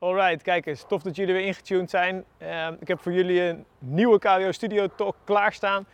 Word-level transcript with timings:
Alright, 0.00 0.42
kijkers, 0.42 0.84
tof 0.88 1.02
dat 1.02 1.16
jullie 1.16 1.34
weer 1.34 1.44
ingetuned 1.44 1.90
zijn. 1.90 2.24
Ehm, 2.38 2.74
ik 2.80 2.88
heb 2.88 3.00
voor 3.00 3.12
jullie 3.12 3.40
een 3.40 3.64
nieuwe 3.78 4.18
KWO 4.18 4.52
Studio 4.52 4.86
Talk 4.96 5.16
klaarstaan. 5.24 5.86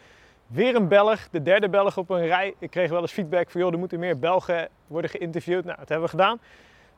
Weer 0.46 0.75
een 0.75 0.88
Belg, 0.88 1.29
de 1.30 1.42
derde 1.42 1.69
Belg 1.69 1.96
op 1.96 2.10
een 2.10 2.26
rij. 2.26 2.54
Ik 2.58 2.70
kreeg 2.70 2.90
wel 2.90 3.00
eens 3.00 3.12
feedback 3.12 3.50
van, 3.50 3.60
joh, 3.60 3.72
er 3.72 3.78
moeten 3.78 3.98
meer 3.98 4.18
Belgen 4.18 4.68
worden 4.86 5.10
geïnterviewd. 5.10 5.64
Nou, 5.64 5.78
dat 5.78 5.88
hebben 5.88 6.06
we 6.06 6.10
gedaan. 6.10 6.40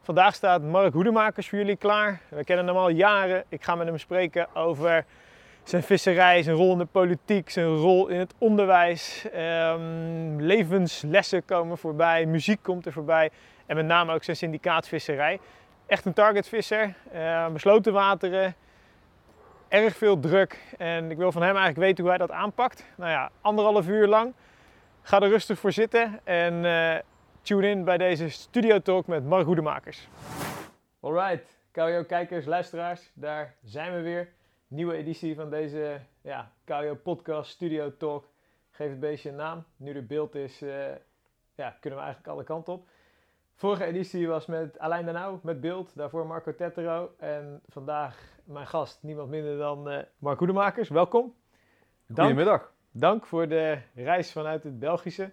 Vandaag 0.03 0.35
staat 0.35 0.63
Mark 0.63 0.93
Hoedemakers 0.93 1.49
voor 1.49 1.59
jullie 1.59 1.77
klaar. 1.77 2.21
We 2.29 2.45
kennen 2.45 2.67
hem 2.67 2.77
al 2.77 2.89
jaren. 2.89 3.45
Ik 3.49 3.63
ga 3.63 3.75
met 3.75 3.87
hem 3.87 3.99
spreken 3.99 4.55
over 4.55 5.05
zijn 5.63 5.83
visserij, 5.83 6.43
zijn 6.43 6.57
rol 6.57 6.73
in 6.73 6.79
de 6.79 6.85
politiek, 6.85 7.51
zijn 7.51 7.77
rol 7.77 8.09
in 8.09 8.19
het 8.19 8.35
onderwijs. 8.39 9.27
Ehm, 9.33 10.37
levenslessen 10.37 11.45
komen 11.45 11.79
voorbij, 11.79 12.27
muziek 12.27 12.63
komt 12.63 12.87
er 12.87 12.93
voorbij. 12.93 13.31
En 13.67 13.77
met 13.77 13.87
name 13.87 14.15
ook 14.15 14.25
zijn 14.25 14.37
syndicaatvisserij. 14.37 15.39
Echt 15.87 16.05
een 16.05 16.13
targetvisser, 16.13 16.95
uh, 17.15 17.49
besloten 17.49 17.93
wateren, 17.93 18.55
erg 19.69 19.97
veel 19.97 20.21
druk. 20.21 20.59
En 20.79 21.11
ik 21.11 21.17
wil 21.17 21.33
van 21.33 21.43
hem 21.43 21.57
eigenlijk 21.57 21.87
weten 21.87 22.03
hoe 22.03 22.09
hij 22.09 22.19
dat 22.19 22.31
aanpakt. 22.31 22.85
Nou 22.97 23.11
ja, 23.11 23.31
anderhalf 23.41 23.89
uur 23.89 24.07
lang. 24.07 24.33
Ga 25.03 25.21
er 25.21 25.29
rustig 25.29 25.59
voor 25.59 25.73
zitten 25.73 26.21
en 26.25 26.65
uh, 26.65 26.97
tune 27.43 27.69
in 27.69 27.85
bij 27.85 27.99
deze 27.99 28.29
Studio 28.29 28.79
Talk 28.81 29.07
met 29.07 29.25
Mark 29.25 29.45
Hoedemakers. 29.45 30.09
Alright, 31.01 31.59
KWO-kijkers, 31.71 32.45
luisteraars, 32.45 33.11
daar 33.15 33.55
zijn 33.65 33.95
we 33.95 34.01
weer. 34.01 34.33
Nieuwe 34.69 34.95
editie 34.95 35.35
van 35.35 35.51
deze 35.51 36.01
ja, 36.21 36.53
KWO-podcast 36.65 37.51
Studio 37.51 37.97
Talk. 37.97 38.29
Geef 38.71 38.89
het 38.91 39.01
beestje 39.01 39.29
een 39.29 39.37
naam. 39.37 39.65
Nu 39.77 39.95
er 39.95 40.07
beeld 40.07 40.35
is, 40.35 40.63
uh, 40.63 40.85
ja, 41.55 41.77
kunnen 41.81 41.99
we 41.99 42.05
eigenlijk 42.05 42.27
alle 42.35 42.45
kanten 42.45 42.73
op. 42.73 42.89
Vorige 43.59 43.85
editie 43.85 44.29
was 44.29 44.47
met 44.47 44.79
Alain 44.79 45.07
Danau, 45.07 45.39
met 45.43 45.61
beeld. 45.61 45.97
Daarvoor 45.97 46.27
Marco 46.27 46.55
Tettero. 46.55 47.11
En 47.19 47.61
vandaag 47.69 48.19
mijn 48.45 48.67
gast, 48.67 49.03
niemand 49.03 49.29
minder 49.31 49.59
dan 49.59 49.93
uh, 49.93 49.99
Mark 50.19 50.39
Hoedemakers. 50.39 50.89
Welkom. 50.89 51.35
Dank, 52.07 52.29
Goedemiddag. 52.29 52.73
Dank 52.91 53.27
voor 53.27 53.49
de 53.49 53.79
reis 53.95 54.33
vanuit 54.33 54.63
het 54.63 54.79
Belgische. 54.79 55.31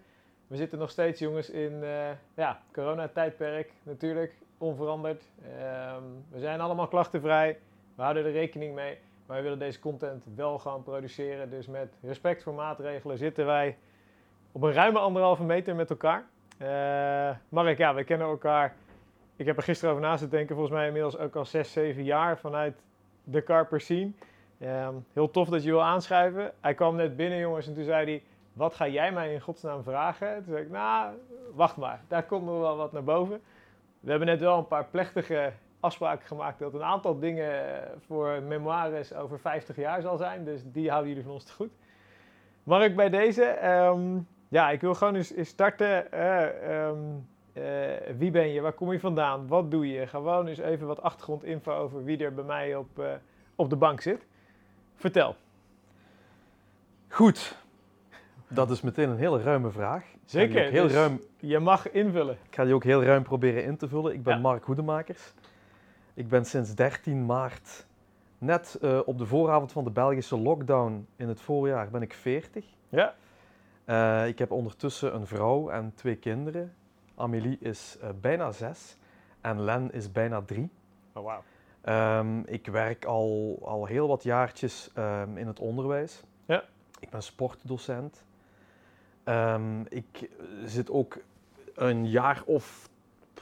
We 0.48 0.56
zitten 0.56 0.80
nog 0.80 0.90
steeds, 0.90 1.20
jongens, 1.20 1.50
in 1.50 1.74
uh, 1.82 2.10
ja, 2.36 2.62
coronatijdperk. 2.74 3.74
Natuurlijk, 3.84 4.38
onveranderd. 4.58 5.24
Um, 5.38 6.26
we 6.30 6.40
zijn 6.40 6.62
allemaal 6.62 6.88
klachtenvrij. 6.88 7.60
We 7.96 8.02
houden 8.02 8.26
er 8.26 8.32
rekening 8.32 8.76
mee. 8.76 8.98
Maar 9.26 9.38
we 9.38 9.44
willen 9.44 9.60
deze 9.60 9.80
content 9.80 10.24
wel 10.36 10.60
gaan 10.60 10.84
produceren. 10.84 11.50
Dus 11.50 11.68
met 11.68 11.98
respect 12.02 12.44
voor 12.44 12.54
maatregelen 12.54 13.18
zitten 13.18 13.46
wij 13.46 13.78
op 14.52 14.62
een 14.62 14.74
ruime 14.74 15.00
anderhalve 15.00 15.44
meter 15.44 15.76
met 15.76 15.90
elkaar. 15.90 16.32
Uh, 16.64 17.30
Mark, 17.50 17.78
ja, 17.78 17.94
we 17.94 18.04
kennen 18.04 18.28
elkaar. 18.28 18.76
Ik 19.36 19.46
heb 19.46 19.58
er 19.58 19.64
gisteren 19.64 19.96
over 19.96 20.08
na 20.08 20.16
te 20.16 20.28
denken. 20.28 20.56
Volgens 20.56 20.76
mij 20.76 20.88
inmiddels 20.88 21.18
ook 21.18 21.36
al 21.36 21.46
6, 21.46 21.72
7 21.72 22.04
jaar 22.04 22.38
vanuit 22.38 22.76
de 23.24 23.44
Carper 23.44 23.82
Scene. 23.82 24.12
Um, 24.62 25.06
heel 25.14 25.32
tof 25.32 25.50
dat 25.50 25.64
je 25.64 25.70
wil 25.70 25.84
aanschuiven. 25.84 26.52
Hij 26.62 26.74
kwam 26.74 26.96
net 26.96 27.16
binnen, 27.16 27.40
jongens, 27.40 27.68
en 27.68 27.74
toen 27.74 27.84
zei 27.84 28.06
hij: 28.06 28.24
Wat 28.54 28.76
ga 28.76 28.88
jij 28.88 29.12
mij 29.12 29.34
in 29.34 29.42
godsnaam 29.42 29.84
vragen? 29.84 30.36
Toen 30.36 30.54
zei 30.54 30.64
ik: 30.64 30.70
Nou, 30.70 31.14
wacht 31.54 31.78
maar, 31.78 32.02
daar 32.08 32.24
komt 32.24 32.46
nog 32.46 32.60
wel 32.60 32.78
wat 32.78 32.92
naar 32.92 33.04
boven. 33.04 33.42
We 34.00 34.10
hebben 34.10 34.28
net 34.28 34.40
wel 34.40 34.58
een 34.58 34.68
paar 34.68 34.86
plechtige 34.86 35.52
afspraken 35.80 36.28
gemaakt 36.28 36.60
dat 36.60 36.74
een 36.74 36.84
aantal 36.84 37.20
dingen 37.20 37.84
voor 38.06 38.42
memoires 38.42 39.14
over 39.14 39.40
50 39.40 39.76
jaar 39.76 40.02
zal 40.02 40.18
zijn. 40.18 40.46
Dus 40.46 40.62
die 40.66 40.90
houden 40.90 41.10
jullie 41.10 41.24
van 41.24 41.34
ons 41.34 41.44
te 41.44 41.54
goed. 41.54 41.72
Mark, 42.64 42.96
bij 42.96 43.10
deze. 43.10 43.70
Um, 43.70 44.28
ja, 44.54 44.70
ik 44.70 44.82
wil 44.82 44.94
gewoon 44.94 45.16
eens, 45.16 45.34
starten. 45.42 46.08
Uh, 46.14 46.88
um, 46.88 47.28
uh, 47.54 47.64
wie 48.18 48.32
ben 48.32 48.48
je? 48.48 48.62
Waar 48.62 48.74
kom 48.74 48.92
je 48.92 49.00
vandaan? 49.00 49.48
Wat 49.48 49.72
doe 49.72 49.88
je? 49.88 50.08
Gewoon 50.08 50.48
eens 50.48 50.58
even 50.58 50.88
wat 50.88 51.02
achtergrondinfo 51.02 51.74
over 51.74 52.04
wie 52.04 52.18
er 52.18 52.34
bij 52.34 52.44
mij 52.44 52.76
op, 52.76 53.00
uh, 53.00 53.06
op 53.56 53.70
de 53.70 53.76
bank 53.76 54.02
zit. 54.02 54.26
Vertel. 54.96 55.36
Goed. 57.08 57.58
Dat 58.48 58.70
is 58.70 58.82
meteen 58.82 59.10
een 59.10 59.18
hele 59.18 59.42
ruime 59.42 59.72
vraag. 59.72 60.06
Zeker. 60.26 60.70
Heel 60.70 60.84
dus 60.84 60.94
ruim... 60.94 61.22
Je 61.40 61.60
mag 61.60 61.92
invullen. 61.92 62.38
Ik 62.48 62.56
ga 62.56 62.64
die 62.64 62.74
ook 62.74 62.84
heel 62.84 63.04
ruim 63.04 63.24
proberen 63.24 63.64
in 63.64 63.78
te 63.78 63.88
vullen. 63.88 64.14
Ik 64.14 64.24
ben 64.24 64.36
ja. 64.36 64.42
Mark 64.42 64.64
Hoedemakers. 64.64 65.34
Ik 66.14 66.28
ben 66.28 66.46
sinds 66.46 66.76
13 66.76 67.26
maart, 67.26 67.86
net 68.38 68.78
uh, 68.82 69.00
op 69.06 69.18
de 69.18 69.26
vooravond 69.26 69.72
van 69.72 69.84
de 69.84 69.90
Belgische 69.90 70.38
lockdown 70.38 71.08
in 71.16 71.28
het 71.28 71.42
voorjaar, 71.42 71.90
ben 71.90 72.02
ik 72.02 72.14
40. 72.14 72.66
Ja. 72.90 73.16
Uh, 73.86 74.28
ik 74.28 74.40
heb 74.40 74.52
ondertussen 74.52 75.16
een 75.16 75.28
vrouw 75.28 75.70
en 75.70 75.92
twee 75.96 76.16
kinderen. 76.16 76.74
Amélie 77.16 77.58
is 77.60 77.98
uh, 78.04 78.10
bijna 78.22 78.52
zes 78.52 78.98
en 79.42 79.62
Len 79.62 79.92
is 79.92 80.12
bijna 80.12 80.42
drie. 80.42 80.70
Oh, 81.14 81.24
wow. 81.24 81.40
Um, 82.20 82.44
ik 82.46 82.68
werk 82.68 83.06
al, 83.06 83.60
al 83.62 83.86
heel 83.86 84.08
wat 84.08 84.24
jaartjes 84.24 84.90
um, 84.98 85.38
in 85.38 85.48
het 85.48 85.60
onderwijs. 85.60 86.24
Ja. 86.46 86.64
Ik 87.00 87.10
ben 87.10 87.24
sportdocent. 87.24 88.24
Um, 89.26 89.86
ik 89.88 90.30
zit 90.66 90.92
ook 90.92 91.18
een 91.76 92.10
jaar 92.10 92.44
of, 92.46 92.90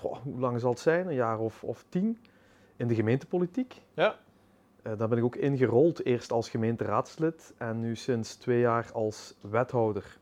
hoe 0.01 0.39
lang 0.39 0.59
zal 0.59 0.69
het 0.69 0.79
zijn? 0.79 1.07
Een 1.07 1.13
jaar 1.13 1.39
of, 1.39 1.63
of 1.63 1.85
tien 1.89 2.19
in 2.75 2.87
de 2.87 2.95
gemeentepolitiek. 2.95 3.81
Ja. 3.93 4.15
Uh, 4.83 4.97
daar 4.97 5.07
ben 5.07 5.17
ik 5.17 5.23
ook 5.23 5.35
ingerold, 5.35 6.05
eerst 6.05 6.31
als 6.31 6.49
gemeenteraadslid 6.49 7.53
en 7.57 7.79
nu 7.79 7.95
sinds 7.95 8.35
twee 8.35 8.59
jaar 8.59 8.89
als 8.93 9.35
wethouder. 9.41 10.19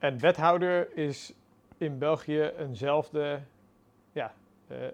En 0.00 0.18
wethouder 0.18 0.96
is 0.96 1.34
in 1.78 1.98
België 1.98 2.50
eenzelfde 2.58 3.40
ja, 4.12 4.32
uh, 4.68 4.78
uh, 4.78 4.86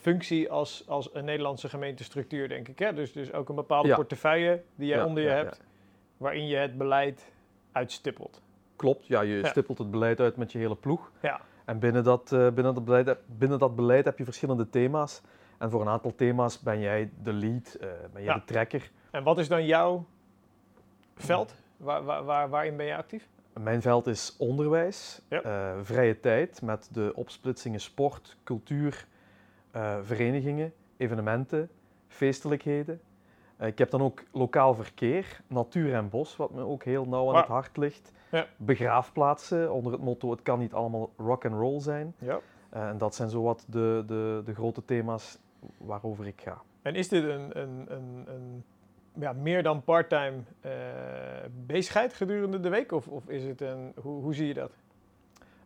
functie 0.00 0.50
als, 0.50 0.84
als 0.88 1.14
een 1.14 1.24
Nederlandse 1.24 1.68
gemeentestructuur, 1.68 2.48
denk 2.48 2.68
ik. 2.68 2.78
Hè? 2.78 2.92
Dus, 2.94 3.12
dus 3.12 3.32
ook 3.32 3.48
een 3.48 3.54
bepaalde 3.54 3.88
ja. 3.88 3.94
portefeuille 3.94 4.62
die 4.74 4.88
jij 4.88 4.98
ja, 4.98 5.06
onder 5.06 5.22
je 5.22 5.28
hebt, 5.28 5.62
waarin 6.16 6.46
je 6.46 6.56
het 6.56 6.78
beleid 6.78 7.32
uitstippelt. 7.72 8.42
Klopt, 8.76 9.06
ja, 9.06 9.20
je 9.20 9.46
stippelt 9.46 9.78
het 9.78 9.90
beleid 9.90 10.20
uit 10.20 10.36
met 10.36 10.52
je 10.52 10.58
hele 10.58 10.76
ploeg. 10.76 11.10
Ja. 11.22 11.40
En 11.64 11.78
binnen 11.78 12.04
dat, 12.04 12.32
uh, 12.32 12.50
binnen, 12.50 12.74
dat 12.74 12.84
beleid, 12.84 13.16
binnen 13.26 13.58
dat 13.58 13.76
beleid 13.76 14.04
heb 14.04 14.18
je 14.18 14.24
verschillende 14.24 14.70
thema's. 14.70 15.22
En 15.58 15.70
voor 15.70 15.80
een 15.80 15.88
aantal 15.88 16.14
thema's 16.14 16.60
ben 16.60 16.80
jij 16.80 17.10
de 17.22 17.32
lead, 17.32 17.78
ben 18.12 18.22
jij 18.22 18.34
de 18.34 18.44
trekker. 18.44 18.90
En 19.10 19.22
wat 19.22 19.38
is 19.38 19.48
dan 19.48 19.66
jouw 19.66 20.04
veld? 21.14 21.54
Waar, 21.76 22.04
waar, 22.04 22.24
waar, 22.24 22.48
waarin 22.48 22.76
ben 22.76 22.86
je 22.86 22.96
actief? 22.96 23.28
Mijn 23.60 23.82
veld 23.82 24.06
is 24.06 24.34
onderwijs, 24.38 25.20
ja. 25.28 25.44
uh, 25.44 25.80
vrije 25.82 26.20
tijd 26.20 26.62
met 26.62 26.88
de 26.92 27.12
opsplitsingen 27.14 27.80
sport, 27.80 28.36
cultuur, 28.44 29.06
uh, 29.76 29.96
verenigingen, 30.02 30.72
evenementen, 30.96 31.68
feestelijkheden. 32.08 33.00
Uh, 33.60 33.66
ik 33.66 33.78
heb 33.78 33.90
dan 33.90 34.02
ook 34.02 34.22
lokaal 34.32 34.74
verkeer, 34.74 35.40
natuur 35.46 35.94
en 35.94 36.08
bos, 36.08 36.36
wat 36.36 36.50
me 36.50 36.62
ook 36.62 36.84
heel 36.84 37.04
nauw 37.04 37.26
aan 37.26 37.32
wow. 37.32 37.36
het 37.36 37.46
hart 37.46 37.76
ligt. 37.76 38.12
Ja. 38.30 38.46
Begraafplaatsen, 38.56 39.72
onder 39.72 39.92
het 39.92 40.00
motto 40.00 40.30
het 40.30 40.42
kan 40.42 40.58
niet 40.58 40.72
allemaal 40.72 41.10
rock 41.16 41.44
and 41.44 41.54
roll 41.54 41.80
zijn. 41.80 42.14
Ja. 42.18 42.40
en 42.70 42.98
dat 42.98 43.14
zijn 43.14 43.30
zowat 43.30 43.64
de, 43.68 44.04
de, 44.06 44.42
de 44.44 44.54
grote 44.54 44.84
thema's 44.84 45.38
waarover 45.76 46.26
ik 46.26 46.40
ga. 46.40 46.62
En 46.82 46.94
is 46.94 47.08
dit 47.08 47.24
een, 47.24 47.60
een, 47.60 47.86
een, 47.88 48.24
een 48.26 48.64
ja, 49.18 49.32
meer 49.32 49.62
dan 49.62 49.82
parttime 49.82 50.36
uh, 50.66 50.72
bezigheid 51.66 52.12
gedurende 52.12 52.60
de 52.60 52.68
week? 52.68 52.92
Of, 52.92 53.08
of 53.08 53.28
is 53.28 53.44
het 53.44 53.60
een, 53.60 53.92
hoe, 54.00 54.22
hoe 54.22 54.34
zie 54.34 54.46
je 54.46 54.54
dat? 54.54 54.72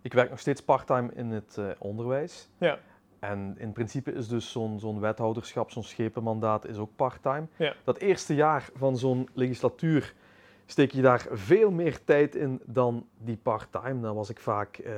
Ik 0.03 0.13
werk 0.13 0.31
nog 0.31 0.39
steeds 0.39 0.63
parttime 0.63 1.11
in 1.15 1.31
het 1.31 1.57
uh, 1.59 1.71
onderwijs. 1.79 2.49
Ja. 2.59 2.79
En 3.19 3.55
in 3.59 3.73
principe 3.73 4.13
is 4.13 4.29
dus 4.29 4.51
zo'n 4.51 4.79
zo'n 4.79 5.01
wethouderschap, 5.01 5.71
zo'n 5.71 5.83
schepenmandaat 5.83 6.67
is 6.67 6.77
ook 6.77 6.91
parttime. 6.97 7.47
Ja. 7.57 7.75
Dat 7.85 7.99
eerste 7.99 8.35
jaar 8.35 8.69
van 8.75 8.97
zo'n 8.97 9.29
legislatuur 9.35 10.15
steek 10.67 10.91
je 10.91 11.03
daar 11.03 11.27
veel 11.31 11.71
meer 11.71 12.05
tijd 12.05 12.35
in 12.35 12.61
dan 12.65 13.07
die 13.19 13.37
parttime. 13.37 14.01
Dan 14.01 14.15
was 14.15 14.31
ik 14.31 14.39
vaak 14.39 14.79
uh, 14.79 14.93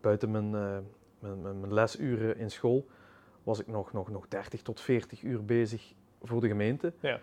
buiten 0.00 0.30
mijn, 0.30 0.50
mijn, 0.50 0.84
mijn, 1.42 1.60
mijn 1.60 1.74
lesuren 1.74 2.38
in 2.38 2.50
school, 2.50 2.86
was 3.42 3.60
ik 3.60 3.66
nog, 3.66 3.92
nog, 3.92 4.10
nog 4.10 4.28
30 4.28 4.62
tot 4.62 4.80
40 4.80 5.22
uur 5.22 5.44
bezig 5.44 5.92
voor 6.22 6.40
de 6.40 6.48
gemeente. 6.48 6.92
Ja. 7.00 7.20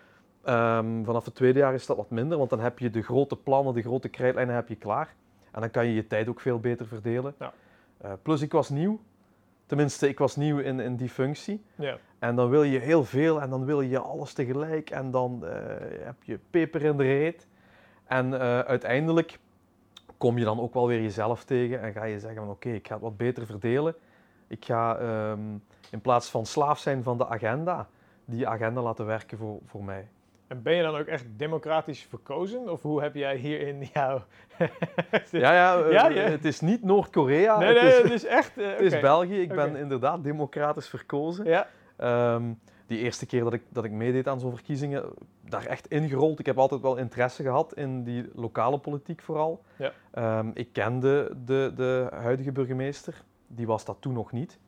Um, 0.50 1.06
vanaf 1.06 1.26
het 1.26 1.36
tweede 1.36 1.60
jaar 1.60 1.74
is 1.74 1.86
dat 1.86 1.98
wat 1.98 2.10
minder, 2.10 2.38
want 2.38 2.50
dan 2.50 2.60
heb 2.60 2.80
je 2.80 2.90
de 2.90 3.02
grote 3.02 3.36
plannen, 3.36 3.74
de 3.74 3.82
grote 3.82 4.10
krijtlijnen 4.10 4.56
heb 4.56 4.68
je 4.68 4.76
klaar. 4.76 5.16
En 5.52 5.62
dan 5.62 5.72
kan 5.72 5.86
je 5.86 5.94
je 5.94 6.08
tijd 6.08 6.28
ook 6.28 6.40
veel 6.40 6.60
beter 6.60 6.88
verdelen. 6.88 7.36
Ja. 7.40 7.54
Uh, 8.06 8.12
plus 8.22 8.42
ik 8.42 8.52
was 8.52 8.70
nieuw, 8.70 9.00
tenminste 9.66 10.08
ik 10.08 10.20
was 10.20 10.36
nieuw 10.36 10.58
in, 10.58 10.80
in 10.80 10.96
die 10.96 11.10
functie. 11.10 11.64
Ja. 11.76 11.98
En 12.20 12.36
dan 12.36 12.50
wil 12.50 12.64
je 12.64 12.80
heel 12.80 13.04
veel 13.04 13.42
en 13.42 13.50
dan 13.50 13.66
wil 13.66 13.82
je 13.82 14.00
alles 14.00 14.34
tegelijk 14.34 14.90
en 14.90 15.12
dan 15.12 15.42
uh, 15.44 15.50
heb 16.04 16.24
je 16.24 16.40
peper 16.50 16.84
in 16.84 16.98
de 16.98 17.04
reet. 17.04 17.48
En 18.06 18.28
uh, 18.28 18.60
uiteindelijk 18.60 19.40
kom 20.18 20.38
je 20.38 20.44
dan 20.44 20.60
ook 20.60 20.74
wel 20.74 20.88
weer 20.88 21.02
jezelf 21.02 21.44
tegen 21.44 21.82
en 21.82 21.94
ga 21.94 22.04
je 22.04 22.20
zeggen 22.20 22.40
van 22.40 22.50
oké, 22.50 22.68
okay, 22.68 22.78
ik 22.78 22.88
ga 22.88 22.94
het 22.94 23.04
wat 23.04 23.18
beter 23.18 23.46
verdelen. 23.46 23.96
Ik 24.48 24.66
ga 24.66 25.00
um, 25.30 25.64
in 25.92 26.02
plaats 26.02 26.30
van 26.30 26.46
slaaf 26.46 26.80
zijn 26.80 27.04
van 27.04 27.18
de 27.18 27.28
agenda, 27.28 27.88
die 28.26 28.48
agenda 28.48 28.82
laten 28.82 29.06
werken 29.06 29.38
voor, 29.38 29.60
voor 29.66 29.84
mij. 29.84 30.08
En 30.48 30.62
ben 30.62 30.76
je 30.76 30.82
dan 30.82 30.96
ook 30.96 31.06
echt 31.06 31.26
democratisch 31.38 32.02
verkozen? 32.10 32.72
Of 32.72 32.82
hoe 32.82 33.02
heb 33.02 33.16
jij 33.16 33.36
hierin 33.36 33.88
jouw... 33.94 34.24
ja, 35.32 35.54
ja, 35.54 35.80
uh, 35.86 35.92
ja, 35.92 36.08
ja, 36.08 36.22
het 36.22 36.46
is 36.46 36.60
niet 36.60 36.84
Noord-Korea. 36.84 37.58
Nee, 37.58 37.74
nee, 37.74 37.84
het, 37.84 37.94
is, 37.94 38.02
het 38.02 38.12
is 38.12 38.26
echt... 38.26 38.58
Uh, 38.58 38.70
het 38.70 38.82
is. 38.82 39.00
België. 39.00 39.42
Ik 39.42 39.52
okay. 39.52 39.72
ben 39.72 39.80
inderdaad 39.80 40.24
democratisch 40.24 40.88
verkozen. 40.88 41.46
Ja. 41.46 41.68
Ehm, 41.98 42.44
die 42.88 43.00
eerste 43.00 43.26
keer 43.26 43.44
dat 43.44 43.54
ik, 43.54 43.64
dat 43.70 43.84
ik 43.84 43.92
meedeed 43.92 44.28
aan 44.28 44.40
zo'n 44.40 44.56
verkiezingen, 44.56 45.04
daar 45.42 45.66
echt 45.66 45.88
ingerold. 45.88 46.40
Ik 46.40 46.46
heb 46.46 46.58
altijd 46.58 46.82
wel 46.82 46.98
interesse 46.98 47.44
gehad 47.44 47.74
in 47.74 48.04
die 48.04 48.30
lokale 48.36 48.78
politiek 48.78 49.22
vooral. 49.22 49.64
Ja. 49.78 49.92
Ehm, 50.12 50.50
ik 50.54 50.74
kende 50.74 51.32
de, 51.46 51.72
de 51.76 52.08
huidige 52.12 52.52
burgemeester, 52.52 53.24
die 53.48 53.68
was 53.68 53.86
dat 53.86 53.98
toen 54.00 54.14
nog 54.14 54.32
niet. 54.32 54.60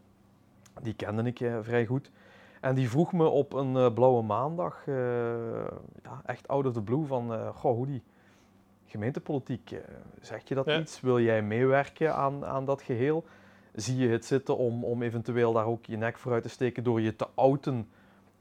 Die 0.81 0.94
kende 0.94 1.24
ik 1.24 1.40
eh, 1.40 1.58
vrij 1.62 1.86
goed. 1.86 2.12
En 2.60 2.76
die 2.76 2.90
vroeg 2.90 3.14
me 3.14 3.26
op 3.28 3.54
een 3.54 3.76
eh, 3.76 3.94
blauwe 3.94 4.24
maandag, 4.24 4.88
eh, 4.88 4.96
ja, 6.04 6.22
echt 6.26 6.48
out 6.48 6.66
of 6.66 6.74
the 6.74 6.82
blue, 6.82 7.06
van 7.06 7.34
eh, 7.34 7.48
goh, 7.56 7.76
hoe 7.76 7.86
die 7.86 8.04
gemeentepolitiek, 8.86 9.76
zeg 10.22 10.48
je 10.48 10.56
dat 10.56 10.66
Ja. 10.66 10.80
iets? 10.80 11.02
Wil 11.02 11.20
jij 11.20 11.42
meewerken 11.42 12.16
aan, 12.16 12.46
aan 12.46 12.66
dat 12.66 12.82
geheel? 12.82 13.26
Zie 13.74 13.98
je 13.98 14.08
het 14.08 14.26
zitten 14.26 14.58
om, 14.58 14.84
om 14.84 15.02
eventueel 15.02 15.54
daar 15.54 15.66
ook 15.66 15.86
je 15.86 15.98
nek 15.98 16.18
voor 16.18 16.32
uit 16.32 16.44
te 16.44 16.50
steken 16.50 16.84
door 16.84 17.02
je 17.02 17.16
te 17.16 17.28
outen 17.36 17.90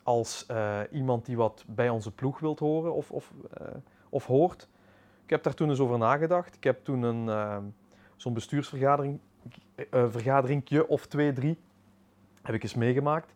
als 0.02 0.46
iemand 0.90 1.26
die 1.26 1.36
wat 1.36 1.64
bij 1.66 1.88
onze 1.88 2.10
ploeg 2.12 2.38
wilt 2.38 2.58
horen 2.58 2.94
of, 2.94 3.10
of, 3.10 3.32
of 4.08 4.26
hoort? 4.26 4.68
Ik 5.24 5.30
heb 5.30 5.42
daar 5.42 5.54
toen 5.54 5.68
eens 5.68 5.80
over 5.80 5.98
nagedacht. 5.98 6.56
Ik 6.56 6.64
heb 6.64 6.84
toen 6.84 7.02
een, 7.02 7.30
zo'n 8.16 8.34
bestuursvergadering, 8.34 9.18
vergaderingje 9.90 10.88
of 10.88 11.06
twee, 11.06 11.32
drie, 11.32 11.58
heb 12.42 12.54
ik 12.54 12.62
eens 12.62 12.74
meegemaakt. 12.74 13.34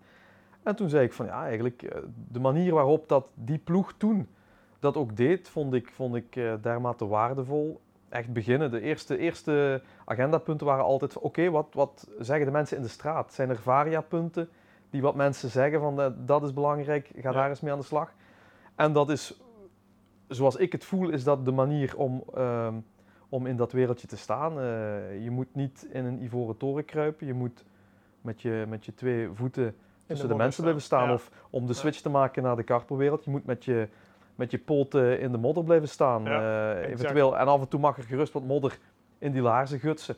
En 0.63 0.77
toen 0.77 0.89
zei 0.89 1.05
ik 1.05 1.13
van 1.13 1.27
ja, 1.27 1.45
eigenlijk 1.45 1.83
eh, 1.83 2.03
de 2.29 2.41
manier 2.41 2.75
waarop 2.75 3.09
dat 3.09 3.27
die 3.35 3.59
ploeg 3.59 3.93
toen 3.97 4.29
dat 4.79 4.97
ook 4.97 5.17
deed, 5.17 5.49
vond 5.49 5.75
ik, 5.75 5.91
vond 5.93 6.15
ik 6.15 6.37
eh, 6.37 6.53
dermate 6.63 7.07
waardevol. 7.07 7.81
Echt 8.09 8.33
beginnen. 8.33 8.71
De 8.71 8.81
eerste, 8.81 9.19
eerste 9.19 9.83
agendapunten 10.05 10.67
waren 10.67 10.85
altijd 10.85 11.13
van 11.13 11.23
oké, 11.23 11.51
wat, 11.51 11.67
wat 11.73 12.09
zeggen 12.19 12.47
de 12.47 12.53
mensen 12.53 12.77
in 12.77 12.83
de 12.83 12.89
straat? 12.89 13.33
Zijn 13.33 13.49
er 13.51 13.59
variapunten 13.59 14.49
die 14.91 15.03
wat 15.03 15.15
mensen 15.15 15.51
zeggen 15.51 15.81
van 15.81 16.01
eh, 16.01 16.11
dat 16.17 16.43
is 16.43 16.53
belangrijk, 16.53 17.11
ga 17.15 17.29
Ja. 17.29 17.33
daar 17.33 17.49
eens 17.49 17.61
mee 17.61 17.73
aan 17.73 17.79
de 17.79 17.85
slag. 17.85 18.13
En 18.75 18.93
dat 18.93 19.11
is, 19.11 19.41
zoals 20.29 20.57
ik 20.57 20.73
het 20.73 20.85
voel, 20.85 21.09
is 21.09 21.25
dat 21.25 21.45
de 21.45 21.53
manier 21.53 21.97
om, 21.97 22.25
ehm, 22.35 22.75
om 23.29 23.47
in 23.47 23.57
dat 23.57 23.73
wereldje 23.73 24.07
te 24.07 24.17
staan. 24.17 24.53
Je 25.23 25.31
moet 25.31 25.55
niet 25.55 25.89
in 25.93 26.05
een 26.05 26.23
ivoren 26.23 26.57
toren 26.57 26.85
kruipen, 26.85 27.27
je 27.27 27.35
moet 27.35 27.65
met 28.21 28.43
je, 28.43 28.65
met 28.69 28.85
je 28.85 28.95
twee 28.95 29.29
voeten 29.33 29.75
tussen 30.13 30.29
de, 30.29 30.43
mensen 30.43 30.63
blijven 30.63 30.83
staan. 30.83 31.09
Ja. 31.09 31.15
Of 31.15 31.31
om 31.51 31.67
de 31.67 31.73
Ja. 31.73 31.79
switch 31.79 32.01
te 32.01 32.11
maken 32.11 32.43
naar 32.43 32.57
de 32.57 32.63
karpenwereld, 32.63 33.25
je 33.25 33.31
moet 33.31 33.45
met 33.45 33.65
je, 33.65 33.89
met 34.35 34.51
je 34.51 34.59
poten 34.59 35.21
in 35.21 35.33
de 35.33 35.39
modder 35.39 35.65
blijven 35.65 35.89
staan. 35.89 36.25
Ja, 36.25 36.73
eh, 36.75 36.91
eventueel. 36.91 37.39
En 37.39 37.47
af 37.47 37.61
en 37.61 37.69
toe 37.69 37.81
mag 37.81 37.97
er 37.97 38.03
gerust 38.03 38.33
wat 38.33 38.45
modder 38.45 38.79
in 39.19 39.33
die 39.33 39.43
laarzen 39.43 39.79
gutsen. 39.79 40.17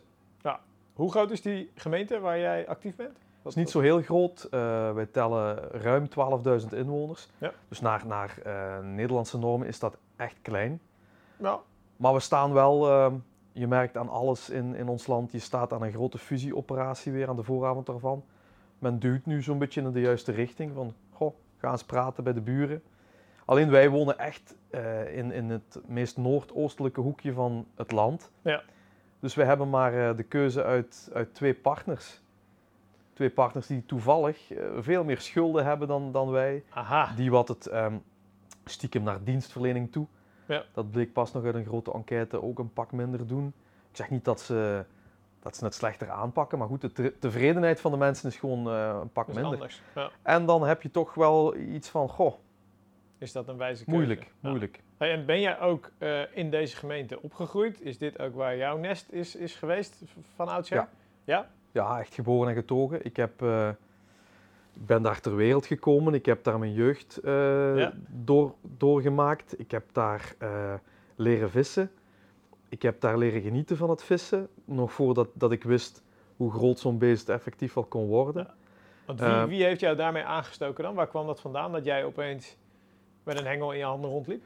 Hoe 0.95 1.11
groot 1.11 1.31
is 1.31 1.43
die 1.43 1.71
gemeente 1.75 2.21
waar 2.21 2.39
jij 2.39 2.69
actief 2.69 2.97
bent? 2.97 3.19
Dat 3.43 3.53
is 3.53 3.55
niet 3.55 3.71
zo 3.71 3.81
heel 3.81 4.03
groot. 4.03 4.49
Eh, 4.51 4.93
wij 4.93 5.07
tellen 5.07 5.57
ruim 5.71 6.09
12.000 6.09 6.73
inwoners. 6.73 7.29
Ja. 7.39 7.53
Dus 7.69 7.81
naar, 7.81 8.07
naar 8.07 8.39
eh, 8.45 8.79
Nederlandse 8.85 9.39
normen 9.39 9.67
is 9.67 9.79
dat 9.79 9.97
echt 10.17 10.37
klein. 10.43 10.81
Nou, 11.37 11.61
Maar 11.97 12.13
we 12.13 12.21
staan 12.21 12.53
wel, 12.53 12.89
eh, 12.89 13.13
je 13.53 13.67
merkt 13.67 13.97
aan 13.97 14.09
alles 14.09 14.51
in, 14.51 14.75
in 14.75 14.89
ons 14.89 15.07
land, 15.07 15.33
je 15.33 15.39
staat 15.39 15.73
aan 15.73 15.83
een 15.83 15.93
grote 15.93 16.19
fusieoperatie 16.19 17.13
weer 17.13 17.29
aan 17.29 17.37
de 17.37 17.43
vooravond 17.43 17.87
daarvan. 17.87 18.25
Men 18.79 18.99
duwt 18.99 19.27
nu 19.27 19.43
zo'n 19.43 19.59
beetje 19.59 19.81
in 19.81 19.93
de 19.93 20.01
juiste 20.01 20.33
richting 20.33 20.73
van, 20.75 20.95
goh, 21.11 21.35
ga 21.57 21.71
eens 21.71 21.85
praten 21.85 22.25
bij 22.25 22.33
de 22.33 22.41
buren. 22.41 22.83
Alleen 23.45 23.71
wij 23.71 23.89
wonen 23.89 24.19
echt 24.19 24.55
eh, 24.71 25.17
in, 25.17 25.33
in 25.33 25.51
het 25.51 25.81
meest 25.87 26.17
noordoostelijke 26.17 27.01
hoekje 27.01 27.33
van 27.33 27.67
het 27.75 27.93
land. 27.93 28.31
Ja. 28.43 28.63
Dus 29.21 29.35
we 29.35 29.45
hebben 29.45 29.71
maar 29.71 30.09
eh, 30.09 30.17
de 30.17 30.23
keuze 30.23 30.65
uit, 30.65 31.11
uit 31.13 31.35
twee 31.35 31.55
partners. 31.55 32.21
Twee 33.13 33.31
partners 33.31 33.67
die 33.67 33.87
toevallig 33.87 34.53
eh, 34.53 34.65
veel 34.79 35.05
meer 35.05 35.21
schulden 35.21 35.65
hebben 35.65 35.89
dan, 35.89 36.13
dan 36.13 36.31
wij. 36.31 36.65
aha. 36.69 37.15
Die 37.17 37.31
wat 37.31 37.49
het 37.49 37.67
ehm, 37.67 37.97
stiekem 38.65 39.03
naar 39.03 39.25
dienstverlening 39.25 39.93
toe. 39.93 40.07
Ja. 40.47 40.65
Dat 40.73 40.91
bleek 40.91 41.13
pas 41.13 41.33
nog 41.33 41.45
uit 41.45 41.55
een 41.55 41.65
grote 41.65 41.93
enquête 41.93 42.43
ook 42.43 42.59
een 42.59 42.73
pak 42.73 42.93
minder 42.93 43.27
doen. 43.27 43.53
Ik 43.91 43.97
zeg 43.97 44.11
niet 44.11 44.25
dat 44.25 44.41
ze, 44.41 44.85
dat 45.45 45.57
ze 45.57 45.65
het 45.65 45.75
slechter 45.75 46.11
aanpakken, 46.11 46.59
maar 46.59 46.69
goed, 46.69 46.81
de 46.81 46.93
te- 46.93 47.15
tevredenheid 47.19 47.81
van 47.81 47.91
de 47.91 47.97
mensen 47.97 48.29
is 48.29 48.37
gewoon 48.37 48.69
eh, 48.69 48.99
een 49.03 49.13
pak 49.13 49.27
minder. 49.27 49.45
anders. 49.45 49.83
Ja. 49.95 50.11
En 50.23 50.47
dan 50.47 50.63
heb 50.67 50.83
je 50.83 50.91
toch 50.91 51.15
wel 51.15 51.57
iets 51.57 51.89
van, 51.89 52.09
goh, 52.09 52.35
Is 53.19 53.33
dat 53.33 53.49
een 53.49 53.57
wijze 53.57 53.85
keuze? 53.85 54.01
moeilijk, 54.01 54.33
Ja. 54.41 54.49
moeilijk. 54.49 54.83
Hey, 54.97 55.13
en 55.13 55.27
ben 55.27 55.41
jij 55.41 55.61
ook 55.61 55.91
eh, 55.99 56.37
in 56.37 56.51
deze 56.51 56.77
gemeente 56.77 57.23
opgegroeid? 57.23 57.81
Is 57.81 57.99
dit 57.99 58.19
ook 58.19 58.35
waar 58.35 58.57
jouw 58.57 58.77
nest 58.77 59.07
is, 59.11 59.37
is 59.37 59.55
geweest 59.55 60.03
van 60.35 60.49
oudsher? 60.49 60.77
Ja. 60.77 60.89
Ja? 61.25 61.49
Ja, 61.73 61.99
echt 62.01 62.15
geboren 62.15 62.49
en 62.49 62.55
getogen. 62.55 63.05
Ik 63.05 63.17
heb, 63.17 63.43
eh, 63.43 63.69
ben 64.73 65.03
daar 65.03 65.21
ter 65.21 65.37
wereld 65.37 65.67
gekomen. 65.67 66.15
Ik 66.15 66.27
heb 66.27 66.45
daar 66.45 66.59
mijn 66.59 66.73
jeugd 66.73 67.21
door, 68.09 68.55
doorgemaakt. 68.61 69.59
Ik 69.61 69.71
heb 69.71 69.85
daar 69.93 70.35
leren 71.15 71.51
vissen. 71.51 71.91
Ik 72.75 72.83
heb 72.83 73.01
daar 73.01 73.19
leren 73.19 73.43
genieten 73.43 73.77
van 73.77 73.91
het 73.91 74.03
vissen. 74.03 74.49
Nog 74.65 74.93
voordat 74.93 75.29
dat 75.35 75.53
ik 75.53 75.63
wist 75.63 76.03
hoe 76.37 76.53
groot 76.53 76.79
zo'n 76.79 76.99
beest 76.99 77.29
effectief 77.29 77.75
wel 77.75 77.85
kon 77.85 78.07
worden. 78.07 78.51
Want 79.07 79.21
wie, 79.21 79.29
Eh, 79.29 79.45
wie 79.45 79.65
heeft 79.65 79.81
jou 79.81 79.97
daarmee 79.97 80.23
aangestoken 80.25 80.85
dan? 80.85 80.95
Waar 80.95 81.07
kwam 81.09 81.27
dat 81.27 81.41
vandaan 81.41 81.73
dat 81.73 81.85
jij 81.85 82.05
opeens 82.05 82.57
met 83.23 83.39
een 83.39 83.47
hengel 83.47 83.73
in 83.73 83.79
je 83.79 83.85
handen 83.85 84.11
rondliep? 84.11 84.45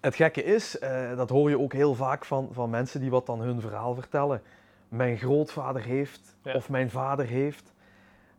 Het 0.00 0.14
gekke 0.14 0.44
is, 0.44 0.78
eh, 0.78 1.16
dat 1.16 1.30
hoor 1.30 1.48
je 1.50 1.58
ook 1.58 1.72
heel 1.72 1.94
vaak 1.94 2.24
van, 2.24 2.48
van 2.52 2.70
mensen 2.70 3.00
die 3.00 3.10
wat 3.10 3.26
dan 3.26 3.40
hun 3.40 3.60
verhaal 3.60 3.94
vertellen. 3.94 4.42
Mijn 4.88 5.16
grootvader 5.18 5.82
heeft, 5.82 6.36
Ja. 6.42 6.54
of 6.54 6.68
mijn 6.68 6.90
vader 6.90 7.26
heeft. 7.26 7.72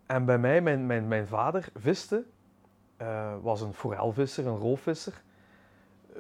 En 0.06 0.26
bij 0.26 0.38
mij, 0.38 0.62
mijn, 0.62 0.86
mijn, 0.86 1.08
mijn 1.08 1.28
vader 1.28 1.70
viste, 1.76 2.24
eh, 2.98 3.34
was 3.42 3.62
een 3.62 3.74
forelvisser, 3.74 4.48
een 4.48 4.58
roofvisser. 4.58 5.22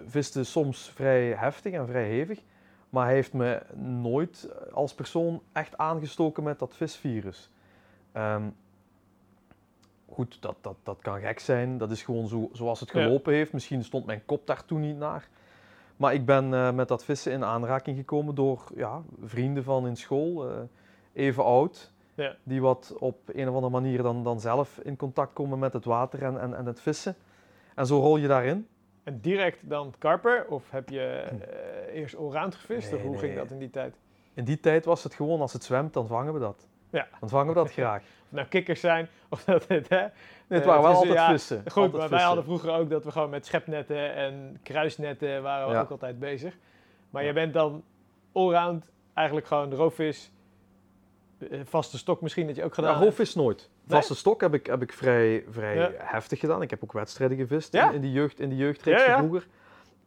Viste 0.07 0.44
soms 0.44 0.92
vrij 0.95 1.31
heftig 1.31 1.74
en 1.74 1.88
vrij 1.88 2.07
hevig. 2.07 2.39
Maar 2.98 3.06
hij 3.06 3.16
heeft 3.16 3.34
me 3.34 3.62
nooit 4.02 4.50
als 4.74 4.94
persoon 4.94 5.42
echt 5.52 5.78
aangestoken 5.78 6.44
met 6.44 6.60
dat 6.60 6.76
visvirus. 6.76 7.50
Ehm, 8.12 8.44
goed, 10.10 10.42
dat, 10.42 10.56
dat, 10.62 10.76
dat 10.84 10.98
kan 11.02 11.20
gek 11.20 11.40
zijn. 11.40 11.78
Dat 11.78 11.92
is 11.92 12.04
gewoon 12.04 12.28
zo, 12.28 12.50
zoals 12.54 12.80
het 12.80 12.92
Ja. 12.92 13.02
gelopen 13.04 13.34
heeft. 13.34 13.54
Misschien 13.54 13.84
stond 13.84 14.06
mijn 14.06 14.26
kop 14.26 14.48
daar 14.48 14.66
toen 14.66 14.80
niet 14.80 14.98
naar. 14.98 15.28
Maar 15.98 16.14
ik 16.14 16.26
ben 16.26 16.54
eh, 16.54 16.72
met 16.72 16.88
dat 16.88 17.04
vissen 17.04 17.32
in 17.32 17.44
aanraking 17.44 17.98
gekomen 17.98 18.36
door 18.36 18.64
ja, 18.76 19.02
vrienden 19.24 19.64
van 19.64 19.88
in 19.88 19.96
school, 19.98 20.50
eh, 20.50 20.58
even 21.14 21.44
oud. 21.44 21.92
Ja. 22.14 22.36
Die 22.44 22.62
wat 22.62 22.94
op 23.00 23.20
een 23.26 23.48
of 23.50 23.54
andere 23.56 23.74
manier 23.82 24.04
dan, 24.04 24.24
dan 24.24 24.40
zelf 24.40 24.80
in 24.84 24.96
contact 24.96 25.34
komen 25.34 25.60
met 25.60 25.74
het 25.74 25.86
water 25.86 26.24
en, 26.24 26.40
en, 26.42 26.54
en 26.54 26.66
het 26.66 26.82
vissen. 26.82 27.16
En 27.76 27.86
zo 27.86 28.00
rol 28.00 28.18
je 28.18 28.28
daarin. 28.28 28.68
En 29.07 29.19
direct 29.21 29.69
dan 29.69 29.94
karper? 29.97 30.45
Of 30.49 30.71
heb 30.71 30.90
je 30.90 31.02
eh, 31.02 31.95
eerst 31.99 32.16
allround 32.16 32.56
gevist? 32.56 32.92
Nee, 32.92 32.99
of 32.99 33.06
hoe 33.06 33.18
ging 33.18 33.35
dat 33.35 33.52
in 33.52 33.57
die 33.59 33.69
tijd? 33.69 33.95
In 34.33 34.44
die 34.44 34.59
tijd 34.59 34.85
was 34.85 35.04
het 35.04 35.14
gewoon, 35.14 35.42
als 35.42 35.54
het 35.54 35.64
zwemt, 35.64 35.94
dan 35.94 36.07
vangen 36.07 36.33
we 36.33 36.40
dat. 36.40 36.68
Ja. 36.90 37.07
Dan 37.19 37.30
vangen 37.30 37.47
we 37.47 37.54
dat 37.54 37.71
graag. 37.71 38.02
Of 38.28 38.33
nou 38.33 38.47
kikkers 38.47 38.80
zijn, 38.80 39.07
of 39.30 39.44
dat 39.44 39.68
het... 39.68 39.90
Hè? 39.90 39.95
Nee, 40.02 40.09
het 40.47 40.61
Eh, 40.61 40.66
waren 40.68 40.81
wel 40.81 40.94
altijd 40.94 41.14
ja, 41.14 41.30
vissen. 41.30 41.57
Goed, 41.68 41.83
altijd 41.83 42.02
maar 42.02 42.09
wij 42.09 42.21
hadden 42.21 42.44
vroeger 42.44 42.71
ook 42.71 42.90
dat 42.90 43.04
we 43.04 43.11
gewoon 43.11 43.30
met 43.30 43.45
schepnetten 43.45 44.14
en 44.16 44.59
kruisnetten 44.64 45.42
waren 45.42 45.68
we 45.68 45.73
Ja. 45.73 45.81
ook 45.81 45.90
altijd 45.92 46.19
bezig. 46.19 46.57
Maar 47.09 47.23
je 47.23 47.33
bent 47.33 47.54
dan 47.54 47.83
allround 48.31 48.85
eigenlijk 49.14 49.47
gewoon 49.47 49.73
roofvis, 49.73 50.31
eh, 51.37 51.59
vaste 51.64 51.97
stok 51.97 52.21
misschien 52.21 52.47
dat 52.47 52.56
je 52.56 52.64
ook 52.64 52.73
gedaan 52.73 52.94
Ja, 52.99 53.04
roofvis 53.04 53.35
nooit. 53.35 53.69
Vaste 53.88 54.16
stok 54.16 54.42
heb 54.42 54.54
ik, 54.54 54.66
heb 54.66 54.82
ik 54.82 54.94
vrij, 54.94 55.46
vrij 55.50 55.76
Ja. 55.76 55.92
heftig 55.98 56.40
gedaan. 56.40 56.62
Ik 56.62 56.70
heb 56.70 56.84
ook 56.84 56.92
wedstrijden 56.94 57.38
gevist 57.38 57.74
Ja? 57.74 57.88
in, 57.90 57.96
in 57.96 58.02
die 58.02 58.12
jeugd, 58.12 58.40
in 58.40 58.50
die 58.50 58.58
jeugdreeks 58.58 59.06
Ja, 59.06 59.18
vroeger. 59.18 59.48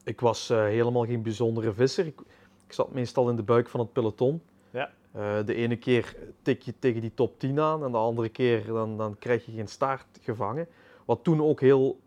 Ik 0.05 0.21
was 0.21 0.51
eh, 0.51 0.59
helemaal 0.63 1.05
geen 1.07 1.23
bijzondere 1.23 1.73
visser. 1.73 2.07
Ik, 2.07 2.21
ik 2.67 2.73
zat 2.73 2.93
meestal 2.93 3.29
in 3.31 3.37
de 3.37 3.43
buik 3.43 3.69
van 3.69 3.81
het 3.81 3.93
peloton. 3.93 4.43
Ja. 4.71 4.91
Eh, 5.13 5.39
de 5.45 5.55
ene 5.55 5.77
keer 5.77 6.17
tik 6.43 6.63
je 6.63 6.75
tegen 6.79 7.01
die 7.01 7.15
top 7.15 7.39
10 7.39 7.61
aan 7.61 7.85
en 7.85 7.91
de 7.93 7.99
andere 7.99 8.29
keer 8.29 8.67
dan, 8.67 8.97
dan 8.97 9.19
krijg 9.19 9.47
je 9.47 9.53
geen 9.53 9.69
staart 9.69 10.07
gevangen. 10.21 10.67
Wat 11.05 11.25
toen 11.25 11.43
ook 11.43 11.61
heel 11.61 12.01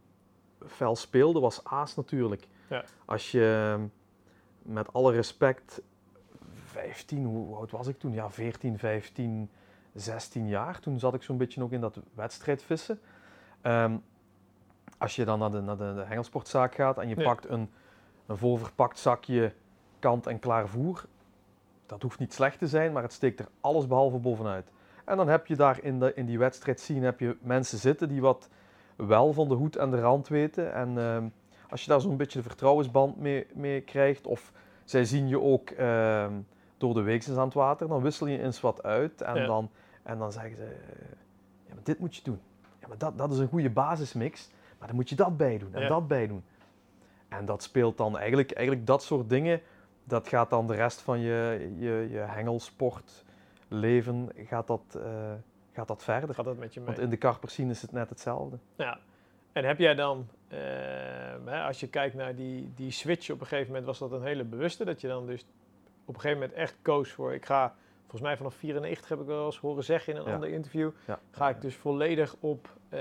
fel 0.68 0.96
speelde 0.96 1.40
was 1.40 1.64
aas 1.64 1.96
natuurlijk. 1.96 2.48
Ja. 2.70 2.84
Als 3.06 3.32
je 3.32 3.76
met 4.62 4.94
alle 4.94 5.12
respect 5.12 5.82
15, 6.66 7.24
hoe 7.26 7.46
hoe 7.46 7.56
oud 7.56 7.72
was 7.72 7.88
ik 7.88 8.00
toen? 8.00 8.14
Ja, 8.14 8.30
14, 8.32 8.78
15, 8.80 9.50
16 9.94 10.48
jaar. 10.48 10.80
Toen 10.80 11.00
zat 11.00 11.14
ik 11.14 11.24
zo'n 11.24 11.38
beetje 11.38 11.64
ook 11.64 11.72
in 11.72 11.82
dat 11.82 12.00
wedstrijdvissen. 12.14 13.00
Ehm, 13.62 13.98
als 14.98 15.16
je 15.16 15.26
dan 15.26 15.40
naar 15.40 15.52
de, 15.52 15.62
naar 15.62 15.78
de, 15.78 16.04
hengelsportzaak 16.06 16.76
gaat 16.76 16.98
en 16.98 17.10
je 17.10 17.16
pakt 17.16 17.50
een, 17.50 17.70
een 18.26 18.38
voorverpakt 18.38 19.00
zakje 19.00 19.54
kant-en-klaar 20.00 20.68
voer, 20.68 21.06
dat 21.86 22.02
hoeft 22.02 22.20
niet 22.20 22.34
slecht 22.34 22.60
te 22.60 22.68
zijn, 22.68 22.92
maar 22.92 23.04
het 23.04 23.14
steekt 23.14 23.40
er 23.40 23.48
alles 23.62 23.88
behalve 23.88 24.18
bovenuit. 24.18 24.72
En 25.06 25.18
dan 25.18 25.28
heb 25.28 25.48
je 25.48 25.56
daar 25.56 25.84
in, 25.84 26.00
de, 26.00 26.14
in 26.14 26.26
die 26.26 26.40
wedstrijd 26.40 26.80
zien 26.80 27.04
heb 27.04 27.20
je 27.20 27.38
mensen 27.42 27.78
zitten 27.78 28.10
die 28.10 28.22
wat 28.22 28.50
wel 28.96 29.34
van 29.34 29.48
de 29.48 29.56
hoed 29.56 29.76
en 29.76 29.92
de 29.92 30.00
rand 30.00 30.28
weten. 30.28 30.74
En 30.74 30.98
ehm, 30.98 31.26
als 31.70 31.82
je 31.84 31.90
daar 31.90 32.02
zo'n 32.02 32.18
beetje 32.18 32.42
de 32.42 32.48
vertrouwensband 32.48 33.18
mee, 33.18 33.46
mee 33.54 33.82
krijgt, 33.82 34.28
of 34.28 34.52
zij 34.84 35.06
zien 35.06 35.28
je 35.28 35.42
ook 35.42 35.70
ehm, 35.70 36.34
door 36.78 36.94
de 36.94 37.02
week 37.02 37.28
aan 37.30 37.46
het 37.46 37.54
water, 37.54 37.88
dan 37.88 38.02
wissel 38.02 38.28
je 38.28 38.42
eens 38.42 38.62
wat 38.62 38.84
uit 38.84 39.22
en, 39.22 39.36
Ja. 39.36 39.46
dan, 39.46 39.70
en 40.04 40.18
dan 40.18 40.32
zeggen 40.32 40.56
ze, 40.56 40.76
ja, 41.68 41.74
maar 41.74 41.84
dit 41.84 42.00
moet 42.00 42.16
je 42.16 42.22
doen. 42.24 42.40
Ja, 42.80 42.88
maar 42.88 42.98
dat, 42.98 43.18
dat 43.18 43.32
is 43.32 43.38
een 43.38 43.48
goede 43.48 43.70
basismix. 43.70 44.50
Maar 44.78 44.88
dan 44.88 44.96
moet 44.98 45.10
je 45.10 45.16
dat 45.16 45.38
bij 45.38 45.58
doen 45.58 45.74
en 45.74 45.82
Ja. 45.82 45.88
dat 45.88 46.08
bij 46.08 46.28
doen. 46.28 46.44
En 47.28 47.46
dat 47.46 47.64
speelt 47.64 47.98
dan 47.98 48.18
eigenlijk, 48.18 48.52
eigenlijk 48.52 48.88
dat 48.88 49.04
soort 49.04 49.30
dingen. 49.30 49.62
Dat 50.04 50.28
gaat 50.28 50.50
dan 50.50 50.68
de 50.68 50.76
rest 50.76 51.02
van 51.02 51.20
je, 51.20 51.72
je, 51.78 52.08
je 52.10 52.18
hengelsportleven 52.18 54.30
gaat 54.36 54.68
dat, 54.68 54.82
eh, 55.04 55.32
gaat 55.74 55.88
dat 55.88 56.04
verder. 56.04 56.36
Gaat 56.36 56.46
dat 56.46 56.58
met 56.58 56.74
je 56.74 56.80
mee? 56.80 56.88
Want 56.90 57.00
in 57.00 57.10
de 57.10 57.18
karperscene 57.18 57.72
is 57.72 57.82
het 57.82 57.92
net 57.92 58.10
hetzelfde. 58.10 58.58
Ja. 58.76 59.00
En 59.52 59.66
heb 59.66 59.80
jij 59.80 59.96
dan, 59.96 60.28
eh, 60.48 60.58
hè, 61.46 61.62
als 61.64 61.80
je 61.80 61.88
kijkt 61.88 62.16
naar 62.16 62.36
die, 62.36 62.72
die 62.76 62.92
switch 62.92 63.30
op 63.30 63.40
een 63.42 63.48
gegeven 63.48 63.68
moment, 63.68 63.86
was 63.86 64.00
dat 64.00 64.12
een 64.12 64.24
hele 64.24 64.44
bewuste? 64.44 64.86
Dat 64.86 65.02
je 65.02 65.08
dan 65.08 65.26
dus 65.26 65.46
op 66.06 66.16
een 66.16 66.22
gegeven 66.22 66.40
moment 66.42 66.58
echt 66.58 66.76
koos 66.82 67.12
voor, 67.12 67.34
ik 67.34 67.46
ga, 67.46 67.76
volgens 68.14 68.32
mij 68.32 68.38
vanaf 68.38 68.56
94 68.60 69.10
heb 69.10 69.20
ik 69.20 69.26
wel 69.26 69.46
eens 69.46 69.58
horen 69.60 69.84
zeggen 69.84 70.14
in 70.14 70.20
een 70.20 70.26
Ja. 70.28 70.34
ander 70.34 70.50
interview, 70.50 70.92
Ja. 71.08 71.20
ga 71.32 71.50
ik 71.50 71.62
dus 71.62 71.76
volledig 71.76 72.36
op, 72.40 72.70
eh, 72.90 73.00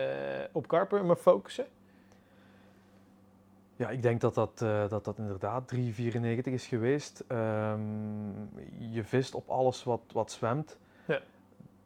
op 0.52 0.69
karper 0.69 1.04
me 1.04 1.16
focussen? 1.16 1.66
Ja, 3.76 3.90
ik 3.90 4.02
denk 4.02 4.21
dat 4.21 4.35
dat, 4.35 4.62
eh, 4.62 4.88
dat, 4.88 5.04
dat 5.04 5.19
inderdaad 5.19 5.69
3,94 5.69 6.52
is 6.52 6.66
geweest. 6.66 7.25
Ehm, 7.28 7.81
je 8.78 9.04
vist 9.04 9.35
op 9.35 9.49
alles 9.49 9.85
wat, 9.85 10.00
wat 10.12 10.31
zwemt. 10.33 10.78
Ja. 11.07 11.21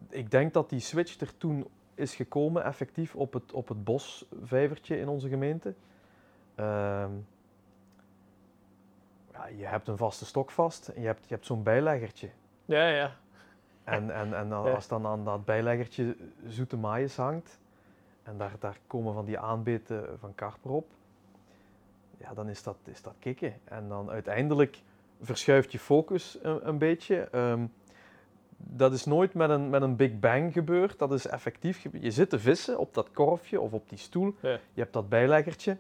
Ik 0.09 0.31
denk 0.31 0.53
dat 0.53 0.71
die 0.71 0.81
switch 0.81 1.21
er 1.21 1.37
toen 1.37 1.67
is 1.95 2.15
gekomen, 2.15 2.65
effectief, 2.65 3.15
op 3.15 3.33
het, 3.33 3.53
op 3.53 3.69
het 3.69 3.85
bosvijvertje 3.85 4.99
in 4.99 5.09
onze 5.09 5.29
gemeente. 5.29 5.75
Ehm, 6.55 7.11
ja, 9.33 9.47
je 9.47 9.67
hebt 9.67 9.89
een 9.89 9.97
vaste 9.97 10.25
stok 10.27 10.51
vast 10.51 10.89
en 10.89 11.01
je 11.01 11.07
hebt, 11.07 11.29
je 11.29 11.35
hebt 11.35 11.47
zo'n 11.47 11.63
bijleggertje. 11.63 12.31
Ja, 12.67 12.89
ja. 12.89 13.17
En, 13.85 14.11
en, 14.11 14.35
en 14.35 14.49
Ja. 14.49 14.55
als 14.55 14.89
dan 14.89 15.07
aan 15.07 15.25
dat 15.25 15.45
bijleggertje 15.45 16.17
zoete 16.49 16.77
maïs 16.77 17.17
hangt 17.17 17.59
en 18.23 18.39
daar, 18.39 18.53
daar 18.59 18.79
komen 18.87 19.15
van 19.15 19.25
die 19.25 19.39
aanbeten 19.39 20.19
van 20.19 20.35
karper 20.35 20.71
op, 20.71 20.87
ja, 22.19 22.35
dan 22.35 22.49
is 22.49 22.63
dat, 22.63 22.77
is 22.85 23.03
dat 23.03 23.15
kicken. 23.19 23.55
En 23.65 23.89
dan 23.89 24.11
uiteindelijk 24.11 24.83
verschuift 25.21 25.73
je 25.73 25.79
focus 25.79 26.39
een, 26.43 26.69
een 26.69 26.79
beetje. 26.79 27.29
Ehm, 27.33 27.67
dat 28.57 28.93
is 28.93 29.05
nooit 29.05 29.35
met 29.35 29.51
een, 29.51 29.71
met 29.71 29.83
een 29.83 29.97
big 29.97 30.19
bang 30.19 30.53
gebeurd. 30.53 30.99
Dat 30.99 31.13
is 31.13 31.27
effectief. 31.27 31.87
Je 32.01 32.11
zit 32.11 32.31
te 32.31 32.39
vissen 32.39 32.79
op 32.79 32.95
dat 32.95 33.11
korfje 33.11 33.61
of 33.61 33.73
op 33.73 33.89
die 33.89 33.99
stoel. 33.99 34.35
Ja. 34.41 34.51
Je 34.73 34.81
hebt 34.81 34.93
dat 34.93 35.09
bijleggertje. 35.09 35.77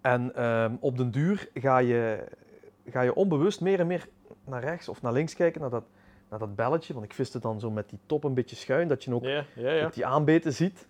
En 0.00 0.34
ehm, 0.34 0.74
op 0.80 0.96
den 0.96 1.10
duur 1.10 1.48
ga 1.54 1.78
je, 1.78 2.24
ga 2.86 3.00
je 3.00 3.14
onbewust 3.14 3.60
meer 3.60 3.80
en 3.80 3.86
meer 3.86 4.08
naar 4.44 4.60
rechts 4.62 4.88
of 4.88 5.02
naar 5.02 5.12
links 5.12 5.34
kijken, 5.34 5.60
naar 5.60 5.70
dat, 5.70 5.84
naar 6.30 6.38
dat 6.38 6.54
belletje. 6.54 6.92
Want 6.92 7.04
ik 7.04 7.14
viste 7.14 7.38
dan 7.38 7.60
zo 7.60 7.70
met 7.70 7.88
die 7.88 7.98
top 8.06 8.24
een 8.24 8.34
beetje 8.34 8.56
schuin, 8.56 8.88
dat 8.88 9.04
je 9.04 9.14
ook 9.14 9.24
ook 9.84 9.92
die 9.94 10.06
aanbeten 10.06 10.52
ziet. 10.52 10.86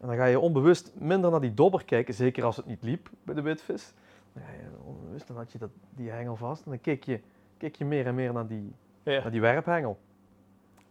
En 0.00 0.06
dan 0.08 0.16
ga 0.16 0.24
je 0.24 0.40
onbewust 0.40 0.92
minder 0.94 1.30
naar 1.30 1.40
die 1.40 1.54
dobber 1.54 1.84
kijken, 1.84 2.14
zeker 2.14 2.44
als 2.44 2.56
het 2.56 2.66
niet 2.66 2.82
liep 2.82 3.10
bij 3.22 3.34
de 3.34 3.42
witvis. 3.42 3.92
Dan 4.32 4.42
ga 4.42 4.52
je 4.52 4.68
onbewust, 4.84 5.26
dan 5.26 5.36
had 5.36 5.52
je 5.52 5.58
dat, 5.58 5.70
die 5.90 6.10
hengel 6.10 6.36
vast 6.36 6.64
en 6.64 6.70
dan 6.70 6.80
keek 6.80 7.04
je, 7.04 7.20
keek 7.56 7.74
je 7.76 7.84
meer 7.84 8.06
en 8.06 8.14
meer 8.14 8.32
naar 8.32 8.46
die, 8.46 8.72
naar 9.04 9.30
die 9.30 9.40
werphengel. 9.40 9.98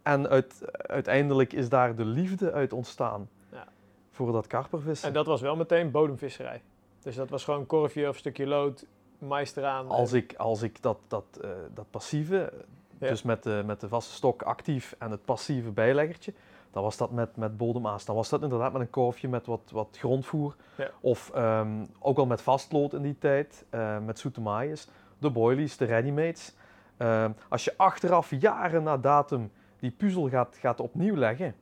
En 0.04 0.30
uit, 0.30 0.62
uiteindelijk 0.72 1.54
is 1.54 1.70
daar 1.70 1.96
de 1.96 2.06
liefde 2.06 2.52
uit 2.52 2.74
ontstaan 2.74 3.30
Ja. 3.52 3.68
voor 4.12 4.32
dat 4.32 4.48
karpervissen. 4.48 5.08
En 5.08 5.14
dat 5.14 5.26
was 5.26 5.42
wel 5.42 5.56
meteen 5.56 5.92
bodemvisserij. 5.92 6.62
Dus 7.00 7.16
dat 7.16 7.30
was 7.30 7.44
gewoon 7.44 7.60
een 7.60 7.66
korfje 7.66 8.02
of 8.08 8.14
een 8.14 8.20
stukje 8.20 8.48
lood, 8.48 8.86
eraan. 9.30 9.88
Als 9.88 10.14
ik, 10.14 10.36
als 10.38 10.62
ik 10.62 10.82
dat, 10.82 10.98
dat, 11.08 11.26
eh, 11.42 11.50
dat 11.74 11.86
passieve, 11.90 12.54
Ja. 12.98 13.08
dus 13.08 13.22
met 13.24 13.44
de, 13.44 13.64
met 13.66 13.80
de 13.80 13.88
vaste 13.88 14.14
stok 14.14 14.42
actief 14.42 14.96
en 15.00 15.12
het 15.12 15.26
passieve 15.26 15.72
bijleggertje, 15.72 16.34
dan 16.72 16.84
was 16.84 16.98
dat 16.98 17.12
met, 17.12 17.36
met 17.36 17.58
bodemaas. 17.58 18.06
Dan 18.06 18.16
was 18.16 18.30
dat 18.30 18.42
inderdaad 18.42 18.72
met 18.72 18.82
een 18.82 18.90
korfje 18.90 19.28
met 19.28 19.46
wat, 19.46 19.62
wat 19.72 19.88
grondvoer. 20.00 20.56
Ja. 20.78 20.90
Of 21.00 21.30
ehm, 21.34 21.86
ook 22.00 22.18
al 22.18 22.26
met 22.26 22.42
vastlood 22.42 22.94
in 22.94 23.02
die 23.02 23.18
tijd, 23.18 23.66
eh, 23.70 24.00
met 24.00 24.20
zoete 24.20 24.42
maïs, 24.42 24.88
de 25.18 25.30
boilies, 25.30 25.78
de 25.78 25.86
readymates. 25.86 26.54
Ehm, 26.98 27.32
als 27.50 27.64
je 27.64 27.74
achteraf, 27.78 28.32
jaren 28.40 28.84
na 28.84 28.98
datum, 28.98 29.52
die 29.80 29.92
puzzel 29.92 30.30
gaat, 30.30 30.58
gaat 30.60 30.80
opnieuw 30.80 31.16
leggen, 31.16 31.56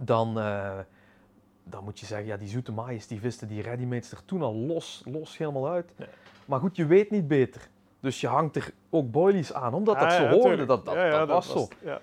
dan, 0.00 0.38
eh, 0.38 0.78
dan 1.64 1.84
moet 1.84 2.00
je 2.00 2.06
zeggen, 2.06 2.26
ja, 2.26 2.36
die 2.36 2.48
zoete 2.48 2.72
maïs, 2.72 3.06
die 3.06 3.20
visten 3.20 3.48
die 3.48 3.62
readymates 3.62 4.12
er 4.12 4.24
toen 4.24 4.42
al 4.42 4.54
los, 4.54 5.02
los 5.04 5.38
helemaal 5.38 5.68
uit. 5.68 5.92
Ja. 5.96 6.06
Maar 6.46 6.60
goed, 6.60 6.76
je 6.76 6.86
weet 6.86 7.10
niet 7.10 7.28
beter. 7.28 7.68
Dus 8.00 8.20
je 8.20 8.26
hangt 8.26 8.56
er 8.56 8.72
ook 8.90 9.10
boilies 9.10 9.52
aan, 9.52 9.74
omdat 9.74 9.98
dat 9.98 10.08
Ah, 10.08 10.16
zo 10.16 10.22
ja, 10.22 10.30
hoorde. 10.30 10.64
Dat, 10.64 10.84
dat, 10.84 10.94
Ja, 10.94 11.10
dat 11.10 11.28
was 11.28 11.50
zo. 11.50 11.68
Ja. 11.84 12.00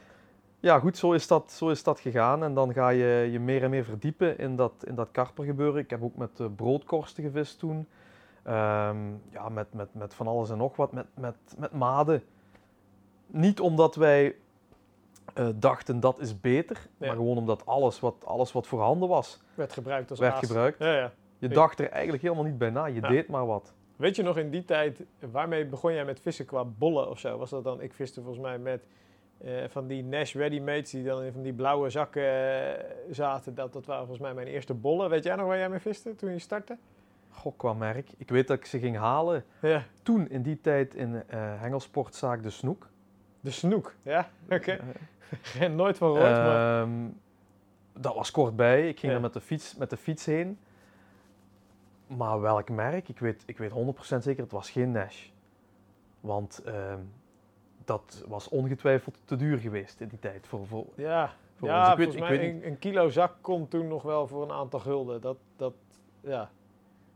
Ja, 0.62 0.79
goed, 0.79 0.98
zo 0.98 1.12
is, 1.12 1.27
dat, 1.27 1.51
zo 1.51 1.69
is 1.69 1.84
dat 1.84 2.00
gegaan. 2.00 2.43
En 2.43 2.53
dan 2.53 2.74
ga 2.74 2.89
je 2.89 3.29
je 3.31 3.39
meer 3.39 3.63
en 3.63 3.69
meer 3.69 3.84
verdiepen 3.84 4.38
in 4.38 4.55
dat, 4.55 4.74
in 4.84 4.96
dat 4.96 5.08
karpergebeuren. 5.12 5.81
Ik 5.81 5.89
heb 5.89 6.03
ook 6.03 6.15
met 6.15 6.39
eh, 6.39 6.46
broodkorsten 6.55 7.24
gevist 7.24 7.60
toen. 7.60 7.88
Ehm, 8.43 8.98
ja, 9.29 9.50
met, 9.50 9.74
met, 9.74 9.93
met 9.93 10.13
van 10.13 10.27
alles 10.27 10.50
en 10.50 10.58
nog 10.58 10.75
wat. 10.75 10.91
Met, 10.91 11.05
met, 11.13 11.36
met 11.58 11.72
maden. 11.72 12.24
Niet 13.27 13.60
omdat 13.60 13.96
wij 13.96 14.36
eh, 15.34 15.48
dachten 15.55 16.00
dat 16.00 16.19
is 16.19 16.39
beter, 16.41 16.88
maar 16.98 17.10
gewoon 17.15 17.38
omdat 17.38 17.65
alles 17.65 18.00
wat, 18.00 18.15
alles 18.25 18.51
wat 18.51 18.67
voorhanden 18.67 19.10
was, 19.10 19.41
Werd 19.55 19.74
gebruikt 19.74 20.10
als 20.10 20.19
werd 20.19 20.34
aas. 20.34 20.39
gebruikt. 20.39 20.79
Ja, 20.79 20.93
ja. 20.93 21.12
Je 21.38 21.48
dacht 21.48 21.79
er 21.79 21.89
eigenlijk 21.89 22.24
helemaal 22.24 22.43
niet 22.43 22.58
bij 22.58 22.69
na. 22.69 22.86
Je 22.86 23.01
deed 23.01 23.27
maar 23.27 23.46
wat. 23.46 23.74
Weet 24.00 24.15
je 24.15 24.24
nog 24.24 24.38
in 24.38 24.50
die 24.50 24.65
tijd, 24.65 25.03
waarmee 25.32 25.65
begon 25.65 25.94
jij 25.94 26.06
met 26.06 26.20
vissen 26.20 26.46
qua 26.46 26.65
bollen 26.65 27.10
of 27.10 27.20
zo? 27.20 27.38
Was 27.38 27.50
dat 27.50 27.63
dan, 27.63 27.82
ik 27.82 27.94
viste 27.94 28.22
volgens 28.22 28.44
mij 28.44 28.58
met 28.60 28.86
eh, 29.38 29.51
van 29.68 29.88
die 29.88 30.03
Nash 30.03 30.36
Readymates 30.36 30.91
die 30.91 31.03
dan 31.03 31.24
in 31.24 31.32
van 31.32 31.41
die 31.41 31.53
blauwe 31.53 31.89
zakken 31.89 32.24
eh, 32.24 32.86
zaten. 33.12 33.56
Dat, 33.56 33.74
dat 33.74 33.86
waren 33.86 34.06
volgens 34.06 34.25
mij 34.25 34.34
mijn 34.36 34.48
eerste 34.48 34.74
bollen. 34.74 35.10
Weet 35.10 35.24
jij 35.24 35.36
nog 35.36 35.48
waar 35.48 35.58
jij 35.58 35.70
mee 35.70 35.79
viste 35.79 36.15
toen 36.15 36.32
je 36.32 36.39
startte? 36.39 36.77
Goh, 37.29 37.58
qua 37.58 37.74
merk. 37.74 38.10
Ik 38.18 38.29
weet 38.29 38.48
dat 38.48 38.58
ik 38.58 38.65
ze 38.65 38.79
ging 38.79 38.98
halen 38.98 39.44
Ja, 39.62 39.84
toen 40.03 40.29
in 40.29 40.41
die 40.41 40.62
tijd 40.62 40.96
in 40.96 41.24
eh 41.27 41.39
hengelsportzaak 41.62 42.44
De 42.44 42.50
Snoek. 42.50 42.88
de 43.39 43.51
snoek. 43.51 43.94
Ja, 44.01 44.29
oké. 44.50 44.79
Geen 45.41 45.75
nooit 45.75 45.98
van 45.98 46.12
gehoord, 46.15 46.32
maar... 46.38 46.82
Ehm, 46.82 46.91
dat 47.94 48.15
was 48.15 48.32
kort 48.32 48.56
bij. 48.56 48.88
Ik 48.89 49.00
ging 49.00 49.12
Ja. 49.12 49.18
er 49.18 49.24
met 49.24 49.34
de, 49.34 49.41
fiets, 49.41 49.75
met 49.75 49.89
de 49.89 49.98
fiets 49.98 50.25
heen. 50.25 50.58
Maar 52.17 52.41
welk 52.41 52.69
merk? 52.69 53.09
Ik 53.09 53.19
weet, 53.19 53.43
ik 53.45 53.57
weet 53.57 53.71
100% 53.71 54.17
zeker, 54.17 54.43
het 54.43 54.51
was 54.51 54.69
geen 54.69 54.91
Nash. 54.91 55.27
Want 56.19 56.61
ehm, 56.65 56.99
dat 57.85 58.25
was 58.27 58.47
ongetwijfeld 58.49 59.21
te 59.25 59.35
duur 59.35 59.57
geweest 59.57 60.01
in 60.01 60.07
die 60.07 60.19
tijd. 60.19 60.47
Voor, 60.47 60.67
voor, 60.67 60.85
Ja, 60.95 61.33
voor 61.55 61.67
ja 61.67 61.79
ons. 61.81 61.89
Ik 61.91 61.97
weet, 61.97 62.05
volgens 62.05 62.31
ik 62.31 62.37
mij 62.37 62.47
weet 62.51 62.63
een, 62.63 62.67
een 62.71 62.79
kilo 62.79 63.09
zak 63.09 63.33
kon 63.41 63.67
toen 63.67 63.87
nog 63.87 64.03
wel 64.03 64.27
voor 64.27 64.43
een 64.43 64.51
aantal 64.51 64.79
gulden. 64.79 65.21
Dat, 65.21 65.37
dat, 65.55 65.73
ja, 66.21 66.49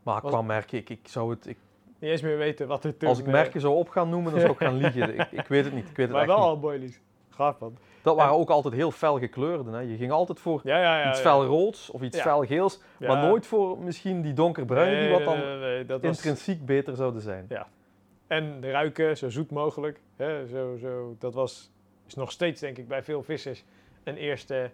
Maar 0.02 0.20
was- 0.22 0.30
qua 0.32 0.42
merken, 0.42 0.78
ik, 0.78 0.90
ik 0.90 1.08
zou 1.08 1.30
het, 1.30 1.46
ik, 1.46 1.56
niet 1.98 2.10
eens 2.10 2.22
meer 2.22 2.38
weten 2.38 2.66
wat 2.66 2.84
er 2.84 2.96
toen... 2.96 3.08
als 3.08 3.18
ik 3.18 3.26
eh, 3.26 3.32
merken 3.32 3.60
zou 3.60 3.74
op 3.74 3.88
gaan 3.88 4.08
noemen, 4.08 4.32
dan 4.32 4.40
zou 4.40 4.52
ik 4.52 4.58
gaan 4.58 4.76
liegen. 4.76 5.14
Ik, 5.18 5.32
ik 5.32 5.46
weet 5.46 5.64
het 5.64 5.74
niet. 5.74 5.88
Ik 5.88 5.96
weet 5.96 6.06
het 6.06 6.10
Maar 6.16 6.20
echt 6.20 6.30
wel 6.30 6.38
niet. 6.38 6.46
al 6.48 6.58
boilies. 6.60 7.00
Gaaf 7.30 7.58
man. 7.58 7.76
Dat 8.04 8.16
waren 8.16 8.34
ook 8.34 8.50
altijd 8.50 8.74
heel 8.74 8.90
fel 8.90 9.18
gekleurde. 9.18 9.70
Hè. 9.70 9.78
Je 9.78 9.96
ging 9.96 10.10
altijd 10.12 10.40
voor 10.40 10.60
Ja, 10.64 10.78
ja, 10.78 10.98
ja. 11.00 11.08
iets 11.08 11.18
ja. 11.22 11.24
fel 11.24 11.44
roods 11.44 11.90
of 11.90 12.02
iets 12.02 12.16
Ja. 12.16 12.22
fel 12.22 12.44
geels, 12.44 12.80
Ja. 12.98 13.08
maar 13.14 13.26
nooit 13.26 13.46
voor 13.46 13.78
misschien 13.78 14.22
die 14.22 14.32
donkerbruine 14.32 15.00
die 15.00 15.10
wat 15.10 15.24
dan 15.24 15.38
nee, 15.38 15.56
nee, 15.58 15.84
dat 15.86 16.02
was... 16.02 16.16
intrinsiek 16.16 16.66
beter 16.66 16.96
zouden 16.96 17.22
zijn. 17.22 17.48
En 18.26 18.60
de 18.60 18.70
ruiken 18.70 19.16
zo 19.16 19.28
zoet 19.30 19.50
mogelijk. 19.50 20.00
Hè, 20.16 20.46
zo, 20.46 20.76
zo, 20.80 21.16
dat 21.18 21.34
was, 21.34 21.70
is 22.06 22.14
nog 22.14 22.30
steeds 22.30 22.60
denk 22.60 22.78
ik 22.78 22.88
bij 22.88 23.02
veel 23.02 23.22
vissers 23.22 23.64
een 24.04 24.16
eerste... 24.16 24.70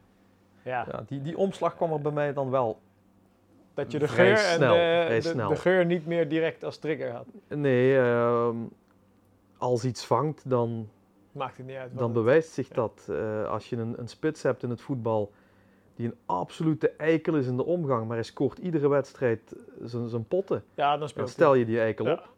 Ja, 0.62 0.86
Ja, 0.92 1.04
die, 1.06 1.22
die 1.22 1.36
omslag 1.36 1.76
kwam 1.76 1.92
er 1.92 2.00
bij 2.00 2.12
mij 2.12 2.32
dan 2.32 2.50
wel. 2.50 2.78
dat 3.74 3.92
je 3.92 3.98
de 3.98 4.08
vrij 4.08 4.26
geur 4.26 4.36
snel, 4.36 4.74
en 4.74 5.48
de 5.48 5.56
geur 5.56 5.84
niet 5.86 6.06
meer 6.06 6.28
direct 6.28 6.64
als 6.64 6.78
trigger 6.78 7.10
had. 7.10 7.26
Nee, 7.48 7.98
ehm, 7.98 8.56
als 9.58 9.84
iets 9.84 10.04
vangt, 10.04 10.50
dan, 10.50 10.88
Maakt 11.40 11.56
het 11.56 11.66
niet 11.66 11.76
uit. 11.76 11.98
dan 11.98 12.12
bewijst 12.12 12.50
zich 12.52 12.68
ja. 12.68 12.74
dat. 12.74 13.06
Eh, 13.10 13.48
als 13.48 13.68
je 13.68 13.76
een, 13.76 13.94
een 13.98 14.08
spits 14.08 14.42
hebt 14.42 14.62
in 14.62 14.70
het 14.70 14.80
voetbal 14.80 15.32
die 15.94 16.06
een 16.06 16.16
absolute 16.26 16.90
eikel 16.90 17.34
is 17.34 17.46
in 17.46 17.56
de 17.56 17.64
omgang, 17.64 18.06
maar 18.06 18.16
hij 18.16 18.24
scoort 18.24 18.58
iedere 18.58 18.88
wedstrijd 18.88 19.56
zijn 19.84 20.28
potten, 20.28 20.64
Ja, 20.74 20.96
dan 20.96 21.10
dan 21.14 21.28
stel 21.28 21.54
je 21.54 21.64
die 21.64 21.80
eikel 21.80 22.06
Ja. 22.06 22.12
op. 22.12 22.28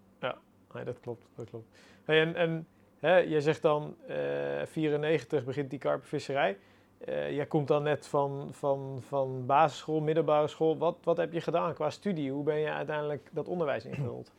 Nee, 0.74 0.84
dat 0.84 1.00
klopt. 1.00 1.26
Dat 1.34 1.48
klopt. 1.50 1.66
Hey, 2.04 2.20
en 2.20 2.34
en 2.34 2.66
hè, 2.98 3.16
jij 3.16 3.40
zegt 3.40 3.62
dan, 3.62 3.96
eh 4.06 4.16
94 4.64 5.44
begint 5.44 5.70
die 5.70 5.78
karpenvisserij. 5.78 6.58
Eh 6.98 7.30
jij 7.34 7.46
komt 7.46 7.68
dan 7.68 7.82
net 7.82 8.06
van, 8.06 8.48
van, 8.50 8.98
van 9.06 9.46
basisschool, 9.46 10.00
middelbare 10.00 10.48
school. 10.48 10.78
Wat, 10.78 10.96
wat 11.02 11.16
heb 11.16 11.32
je 11.32 11.40
gedaan 11.40 11.74
qua 11.74 11.90
studie? 11.90 12.30
Hoe 12.32 12.44
ben 12.44 12.58
je 12.58 12.70
uiteindelijk 12.70 13.28
dat 13.32 13.48
onderwijs 13.48 13.84
ingerold? 13.84 14.32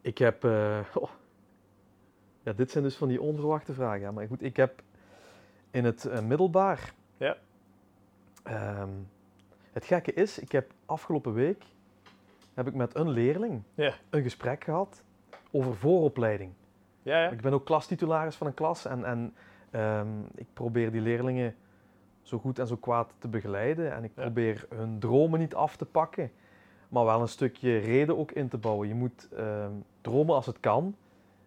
Ik 0.00 0.18
heb... 0.18 0.44
oh. 0.94 1.10
Ja, 2.46 2.52
dit 2.52 2.70
zijn 2.70 2.84
dus 2.84 2.96
van 2.96 3.08
die 3.08 3.20
onverwachte 3.20 3.74
vragen. 3.74 4.00
Ja, 4.00 4.10
maar 4.10 4.26
goed, 4.26 4.42
ik 4.42 4.56
heb 4.56 4.82
in 5.70 5.84
het 5.84 6.04
eh, 6.04 6.20
middelbaar... 6.20 6.92
Ja. 7.16 7.36
Ehm, 8.42 8.88
het 9.72 9.84
gekke 9.84 10.12
is, 10.12 10.38
ik 10.38 10.52
heb 10.52 10.72
afgelopen 10.84 11.32
week 11.32 11.64
heb 12.54 12.66
ik 12.66 12.74
met 12.74 12.94
een 12.94 13.08
leerling 13.08 13.62
Ja. 13.74 13.94
een 14.10 14.22
gesprek 14.22 14.64
gehad 14.64 15.02
over 15.50 15.76
vooropleiding. 15.76 16.52
Ja, 17.02 17.22
ja. 17.22 17.30
Ik 17.30 17.40
ben 17.40 17.52
ook 17.52 17.64
klastitularis 17.64 18.36
van 18.36 18.46
een 18.46 18.54
klas 18.54 18.84
en, 18.84 19.04
en 19.04 19.34
ehm, 19.70 20.08
ik 20.34 20.46
probeer 20.52 20.92
die 20.92 21.00
leerlingen 21.00 21.54
zo 22.22 22.38
goed 22.38 22.58
en 22.58 22.66
zo 22.66 22.76
kwaad 22.76 23.12
te 23.18 23.28
begeleiden. 23.28 23.92
En 23.92 24.04
ik 24.04 24.14
probeer 24.14 24.66
hun 24.74 24.98
dromen 24.98 25.38
niet 25.38 25.54
af 25.54 25.76
te 25.76 25.84
pakken, 25.84 26.30
maar 26.88 27.04
wel 27.04 27.20
een 27.20 27.28
stukje 27.28 27.78
reden 27.78 28.18
ook 28.18 28.32
in 28.32 28.48
te 28.48 28.58
bouwen. 28.58 28.88
Je 28.88 28.94
moet 28.94 29.28
ehm, 29.36 29.72
dromen 30.00 30.34
als 30.34 30.46
het 30.46 30.60
kan, 30.60 30.96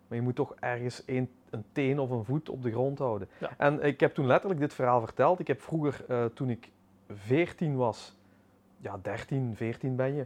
maar 0.10 0.18
je 0.18 0.24
moet 0.24 0.36
toch 0.36 0.56
ergens 0.60 1.04
een, 1.06 1.30
een 1.50 1.64
teen 1.72 2.00
of 2.00 2.10
een 2.10 2.24
voet 2.24 2.50
op 2.50 2.64
de 2.64 2.72
grond 2.72 3.00
houden. 3.00 3.28
Ja. 3.40 3.50
En 3.58 3.84
ik 3.84 4.00
heb 4.00 4.14
toen 4.14 4.26
letterlijk 4.26 4.60
dit 4.60 4.74
verhaal 4.74 5.02
verteld. 5.02 5.40
Ik 5.40 5.48
heb 5.48 5.62
vroeger, 5.62 6.06
eh, 6.08 6.26
toen 6.26 6.50
ik 6.50 6.72
14 7.10 7.76
was, 7.76 8.16
ja 8.78 9.00
13, 9.02 9.56
14 9.56 9.96
ben 9.96 10.16
je. 10.16 10.26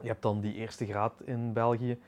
Je 0.00 0.08
hebt 0.08 0.22
dan 0.22 0.40
die 0.40 0.54
eerste 0.54 0.86
graad 0.86 1.20
in 1.24 1.52
België. 1.52 1.98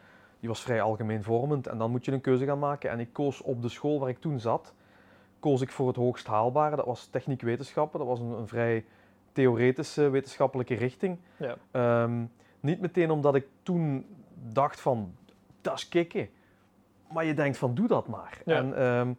Die 0.40 0.48
was 0.48 0.62
vrij 0.62 0.82
algemeen 0.82 1.22
vormend 1.22 1.66
en 1.66 1.78
dan 1.78 1.90
moet 1.90 2.04
je 2.04 2.12
een 2.12 2.20
keuze 2.20 2.44
gaan 2.44 2.58
maken. 2.58 2.90
En 2.90 3.00
ik 3.00 3.12
koos 3.12 3.42
op 3.42 3.62
de 3.62 3.68
school 3.68 4.00
waar 4.00 4.08
ik 4.08 4.18
toen 4.18 4.40
zat, 4.40 4.74
koos 5.40 5.60
ik 5.60 5.70
voor 5.70 5.86
het 5.86 5.96
hoogst 5.96 6.26
haalbare. 6.26 6.76
Dat 6.76 6.86
was 6.86 7.06
techniek 7.06 7.42
wetenschappen. 7.42 7.98
Dat 7.98 8.08
was 8.08 8.20
een, 8.20 8.30
een 8.30 8.48
vrij 8.48 8.84
theoretische 9.32 10.08
wetenschappelijke 10.08 10.74
richting. 10.74 11.18
Ja. 11.36 11.56
Ehm, 11.70 12.24
niet 12.60 12.80
meteen 12.80 13.10
omdat 13.10 13.34
ik 13.34 13.46
toen 13.62 14.06
dacht 14.52 14.80
van, 14.80 15.14
dat 15.60 15.74
is 15.74 15.88
kicken. 15.88 16.28
Maar 17.12 17.24
je 17.24 17.34
denkt 17.34 17.58
van, 17.58 17.74
doe 17.74 17.86
dat 17.86 18.06
maar. 18.06 18.40
Ja. 18.44 18.56
En 18.56 18.76
ehm, 18.76 19.12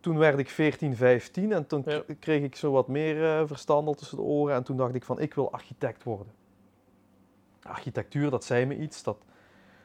toen 0.00 0.18
werd 0.18 0.38
ik 0.38 0.48
14, 0.50 0.96
15 0.96 1.52
en 1.52 1.66
toen 1.66 1.82
Ja. 1.86 2.02
kreeg 2.18 2.42
ik 2.42 2.56
zo 2.56 2.72
wat 2.72 2.88
meer 2.88 3.24
eh, 3.24 3.46
verstand 3.46 3.98
tussen 3.98 4.16
de 4.16 4.22
oren. 4.22 4.54
En 4.54 4.62
toen 4.62 4.76
dacht 4.76 4.94
ik 4.94 5.04
van, 5.04 5.20
ik 5.20 5.34
wil 5.34 5.52
architect 5.52 6.02
worden. 6.02 6.32
Architectuur, 7.62 8.30
dat 8.30 8.44
zei 8.44 8.66
me 8.66 8.76
iets. 8.76 9.02
Dat, 9.02 9.18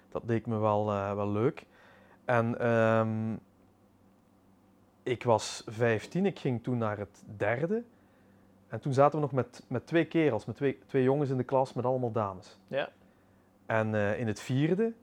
dat 0.09 0.21
deed 0.25 0.45
me 0.45 0.57
wel, 0.57 0.91
eh, 0.91 1.13
wel 1.15 1.29
leuk. 1.29 1.65
En 2.25 2.59
ehm, 2.59 3.33
ik 5.03 5.23
was 5.23 5.63
15, 5.67 6.25
ik 6.25 6.39
ging 6.39 6.63
toen 6.63 6.77
naar 6.77 6.97
het 6.97 7.23
derde. 7.37 7.83
En 8.67 8.79
toen 8.79 8.93
zaten 8.93 9.15
we 9.15 9.21
nog 9.25 9.31
met, 9.31 9.63
met 9.67 9.87
twee 9.87 10.05
kerels, 10.05 10.45
met 10.45 10.55
twee, 10.55 10.79
twee 10.87 11.03
jongens 11.03 11.29
in 11.29 11.37
de 11.37 11.43
klas, 11.43 11.73
met 11.73 11.85
allemaal 11.85 12.11
dames. 12.11 12.57
Ja. 12.67 12.89
En 13.65 13.95
eh, 13.95 14.19
in 14.19 14.27
het 14.27 14.39
vierde 14.39 14.93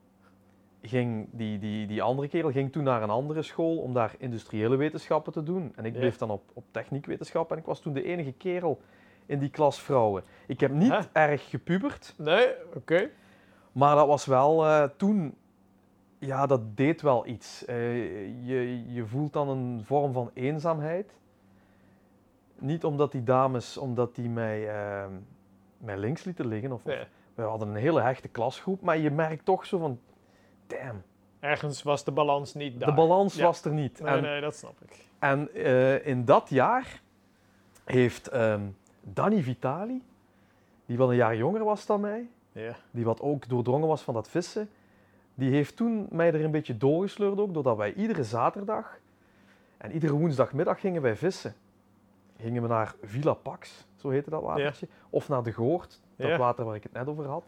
ging 0.83 1.29
die, 1.33 1.59
die, 1.59 1.87
die 1.87 2.03
andere 2.03 2.29
kerel 2.29 2.51
ging 2.51 2.73
toen 2.73 2.85
naar 2.85 3.03
een 3.03 3.11
andere 3.11 3.43
school 3.43 3.77
om 3.79 3.93
daar 3.93 4.15
industriële 4.19 4.77
wetenschappen 4.77 5.33
te 5.33 5.43
doen. 5.43 5.73
En 5.77 5.85
ik 5.85 5.93
Ja. 5.93 5.99
bleef 5.99 6.17
dan 6.17 6.31
op, 6.31 6.43
op 6.53 6.65
techniekwetenschappen 6.71 7.57
en 7.57 7.63
ik 7.63 7.69
was 7.69 7.81
toen 7.81 7.93
de 7.93 8.03
enige 8.05 8.33
kerel 8.33 8.81
in 9.27 9.39
die 9.39 9.51
klas 9.51 9.81
vrouwen. 9.83 10.23
Ik 10.47 10.61
heb 10.61 10.71
niet 10.73 10.91
Huh? 10.91 11.01
erg 11.13 11.51
gepubert, 11.51 12.15
Nee, 12.19 12.47
oké. 12.75 13.11
maar 13.73 13.95
dat 13.97 14.07
was 14.07 14.27
wel 14.27 14.65
eh, 14.67 14.83
toen, 14.97 15.35
ja, 16.19 16.47
dat 16.47 16.77
deed 16.77 17.03
wel 17.03 17.27
iets. 17.27 17.65
Eh, 17.65 18.47
je, 18.47 18.93
je 18.93 19.07
voelt 19.07 19.33
dan 19.33 19.49
een 19.49 19.81
vorm 19.85 20.13
van 20.13 20.31
eenzaamheid. 20.35 21.15
Niet 22.59 22.85
omdat 22.85 23.13
die 23.13 23.23
dames, 23.23 23.79
omdat 23.79 24.15
die 24.15 24.29
mij, 24.29 24.69
eh, 24.69 25.07
mij 25.79 25.97
links 25.97 26.25
lieten 26.25 26.47
liggen. 26.47 26.73
Of, 26.73 26.85
of- 26.87 27.09
we 27.35 27.43
hadden 27.43 27.69
een 27.69 27.75
hele 27.77 28.01
hechte 28.03 28.29
klasgroep, 28.29 28.81
maar 28.81 28.99
je 28.99 29.11
merkt 29.11 29.45
toch 29.45 29.67
zo 29.67 29.79
van, 29.79 29.99
damn, 30.71 31.03
Ergens 31.41 31.83
was 31.83 32.05
de 32.05 32.11
balans 32.13 32.55
niet 32.55 32.81
daar. 32.81 32.89
de 32.89 32.95
balans 32.95 33.35
Ja. 33.35 33.45
was 33.45 33.65
er 33.65 33.73
niet. 33.73 34.01
Nee, 34.01 34.15
en 34.15 34.23
nee, 34.23 34.41
dat 34.41 34.55
snap 34.57 34.75
ik. 34.85 35.05
en 35.19 35.55
eh, 35.55 36.07
in 36.07 36.25
dat 36.25 36.49
jaar 36.49 37.01
heeft 37.85 38.29
ehm 38.29 38.63
Danny 39.03 39.43
Vitali, 39.43 40.03
die 40.87 40.97
wel 40.97 41.11
een 41.11 41.17
jaar 41.17 41.37
jonger 41.37 41.65
was 41.65 41.87
dan 41.87 42.01
mij, 42.01 42.29
Ja. 42.53 42.75
die 42.91 43.05
wat 43.05 43.21
ook 43.21 43.49
doordrongen 43.49 43.89
was 43.89 44.03
van 44.03 44.15
dat 44.15 44.29
vissen, 44.29 44.71
die 45.35 45.51
heeft 45.51 45.77
toen 45.77 46.07
mij 46.11 46.33
er 46.35 46.45
een 46.45 46.51
beetje 46.51 46.77
doorgesleurd 46.77 47.39
ook, 47.39 47.55
doordat 47.55 47.77
wij 47.77 47.93
iedere 47.95 48.25
zaterdag 48.25 48.99
en 49.77 49.93
iedere 49.93 50.13
woensdagmiddag 50.13 50.81
gingen 50.81 51.03
wij 51.03 51.17
vissen. 51.17 51.55
Gingen 52.41 52.63
we 52.63 52.69
naar 52.69 52.95
Villa 53.03 53.33
Pax, 53.35 53.87
zo 53.97 54.09
heette 54.09 54.31
dat 54.31 54.43
watertje, 54.43 54.89
of 55.11 55.29
naar 55.29 55.43
de 55.43 55.53
Goort, 55.53 56.01
dat 56.17 56.37
water 56.39 56.65
waar 56.65 56.75
ik 56.75 56.83
het 56.83 56.93
net 56.93 57.07
over 57.09 57.27
had. 57.27 57.45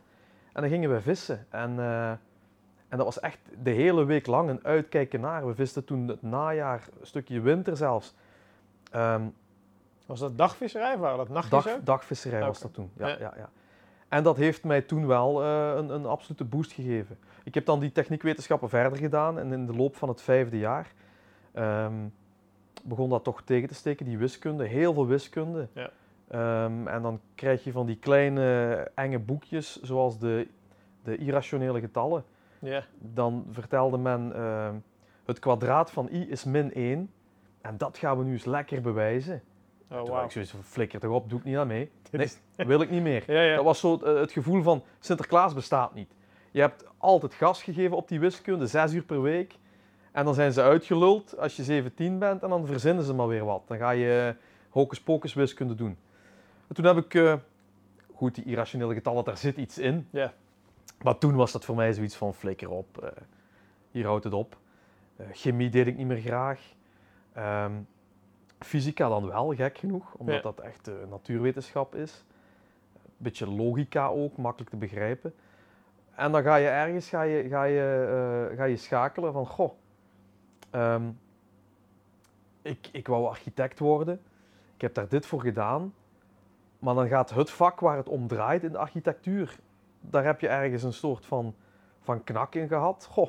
En 0.53 0.61
dan 0.61 0.71
gingen 0.71 0.91
wij 0.91 1.01
vissen. 1.01 1.47
En, 1.51 1.79
eh, 1.81 2.13
en 2.93 2.99
dat 2.99 3.07
was 3.07 3.21
echt 3.21 3.39
de 3.63 3.71
hele 3.71 4.05
week 4.05 4.27
lang 4.27 4.49
een 4.49 4.65
uitkijken 4.65 5.21
naar. 5.21 5.47
We 5.47 5.55
visten 5.55 5.85
toen 5.85 6.09
het 6.09 6.23
najaar, 6.23 6.89
een 7.01 7.07
stukje 7.07 7.41
winter 7.41 7.77
zelfs. 7.77 8.15
Ehm, 8.91 9.23
Was 10.07 10.21
dat 10.21 10.39
dagvisserij 10.39 10.95
of 10.95 11.01
waren 11.01 11.19
dat 11.19 11.29
nachtjes 11.29 11.65
Dag, 11.65 11.83
dagvisserij 11.83 12.41
was 12.41 12.61
dat 12.61 12.75
toen. 12.75 12.91
Ja, 12.97 13.09
Ja. 13.09 13.17
ja. 13.21 13.33
Ja, 13.37 13.51
En 14.09 14.23
dat 14.23 14.37
heeft 14.37 14.65
mij 14.65 14.83
toen 14.83 15.07
wel 15.07 15.43
eh, 15.43 15.73
een, 15.77 15.89
een 15.89 16.07
absolute 16.07 16.45
boost 16.45 16.73
gegeven. 16.73 17.19
Ik 17.45 17.55
heb 17.55 17.67
dan 17.67 17.81
die 17.81 17.93
techniekwetenschappen 17.93 18.69
verder 18.69 18.99
gedaan 18.99 19.39
en 19.39 19.53
in 19.53 19.67
de 19.67 19.75
loop 19.75 19.97
van 19.97 20.09
het 20.09 20.23
vijfde 20.23 20.59
jaar 20.59 20.93
ehm, 21.53 21.95
begon 22.83 23.09
dat 23.09 23.25
toch 23.25 23.43
tegen 23.43 23.69
te 23.69 23.75
steken, 23.75 24.07
die 24.07 24.19
wiskunde, 24.19 24.65
heel 24.65 24.95
veel 24.95 25.07
wiskunde. 25.07 25.69
Ja. 25.73 25.91
Ehm, 26.29 26.89
en 26.89 27.03
dan 27.03 27.21
krijg 27.35 27.65
je 27.65 27.73
van 27.73 27.87
die 27.87 27.97
kleine 27.97 28.75
enge 28.95 29.19
boekjes, 29.19 29.81
zoals 29.81 30.19
de, 30.19 30.49
de 31.05 31.17
irrationele 31.17 31.81
getallen. 31.81 32.25
Dan 32.99 33.47
vertelde 33.51 33.99
men 33.99 34.35
ehm, 34.35 34.75
het 35.25 35.39
kwadraat 35.39 35.91
van 35.91 36.09
i 36.13 36.31
is 36.31 36.45
min 36.45 36.75
1 36.75 37.11
en 37.61 37.79
dat 37.79 37.99
gaan 37.99 38.19
we 38.19 38.25
nu 38.25 38.33
eens 38.33 38.45
lekker 38.45 38.81
bewijzen. 38.81 39.43
Oh, 39.91 40.03
Toen 40.03 40.15
had 40.15 40.25
ik 40.25 40.31
zoiets 40.31 40.51
van, 40.51 40.63
flikker 40.63 41.01
toch 41.01 41.13
op, 41.13 41.31
doe 41.31 41.39
ik 41.39 41.45
niet 41.45 41.57
aan 41.57 41.67
mee. 41.67 41.91
Nee, 42.11 42.29
wil 42.67 42.81
ik 42.81 42.91
niet 42.91 43.03
meer. 43.03 43.33
Ja, 43.33 43.41
ja. 43.41 43.55
Dat 43.55 43.65
was 43.65 43.81
zo 43.81 43.97
eh, 43.97 44.21
het 44.21 44.33
gevoel 44.33 44.63
van 44.63 44.83
Sinterklaas 45.01 45.55
bestaat 45.55 45.95
niet. 45.95 46.15
Je 46.51 46.61
hebt 46.61 46.85
altijd 46.99 47.35
gas 47.35 47.63
gegeven 47.63 47.97
op 47.97 48.09
die 48.09 48.21
wiskunde, 48.21 48.67
zes 48.67 48.93
uur 48.93 49.03
per 49.03 49.23
week. 49.23 49.59
En 50.13 50.25
dan 50.25 50.35
zijn 50.35 50.53
ze 50.53 50.63
uitgeluld 50.63 51.39
als 51.39 51.57
je 51.57 51.63
17 51.63 52.19
bent 52.19 52.43
en 52.43 52.49
dan 52.49 52.67
verzinnen 52.67 53.05
ze 53.05 53.15
maar 53.15 53.29
weer 53.29 53.45
wat. 53.45 53.63
Dan 53.67 53.79
ga 53.79 53.91
je 53.91 54.35
eh, 54.37 54.45
hocus 54.71 55.01
pocus 55.01 55.35
wiskunde 55.35 55.75
doen. 55.75 55.97
En 56.69 56.75
toen 56.75 56.85
heb 56.85 56.97
ik, 56.97 57.15
eh, 57.15 57.35
goed, 58.15 58.35
die 58.35 58.45
irrationele 58.45 58.95
getallen, 58.95 59.25
daar 59.25 59.37
zit 59.37 59.57
iets 59.57 59.79
in. 59.79 60.09
Ja. 60.11 60.33
Maar 61.03 61.19
toen 61.19 61.35
was 61.35 61.53
dat 61.53 61.65
voor 61.65 61.77
mij 61.77 61.93
zoiets 61.93 62.17
van 62.17 62.35
flikker 62.35 62.71
op, 62.71 63.03
eh, 63.03 63.09
hier 63.91 64.07
houdt 64.07 64.25
het 64.25 64.33
op. 64.33 64.57
Eh, 65.17 65.27
chemie 65.33 65.71
deed 65.71 65.87
ik 65.87 65.97
niet 65.97 66.07
meer 66.07 66.21
graag. 66.21 66.61
Ehm, 67.33 67.73
fysica 68.59 69.09
dan 69.09 69.27
wel, 69.27 69.55
gek 69.55 69.79
genoeg, 69.79 70.15
omdat 70.15 70.35
Ja. 70.35 70.41
dat 70.41 70.61
echt 70.61 70.89
eh, 70.89 70.95
natuurwetenschap 71.11 71.95
is. 71.95 72.25
Beetje 73.17 73.51
logica 73.51 74.07
ook, 74.07 74.37
makkelijk 74.37 74.71
te 74.71 74.77
begrijpen. 74.77 75.35
En 76.15 76.33
dan 76.33 76.43
ga 76.43 76.57
je 76.57 76.69
ergens 76.69 77.09
ga 77.09 77.23
je, 77.23 77.49
ga 77.49 77.65
je, 77.65 78.53
ga 78.57 78.65
je 78.65 78.77
schakelen 78.77 79.33
van, 79.33 79.47
goh, 79.47 79.73
ehm, 80.71 81.11
ik, 82.63 82.89
ik 82.93 83.07
wou 83.07 83.27
architect 83.27 83.79
worden, 83.79 84.21
ik 84.75 84.81
heb 84.81 84.95
daar 84.95 85.09
dit 85.09 85.27
voor 85.27 85.41
gedaan, 85.41 85.95
maar 86.79 86.95
dan 86.95 87.09
gaat 87.09 87.31
het 87.31 87.51
vak 87.51 87.81
waar 87.81 87.97
het 87.97 88.09
om 88.09 88.27
draait 88.29 88.63
in 88.63 88.73
de 88.73 88.79
architectuur, 88.79 89.59
daar 90.11 90.25
heb 90.25 90.41
je 90.41 90.49
ergens 90.49 90.83
een 90.83 90.93
soort 90.93 91.27
van, 91.27 91.55
van 92.01 92.25
knak 92.25 92.55
in 92.55 92.69
gehad. 92.69 93.07
Goh, 93.11 93.29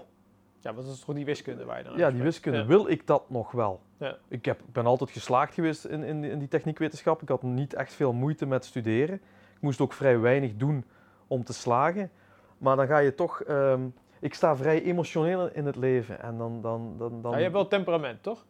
Ja, 0.60 0.74
wat 0.74 0.86
is 0.86 1.00
toch 1.00 1.16
die 1.16 1.26
wiskunde 1.26 1.66
waar 1.66 1.78
je 1.78 1.84
dan 1.84 1.98
ja, 1.98 2.12
die 2.12 2.22
wiskunde, 2.22 2.58
Ja. 2.58 2.66
wil 2.66 2.90
ik 2.90 3.08
dat 3.08 3.30
nog 3.30 3.52
wel? 3.52 3.82
Ja. 3.98 4.18
Ik, 4.28 4.46
heb, 4.46 4.60
ben 4.72 4.86
altijd 4.86 5.10
geslaagd 5.12 5.54
geweest 5.54 5.86
in, 5.86 6.04
in, 6.04 6.24
in 6.24 6.40
die 6.40 6.48
techniekwetenschap. 6.48 7.22
Ik 7.22 7.30
had 7.30 7.42
niet 7.44 7.74
echt 7.74 7.94
veel 7.94 8.14
moeite 8.14 8.46
met 8.46 8.66
studeren. 8.66 9.16
Ik 9.56 9.62
moest 9.62 9.82
ook 9.82 9.94
vrij 9.94 10.20
weinig 10.20 10.56
doen 10.56 10.86
om 11.28 11.44
te 11.44 11.54
slagen. 11.54 12.12
Maar 12.58 12.76
dan 12.76 12.88
ga 12.88 12.98
je 12.98 13.16
toch... 13.16 13.42
ehm, 13.42 13.82
ik 14.20 14.34
sta 14.34 14.56
vrij 14.56 14.84
emotioneel 14.84 15.50
in 15.52 15.66
het 15.66 15.76
leven. 15.76 16.22
En 16.22 16.38
dan... 16.38 16.62
dan, 16.62 16.96
dan, 16.98 17.22
dan 17.22 17.32
Ja, 17.32 17.38
je 17.38 17.44
hebt 17.44 17.56
wel 17.56 17.68
temperament, 17.68 18.24
toch? 18.24 18.46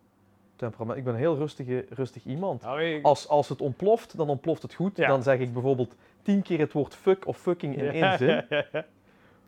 Temperament. 0.64 0.98
Ik 0.98 1.04
ben 1.04 1.14
een 1.14 1.20
heel 1.20 1.36
rustige, 1.38 1.86
rustig 1.90 2.26
iemand. 2.26 2.62
Nou, 2.62 3.02
Als, 3.02 3.28
als 3.28 3.50
het 3.50 3.62
ontploft, 3.62 4.18
dan 4.18 4.30
ontploft 4.30 4.62
het 4.62 4.74
goed. 4.74 4.98
Ja. 4.98 5.08
Dan 5.08 5.24
zeg 5.24 5.40
ik 5.40 5.54
bijvoorbeeld 5.54 5.96
tien 6.22 6.42
keer 6.42 6.60
het 6.60 6.72
woord 6.72 6.96
fuck 6.96 7.28
of 7.28 7.38
fucking 7.38 7.76
in 7.78 7.90
één 7.90 8.18
zin. 8.18 8.46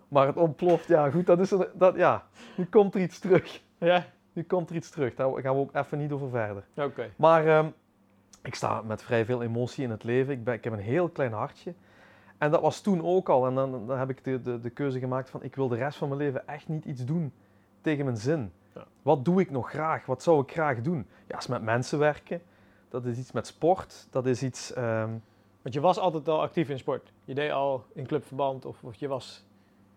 Maar 0.08 0.28
het 0.28 0.38
ontploft, 0.38 0.88
ja 0.88 1.10
goed, 1.10 1.26
dat 1.26 1.40
is 1.40 1.54
dat, 1.74 1.96
ja, 1.96 2.24
nu 2.58 2.66
komt 2.66 2.96
er 2.96 3.02
iets 3.02 3.20
terug. 3.20 3.62
Ja, 3.78 4.06
Nu 4.34 4.44
komt 4.44 4.70
er 4.70 4.76
iets 4.76 4.90
terug, 4.90 5.16
daar 5.16 5.42
gaan 5.42 5.56
we 5.56 5.62
ook 5.62 5.76
even 5.76 5.98
niet 5.98 6.12
over 6.12 6.30
verder. 6.30 6.64
oké. 6.76 7.10
Maar 7.16 7.48
ehm, 7.48 7.68
ik 8.44 8.56
sta 8.56 8.82
met 8.82 9.04
vrij 9.04 9.26
veel 9.26 9.44
emotie 9.44 9.84
in 9.84 9.90
het 9.90 10.04
leven. 10.04 10.34
Ik, 10.34 10.44
ben, 10.44 10.54
ik 10.54 10.64
heb 10.64 10.74
een 10.74 10.80
heel 10.80 11.10
klein 11.10 11.32
hartje. 11.32 11.74
En 12.38 12.52
dat 12.52 12.62
was 12.62 12.82
toen 12.82 13.04
ook 13.06 13.30
al. 13.30 13.46
En 13.48 13.56
dan, 13.56 13.88
dan 13.88 13.98
heb 13.98 14.10
ik 14.10 14.24
de, 14.24 14.42
de, 14.42 14.60
de 14.60 14.70
keuze 14.70 15.00
gemaakt 15.00 15.30
van 15.30 15.44
ik 15.44 15.56
wil 15.56 15.68
de 15.68 15.76
rest 15.76 15.98
van 15.98 16.08
mijn 16.08 16.20
leven 16.20 16.48
echt 16.48 16.68
niet 16.68 16.86
iets 16.86 17.06
doen 17.06 17.32
tegen 17.82 18.06
mijn 18.06 18.18
zin. 18.18 18.52
Ja. 18.76 18.86
Wat 19.02 19.26
doe 19.26 19.42
ik 19.42 19.52
nog 19.52 19.70
graag? 19.70 20.06
Wat 20.06 20.24
zou 20.24 20.42
ik 20.42 20.52
graag 20.52 20.82
doen? 20.82 21.08
Ja, 21.28 21.38
is 21.38 21.48
met 21.48 21.62
mensen 21.62 22.00
werken. 22.00 22.42
Dat 22.90 23.06
is 23.06 23.18
iets 23.18 23.32
met 23.32 23.48
sport. 23.48 24.08
Dat 24.10 24.26
is 24.26 24.44
iets... 24.44 24.74
ehm, 24.74 25.10
Want 25.62 25.74
je 25.76 25.80
was 25.82 25.98
altijd 25.98 26.28
al 26.28 26.42
actief 26.42 26.70
in 26.70 26.78
sport. 26.80 27.12
Je 27.26 27.34
deed 27.34 27.52
al 27.52 27.86
in 27.94 28.06
clubverband 28.08 28.66
of, 28.66 28.84
of 28.84 28.96
je 28.96 29.08
was... 29.08 29.46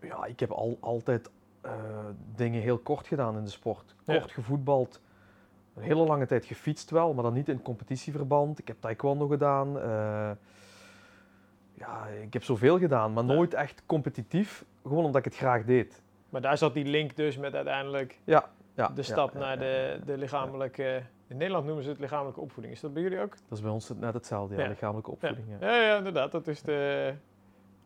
ja, 0.00 0.24
ik 0.24 0.40
heb 0.40 0.50
al, 0.50 0.76
altijd 0.80 1.30
eh, 1.60 1.72
dingen 2.34 2.60
heel 2.62 2.78
kort 2.78 3.06
gedaan 3.06 3.36
in 3.36 3.44
de 3.44 3.50
sport. 3.50 3.94
Ja. 4.04 4.18
Kort 4.18 4.32
gevoetbald. 4.32 5.00
Een 5.74 5.82
hele 5.82 6.04
lange 6.04 6.26
tijd 6.26 6.44
gefietst 6.44 6.90
wel, 6.90 7.14
maar 7.14 7.22
dan 7.24 7.32
niet 7.32 7.48
in 7.48 7.62
competitieverband. 7.62 8.58
Ik 8.58 8.68
heb 8.68 8.76
taekwondo 8.80 9.26
gedaan. 9.26 9.78
eh, 9.80 10.30
ja, 11.74 12.06
ik 12.06 12.32
heb 12.32 12.44
zoveel 12.44 12.78
gedaan, 12.78 13.12
maar 13.12 13.24
Ja. 13.24 13.32
nooit 13.32 13.54
echt 13.54 13.82
competitief. 13.86 14.64
Gewoon 14.82 15.04
omdat 15.04 15.16
ik 15.18 15.24
het 15.24 15.36
graag 15.36 15.64
deed. 15.64 16.02
Maar 16.28 16.40
daar 16.40 16.58
zat 16.58 16.74
die 16.74 16.84
link 16.84 17.16
dus 17.16 17.36
met 17.36 17.54
uiteindelijk 17.54 18.18
Ja, 18.24 18.50
de 18.86 19.02
stap 19.02 19.32
ja, 19.32 19.38
naar 19.38 19.50
ja, 19.50 19.56
de, 19.56 20.00
de 20.04 20.18
lichamelijke 20.18 21.02
In 21.26 21.36
Nederland 21.36 21.64
noemen 21.66 21.84
ze 21.84 21.90
het 21.90 21.98
lichamelijke 21.98 22.40
opvoeding. 22.40 22.74
Is 22.74 22.80
dat 22.80 22.92
bij 22.92 23.02
jullie 23.02 23.20
ook? 23.20 23.30
Dat 23.48 23.58
is 23.58 23.60
bij 23.64 23.70
ons 23.72 23.92
net 24.00 24.14
hetzelfde, 24.14 24.54
ja, 24.56 24.62
Ja. 24.62 24.68
lichamelijke 24.68 25.10
opvoeding. 25.10 25.46
Ja. 25.60 25.66
Ja, 25.74 25.82
ja, 25.82 25.96
inderdaad. 25.96 26.32
Dat 26.32 26.46
is 26.46 26.62
de 26.62 27.12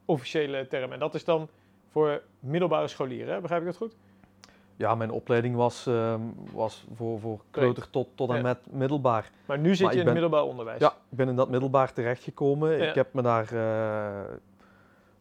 officiële 0.05 0.67
term. 0.69 0.93
En 0.93 0.99
dat 0.99 1.15
is 1.15 1.25
dan 1.25 1.49
voor 1.89 2.23
middelbare 2.41 2.89
scholieren, 2.89 3.35
hè? 3.35 3.41
begrijp 3.41 3.61
ik 3.61 3.67
dat 3.67 3.77
goed? 3.77 3.95
Ja, 4.77 4.95
mijn 4.95 5.11
opleiding 5.11 5.57
was, 5.57 5.87
ehm, 5.87 6.21
was 6.53 6.87
voor, 6.95 7.21
voor 7.21 7.41
kleuter 7.51 7.91
tot, 7.91 8.09
tot 8.15 8.31
en 8.31 8.37
Ja. 8.37 8.43
met 8.43 8.59
middelbaar. 8.71 9.31
Maar 9.47 9.59
nu 9.59 9.75
zit 9.75 9.85
Maar 9.85 9.93
je 9.93 9.99
in 9.99 10.05
ben- 10.05 10.13
middelbaar 10.13 10.43
onderwijs. 10.43 10.81
Ja, 10.81 10.89
ik 10.89 11.17
ben 11.17 11.29
in 11.29 11.37
dat 11.37 11.49
middelbaar 11.51 11.93
terechtgekomen. 11.93 12.71
Ja. 12.79 12.89
Ik 12.89 12.95
heb 12.95 13.13
me 13.13 13.23
daar... 13.23 13.53
eh, 13.53 14.35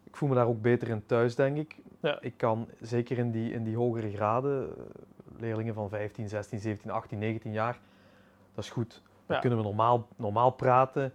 ik 0.04 0.16
voel 0.18 0.30
me 0.30 0.36
daar 0.36 0.48
ook 0.48 0.62
beter 0.62 0.88
in 0.88 1.06
thuis, 1.06 1.36
denk 1.36 1.58
ik. 1.58 1.76
Ja. 2.02 2.18
Ik 2.22 2.34
kan 2.38 2.68
zeker 2.82 3.18
in 3.18 3.32
die, 3.32 3.54
in 3.54 3.64
die 3.64 3.76
hogere 3.76 4.12
graden, 4.12 4.70
eh, 4.78 4.84
leerlingen 5.42 5.74
van 5.74 5.90
15, 5.90 6.30
16, 6.30 6.60
17, 6.60 6.92
18, 6.92 7.20
19 7.20 7.52
jaar, 7.52 7.80
dat 8.56 8.64
is 8.64 8.70
goed. 8.70 9.02
Dan 9.26 9.36
Ja. 9.36 9.40
kunnen 9.42 9.60
we 9.60 9.66
normaal, 9.66 10.08
normaal 10.16 10.52
praten. 10.52 11.14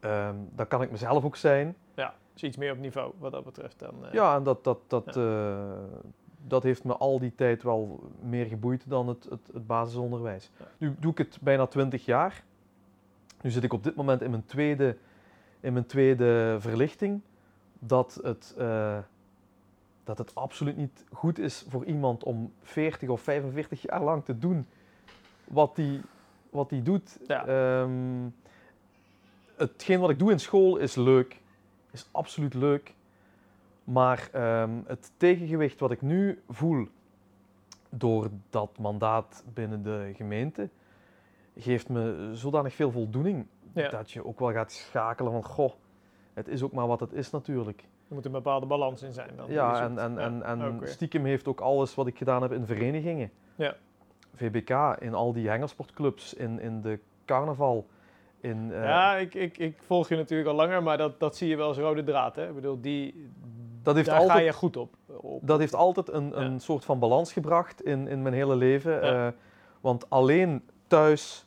Ehm 0.00 0.34
dan 0.54 0.66
kan 0.68 0.82
ik 0.82 0.90
mezelf 0.90 1.24
ook 1.24 1.36
zijn. 1.36 1.76
Ja, 1.94 2.14
dus 2.32 2.42
iets 2.42 2.56
meer 2.56 2.72
op 2.72 2.78
niveau 2.78 3.12
wat 3.18 3.32
dat 3.32 3.44
betreft. 3.44 3.78
Dan, 3.78 4.06
eh, 4.06 4.12
Ja, 4.12 4.36
en 4.36 4.42
dat, 4.42 4.64
dat, 4.64 4.78
dat, 4.86 5.16
eh, 5.16 5.56
dat 6.46 6.62
heeft 6.62 6.84
me 6.84 6.96
al 6.96 7.18
die 7.18 7.34
tijd 7.34 7.62
wel 7.62 8.10
meer 8.22 8.46
geboeid 8.46 8.84
dan 8.90 9.08
het, 9.08 9.24
het, 9.30 9.48
het 9.52 9.66
basisonderwijs. 9.66 10.50
Ja. 10.58 10.64
Nu 10.78 10.94
doe 10.98 11.10
ik 11.10 11.18
het 11.18 11.38
bijna 11.40 11.66
20 11.66 12.04
jaar. 12.04 12.44
Nu 13.42 13.50
zit 13.50 13.64
ik 13.64 13.72
op 13.72 13.84
dit 13.84 13.94
moment 13.94 14.22
in 14.22 14.30
mijn 14.30 14.44
tweede, 14.44 14.96
in 15.60 15.72
mijn 15.72 15.86
tweede 15.86 16.56
verlichting. 16.60 17.20
Dat 17.78 18.20
het, 18.22 18.54
eh, 18.58 18.98
dat 20.06 20.18
het 20.18 20.34
absoluut 20.34 20.76
niet 20.76 21.04
goed 21.12 21.38
is 21.38 21.64
voor 21.68 21.84
iemand 21.84 22.24
om 22.24 22.52
40 22.62 23.08
of 23.08 23.20
45 23.20 23.82
jaar 23.82 24.02
lang 24.02 24.24
te 24.24 24.38
doen 24.38 24.66
wat 25.44 25.76
die, 25.76 26.00
wat 26.50 26.68
die 26.68 26.82
doet. 26.82 27.18
Ja. 27.26 27.46
Ehm, 27.46 28.28
hetgeen 29.56 30.00
wat 30.00 30.10
ik 30.10 30.18
doe 30.18 30.30
in 30.30 30.40
school 30.40 30.76
is 30.76 30.94
leuk. 30.94 31.40
Is 31.90 32.08
absoluut 32.10 32.54
leuk. 32.54 32.94
Maar 33.84 34.28
ehm, 34.32 34.70
het 34.86 35.10
tegengewicht 35.16 35.80
wat 35.80 35.90
ik 35.90 36.02
nu 36.02 36.42
voel 36.48 36.88
door 37.90 38.30
dat 38.50 38.78
mandaat 38.78 39.44
binnen 39.54 39.82
de 39.82 40.12
gemeente, 40.16 40.68
geeft 41.58 41.88
me 41.88 42.30
zodanig 42.32 42.74
veel 42.74 42.90
voldoening 42.90 43.46
Ja. 43.72 43.88
dat 43.88 44.10
je 44.10 44.26
ook 44.26 44.38
wel 44.38 44.52
gaat 44.52 44.72
schakelen 44.72 45.32
van, 45.32 45.44
goh, 45.44 45.72
het 46.34 46.48
is 46.48 46.62
ook 46.62 46.72
maar 46.72 46.86
wat 46.86 47.00
het 47.00 47.12
is 47.12 47.30
natuurlijk. 47.30 47.84
Er 48.08 48.14
moet 48.14 48.24
een 48.24 48.32
bepaalde 48.32 48.66
balans 48.66 49.02
in 49.02 49.12
zijn. 49.12 49.30
Dan. 49.36 49.50
Ja, 49.50 49.82
en, 49.82 49.98
en, 49.98 50.14
ja, 50.14 50.20
en, 50.20 50.42
en 50.42 50.80
stiekem 50.82 51.24
heeft 51.24 51.48
ook 51.48 51.60
alles 51.60 51.94
wat 51.94 52.06
ik 52.06 52.18
gedaan 52.18 52.42
heb 52.42 52.52
in 52.52 52.66
verenigingen. 52.66 53.30
Ja. 53.54 53.74
VBK, 54.34 54.96
in 54.98 55.14
al 55.14 55.32
die 55.32 55.48
hengelsportclubs, 55.48 56.34
in, 56.34 56.60
in 56.60 56.80
de 56.80 56.98
carnaval. 57.24 57.86
In, 58.40 58.72
eh, 58.72 58.82
Ja, 58.84 59.14
ik, 59.16 59.34
ik, 59.34 59.58
ik 59.58 59.78
volg 59.82 60.08
je 60.08 60.16
natuurlijk 60.16 60.48
al 60.48 60.54
langer, 60.54 60.82
maar 60.82 60.98
dat, 60.98 61.20
dat 61.20 61.36
zie 61.36 61.48
je 61.48 61.56
wel 61.56 61.66
als 61.68 61.78
rode 61.78 62.04
draad. 62.04 62.36
Hè? 62.36 62.48
Ik 62.48 62.54
bedoel, 62.54 62.80
die, 62.80 63.30
Dat 63.82 63.94
heeft 63.94 64.06
daar 64.06 64.16
ga 64.16 64.22
altijd- 64.22 64.44
je 64.44 64.52
goed 64.52 64.76
op. 64.76 64.94
op. 65.06 65.46
dat 65.46 65.58
heeft 65.58 65.74
altijd 65.74 66.08
een, 66.12 66.40
een 66.40 66.60
soort 66.60 66.84
van 66.84 66.98
balans 66.98 67.32
gebracht 67.32 67.82
in, 67.82 68.08
in 68.08 68.22
mijn 68.22 68.34
hele 68.34 68.56
leven. 68.56 68.92
Ja. 68.92 69.26
Eh, 69.26 69.32
want 69.80 70.10
alleen 70.10 70.62
thuis 70.86 71.46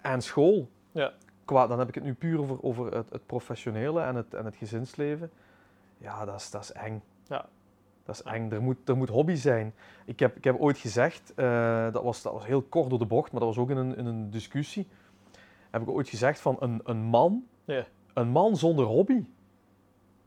en 0.00 0.20
school, 0.22 0.68
Ja. 0.92 1.12
Qua, 1.52 1.66
dan 1.66 1.78
heb 1.78 1.88
ik 1.88 1.94
het 1.94 2.04
nu 2.04 2.14
puur 2.14 2.40
over, 2.40 2.62
over 2.62 2.94
het, 2.96 3.10
het 3.10 3.26
professionele 3.26 4.00
en 4.02 4.14
het, 4.14 4.34
en 4.34 4.44
het 4.44 4.56
gezinsleven. 4.56 5.30
Ja, 5.98 6.24
dat 6.24 6.40
is, 6.40 6.50
dat 6.50 6.62
is 6.62 6.72
eng. 6.72 7.02
Ja. 7.26 7.48
Dat 8.04 8.14
is 8.14 8.22
eng. 8.22 8.50
Er 8.50 8.62
moet, 8.62 8.88
er 8.88 8.96
moet 8.96 9.08
hobby 9.08 9.34
zijn. 9.34 9.74
Ik 10.04 10.18
heb, 10.18 10.36
ik 10.36 10.44
heb 10.44 10.58
ooit 10.58 10.78
gezegd, 10.78 11.32
eh, 11.34 11.92
dat, 11.92 12.02
was, 12.02 12.22
dat 12.22 12.32
was 12.32 12.46
heel 12.46 12.62
kort 12.62 12.90
door 12.90 12.98
de 12.98 13.06
bocht, 13.06 13.32
maar 13.32 13.40
dat 13.40 13.48
was 13.54 13.58
ook 13.58 13.70
in 13.70 13.76
een, 13.76 13.96
in 13.96 14.06
een 14.06 14.30
discussie. 14.30 14.86
Heb 15.70 15.82
ik 15.82 15.88
ooit 15.88 16.08
gezegd 16.08 16.40
van 16.40 16.56
een, 16.60 16.80
een 16.84 17.02
man, 17.02 17.44
Ja. 17.64 17.86
een 18.14 18.28
man 18.28 18.56
zonder 18.56 18.84
hobby, 18.84 19.24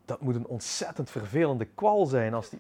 dat 0.06 0.22
moet 0.22 0.36
een 0.36 0.48
ontzettend 0.48 1.10
vervelende 1.10 1.66
kwal 1.66 2.06
zijn. 2.06 2.34
Als 2.34 2.50
die, 2.50 2.60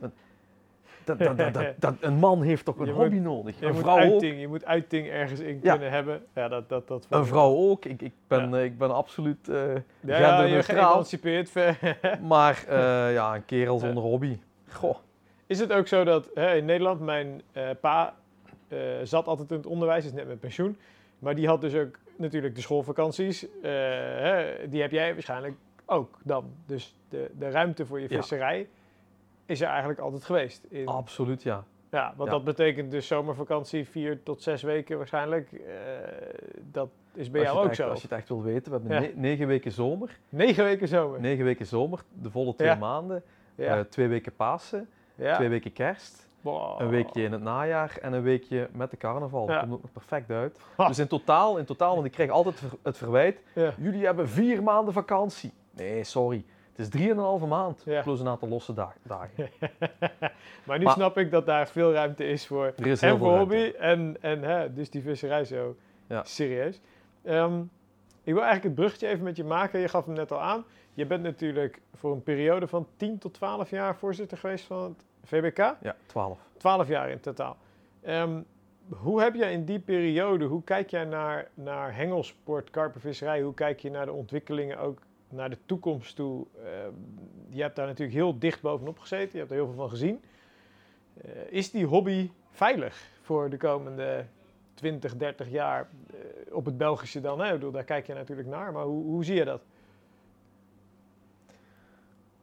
dat, 1.06 1.20
dat, 1.54 1.64
dat, 1.80 1.96
een 2.00 2.14
man 2.14 2.42
heeft 2.42 2.66
toch 2.66 2.80
een 2.80 2.86
Je 2.86 2.92
moet- 2.92 3.02
hobby 3.02 3.18
nodig? 3.18 3.60
Je 3.60 3.66
Een 3.66 3.72
moet, 3.74 3.82
vrouw 3.82 3.96
ook. 3.96 4.02
uiting, 4.12 4.40
je 4.40 4.48
moet 4.48 4.66
uiting 4.66 5.08
ergens 5.08 5.40
in 5.40 5.60
Ja. 5.64 5.72
kunnen 5.72 5.92
hebben. 5.92 6.24
Ja, 6.36 6.48
dat, 6.48 6.70
dat, 6.70 6.88
dat 6.88 7.06
Een 7.10 7.26
vrouw 7.26 7.56
ook. 7.56 7.86
Ik, 7.86 8.02
ik, 8.02 8.14
ben, 8.28 8.54
eh, 8.56 8.64
ik 8.64 8.78
ben 8.78 8.96
absoluut 8.96 9.50
eh 9.50 9.56
Ja, 10.00 10.20
ja, 10.20 10.42
je 10.44 10.64
geëmancipeerd. 10.64 11.54
maar 12.22 12.64
eh, 12.68 13.14
ja, 13.14 13.36
een 13.36 13.46
kerel 13.46 13.80
zonder 13.80 14.04
hobby. 14.04 14.40
Goh. 14.72 14.96
Is 15.48 15.60
het 15.60 15.74
ook 15.74 15.88
zo 15.88 16.04
dat 16.04 16.30
hè, 16.34 16.56
in 16.56 16.66
Nederland, 16.66 17.00
mijn 17.02 17.42
pa 17.82 18.14
zat 19.04 19.28
altijd 19.28 19.50
in 19.52 19.58
het 19.58 19.66
onderwijs, 19.66 20.06
is 20.06 20.14
net 20.14 20.28
met 20.28 20.40
pensioen. 20.40 20.78
Maar 21.20 21.36
die 21.36 21.48
had 21.48 21.62
dus 21.62 21.76
ook 21.76 21.96
natuurlijk 22.18 22.56
de 22.56 22.62
schoolvakanties. 22.62 23.46
hè, 23.62 24.46
die 24.70 24.82
heb 24.82 24.92
jij 24.92 25.14
waarschijnlijk 25.14 25.54
ook 25.86 26.18
dan. 26.24 26.46
Dus 26.66 26.96
de, 27.10 27.32
de 27.38 27.50
ruimte 27.50 27.86
voor 27.86 28.00
je 28.00 28.08
visserij 28.08 28.68
is 29.46 29.62
er 29.62 29.68
eigenlijk 29.68 30.00
altijd 30.00 30.24
geweest. 30.24 30.64
In, 30.70 30.88
Absoluut, 30.88 31.44
ja. 31.44 31.64
ja, 31.92 32.14
want 32.16 32.30
Ja. 32.30 32.36
dat 32.36 32.44
betekent 32.46 32.92
dus 32.92 33.08
zomervakantie, 33.08 33.88
vier 33.88 34.24
tot 34.24 34.42
zes 34.42 34.62
weken 34.62 34.98
waarschijnlijk. 34.98 35.52
Eh, 35.52 35.60
dat 36.72 36.90
is 37.14 37.32
bij 37.32 37.42
jou 37.42 37.58
ook 37.58 37.66
echt, 37.66 37.76
zo. 37.76 37.90
Als 37.90 38.02
je 38.02 38.08
het 38.08 38.18
echt 38.18 38.28
wil 38.28 38.44
weten, 38.44 38.72
we 38.72 38.78
hebben 38.78 39.02
Ja. 39.04 39.08
ne- 39.08 39.14
negen 39.16 39.48
weken 39.48 39.72
zomer. 39.72 40.20
Negen 40.30 40.64
weken 40.64 40.88
zomer. 40.88 41.20
Negen 41.20 41.46
weken 41.46 41.66
zomer, 41.66 42.04
de 42.22 42.32
volle 42.32 42.56
twee 42.56 42.68
Ja. 42.70 42.76
maanden. 42.76 43.24
eh, 43.56 43.80
twee 43.80 44.08
weken 44.08 44.36
Pasen, 44.36 44.88
ja. 45.16 45.36
twee 45.36 45.50
weken 45.50 45.74
kerst. 45.74 46.28
Wow. 46.42 46.82
Een 46.82 46.90
weekje 46.90 47.24
in 47.24 47.32
het 47.32 47.42
najaar 47.42 47.98
en 48.02 48.14
een 48.14 48.22
weekje 48.22 48.70
met 48.74 48.92
de 48.92 48.98
carnaval. 48.98 49.46
Dat 49.46 49.60
komt 49.60 49.72
ook 49.74 49.82
nog 49.82 49.92
perfect 49.92 50.30
uit. 50.32 50.60
Ha. 50.76 50.88
Dus 50.88 51.00
in 51.00 51.08
totaal, 51.08 51.58
in 51.58 51.66
totaal, 51.66 51.94
want 51.94 52.06
ik 52.06 52.12
krijg 52.12 52.30
altijd 52.30 52.62
het 52.84 52.98
verwijt. 52.98 53.42
Jullie 53.78 54.06
hebben 54.06 54.30
vier 54.30 54.64
maanden 54.64 54.94
vakantie. 54.94 55.52
Nee, 55.72 56.04
sorry. 56.04 56.46
Het 56.76 56.86
is 56.86 56.90
drieënhalve 56.90 57.46
maand, 57.46 57.82
Ja. 57.86 58.02
plus 58.02 58.20
een 58.20 58.28
aantal 58.28 58.48
losse 58.48 58.74
da- 58.74 58.94
dagen. 59.04 59.50
maar 60.66 60.78
nu 60.78 60.84
Maar- 60.84 60.94
snap 60.94 61.18
ik 61.18 61.32
dat 61.32 61.46
daar 61.46 61.68
veel 61.68 61.94
ruimte 61.94 62.24
is 62.28 62.48
voor 62.48 62.66
Er 62.66 62.88
is 62.88 63.02
heel 63.02 63.12
en 63.12 63.18
veel 63.18 63.26
voor 63.28 63.36
ruimte. 63.36 63.56
hobby 63.56 63.78
en, 63.78 64.18
en 64.22 64.42
hè, 64.44 64.74
dus 64.74 64.90
die 64.90 65.02
visserij 65.02 65.46
zo 65.46 65.76
Ja. 66.08 66.24
serieus. 66.24 66.82
Ehm, 67.24 67.60
ik 68.24 68.34
wil 68.34 68.44
eigenlijk 68.44 68.64
het 68.64 68.74
bruggetje 68.76 69.08
even 69.08 69.24
met 69.24 69.36
je 69.36 69.44
maken. 69.44 69.80
Je 69.80 69.88
gaf 69.88 70.06
hem 70.06 70.16
net 70.16 70.32
al 70.32 70.42
aan. 70.42 70.66
Je 70.94 71.06
bent 71.06 71.24
natuurlijk 71.24 71.82
voor 71.96 72.12
een 72.12 72.24
periode 72.24 72.68
van 72.68 72.88
10 72.98 73.18
tot 73.18 73.34
12 73.34 73.70
jaar 73.70 73.96
voorzitter 73.96 74.38
geweest 74.38 74.66
van 74.66 74.82
het 74.84 75.04
VBK. 75.24 75.58
Ja, 75.82 75.96
twaalf. 76.06 76.40
12 76.58 76.88
jaar 76.88 77.10
in 77.10 77.20
totaal. 77.20 77.58
Ehm, 78.02 78.42
hoe 78.90 79.22
heb 79.22 79.36
jij 79.36 79.52
in 79.54 79.66
die 79.66 79.80
periode, 79.80 80.46
hoe 80.46 80.64
kijk 80.64 80.90
jij 80.90 81.06
naar, 81.06 81.48
naar 81.54 81.96
hengelsport, 81.96 82.70
karpenvisserij? 82.70 83.42
Hoe 83.42 83.54
kijk 83.54 83.80
je 83.80 83.90
naar 83.92 84.06
de 84.06 84.12
ontwikkelingen, 84.14 84.78
ook 84.80 85.00
naar 85.30 85.50
de 85.50 85.58
toekomst 85.66 86.16
toe? 86.16 86.46
Ehm, 86.64 86.92
je 87.50 87.62
hebt 87.62 87.76
daar 87.76 87.88
natuurlijk 87.88 88.18
heel 88.18 88.40
dicht 88.40 88.62
bovenop 88.62 89.00
gezeten, 89.00 89.30
je 89.32 89.38
hebt 89.38 89.50
er 89.50 89.56
heel 89.58 89.66
veel 89.66 89.76
van 89.76 89.90
gezien. 89.90 90.22
Eh, 91.22 91.32
is 91.50 91.72
die 91.72 91.86
hobby 91.86 92.32
veilig 92.50 93.08
voor 93.22 93.50
de 93.50 93.58
komende 93.58 94.26
20, 94.74 95.16
30 95.18 95.50
jaar 95.50 95.90
eh, 96.10 96.56
op 96.56 96.66
het 96.66 96.78
Belgische 96.78 97.22
dan? 97.22 97.40
Hè? 97.40 97.46
Ik 97.48 97.54
bedoel, 97.54 97.72
daar 97.72 97.84
kijk 97.84 98.08
je 98.08 98.14
natuurlijk 98.14 98.48
naar, 98.48 98.72
maar 98.72 98.84
hoe, 98.84 99.04
hoe 99.04 99.24
zie 99.26 99.36
je 99.36 99.46
dat? 99.46 99.62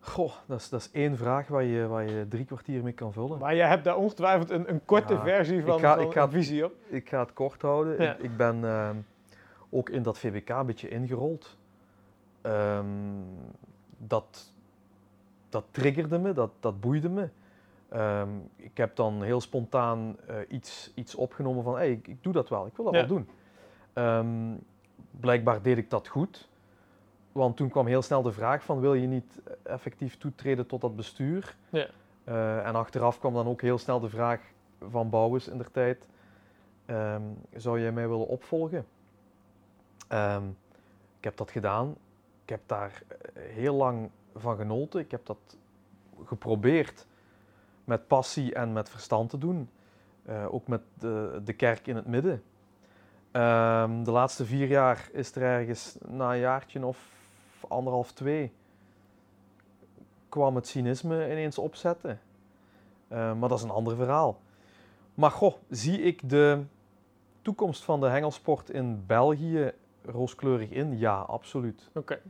Goh, 0.00 0.32
dat 0.46 0.60
is, 0.60 0.68
dat 0.68 0.80
is 0.80 0.90
één 0.92 1.16
vraag 1.16 1.48
waar 1.48 1.62
je, 1.64 1.86
waar 1.86 2.10
je 2.10 2.28
drie 2.28 2.44
kwartier 2.44 2.82
mee 2.82 2.92
kan 2.92 3.12
vullen. 3.12 3.38
Maar 3.38 3.54
jij 3.56 3.68
hebt 3.68 3.84
daar 3.84 3.96
ongetwijfeld 3.96 4.50
een, 4.50 4.68
een 4.70 4.84
korte 4.84 5.12
Ja, 5.12 5.22
versie 5.22 5.62
van, 5.62 5.74
ik 5.74 5.80
ga- 5.84 5.94
van 5.94 6.04
ik 6.04 6.12
ga- 6.12 6.28
visie 6.30 6.64
op. 6.64 6.72
Ik 6.88 7.08
ga 7.08 7.20
het 7.20 7.32
kort 7.32 7.62
houden. 7.62 8.02
Ja. 8.02 8.12
Ik, 8.16 8.22
ik 8.22 8.36
ben 8.36 8.64
ehm, 8.64 8.96
ook 9.70 9.88
in 9.90 10.02
dat 10.02 10.18
VBK 10.18 10.48
een 10.48 10.66
beetje 10.66 10.88
ingerold. 10.88 11.56
Ehm, 12.42 12.86
dat, 13.98 14.52
dat 15.48 15.64
triggerde 15.70 16.18
me, 16.18 16.32
dat, 16.32 16.50
dat 16.60 16.80
boeide 16.80 17.08
me. 17.08 17.28
Ehm, 17.88 18.28
ik 18.56 18.76
heb 18.76 18.96
dan 18.96 19.22
heel 19.22 19.40
spontaan 19.40 20.16
eh, 20.26 20.36
iets, 20.48 20.92
iets 20.94 21.14
opgenomen 21.14 21.62
van, 21.64 21.74
hey, 21.74 21.90
ik, 21.90 22.08
ik 22.08 22.22
doe 22.22 22.32
dat 22.32 22.48
wel, 22.48 22.66
ik 22.66 22.76
wil 22.76 22.84
dat 22.84 22.94
Ja. 22.94 23.00
wel 23.00 23.08
doen. 23.08 23.28
Ehm, 23.92 24.54
blijkbaar 25.20 25.62
deed 25.62 25.76
ik 25.78 25.90
dat 25.90 26.08
goed. 26.08 26.48
Want 27.32 27.56
toen 27.56 27.68
kwam 27.68 27.86
heel 27.86 28.02
snel 28.02 28.22
de 28.22 28.32
vraag 28.32 28.64
van, 28.64 28.80
wil 28.80 28.94
je 28.94 29.06
niet 29.06 29.40
effectief 29.62 30.18
toetreden 30.18 30.66
tot 30.66 30.80
dat 30.80 30.96
bestuur? 30.96 31.56
Ja. 31.70 31.86
Eh, 32.24 32.66
en 32.66 32.74
achteraf 32.74 33.18
kwam 33.18 33.34
dan 33.34 33.46
ook 33.46 33.60
heel 33.60 33.78
snel 33.78 34.00
de 34.00 34.08
vraag 34.08 34.40
van 34.90 35.10
Bouwens 35.10 35.48
in 35.48 35.56
der 35.58 35.70
tijd, 35.70 36.06
zou 37.56 37.80
jij 37.80 37.92
mij 37.92 38.08
willen 38.08 38.28
opvolgen? 38.28 38.86
Ik 41.18 41.24
heb 41.24 41.36
dat 41.36 41.50
gedaan. 41.50 41.94
Ik 42.52 42.58
heb 42.58 42.68
daar 42.68 43.02
eh, 43.08 43.42
heel 43.54 43.74
lang 43.74 44.10
van 44.34 44.56
genoten. 44.56 45.00
Ik 45.00 45.10
heb 45.10 45.26
dat 45.26 45.56
geprobeerd 46.24 47.06
met 47.84 48.06
passie 48.06 48.54
en 48.54 48.72
met 48.72 48.88
verstand 48.88 49.30
te 49.30 49.38
doen. 49.38 49.70
Eh, 50.22 50.54
ook 50.54 50.66
met 50.66 50.80
de, 50.98 51.40
de 51.44 51.52
kerk 51.52 51.86
in 51.86 51.96
het 51.96 52.06
midden. 52.06 52.42
Ehm, 53.30 54.02
de 54.02 54.10
laatste 54.10 54.44
vier 54.44 54.68
jaar 54.68 55.08
is 55.12 55.34
er 55.34 55.42
ergens 55.42 55.96
na 56.08 56.32
een 56.32 56.38
jaartje 56.38 56.86
of 56.86 56.98
anderhalf, 57.68 58.12
twee, 58.12 58.52
kwam 60.28 60.54
het 60.54 60.66
cynisme 60.66 61.30
ineens 61.30 61.58
opzetten. 61.58 62.20
Eh, 63.08 63.34
maar 63.34 63.48
dat 63.48 63.58
is 63.58 63.64
een 63.64 63.70
ander 63.70 63.96
verhaal. 63.96 64.40
Maar 65.14 65.30
goh, 65.30 65.54
zie 65.68 66.02
ik 66.02 66.28
de, 66.28 66.62
toekomst 67.42 67.84
van 67.84 68.00
de 68.00 68.08
hengelsport 68.08 68.70
in 68.70 69.06
België 69.06 69.72
rooskleurig 70.04 70.70
in? 70.70 70.98
Ja, 70.98 71.18
absoluut. 71.20 71.90
Oké. 71.94 72.20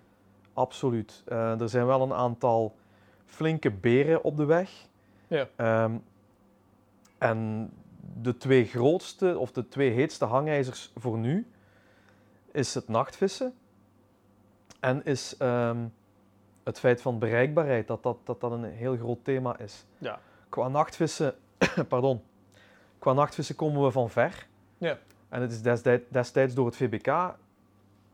Absoluut. 0.52 1.22
Eh, 1.26 1.60
er 1.60 1.68
zijn 1.68 1.86
wel 1.86 2.02
een 2.02 2.12
aantal 2.12 2.76
flinke 3.24 3.70
beren 3.70 4.24
op 4.24 4.36
de 4.36 4.44
weg. 4.44 4.70
Ja. 5.26 5.48
Ehm, 5.56 5.96
en 7.18 7.70
de 8.22 8.36
twee 8.36 8.64
grootste 8.64 9.38
of 9.38 9.52
de 9.52 9.68
twee 9.68 9.90
heetste 9.90 10.24
hangijzers 10.24 10.92
voor 10.96 11.18
nu 11.18 11.46
is 12.50 12.74
het 12.74 12.88
nachtvissen 12.88 13.54
en 14.80 15.04
is 15.04 15.36
ehm, 15.36 15.86
het 16.62 16.78
feit 16.78 17.02
van 17.02 17.18
bereikbaarheid, 17.18 17.86
dat 17.86 18.02
dat, 18.02 18.18
dat 18.24 18.40
dat 18.40 18.52
een 18.52 18.64
heel 18.64 18.96
groot 18.96 19.24
thema 19.24 19.58
is. 19.58 19.84
Ja. 19.98 20.18
Qua 20.48 20.68
nachtvissen, 20.68 21.34
pardon, 21.88 22.22
qua 22.98 23.12
nachtvissen 23.12 23.54
komen 23.56 23.82
we 23.82 23.90
van 23.90 24.10
ver. 24.10 24.46
Ja. 24.78 24.98
En 25.28 25.40
het 25.40 25.52
is 25.52 25.62
destijds, 25.62 26.04
destijds 26.08 26.54
door 26.54 26.66
het 26.66 26.76
VBK 26.76 27.34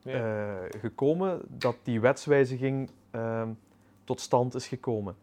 Ja. 0.02 0.12
eh, 0.12 0.80
gekomen 0.80 1.40
dat 1.48 1.76
die 1.82 2.00
wetswijziging 2.00 2.90
ehm, 3.10 3.48
tot 4.04 4.20
stand 4.20 4.54
is 4.54 4.66
gekomen. 4.68 5.16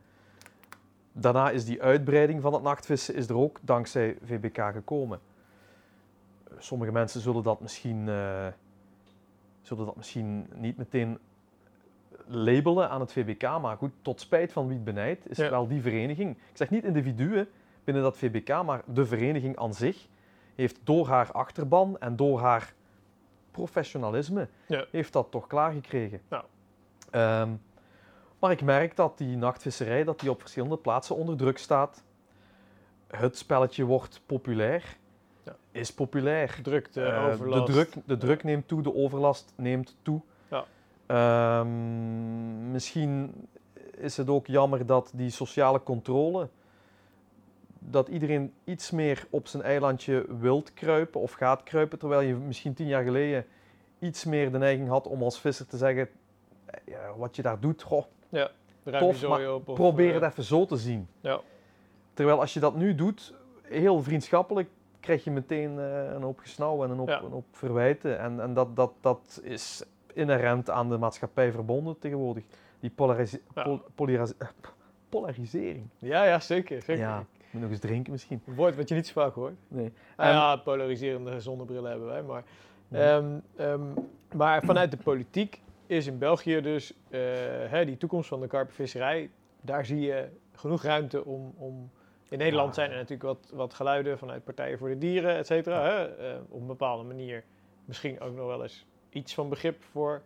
Daarna 1.12 1.50
is 1.50 1.66
die 1.66 1.82
uitbreiding 1.84 2.42
van 2.42 2.54
het 2.54 2.62
nachtvissen 2.62 3.16
is 3.16 3.28
er 3.30 3.36
ook 3.38 3.60
dankzij 3.62 4.18
VBK 4.26 4.58
gekomen. 4.74 5.20
Sommige 6.58 6.92
mensen 6.92 7.22
zullen 7.22 7.44
dat 7.44 7.60
misschien, 7.60 8.10
eh, 8.10 8.48
zullen 9.62 9.86
dat 9.86 9.96
misschien 9.96 10.48
niet 10.56 10.78
meteen 10.78 11.18
labelen 12.28 12.90
aan 12.90 13.00
het 13.00 13.12
VBK, 13.12 13.42
maar 13.62 13.78
goed, 13.78 13.92
tot 14.02 14.22
spijt 14.22 14.52
van 14.54 14.66
wie 14.68 14.76
het 14.76 14.84
benijdt, 14.86 15.30
is 15.30 15.38
Ja. 15.38 15.50
wel 15.50 15.68
die 15.68 15.82
vereniging. 15.82 16.32
Ik 16.32 16.58
zeg 16.58 16.70
niet 16.70 16.84
individuen 16.84 17.48
binnen 17.84 18.04
dat 18.04 18.18
VBK, 18.18 18.64
maar 18.64 18.82
de 18.86 19.06
vereniging 19.06 19.58
aan 19.58 19.74
zich 19.74 20.08
heeft 20.56 20.80
door 20.84 21.08
haar 21.08 21.32
achterban 21.32 21.98
en 22.00 22.16
door 22.16 22.40
haar 22.40 22.74
professionalisme 23.56 24.48
Ja. 24.68 24.86
heeft 24.92 25.14
dat 25.14 25.28
toch 25.32 25.48
klaargekregen. 25.48 26.22
Ja. 26.30 26.46
Ehm, 27.12 27.50
maar 28.40 28.52
ik 28.52 28.62
merk 28.62 28.96
dat 28.96 29.18
die 29.18 29.38
nachtvisserij 29.38 30.04
dat 30.04 30.20
die 30.20 30.30
op 30.30 30.40
verschillende 30.40 30.78
plaatsen 30.78 31.16
onder 31.16 31.38
druk 31.38 31.58
staat. 31.58 32.04
Het 33.08 33.38
spelletje 33.38 33.84
wordt 33.84 34.22
populair. 34.26 34.98
Ja. 35.44 35.56
Is 35.72 35.94
populair. 35.94 36.60
Drukte, 36.64 37.02
Eh, 37.04 37.26
overlast. 37.26 37.66
De 37.66 37.72
druk, 37.74 37.94
de 38.06 38.18
druk 38.18 38.44
neemt 38.44 38.68
toe, 38.68 38.82
de 38.82 38.96
overlast 38.96 39.54
neemt 39.56 39.96
toe. 40.02 40.22
Ja. 40.52 40.66
Ehm, 41.06 42.72
misschien 42.72 43.34
is 43.98 44.18
het 44.18 44.30
ook 44.30 44.48
jammer 44.48 44.86
dat 44.86 45.12
die 45.14 45.30
sociale 45.30 45.84
controle, 45.84 46.50
dat 47.90 48.08
iedereen 48.08 48.54
iets 48.64 48.92
meer 48.92 49.28
op 49.30 49.48
zijn 49.48 49.64
eilandje 49.64 50.26
wilt 50.40 50.74
kruipen 50.74 51.22
of 51.22 51.32
gaat 51.32 51.64
kruipen, 51.64 52.00
terwijl 52.00 52.22
je 52.22 52.34
misschien 52.36 52.74
tien 52.74 52.88
jaar 52.88 53.04
geleden 53.04 53.46
iets 54.00 54.26
meer 54.26 54.52
de 54.52 54.58
neiging 54.58 54.90
had 54.90 55.08
om 55.08 55.24
als 55.24 55.40
visser 55.40 55.68
te 55.68 55.78
zeggen, 55.78 56.10
eh, 56.66 56.80
ja, 56.86 57.14
wat 57.18 57.36
je 57.36 57.42
daar 57.42 57.60
doet, 57.60 57.82
goh, 57.82 58.04
Ruim 58.84 59.00
tof, 59.04 59.12
je 59.12 59.18
zooi 59.28 59.48
op, 59.48 59.68
of, 59.68 59.76
probeer 59.76 60.16
eh, 60.16 60.22
het 60.22 60.32
even 60.32 60.44
zo 60.44 60.66
te 60.66 60.78
zien. 60.78 61.08
Ja. 61.22 61.40
Terwijl 62.14 62.40
als 62.40 62.54
je 62.54 62.60
dat 62.60 62.76
nu 62.76 62.96
doet, 62.96 63.34
heel 63.62 64.04
vriendschappelijk, 64.04 64.70
krijg 65.00 65.24
je 65.24 65.32
meteen 65.32 65.80
eh, 65.80 66.12
een 66.14 66.22
hoop 66.22 66.40
gesnauw 66.40 66.84
en 66.84 66.90
een 66.90 66.98
hoop, 66.98 67.08
Ja. 67.08 67.22
een 67.22 67.32
hoop 67.32 67.46
verwijten. 67.52 68.20
En, 68.20 68.40
en 68.42 68.54
dat, 68.54 68.76
dat, 68.76 68.92
dat 69.02 69.40
is 69.44 69.84
inherent 70.14 70.70
aan 70.70 70.90
de 70.90 70.98
maatschappij 70.98 71.52
verbonden 71.52 72.00
tegenwoordig. 72.00 72.44
Die 72.80 72.94
Ja. 72.98 73.64
pol- 73.64 74.08
eh, 74.08 74.24
polarisering. 75.10 75.88
Ja, 75.98 76.24
ja, 76.26 76.40
zeker. 76.40 76.82
zeker. 76.82 77.04
Ja, 77.04 77.26
moet 77.56 77.64
nog 77.64 77.72
eens 77.72 77.90
drinken 77.90 78.12
misschien. 78.12 78.42
Een 78.48 78.56
woord 78.56 78.76
wat 78.76 78.90
je 78.90 78.96
niet 78.96 79.08
zo 79.08 79.14
vaak 79.14 79.34
hoort. 79.34 79.56
Nee. 79.68 79.94
Nou 80.18 80.32
ja, 80.32 80.56
polariserende 80.56 81.40
zonnebrillen 81.40 81.90
hebben 81.90 82.08
wij. 82.08 82.22
Maar, 82.24 82.44
Ja. 82.88 83.18
Ehm, 83.18 83.40
ehm, 83.56 83.82
maar 84.36 84.64
vanuit 84.64 84.92
de 84.92 84.98
politiek 84.98 85.62
is 85.88 86.08
in 86.08 86.18
België 86.18 86.62
dus 86.62 86.94
eh, 87.10 87.20
hè, 87.68 87.86
die 87.86 87.98
toekomst 87.98 88.28
van 88.30 88.42
de 88.42 88.48
karpenvisserij. 88.48 89.30
Daar 89.62 89.86
zie 89.86 90.00
je 90.00 90.28
genoeg 90.54 90.84
ruimte 90.84 91.26
om. 91.26 91.54
om 91.58 91.90
in 92.30 92.38
Nederland 92.38 92.76
zijn 92.76 92.90
er 92.90 92.96
natuurlijk 92.96 93.24
wat, 93.24 93.52
wat 93.54 93.74
geluiden 93.74 94.18
vanuit 94.18 94.44
Partijen 94.44 94.78
voor 94.78 94.90
de 94.90 94.98
Dieren, 94.98 95.36
et 95.36 95.46
cetera. 95.46 95.84
hè, 95.84 96.06
eh, 96.06 96.40
op 96.50 96.62
een 96.62 96.68
bepaalde 96.68 97.04
manier 97.04 97.44
misschien 97.86 98.20
ook 98.20 98.36
nog 98.36 98.48
wel 98.48 98.64
eens 98.64 98.86
iets 99.10 99.34
van 99.34 99.50
begrip 99.50 99.84
voor. 99.84 100.22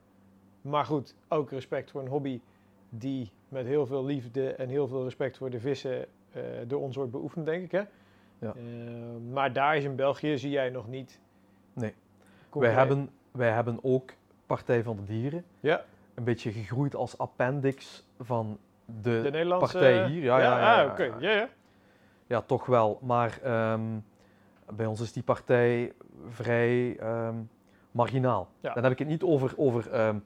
Maar 0.61 0.85
goed, 0.85 1.15
ook 1.27 1.51
respect 1.51 1.91
voor 1.91 2.01
een 2.01 2.07
hobby 2.07 2.41
die 2.89 3.31
met 3.49 3.65
heel 3.65 3.85
veel 3.85 4.05
liefde 4.05 4.49
en 4.53 4.69
heel 4.69 4.87
veel 4.87 5.03
respect 5.03 5.37
voor 5.37 5.49
de 5.49 5.59
vissen 5.59 6.05
door 6.67 6.81
ons 6.81 6.95
wordt 6.95 7.11
beoefend, 7.11 7.45
denk 7.45 7.63
ik. 7.63 7.71
Hè? 7.71 7.83
Ja. 8.39 8.53
Eh, 8.55 9.31
maar 9.31 9.53
daar 9.53 9.77
is 9.77 9.83
in 9.83 9.95
België, 9.95 10.37
zie 10.37 10.49
jij 10.49 10.69
nog 10.69 10.87
niet. 10.87 11.19
Nee. 11.73 11.93
Wij 12.49 12.71
hebben, 12.71 13.09
wij 13.31 13.51
hebben 13.51 13.79
ook 13.81 14.11
Partij 14.45 14.83
van 14.83 14.95
de 14.95 15.03
Dieren. 15.03 15.43
Ja. 15.59 15.83
Een 16.13 16.23
beetje 16.23 16.51
gegroeid 16.51 16.95
als 16.95 17.17
appendix 17.17 18.05
van 18.19 18.57
de, 18.85 19.21
de 19.23 19.29
Nederlandse 19.31 19.77
partij 19.77 20.07
hier. 20.07 20.23
Ja, 20.23 20.39
ja, 20.39 20.59
ja, 20.59 20.71
ah, 20.71 20.85
ja, 20.85 20.91
oké. 20.91 21.03
ja. 21.03 21.15
Ja, 21.19 21.31
ja. 21.31 21.49
Ja, 22.27 22.41
toch 22.41 22.65
wel. 22.65 22.99
Maar 23.01 23.39
ehm, 23.43 23.81
bij 24.73 24.85
ons 24.85 25.01
is 25.01 25.13
die 25.13 25.23
partij 25.23 25.93
vrij 26.29 26.97
ehm, 26.97 27.35
marginaal. 27.91 28.49
Dan 28.61 28.83
heb 28.83 28.91
ik 28.91 28.99
het 28.99 29.07
niet 29.07 29.23
over, 29.23 29.53
over, 29.55 29.91
ehm, 29.91 30.17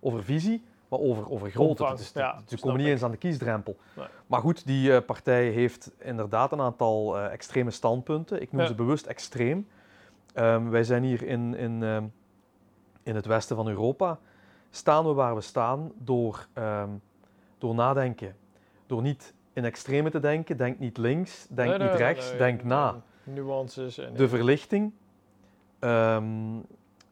over 0.00 0.24
visie, 0.24 0.64
maar 0.88 0.98
over, 0.98 1.30
over 1.30 1.50
grootte. 1.50 1.82
Omvang, 1.84 2.08
ja, 2.14 2.40
Ze 2.46 2.58
komen 2.60 2.76
niet 2.78 2.86
ik. 2.86 2.92
eens 2.92 3.02
aan 3.02 3.10
de 3.10 3.16
kiesdrempel. 3.16 3.76
Nee. 3.96 4.06
Maar 4.26 4.40
goed, 4.40 4.66
die 4.66 4.96
eh, 4.96 5.04
partij 5.04 5.48
heeft 5.48 5.90
inderdaad 5.98 6.52
een 6.52 6.60
aantal 6.60 7.18
eh, 7.18 7.32
extreme 7.32 7.70
standpunten. 7.70 8.42
Ik 8.42 8.52
noem 8.52 8.60
Ja. 8.60 8.66
ze 8.66 8.74
bewust 8.74 9.06
extreem. 9.06 9.68
Ehm, 10.34 10.68
wij 10.68 10.84
zijn 10.84 11.02
hier 11.02 11.22
in, 11.22 11.54
in, 11.56 11.82
ehm, 11.82 12.04
in 13.02 13.14
het 13.14 13.26
westen 13.26 13.56
van 13.56 13.68
Europa. 13.68 14.18
Staan 14.70 15.04
we 15.06 15.12
waar 15.12 15.34
we 15.34 15.40
staan 15.40 15.92
door, 15.98 16.46
ehm, 16.52 16.88
door 17.58 17.74
nadenken. 17.74 18.36
Door 18.86 19.02
niet 19.02 19.34
in 19.52 19.64
extreme 19.64 20.10
te 20.10 20.20
denken. 20.20 20.56
Denk 20.56 20.78
niet 20.78 20.96
links, 20.98 21.46
denk 21.50 21.68
Nee, 21.68 21.78
nee, 21.78 21.88
niet 21.88 21.96
rechts, 21.98 22.36
denk 22.36 22.60
en- 22.60 22.66
na. 22.66 23.02
Nuances. 23.24 23.98
En, 23.98 24.14
De 24.14 24.28
verlichting, 24.28 24.92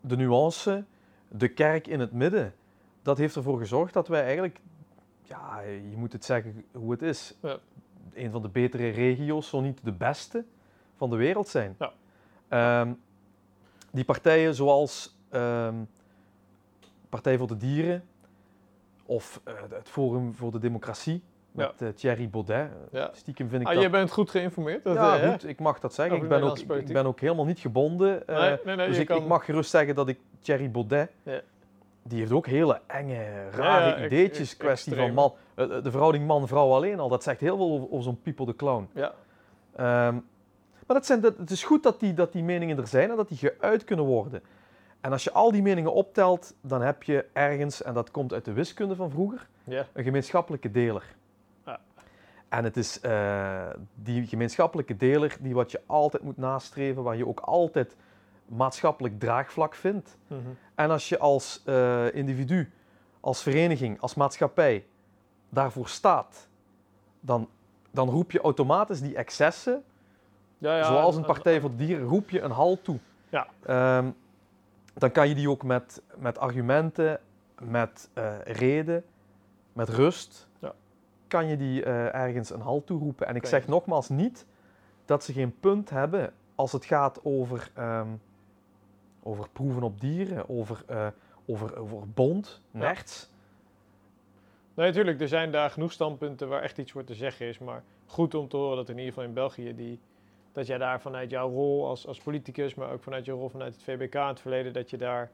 de 0.01 0.17
nuance, 0.17 0.85
de 1.29 1.49
kerk 1.49 1.87
in 1.87 2.01
het 2.01 2.13
midden. 2.13 2.55
Dat 3.05 3.19
heeft 3.19 3.37
ervoor 3.37 3.59
gezorgd 3.59 3.93
dat 3.93 4.09
wij 4.09 4.23
eigenlijk, 4.23 4.61
ja, 5.23 5.61
je 5.91 5.97
moet 5.97 6.13
het 6.13 6.25
zeggen 6.25 6.65
hoe 6.73 6.91
het 6.91 7.03
is, 7.03 7.35
Ja. 7.43 7.57
een 8.15 8.31
van 8.31 8.43
de 8.43 8.49
betere 8.49 8.89
regio's, 8.89 9.49
zo 9.49 9.61
niet 9.61 9.81
de 9.85 9.93
beste 9.93 10.45
van 10.97 11.11
de 11.11 11.17
wereld 11.17 11.49
zijn. 11.49 11.77
Ja. 11.79 11.93
Ehm, 12.49 12.93
die 13.91 14.05
partijen 14.05 14.55
zoals 14.55 15.17
ehm, 15.29 15.75
Partij 17.09 17.39
voor 17.39 17.47
de 17.47 17.57
Dieren 17.57 18.05
of 19.07 19.41
eh, 19.45 19.55
het 19.71 19.89
Forum 19.89 20.35
voor 20.35 20.51
de 20.53 20.59
Democratie 20.59 21.23
met 21.53 21.83
eh, 21.83 21.89
Thierry 21.89 22.29
Baudet. 22.31 22.71
Ja. 22.93 23.11
Stiekem 23.13 23.49
vind 23.49 23.61
ik 23.63 23.67
ah, 23.69 23.73
dat 23.73 23.83
jij 23.83 23.91
bent 23.91 24.11
goed 24.11 24.31
geïnformeerd. 24.31 24.85
Dat, 24.85 24.95
ja, 24.95 25.19
eh, 25.21 25.31
goed, 25.31 25.47
ik 25.49 25.61
mag 25.61 25.81
dat 25.81 25.95
zeggen. 25.95 26.17
Ik 26.23 26.29
ben, 26.29 26.43
ook, 26.43 26.59
ik 26.59 26.93
ben 26.93 27.07
ook 27.07 27.21
helemaal 27.21 27.45
niet 27.45 27.59
gebonden. 27.59 28.27
eh, 28.27 28.39
Nee, 28.41 28.59
nee, 28.65 28.77
nee, 28.77 28.89
dus 28.89 28.99
ik, 28.99 29.07
kan- 29.07 29.21
ik 29.23 29.27
mag 29.27 29.45
gerust 29.45 29.71
zeggen 29.71 29.95
dat 29.95 30.09
ik 30.09 30.19
Thierry 30.41 30.71
Baudet, 30.71 31.11
Ja. 31.23 31.41
Die 32.07 32.19
heeft 32.19 32.33
ook 32.33 32.47
hele 32.47 32.81
enge, 32.87 33.51
rare 33.51 34.01
ja, 34.01 34.05
ideetjes. 34.05 34.57
kwestie 34.57 34.95
van 34.97 35.15
man, 35.15 35.33
eh, 35.55 35.65
eh, 35.77 35.83
de 35.85 35.91
verhouding 35.91 36.27
man-vrouw 36.27 36.73
alleen 36.73 37.01
al. 37.01 37.09
Dat 37.09 37.23
zegt 37.23 37.41
heel 37.41 37.57
veel 37.57 37.71
over, 37.71 37.87
over 37.91 38.03
zo'n 38.03 38.23
People 38.23 38.47
the 38.47 38.57
Clown. 38.57 38.89
Ja. 38.95 39.15
Ehm, 39.77 40.15
maar 40.87 40.97
dat 40.97 41.07
zijn, 41.07 41.21
dat, 41.21 41.37
het 41.37 41.51
is 41.51 41.65
goed 41.65 41.83
dat 41.83 42.01
die, 42.01 42.15
dat 42.15 42.33
die 42.33 42.43
meningen 42.43 42.79
er 42.79 42.87
zijn 42.87 43.11
en 43.11 43.17
dat 43.17 43.29
die 43.29 43.39
geuit 43.39 43.85
kunnen 43.85 44.05
worden. 44.05 44.43
En 45.01 45.13
als 45.13 45.25
je 45.25 45.33
al 45.33 45.53
die 45.53 45.63
meningen 45.63 45.93
optelt, 45.93 46.55
dan 46.61 46.83
heb 46.83 47.03
je 47.03 47.25
ergens, 47.33 47.83
en 47.83 47.95
dat 47.95 48.11
komt 48.11 48.33
uit 48.33 48.45
de 48.45 48.53
wiskunde 48.53 48.97
van 48.97 49.11
vroeger, 49.11 49.49
Ja. 49.65 49.87
een 49.93 50.05
gemeenschappelijke 50.05 50.71
deler. 50.71 51.05
Ja. 51.67 51.81
En 52.49 52.65
het 52.65 52.77
is 52.77 53.01
eh, 53.01 53.67
die 53.95 54.27
gemeenschappelijke 54.27 54.97
deler 54.97 55.37
die 55.41 55.55
wat 55.55 55.71
je 55.71 55.81
altijd 55.87 56.23
moet 56.23 56.37
nastreven, 56.37 57.03
waar 57.03 57.17
je 57.17 57.27
ook 57.27 57.41
altijd 57.41 57.97
maatschappelijk 58.47 59.19
draagvlak 59.21 59.75
vindt. 59.75 60.17
Mhm. 60.27 60.41
En 60.75 60.91
als 60.91 61.09
je 61.09 61.19
als 61.19 61.63
eh, 61.65 62.15
individu, 62.15 62.73
als 63.21 63.43
vereniging, 63.43 64.01
als 64.01 64.15
maatschappij 64.15 64.87
daarvoor 65.49 65.89
staat, 65.89 66.49
dan, 67.21 67.49
dan 67.91 68.09
roep 68.09 68.31
je 68.31 68.41
automatisch 68.41 69.01
die 69.01 69.15
excessen, 69.17 69.85
Ja, 70.59 70.77
ja, 70.77 70.85
zoals 70.85 71.15
een 71.17 71.21
en- 71.21 71.27
Partij 71.27 71.61
voor 71.61 71.71
de 71.71 71.77
Dieren, 71.77 72.07
roep 72.07 72.31
je 72.31 72.41
een 72.41 72.51
halt 72.51 72.85
toe. 72.85 72.99
Ja. 73.29 73.47
Ehm, 73.63 74.11
dan 74.95 75.11
kan 75.11 75.29
je 75.29 75.35
die 75.35 75.51
ook 75.51 75.63
met, 75.63 76.03
met 76.17 76.39
argumenten, 76.39 77.21
met 77.63 78.11
eh, 78.13 78.33
reden, 78.45 79.05
met 79.73 79.89
rust, 79.89 80.49
Ja. 80.59 80.73
kan 81.29 81.47
je 81.47 81.57
die 81.57 81.85
eh, 81.85 82.15
ergens 82.15 82.51
een 82.51 82.61
halt 82.61 82.87
toeroepen. 82.87 83.27
En 83.27 83.37
ik 83.37 83.47
zeg 83.47 83.67
nogmaals 83.67 84.09
niet 84.09 84.47
dat 85.05 85.25
ze 85.25 85.33
geen 85.33 85.59
punt 85.61 85.91
hebben 85.91 86.33
als 86.55 86.73
het 86.73 86.85
gaat 86.85 87.21
over, 87.25 87.71
ehm, 87.75 88.09
over 89.27 89.49
proeven 89.53 89.83
op 89.83 90.01
dieren, 90.01 90.49
over, 90.49 90.83
eh, 90.87 91.07
over, 91.47 91.79
over 91.79 92.09
bond, 92.11 92.61
Ja. 92.71 92.79
nerts. 92.79 93.31
Nee, 94.75 94.87
natuurlijk, 94.87 95.21
er 95.21 95.29
zijn 95.29 95.51
daar 95.53 95.71
genoeg 95.71 95.93
standpunten 95.93 96.49
waar 96.49 96.63
echt 96.63 96.79
iets 96.79 96.93
voor 96.93 97.05
te 97.05 97.15
zeggen 97.15 97.47
is. 97.47 97.59
Maar 97.59 97.83
goed 98.07 98.35
om 98.35 98.49
te 98.49 98.57
horen 98.57 98.77
dat 98.77 98.89
in 98.89 98.95
ieder 98.99 99.13
geval 99.13 99.29
in 99.29 99.35
België 99.35 99.75
die 99.75 100.01
dat 100.53 100.67
jij 100.67 100.79
daar 100.79 101.01
vanuit 101.01 101.31
jouw 101.31 101.51
rol 101.51 101.87
als, 101.87 102.07
als 102.07 102.19
politicus, 102.21 102.75
maar 102.75 102.93
ook 102.93 103.03
vanuit 103.03 103.25
je 103.25 103.33
rol 103.33 103.49
vanuit 103.49 103.73
het 103.75 103.83
VBK 103.83 104.15
in 104.15 104.21
het 104.21 104.41
verleden, 104.41 104.73
dat 104.73 104.91
je 104.91 104.97
daar 104.97 105.31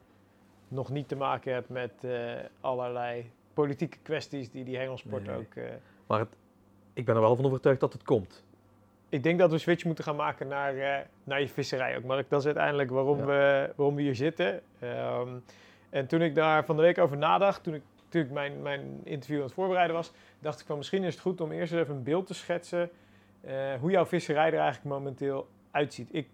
nog 0.68 0.90
niet 0.90 1.08
te 1.08 1.16
maken 1.16 1.52
hebt 1.52 1.68
met 1.68 2.04
eh, 2.04 2.32
allerlei 2.60 3.30
politieke 3.54 3.98
kwesties 4.02 4.50
die 4.50 4.64
die 4.64 4.76
hengelsport 4.76 5.26
Nee. 5.26 5.36
ook... 5.36 5.54
eh, 5.54 5.64
Maar 6.06 6.18
het, 6.18 6.36
ik 6.92 7.04
ben 7.04 7.14
er 7.14 7.20
wel 7.20 7.36
van 7.36 7.44
overtuigd 7.44 7.80
dat 7.80 7.92
het 7.92 8.02
komt. 8.02 8.44
Ik 9.10 9.22
denk 9.22 9.38
dat 9.38 9.50
we 9.50 9.58
switch 9.58 9.84
moeten 9.84 10.04
gaan 10.04 10.16
maken 10.16 10.48
naar, 10.48 10.76
eh, 10.76 10.98
naar 11.24 11.40
je 11.40 11.48
visserij 11.48 11.96
ook, 11.96 12.04
Mark. 12.04 12.30
Dat 12.30 12.40
is 12.40 12.46
uiteindelijk 12.46 12.90
waarom, 12.90 13.18
Ja. 13.18 13.24
we, 13.24 13.72
waarom 13.76 13.94
we 13.94 14.02
hier 14.02 14.14
zitten. 14.14 14.60
Ehm, 14.78 15.28
en 15.90 16.06
toen 16.06 16.22
ik 16.22 16.34
daar 16.34 16.64
van 16.64 16.76
de 16.76 16.82
week 16.82 16.98
over 16.98 17.16
nadacht, 17.16 17.62
toen 17.62 17.74
ik 17.74 17.82
natuurlijk 18.04 18.32
mijn, 18.34 18.62
mijn 18.62 19.00
interview 19.04 19.36
aan 19.38 19.44
het 19.44 19.52
voorbereiden 19.52 19.96
was, 19.96 20.12
dacht 20.38 20.60
ik 20.60 20.66
van 20.66 20.76
misschien 20.76 21.04
is 21.04 21.12
het 21.12 21.22
goed 21.22 21.40
om 21.40 21.52
eerst 21.52 21.72
even 21.72 21.94
een 21.94 22.02
beeld 22.02 22.26
te 22.26 22.34
schetsen 22.34 22.90
eh, 23.40 23.74
hoe 23.80 23.90
jouw 23.90 24.06
visserij 24.06 24.46
er 24.46 24.58
eigenlijk 24.58 24.84
momenteel 24.84 25.48
uitziet. 25.70 26.08
Ik 26.12 26.28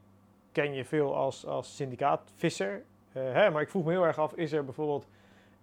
ken 0.52 0.74
je 0.74 0.84
veel 0.84 1.16
als, 1.16 1.46
als 1.46 1.76
syndicaatvisser, 1.76 2.82
hè, 3.12 3.50
maar 3.50 3.62
ik 3.62 3.70
vroeg 3.70 3.84
me 3.84 3.90
heel 3.90 4.06
erg 4.06 4.18
af, 4.18 4.32
is 4.34 4.52
er 4.52 4.64
bijvoorbeeld 4.64 5.06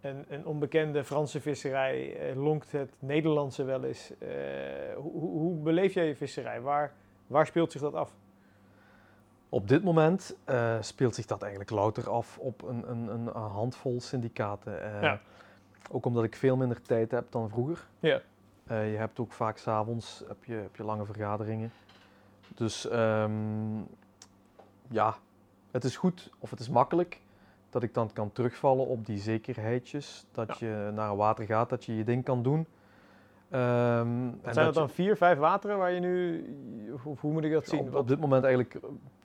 een, 0.01 0.25
een 0.29 0.45
onbekende 0.45 1.03
Franse 1.03 1.41
visserij, 1.41 2.15
lonkt 2.35 2.71
het 2.71 2.93
Nederlandse 2.99 3.63
wel 3.63 3.83
eens? 3.83 4.11
Hoe, 4.95 5.11
hoe, 5.11 5.29
hoe 5.39 5.55
beleef 5.55 5.93
jij 5.93 6.07
je 6.07 6.15
visserij? 6.15 6.61
Waar, 6.61 6.93
waar 7.27 7.45
speelt 7.45 7.71
zich 7.71 7.81
dat 7.81 7.93
af? 7.93 8.13
Op 9.49 9.67
dit 9.67 9.83
moment 9.83 10.35
eh, 10.43 10.77
speelt 10.81 11.15
zich 11.15 11.25
dat 11.25 11.41
eigenlijk 11.41 11.71
louter 11.71 12.09
af 12.09 12.37
op 12.37 12.61
een, 12.61 12.89
een, 12.89 13.07
een 13.07 13.27
handvol 13.27 14.01
syndicaten. 14.01 14.83
Eh, 14.83 15.01
Ja. 15.01 15.19
Ook 15.91 16.05
omdat 16.05 16.23
ik 16.23 16.35
veel 16.35 16.55
minder 16.55 16.81
tijd 16.81 17.11
heb 17.11 17.25
dan 17.31 17.49
vroeger. 17.49 17.87
Ja. 17.99 18.21
Eh, 18.67 18.91
je 18.91 18.97
hebt 18.97 19.19
ook 19.19 19.31
vaak 19.31 19.57
s'avonds 19.57 20.23
heb 20.27 20.43
je, 20.43 20.53
heb 20.53 20.75
je 20.75 20.83
lange 20.83 21.05
vergaderingen. 21.05 21.71
Dus 22.55 22.87
ehm, 22.89 23.77
ja, 24.89 25.15
het 25.71 25.83
is 25.83 25.97
goed 25.97 26.31
of 26.39 26.49
het 26.49 26.59
is 26.59 26.69
makkelijk 26.69 27.21
dat 27.69 27.83
ik 27.83 27.93
dan 27.93 28.13
kan 28.13 28.31
terugvallen 28.31 28.87
op 28.87 29.05
die 29.05 29.17
zekerheidjes. 29.17 30.25
Dat 30.31 30.57
je 30.57 30.91
naar 30.93 31.15
water 31.15 31.45
gaat, 31.45 31.69
dat 31.69 31.85
je 31.85 31.95
je 31.95 32.03
ding 32.03 32.23
kan 32.23 32.43
doen. 32.43 32.65
Ehm, 33.53 33.61
en 33.61 34.39
Zijn 34.41 34.65
dat 34.65 34.73
je- 34.73 34.79
dan 34.79 34.89
vier, 34.89 35.17
vijf 35.17 35.37
wateren 35.37 35.77
waar 35.77 35.91
je 35.91 35.99
nu... 35.99 36.45
Hoe, 37.03 37.15
hoe 37.19 37.31
moet 37.31 37.43
ik 37.43 37.51
dat 37.51 37.67
zien? 37.67 37.95
op, 37.95 38.07
dit 38.07 38.19
moment 38.19 38.43
eigenlijk 38.43 38.79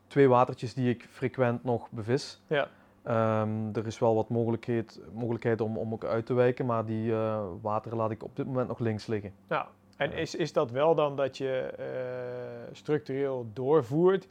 twee 0.06 0.28
watertjes 0.28 0.74
die 0.74 0.88
ik 0.90 1.06
frequent 1.10 1.64
nog 1.64 1.90
bevis. 1.90 2.40
Ja. 2.46 2.68
Ehm, 3.02 3.68
er 3.72 3.86
is 3.86 3.98
wel 3.98 4.14
wat 4.14 4.28
mogelijkheid, 4.28 5.00
mogelijkheid 5.12 5.60
om, 5.60 5.78
om 5.78 5.92
ook 5.92 6.04
uit 6.04 6.26
te 6.26 6.34
wijken, 6.34 6.66
maar 6.66 6.84
die 6.84 7.12
eh, 7.12 7.42
wateren 7.60 7.98
laat 7.98 8.10
ik 8.10 8.22
op 8.22 8.36
dit 8.36 8.46
moment 8.46 8.68
nog 8.68 8.78
links 8.78 9.06
liggen. 9.06 9.32
Nou, 9.48 9.66
en 9.96 10.12
is, 10.12 10.34
is 10.34 10.52
dat 10.52 10.70
wel 10.70 10.94
dan 10.94 11.16
dat 11.16 11.36
je 11.36 11.60
eh, 11.60 12.72
structureel 12.72 13.46
doorvoert? 13.52 14.28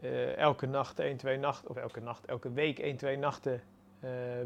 eh, 0.00 0.36
elke 0.36 0.66
nacht, 0.66 0.98
één, 0.98 1.16
twee 1.16 1.38
nachten, 1.38 1.70
of 1.70 1.76
elke 1.76 2.00
nacht, 2.00 2.24
elke 2.24 2.52
week, 2.52 2.78
één, 2.78 2.96
twee 2.96 3.18
nachten 3.18 3.60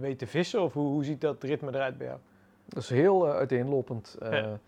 weet 0.01 0.19
te 0.19 0.27
vissen? 0.27 0.63
Of 0.63 0.73
hoe, 0.73 0.87
hoe 0.89 1.05
ziet 1.05 1.21
dat 1.21 1.43
ritme 1.43 1.69
eruit 1.75 1.99
bij 1.99 2.07
jou? 2.07 2.19
Dat 2.69 2.83
is 2.83 2.91
heel 2.91 3.29
uiteenlopend. 3.29 4.17
Ja. 4.21 4.59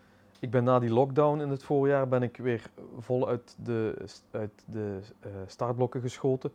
Ik 0.41 0.51
ben 0.51 0.65
na 0.65 0.79
die 0.79 0.93
lockdown 0.93 1.41
in 1.41 1.49
het 1.49 1.63
voorjaar 1.63 2.09
ben 2.09 2.23
ik 2.23 2.37
weer 2.37 2.63
vol 2.99 3.29
uit 3.29 3.57
de, 3.63 4.05
uit 4.31 4.65
de 4.65 4.99
eh, 5.21 5.31
startblokken 5.47 6.01
geschoten. 6.01 6.53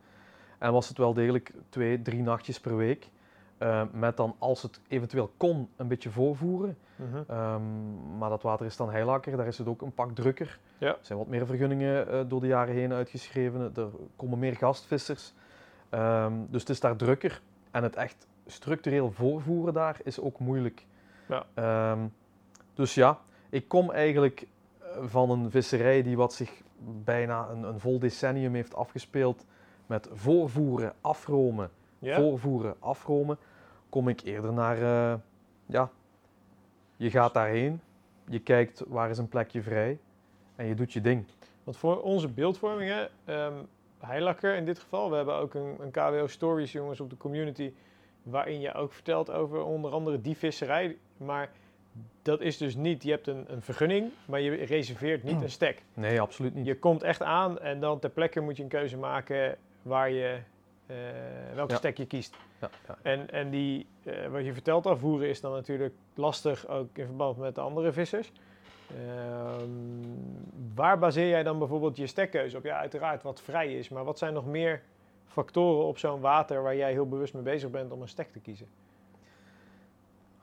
En 0.58 0.72
was 0.72 0.88
het 0.88 0.98
wel 0.98 1.14
degelijk 1.14 1.54
twee, 1.70 2.02
drie 2.02 2.22
nachtjes 2.22 2.60
per 2.60 2.78
week. 2.78 3.10
Eh, 3.58 3.84
met 3.92 4.18
dan, 4.18 4.36
als 4.38 4.62
het 4.62 4.80
eventueel 4.88 5.32
kon, 5.38 5.70
een 5.76 5.88
beetje 5.88 6.10
voorvoeren. 6.10 6.78
Mhm. 6.96 7.24
Ehm, 7.28 8.18
maar 8.18 8.30
dat 8.30 8.42
water 8.42 8.66
is 8.66 8.78
dan 8.78 8.92
heilakker, 8.92 9.38
daar 9.38 9.48
is 9.48 9.58
het 9.58 9.68
ook 9.68 9.82
een 9.82 9.94
pak 9.94 10.16
drukker. 10.16 10.60
Ja. 10.78 10.88
Er 10.88 10.98
zijn 11.02 11.18
wat 11.20 11.28
meer 11.28 11.46
vergunningen 11.46 12.10
eh, 12.10 12.20
door 12.28 12.42
de 12.42 12.48
jaren 12.48 12.74
heen 12.74 12.94
uitgeschreven. 12.94 13.72
Er 13.76 13.90
komen 14.16 14.40
meer 14.40 14.56
gastvissers. 14.56 15.34
Ehm, 15.90 16.34
dus 16.50 16.62
het 16.62 16.70
is 16.70 16.80
daar 16.80 16.96
drukker. 16.96 17.42
En 17.72 17.84
het 17.84 17.96
echt 17.96 18.28
structureel 18.46 19.12
voorvoeren 19.12 19.74
daar 19.74 20.00
is 20.04 20.20
ook 20.20 20.40
moeilijk. 20.40 20.86
Ja. 21.26 21.46
Ehm, 21.54 22.00
dus 22.74 22.94
ja, 22.94 23.20
ik 23.54 23.68
kom 23.68 23.92
eigenlijk 23.92 24.48
eh, 24.80 24.88
van 25.06 25.30
een 25.30 25.52
visserij 25.52 26.04
die 26.04 26.18
wat 26.18 26.34
zich 26.34 26.62
bijna 27.04 27.50
een, 27.50 27.64
een 27.64 27.80
vol 27.80 28.00
decennium 28.00 28.54
heeft 28.54 28.76
afgespeeld 28.76 29.46
met 29.86 30.10
voorvoeren, 30.12 30.94
afromen, 31.02 31.72
voorvoeren, 32.02 32.76
afromen, 32.80 33.38
kom 33.90 34.08
ik 34.08 34.22
eerder 34.22 34.54
naar, 34.54 34.78
eh, 34.78 35.20
ja, 35.66 35.90
je 36.96 37.10
gaat 37.10 37.34
daarheen, 37.34 37.82
je 38.28 38.40
kijkt 38.40 38.84
waar 38.88 39.10
is 39.10 39.18
een 39.18 39.30
plekje 39.30 39.62
vrij 39.62 40.00
en 40.56 40.66
je 40.66 40.76
doet 40.76 40.94
je 40.94 41.02
ding. 41.02 41.26
Want 41.64 41.78
voor 41.78 42.02
onze 42.02 42.28
beeldvormingen, 42.28 43.10
ehm 43.26 43.54
Heilakker 44.00 44.56
in 44.56 44.66
dit 44.66 44.80
geval, 44.80 45.10
we 45.10 45.16
hebben 45.16 45.36
ook 45.36 45.54
een, 45.54 45.76
een 45.80 45.92
KWO 45.92 46.28
Stories 46.28 46.72
jongens 46.72 47.00
op 47.00 47.10
de 47.10 47.18
community, 47.18 47.74
waarin 48.24 48.60
je 48.60 48.74
ook 48.74 48.94
vertelt 48.94 49.32
over 49.32 49.64
onder 49.64 49.92
andere 49.92 50.22
die 50.22 50.38
visserij. 50.38 50.98
Maar 51.18 51.50
dat 52.22 52.42
is 52.42 52.58
dus 52.58 52.76
niet, 52.76 53.04
je 53.04 53.12
hebt 53.12 53.28
een, 53.28 53.46
een 53.48 53.62
vergunning, 53.62 54.12
maar 54.26 54.40
je 54.42 54.52
reserveert 54.52 55.24
niet 55.24 55.42
een 55.42 55.50
stek. 55.50 55.82
Nee, 55.94 56.22
absoluut 56.22 56.54
niet. 56.56 56.66
Je 56.66 56.80
komt 56.80 57.04
echt 57.04 57.22
aan 57.22 57.60
en 57.60 57.80
dan 57.80 58.00
ter 58.00 58.10
plekke 58.10 58.40
moet 58.40 58.58
je 58.58 58.64
een 58.64 58.70
keuze 58.70 58.98
maken 58.98 59.56
waar 59.82 60.10
je, 60.12 60.38
eh 60.86 60.96
welke 61.56 61.72
Ja. 61.72 61.78
stek 61.78 61.98
je 61.98 62.06
kiest. 62.06 62.36
Ja, 62.62 62.70
ja. 62.88 62.98
En, 63.02 63.30
en 63.30 63.50
die, 63.50 63.86
eh, 64.04 64.28
wat 64.28 64.46
je 64.46 64.54
vertelt 64.54 64.86
afvoeren 64.86 65.30
is 65.30 65.42
dan 65.42 65.52
natuurlijk 65.52 65.94
lastig, 66.14 66.68
ook 66.68 66.98
in 66.98 67.06
verband 67.06 67.38
met 67.38 67.56
de 67.56 67.62
andere 67.62 67.92
vissers. 67.92 68.32
Ehm, 68.88 69.70
waar 70.76 71.00
baseer 71.00 71.28
jij 71.30 71.44
dan 71.44 71.58
bijvoorbeeld 71.60 71.98
je 71.98 72.08
stekkeuze 72.08 72.58
op? 72.58 72.64
Ja, 72.64 72.78
uiteraard 72.78 73.24
wat 73.24 73.42
vrij 73.42 73.74
is, 73.78 73.90
maar 73.90 74.04
wat 74.04 74.18
zijn 74.18 74.34
nog 74.34 74.46
meer 74.46 74.82
factoren 75.28 75.86
op 75.86 75.98
zo'n 75.98 76.20
water 76.20 76.62
waar 76.64 76.76
jij 76.76 76.92
heel 76.92 77.08
bewust 77.08 77.34
mee 77.34 77.44
bezig 77.44 77.70
bent 77.70 77.92
om 77.92 78.02
een 78.02 78.08
stek 78.08 78.32
te 78.32 78.40
kiezen? 78.40 78.68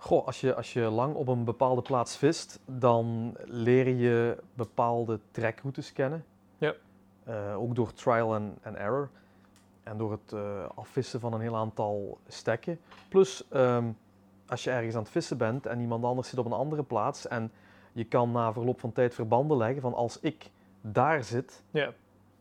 Goh, 0.02 0.26
als 0.26 0.40
je, 0.40 0.54
als 0.54 0.72
je 0.72 0.80
lang 0.80 1.14
op 1.14 1.28
een 1.28 1.44
bepaalde 1.44 1.82
plaats 1.82 2.16
vist, 2.16 2.58
dan 2.64 3.36
leer 3.44 3.88
je 3.88 4.36
bepaalde 4.54 5.20
trekroutes 5.30 5.92
kennen. 5.92 6.24
Ja. 6.58 6.74
Eh, 7.24 7.60
ook 7.60 7.74
door 7.74 7.92
trial 7.92 8.34
and, 8.34 8.52
and 8.64 8.76
error. 8.76 9.08
En 9.82 9.96
door 9.96 10.10
het 10.10 10.32
eh, 10.32 10.64
afvissen 10.74 11.20
van 11.20 11.32
een 11.32 11.40
heel 11.40 11.56
aantal 11.56 12.18
stekken. 12.28 12.80
Plus, 13.08 13.48
ehm, 13.48 13.84
als 14.46 14.64
je 14.64 14.70
ergens 14.70 14.94
aan 14.94 15.02
het 15.02 15.10
vissen 15.10 15.38
bent 15.38 15.66
en 15.66 15.80
iemand 15.80 16.04
anders 16.04 16.28
zit 16.28 16.38
op 16.38 16.44
een 16.46 16.52
andere 16.52 16.82
plaats 16.82 17.28
en 17.28 17.52
je 17.92 18.04
kan 18.04 18.32
na 18.32 18.52
verloop 18.52 18.80
van 18.80 18.92
tijd 18.92 19.14
verbanden 19.14 19.56
leggen 19.56 19.80
van 19.82 19.94
als 19.94 20.20
ik 20.20 20.50
daar 20.80 21.24
zit, 21.24 21.62
Ja. 21.70 21.92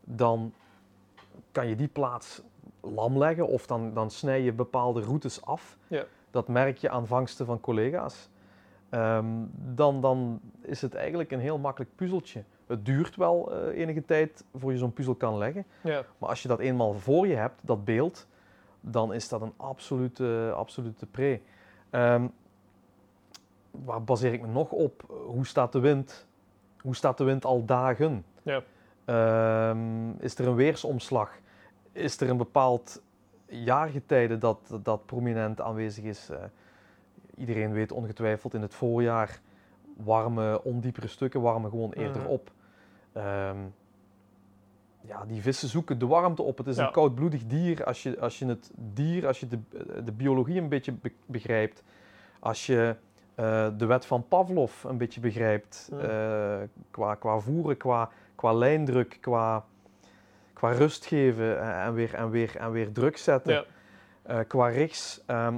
dan 0.04 0.52
kan 1.52 1.66
je 1.66 1.76
die 1.76 1.88
plaats 1.88 2.42
lam 2.80 3.18
leggen 3.18 3.46
of 3.48 3.66
dan, 3.66 3.94
dan 3.94 4.10
snij 4.10 4.40
je 4.42 4.52
bepaalde 4.52 5.00
routes 5.00 5.44
af. 5.44 5.78
Ja. 5.86 6.04
Dat 6.30 6.48
merk 6.48 6.78
je 6.78 6.90
aan 6.90 7.06
vangsten 7.06 7.46
van 7.46 7.60
collega's. 7.60 8.28
Ehm, 8.90 9.26
dan, 9.52 10.00
dan 10.00 10.40
is 10.60 10.82
het 10.82 10.94
eigenlijk 10.94 11.30
een 11.30 11.40
heel 11.40 11.58
makkelijk 11.58 11.94
puzzeltje. 11.94 12.44
Het 12.66 12.84
duurt 12.84 13.16
wel 13.16 13.52
eh, 13.52 13.80
enige 13.80 14.04
tijd 14.04 14.44
voor 14.54 14.72
je 14.72 14.78
zo'n 14.78 14.92
puzzel 14.92 15.14
kan 15.14 15.38
leggen. 15.38 15.64
Ja. 15.82 16.04
Maar 16.18 16.28
als 16.28 16.42
je 16.42 16.48
dat 16.48 16.58
eenmaal 16.58 16.94
voor 16.94 17.26
je 17.26 17.34
hebt, 17.34 17.60
dat 17.62 17.84
beeld, 17.84 18.26
dan 18.80 19.12
is 19.12 19.28
dat 19.28 19.40
een 19.40 19.52
absolute, 19.56 20.52
absolute 20.56 21.06
pre. 21.06 21.40
Ehm, 21.90 22.26
waar 23.70 24.04
baseer 24.04 24.32
ik 24.32 24.40
me 24.40 24.46
nog 24.46 24.70
op? 24.70 25.04
Hoe 25.26 25.46
staat 25.46 25.72
de 25.72 25.80
wind? 25.80 26.26
Hoe 26.80 26.96
staat 26.96 27.18
de 27.18 27.24
wind 27.24 27.44
al 27.44 27.64
dagen? 27.64 28.24
Ja. 28.42 28.62
Ehm, 29.04 30.10
is 30.18 30.38
er 30.38 30.46
een 30.46 30.54
weersomslag? 30.54 31.38
Is 31.92 32.20
er 32.20 32.30
een 32.30 32.36
bepaald 32.36 33.02
jaargetijde 33.50 34.38
dat, 34.38 34.78
dat 34.82 35.06
prominent 35.06 35.60
aanwezig 35.60 36.04
is? 36.04 36.28
Eh, 36.30 36.38
iedereen 37.36 37.72
weet 37.72 37.92
ongetwijfeld 37.92 38.54
in 38.54 38.62
het 38.62 38.74
voorjaar 38.74 39.40
warme, 39.96 40.64
ondiepere 40.64 41.06
stukken 41.08 41.40
warmen 41.40 41.70
gewoon 41.70 41.92
eerder 41.92 42.22
Mhm. 42.22 42.30
op. 42.30 42.50
Ehm, 43.12 43.56
ja, 45.00 45.24
die 45.26 45.42
vissen 45.42 45.68
zoeken 45.68 45.98
de 45.98 46.06
warmte 46.06 46.42
op. 46.42 46.58
Het 46.58 46.66
is 46.66 46.76
Ja. 46.76 46.86
een 46.86 46.92
koudbloedig 46.92 47.46
dier. 47.46 47.84
Als 47.84 48.02
je, 48.02 48.20
als 48.20 48.38
je 48.38 48.46
het 48.46 48.70
dier, 48.76 49.26
als 49.26 49.40
je 49.40 49.46
de, 49.48 49.58
de 50.04 50.12
biologie 50.12 50.60
een 50.60 50.68
beetje 50.68 50.92
be- 50.92 51.12
begrijpt, 51.26 51.82
als 52.38 52.66
je 52.66 52.96
eh, 53.34 53.68
de 53.76 53.86
wet 53.86 54.06
van 54.06 54.28
Pavlov 54.28 54.84
een 54.84 54.98
beetje 54.98 55.20
begrijpt, 55.20 55.90
eh, 56.00 56.56
qua, 56.90 57.14
qua 57.14 57.38
voeren, 57.38 57.76
qua, 57.76 58.10
qua 58.34 58.52
lijndruk, 58.52 59.18
qua, 59.20 59.64
qua 60.60 60.72
rust 60.72 61.06
geven 61.06 61.60
eh, 61.60 61.84
en, 61.86 61.94
weer, 61.94 62.14
en, 62.14 62.30
weer, 62.30 62.56
en 62.56 62.70
weer 62.72 62.92
druk 62.92 63.16
zetten, 63.16 63.52
Ja. 63.52 63.64
eh, 64.22 64.38
qua 64.48 64.66
richts. 64.68 65.22
ehm, 65.26 65.56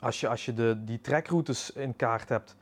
als 0.00 0.20
je, 0.20 0.28
als 0.28 0.44
je 0.44 0.52
de, 0.54 0.84
die 0.84 1.00
trekroutes 1.00 1.72
in 1.72 1.96
kaart 1.96 2.28
hebt, 2.28 2.56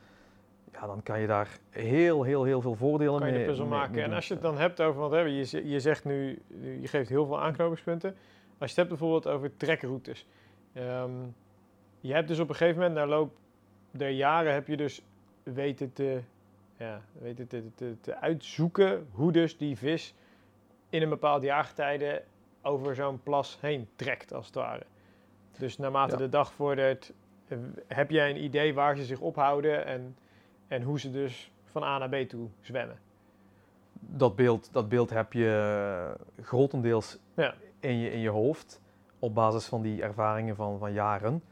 ja, 0.71 0.85
dan 0.87 1.03
kan 1.03 1.19
je 1.19 1.27
daar 1.27 1.47
heel, 1.69 2.23
heel, 2.23 2.43
heel 2.43 2.61
veel 2.61 2.75
voordelen 2.75 3.19
kan 3.19 3.27
je 3.27 3.33
mee 3.33 3.41
de 3.41 3.47
puzzel 3.49 3.65
mee- 3.65 3.77
maken. 3.77 3.95
mee 3.95 4.03
en 4.03 4.13
als 4.13 4.27
je 4.27 4.33
het 4.33 4.43
dan 4.43 4.57
hebt 4.57 4.81
over, 4.81 4.99
want 4.99 5.11
hè, 5.13 5.19
je, 5.19 5.69
je 5.69 5.79
zegt 5.79 6.05
nu, 6.05 6.41
je 6.81 6.87
geeft 6.87 7.09
heel 7.09 7.25
veel 7.25 7.41
aanknopingspunten. 7.41 8.09
Als 8.09 8.17
je 8.57 8.65
het 8.65 8.75
hebt 8.75 8.89
bijvoorbeeld 8.89 9.27
over 9.27 9.57
trekroutes. 9.57 10.25
Ehm, 10.73 11.11
je 11.99 12.13
hebt 12.13 12.27
dus 12.27 12.39
op 12.39 12.49
een 12.49 12.55
gegeven 12.55 12.79
moment, 12.81 12.95
na 12.99 13.05
loop 13.05 13.37
der 13.91 14.09
jaren, 14.09 14.53
heb 14.53 14.67
je 14.67 14.77
dus 14.77 15.01
weten 15.43 15.93
te, 15.93 16.21
ja, 16.77 17.01
weten 17.11 17.47
te, 17.47 17.63
te, 17.75 17.95
te 18.01 18.15
uitzoeken 18.17 19.07
hoe 19.11 19.31
dus 19.31 19.57
die 19.57 19.77
vis 19.77 20.13
in 20.91 21.01
een 21.01 21.09
bepaald 21.09 21.43
jaargetijde 21.43 22.23
over 22.61 22.95
zo'n 22.95 23.19
plas 23.23 23.57
heen 23.61 23.87
trekt, 23.95 24.33
als 24.33 24.45
het 24.45 24.55
ware. 24.55 24.83
Dus 25.57 25.77
naarmate 25.77 26.11
Ja. 26.11 26.17
de 26.17 26.29
dag 26.29 26.53
vordert, 26.53 27.13
heb 27.87 28.09
jij 28.09 28.29
een 28.29 28.43
idee 28.43 28.73
waar 28.73 28.95
ze 28.97 29.05
zich 29.05 29.19
ophouden 29.19 29.85
en, 29.85 30.17
en 30.67 30.81
hoe 30.81 30.99
ze 30.99 31.11
dus 31.11 31.51
van 31.65 31.83
A 31.83 31.97
naar 31.97 32.09
B 32.09 32.29
toe 32.29 32.47
zwemmen. 32.61 32.99
dat 33.93 34.35
beeld, 34.35 34.69
dat 34.73 34.89
beeld 34.89 35.09
heb 35.09 35.33
je 35.33 36.15
grotendeels 36.41 37.17
Ja. 37.33 37.53
in, 37.79 37.97
je, 37.99 38.11
in 38.11 38.19
je 38.19 38.29
hoofd 38.29 38.81
op 39.19 39.35
basis 39.35 39.65
van 39.65 39.81
die 39.81 40.01
ervaringen 40.01 40.55
van, 40.55 40.79
van 40.79 40.93
jaren. 40.93 41.43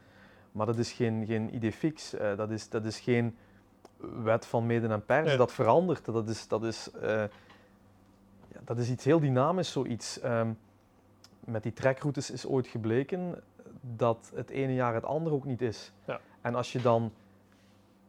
Maar 0.52 0.66
dat 0.66 0.78
is 0.78 0.92
geen, 0.92 1.26
geen 1.26 1.54
idee 1.54 1.72
fix. 1.72 2.14
eh, 2.14 2.36
dat, 2.36 2.50
is, 2.50 2.68
dat 2.68 2.84
is 2.84 3.00
geen 3.00 3.36
wet 4.22 4.46
van 4.46 4.66
meden 4.66 4.90
en 4.90 5.04
pers. 5.04 5.36
Dat 5.36 5.52
verandert. 5.52 6.04
Dat 6.04 6.28
is, 6.28 6.48
dat, 6.48 6.64
is, 6.64 6.90
eh, 6.90 7.24
ja, 8.52 8.60
dat 8.64 8.78
is 8.78 8.90
iets 8.90 9.04
heel 9.04 9.20
dynamisch, 9.20 9.72
zoiets. 9.72 10.20
Ehm, 10.20 10.52
met 11.40 11.62
die 11.62 11.72
trekroutes 11.72 12.30
is 12.30 12.46
ooit 12.46 12.66
gebleken 12.66 13.42
dat 13.80 14.32
het 14.34 14.50
ene 14.50 14.74
jaar 14.74 14.94
het 14.94 15.04
andere 15.04 15.34
ook 15.34 15.44
niet 15.44 15.62
is. 15.62 15.92
Ja. 16.04 16.20
En 16.40 16.54
als 16.54 16.72
je, 16.72 16.80
dan, 16.80 17.12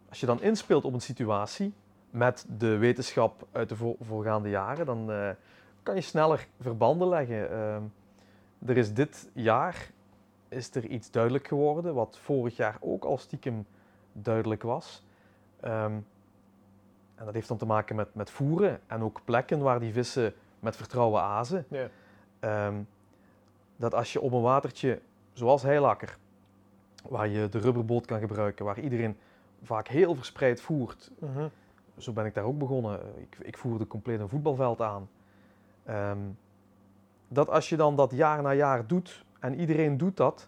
als 0.09 0.19
je 0.19 0.25
dan 0.25 0.41
inspeelt 0.41 0.85
op 0.85 0.93
een 0.93 1.01
situatie 1.01 1.73
met 2.09 2.45
de 2.57 2.77
wetenschap 2.77 3.47
uit 3.51 3.69
de 3.69 3.75
voor- 3.75 3.95
voorgaande 3.99 4.49
jaren, 4.49 4.85
dan 4.85 5.11
eh, 5.11 5.29
kan 5.83 5.95
je 5.95 6.01
sneller 6.01 6.47
verbanden 6.59 7.07
leggen. 7.07 7.51
Ehm, 7.51 7.83
er 8.65 8.77
is 8.77 8.93
dit 8.93 9.29
jaar 9.33 9.91
is 10.47 10.75
er 10.75 10.85
iets 10.85 11.11
duidelijk 11.11 11.47
geworden, 11.47 11.93
wat 11.93 12.17
vorig 12.21 12.55
jaar 12.55 12.77
ook 12.79 13.03
al 13.03 13.17
stiekem 13.17 13.65
duidelijk 14.13 14.63
was. 14.63 15.03
Ehm, 15.59 15.93
en 17.22 17.28
dat 17.28 17.36
heeft 17.36 17.47
dan 17.47 17.57
te 17.57 17.65
maken 17.65 17.95
met, 17.95 18.15
met 18.15 18.30
voeren 18.30 18.80
en 18.88 19.01
ook 19.01 19.22
plekken 19.26 19.59
waar 19.59 19.80
die 19.80 19.93
vissen 19.93 20.34
met 20.59 20.76
vertrouwen 20.76 21.22
azen. 21.22 21.65
Ja. 21.69 21.88
Ehm, 22.39 22.76
dat 23.76 23.93
als 23.93 24.13
je 24.13 24.22
op 24.22 24.32
een 24.32 24.41
watertje, 24.41 24.99
zoals 25.34 25.61
Heilakker, 25.63 26.17
waar 27.09 27.28
je 27.28 27.49
de 27.49 27.59
rubberboot 27.59 28.05
kan 28.05 28.19
gebruiken, 28.19 28.65
waar 28.65 28.80
iedereen 28.80 29.17
vaak 29.63 29.88
heel 29.88 30.15
verspreid 30.15 30.61
voert, 30.61 31.11
Mhm. 31.19 31.47
zo 31.97 32.11
ben 32.11 32.26
ik 32.26 32.34
daar 32.34 32.43
ook 32.43 32.57
begonnen. 32.57 32.99
Ik, 33.17 33.38
ik 33.41 33.57
voerde 33.57 33.88
compleet 33.88 34.19
een 34.19 34.30
voetbalveld 34.30 34.82
aan. 34.82 35.09
Ehm, 35.84 36.17
dat 37.28 37.49
als 37.49 37.69
je 37.69 37.76
dan 37.78 37.95
dat 37.95 38.11
jaar 38.11 38.41
na 38.41 38.53
jaar 38.53 38.88
doet, 38.88 39.26
en 39.39 39.59
iedereen 39.59 39.97
doet 39.97 40.17
dat, 40.17 40.47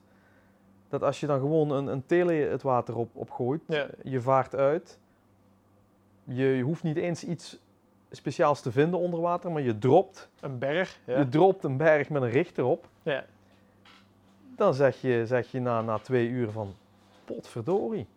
dat 0.90 1.04
als 1.04 1.20
je 1.20 1.28
dan 1.28 1.40
gewoon 1.40 1.72
een, 1.72 1.88
een 1.88 2.06
tele 2.06 2.34
het 2.34 2.62
water 2.62 2.96
op, 2.96 3.10
opgooit, 3.16 3.62
Ja. 3.68 3.88
je 4.04 4.22
vaart 4.22 4.56
uit, 4.56 5.00
je, 6.24 6.62
hoeft 6.62 6.84
niet 6.84 6.98
eens 6.98 7.24
iets 7.24 7.58
speciaals 8.12 8.62
te 8.62 8.72
vinden 8.72 9.00
onder 9.00 9.20
water, 9.22 9.52
maar 9.52 9.62
je 9.62 9.78
dropt, 9.78 10.30
Een 10.40 10.60
berg. 10.60 11.00
Ja. 11.06 11.18
je 11.20 11.30
dropt 11.30 11.64
een 11.64 11.78
berg 11.78 12.10
met 12.10 12.22
een 12.22 12.30
richter 12.30 12.64
op, 12.64 12.88
ja. 13.04 13.26
dan 14.56 14.74
zeg 14.74 15.02
je, 15.02 15.24
zeg 15.26 15.52
je 15.52 15.60
na, 15.60 15.82
na 15.82 15.98
twee 15.98 16.28
uur 16.28 16.52
van, 16.52 16.76
potverdorie, 17.26 18.08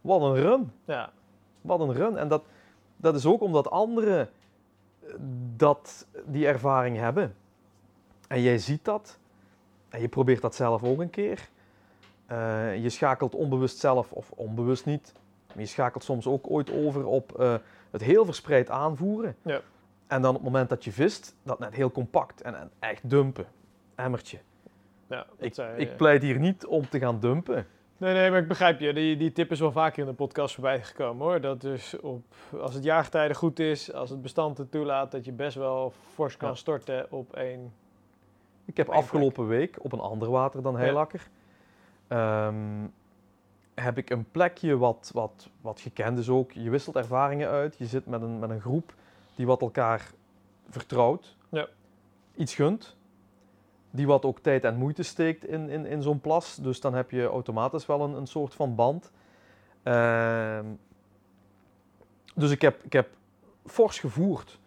wat 0.00 0.22
een 0.22 0.34
run. 0.34 0.72
ja. 0.84 1.12
Wat 1.60 1.80
een 1.80 1.92
run. 1.92 2.16
En 2.16 2.28
dat, 2.28 2.42
dat 2.96 3.14
is 3.14 3.26
ook 3.26 3.40
omdat 3.40 3.70
anderen 3.70 4.28
eh, 5.00 5.14
dat, 5.56 6.06
die 6.24 6.46
ervaring 6.46 6.96
hebben. 6.96 7.34
En 8.28 8.42
jij 8.42 8.58
ziet 8.58 8.84
dat. 8.84 9.18
En 9.88 10.00
je 10.00 10.08
probeert 10.08 10.42
dat 10.42 10.54
zelf 10.54 10.84
ook 10.84 11.00
een 11.00 11.10
keer. 11.10 11.48
Eh, 12.26 12.82
je 12.82 12.88
schakelt 12.88 13.34
onbewust 13.34 13.78
zelf, 13.78 14.12
of 14.12 14.30
onbewust 14.30 14.86
niet. 14.86 15.12
Maar 15.54 15.62
je 15.62 15.66
schakelt 15.70 16.04
soms 16.04 16.26
ook 16.26 16.50
ooit 16.50 16.72
over 16.72 17.06
op 17.06 17.38
eh, 17.38 17.54
het 17.90 18.02
heel 18.02 18.24
verspreid 18.24 18.70
aanvoeren. 18.70 19.36
Ja. 19.42 19.60
En 20.06 20.22
dan 20.22 20.30
op 20.30 20.36
het 20.36 20.44
moment 20.44 20.68
dat 20.68 20.84
je 20.84 20.92
vist, 20.92 21.36
dat 21.42 21.58
net 21.58 21.74
heel 21.74 21.90
compact 21.90 22.42
en, 22.42 22.54
en 22.60 22.70
echt 22.78 23.10
dumpen. 23.10 23.46
Emmertje. 23.94 24.38
ja 25.06 25.26
Ik, 25.38 25.54
zei, 25.54 25.80
ik 25.80 25.90
eh, 25.90 25.96
pleit 25.96 26.22
hier 26.22 26.38
niet 26.38 26.66
om 26.66 26.88
te 26.88 26.98
gaan 26.98 27.20
dumpen. 27.20 27.66
Nee, 27.96 28.14
nee, 28.14 28.30
maar 28.30 28.38
ik 28.40 28.48
begrijp 28.48 28.80
je. 28.80 28.92
Die, 28.92 29.16
die 29.16 29.32
tip 29.32 29.50
is 29.50 29.60
wel 29.60 29.72
vaker 29.72 29.98
in 29.98 30.06
de 30.08 30.12
podcast 30.14 30.54
voorbij 30.54 30.82
gekomen 30.82 31.26
hoor. 31.26 31.40
Dat 31.40 31.60
dus 31.60 32.00
op, 32.00 32.24
als 32.60 32.74
het 32.74 32.84
jaargetijde 32.84 33.34
goed 33.34 33.58
is, 33.58 33.92
als 33.92 34.10
het 34.10 34.22
bestand 34.22 34.58
het 34.58 34.70
toelaat, 34.70 35.10
dat 35.10 35.24
je 35.24 35.32
best 35.32 35.56
wel 35.56 35.92
fors 36.14 36.36
kan 36.36 36.48
Ja. 36.48 36.54
storten 36.54 37.06
op 37.10 37.32
één. 37.36 37.72
Ik 38.64 38.76
heb 38.76 38.88
afgelopen 38.88 39.46
week 39.46 39.76
op 39.84 39.92
een 39.92 40.00
ander 40.00 40.30
water 40.30 40.62
dan 40.62 40.72
Ja. 40.72 40.78
Heilakker, 40.78 41.28
ehm, 42.08 42.84
heb 43.82 43.98
ik 43.98 44.10
een 44.10 44.30
plekje 44.30 44.76
wat, 44.76 45.10
wat, 45.14 45.48
wat 45.60 45.80
gekend 45.80 46.18
is 46.18 46.28
ook. 46.28 46.52
Je 46.52 46.70
wisselt 46.70 46.96
ervaringen 46.96 47.48
uit, 47.48 47.78
je 47.78 47.86
zit 47.86 48.06
met 48.06 48.22
een, 48.22 48.38
met 48.38 48.50
een 48.50 48.60
groep 48.60 48.94
die 49.34 49.46
wat 49.46 49.60
elkaar 49.60 50.10
vertrouwt, 50.68 51.36
Ja. 51.48 51.68
iets 52.36 52.54
gunt, 52.54 52.96
die 53.90 54.06
wat 54.06 54.24
ook 54.24 54.38
tijd 54.38 54.64
en 54.64 54.76
moeite 54.76 55.02
steekt 55.02 55.44
in, 55.44 55.68
in, 55.68 55.86
in 55.86 56.02
zo'n 56.02 56.20
plas. 56.20 56.56
Dus 56.56 56.80
dan 56.80 56.94
heb 56.94 57.10
je 57.10 57.26
automatisch 57.26 57.86
wel 57.86 58.00
een, 58.00 58.12
een 58.12 58.26
soort 58.26 58.54
van 58.54 58.74
band. 58.74 59.10
Ehm, 59.82 60.66
dus 62.34 62.50
ik 62.50 62.62
heb, 62.62 62.84
ik 62.84 62.92
heb 62.92 63.08
fors 63.66 63.98
gevoerd 63.98 64.58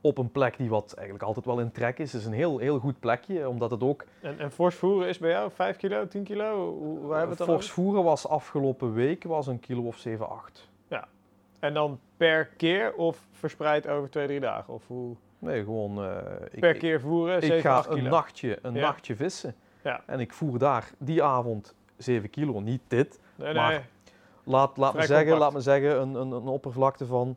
op 0.00 0.18
een 0.18 0.30
plek 0.30 0.56
die 0.56 0.68
wat 0.68 0.92
eigenlijk 0.94 1.26
altijd 1.26 1.46
wel 1.46 1.60
in 1.60 1.72
trek 1.72 1.98
is. 1.98 2.12
Het 2.12 2.20
is 2.20 2.26
een 2.26 2.32
heel, 2.32 2.58
heel 2.58 2.78
goed 2.78 3.00
plekje, 3.00 3.48
omdat 3.48 3.70
het 3.70 3.82
ook... 3.82 4.04
En, 4.20 4.38
en 4.38 4.50
fors 4.52 4.74
voeren 4.74 5.08
is 5.08 5.18
bij 5.18 5.30
jou 5.30 5.50
5 5.50 5.76
kilo, 5.76 6.08
10 6.08 6.22
kilo? 6.24 6.72
Hoe, 6.78 7.00
waar 7.06 7.18
hebben 7.18 7.36
we 7.36 7.42
het 7.44 7.52
dan 7.52 7.62
voeren 7.62 8.04
was 8.04 8.28
afgelopen 8.28 8.92
week 8.92 9.24
was 9.24 9.46
een 9.46 9.60
kilo 9.60 9.82
of 9.82 9.96
7, 9.96 10.28
8. 10.28 10.68
over? 10.88 11.08
En 11.60 11.74
dan 11.74 11.98
per 12.16 12.46
keer 12.46 12.92
of 12.94 13.26
verspreid 13.32 13.88
over 13.88 14.10
twee, 14.10 14.26
drie 14.26 14.40
dagen? 14.40 14.74
Of 14.74 14.86
hoe? 14.86 15.14
Nee, 15.38 15.64
gewoon... 15.64 16.04
ik, 16.50 16.60
Per 16.60 16.70
ik- 16.74 16.78
keer 16.78 17.00
voeren, 17.00 17.36
Ik, 17.36 17.42
7, 17.42 17.60
ga 17.60 17.76
8 17.76 17.88
een 17.88 18.02
nachtje, 18.02 18.58
een 18.62 18.74
Ja. 18.74 18.80
nachtje 18.80 19.16
vissen. 19.16 19.54
Ja. 19.82 20.00
En 20.06 20.20
ik 20.20 20.32
voer 20.32 20.58
daar 20.58 20.90
die 20.98 21.22
avond 21.22 21.74
7 21.96 22.30
kilo, 22.30 22.60
niet 22.60 22.82
dit. 22.88 23.20
Nee, 23.36 23.54
maar- 23.54 23.70
nee. 23.70 23.80
Laat, 24.44 24.76
laat, 24.76 24.94
me, 24.94 24.98
zeggen, 25.06 25.18
compact. 25.28 25.40
laat 25.42 25.52
me 25.52 25.60
zeggen, 25.60 26.00
een, 26.00 26.14
een, 26.14 26.30
een 26.32 26.46
oppervlakte 26.48 27.06
van 27.06 27.36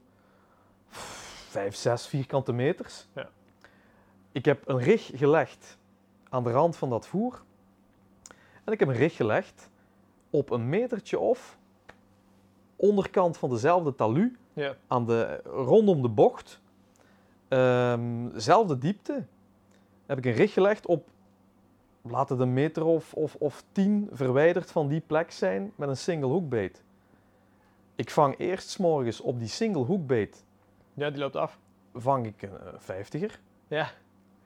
5, 1.53 1.75
6 1.75 2.07
vierkante 2.07 2.53
meters. 2.53 3.07
Ja. 3.13 3.29
Ik 4.31 4.45
heb 4.45 4.67
een 4.67 4.79
rig 4.79 5.11
gelegd 5.13 5.77
aan 6.29 6.43
de 6.43 6.51
rand 6.51 6.75
van 6.75 6.89
dat 6.89 7.07
voer. 7.07 7.41
En 8.63 8.73
ik 8.73 8.79
heb 8.79 8.87
een 8.87 8.95
rig 8.95 9.15
gelegd 9.15 9.69
op 10.29 10.49
een 10.49 10.69
metertje 10.69 11.19
of 11.19 11.57
onderkant 12.75 13.37
van 13.37 13.49
dezelfde 13.49 13.95
talu, 13.95 14.37
Ja. 14.53 14.75
aan 14.87 15.05
de, 15.05 15.41
rondom 15.43 16.01
de 16.01 16.09
bocht, 16.09 16.61
ehm, 17.47 18.29
zelfde 18.39 18.77
diepte, 18.77 19.25
heb 20.05 20.17
ik 20.17 20.25
een 20.25 20.31
rig 20.31 20.53
gelegd 20.53 20.85
op, 20.85 21.07
laat 22.01 22.29
het 22.29 22.39
een 22.39 22.53
meter 22.53 22.83
of, 22.83 23.13
of, 23.13 23.35
of 23.35 23.63
tien 23.71 24.09
verwijderd 24.11 24.71
van 24.71 24.87
die 24.87 25.01
plek 25.07 25.31
zijn, 25.31 25.71
met 25.75 25.89
een 25.89 25.97
single 25.97 26.29
hoekbeet. 26.29 26.81
Ik 27.95 28.09
vang 28.09 28.37
eerst 28.37 28.69
's 28.69 28.77
morgens 28.77 29.21
op 29.21 29.39
die 29.39 29.47
single 29.47 29.83
hoekbeet, 29.83 30.43
ja, 30.93 31.09
die 31.09 31.19
loopt 31.19 31.35
af. 31.35 31.59
vang 31.93 32.25
ik 32.25 32.41
een 32.41 32.57
eh, 32.59 32.73
vijftiger, 32.77 33.39
Ja. 33.67 33.87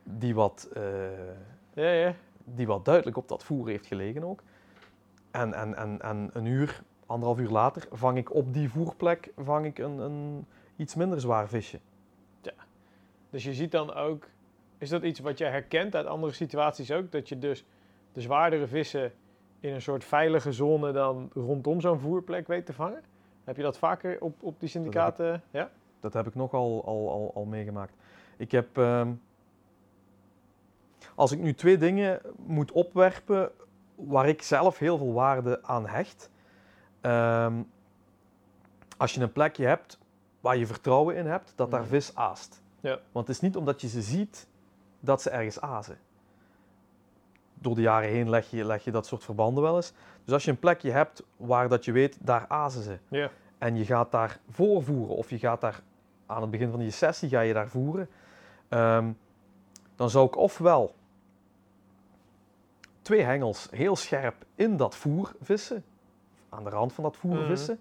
die 0.04 0.36
wat, 0.36 0.70
eh, 0.74 0.82
Ja, 1.74 1.90
ja. 1.92 2.14
die 2.44 2.68
wat 2.68 2.86
duidelijk 2.86 3.18
op 3.18 3.28
dat 3.28 3.44
voer 3.44 3.68
heeft 3.68 3.86
gelegen 3.86 4.24
ook. 4.24 4.44
En, 5.32 5.54
en, 5.54 5.76
en, 5.76 6.02
en 6.02 6.30
een 6.34 6.46
uur, 6.46 6.82
anderhalf 7.06 7.40
uur 7.40 7.50
later, 7.50 7.88
vang 7.92 8.18
ik 8.18 8.34
op 8.34 8.54
die 8.54 8.70
voerplek 8.70 9.32
vang 9.38 9.66
ik 9.66 9.78
een, 9.80 9.98
een 9.98 10.46
iets 10.76 10.96
minder 10.96 11.22
zwaar 11.22 11.48
visje. 11.48 11.80
Dus 13.30 13.44
je 13.44 13.54
ziet 13.54 13.72
dan 13.72 13.94
ook, 13.94 14.28
is 14.78 14.90
dat 14.90 15.04
iets 15.04 15.20
wat 15.20 15.38
je 15.38 15.46
herkent 15.46 15.96
uit 15.96 16.06
andere 16.06 16.34
situaties 16.34 16.92
ook? 16.92 17.12
Dat 17.12 17.30
je 17.30 17.40
dus 17.40 17.66
de 18.12 18.22
zwaardere 18.22 18.68
vissen 18.68 19.12
in 19.60 19.74
een 19.74 19.82
soort 19.82 20.04
veilige 20.04 20.52
zone 20.52 20.92
dan 20.92 21.30
rondom 21.34 21.82
zo'n 21.82 22.00
voerplek 22.00 22.48
weet 22.48 22.66
te 22.66 22.74
vangen? 22.74 23.04
Heb 23.44 23.56
je 23.56 23.62
dat 23.62 23.78
vaker 23.78 24.22
op, 24.22 24.44
op 24.44 24.60
die 24.60 24.70
syndicaten? 24.70 25.44
Ja? 25.52 25.70
Dat 26.00 26.14
heb 26.14 26.28
ik 26.28 26.36
nogal 26.36 26.84
al, 26.86 27.10
al, 27.10 27.32
al 27.36 27.46
meegemaakt. 27.46 27.94
Ik 28.38 28.52
heb, 28.52 28.78
ehm, 28.78 29.12
als 31.16 31.32
ik 31.32 31.40
nu 31.40 31.54
twee 31.54 31.78
dingen 31.78 32.22
moet 32.38 32.72
opwerpen 32.72 33.52
waar 33.96 34.28
ik 34.28 34.42
zelf 34.42 34.78
heel 34.78 34.98
veel 34.98 35.14
waarde 35.14 35.64
aan 35.64 35.88
hecht. 35.88 36.30
Ehm, 37.02 37.54
als 38.98 39.14
je 39.14 39.22
een 39.22 39.32
plekje 39.32 39.66
hebt 39.66 40.00
waar 40.42 40.58
je 40.58 40.68
vertrouwen 40.68 41.16
in 41.16 41.26
hebt 41.26 41.54
dat 41.56 41.72
daar 41.72 41.80
Mhm. 41.82 41.90
vis 41.90 42.16
aast. 42.16 42.62
Ja. 42.80 43.00
Want 43.12 43.28
het 43.28 43.36
is 43.36 43.42
niet 43.42 43.56
omdat 43.56 43.82
je 43.82 43.88
ze 43.88 44.02
ziet 44.02 44.48
dat 45.00 45.22
ze 45.22 45.30
ergens 45.30 45.62
azen. 45.62 45.98
Door 47.54 47.76
de 47.76 47.82
jaren 47.82 48.10
heen 48.10 48.30
leg 48.30 48.50
je, 48.50 48.66
leg 48.66 48.84
je 48.84 48.92
dat 48.92 49.06
soort 49.06 49.24
verbanden 49.24 49.64
wel 49.64 49.76
eens. 49.76 49.94
Dus 50.24 50.34
als 50.34 50.46
je 50.46 50.52
een 50.52 50.60
plekje 50.60 50.92
hebt 50.92 51.24
waar 51.38 51.70
dat 51.70 51.86
je 51.86 51.92
weet, 51.92 52.18
daar 52.22 52.46
azen 52.48 52.84
ze. 52.84 52.98
Ja. 53.08 53.30
En 53.58 53.76
je 53.78 53.86
gaat 53.86 54.12
daar 54.12 54.40
voorvoeren 54.50 55.16
of 55.16 55.30
je 55.30 55.40
gaat 55.40 55.62
daar 55.62 55.82
aan 56.26 56.42
het 56.42 56.52
begin 56.52 56.72
van 56.72 56.84
je 56.84 56.90
sessie 56.90 57.30
ga 57.30 57.40
je 57.40 57.54
daar 57.54 57.68
voeren. 57.70 58.10
ehm, 58.70 59.12
dan 59.96 60.10
zou 60.10 60.28
ik 60.28 60.36
ofwel 60.38 60.96
twee 63.02 63.22
hengels 63.22 63.68
heel 63.72 63.96
scherp 63.96 64.46
in 64.56 64.78
dat 64.78 64.96
voer 64.96 65.32
vissen, 65.42 65.84
aan 66.50 66.64
de 66.64 66.70
rand 66.70 66.94
van 66.94 67.04
dat 67.04 67.18
voer 67.18 67.36
Mhm. 67.38 67.46
vissen. 67.46 67.80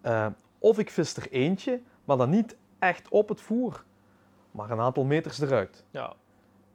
Eh, 0.00 0.26
of 0.58 0.78
ik 0.78 0.90
vis 0.90 1.16
er 1.16 1.30
eentje, 1.30 1.80
maar 2.04 2.16
dan 2.16 2.30
niet 2.30 2.56
echt 2.78 3.08
op 3.08 3.28
het 3.28 3.40
voer, 3.40 3.84
maar 4.50 4.70
een 4.70 4.80
aantal 4.80 5.04
meters 5.04 5.40
eruit. 5.40 5.84
ja. 5.90 6.12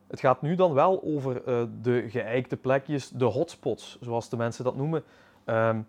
Het 0.07 0.19
gaat 0.19 0.41
nu 0.41 0.55
dan 0.55 0.73
wel 0.73 1.03
over 1.03 1.43
eh, 1.43 1.63
de 1.81 2.09
geëikte 2.09 2.57
plekjes, 2.57 3.09
de 3.09 3.25
hotspots, 3.25 3.97
zoals 4.01 4.29
de 4.29 4.37
mensen 4.37 4.63
dat 4.63 4.75
noemen. 4.75 5.03
Ehm, 5.43 5.81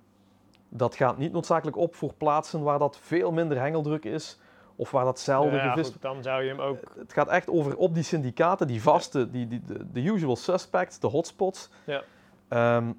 dat 0.68 0.94
gaat 0.96 1.18
niet 1.18 1.32
noodzakelijk 1.32 1.76
op 1.76 1.94
voor 1.94 2.14
plaatsen 2.14 2.62
waar 2.62 2.78
dat 2.78 2.98
veel 2.98 3.32
minder 3.32 3.60
hengeldruk 3.60 4.04
is 4.04 4.38
of 4.76 4.90
waar 4.90 5.04
dat 5.04 5.20
zelden 5.20 5.52
Ja, 5.54 5.70
gevist 5.70 5.92
goed, 5.92 6.02
dan 6.02 6.22
zou 6.22 6.42
je 6.42 6.48
hem 6.48 6.60
ook... 6.60 6.78
Het 6.98 7.12
gaat 7.12 7.28
echt 7.28 7.48
over 7.50 7.76
op 7.76 7.94
die 7.94 8.02
syndicaten, 8.02 8.66
die 8.66 8.82
vaste, 8.82 9.30
die, 9.30 9.48
die, 9.48 9.62
de, 9.66 9.90
de 9.92 10.02
usual 10.02 10.36
suspects, 10.36 10.98
de 10.98 11.06
hotspots. 11.06 11.70
Ja. 11.84 12.02
Ehm, 12.48 12.92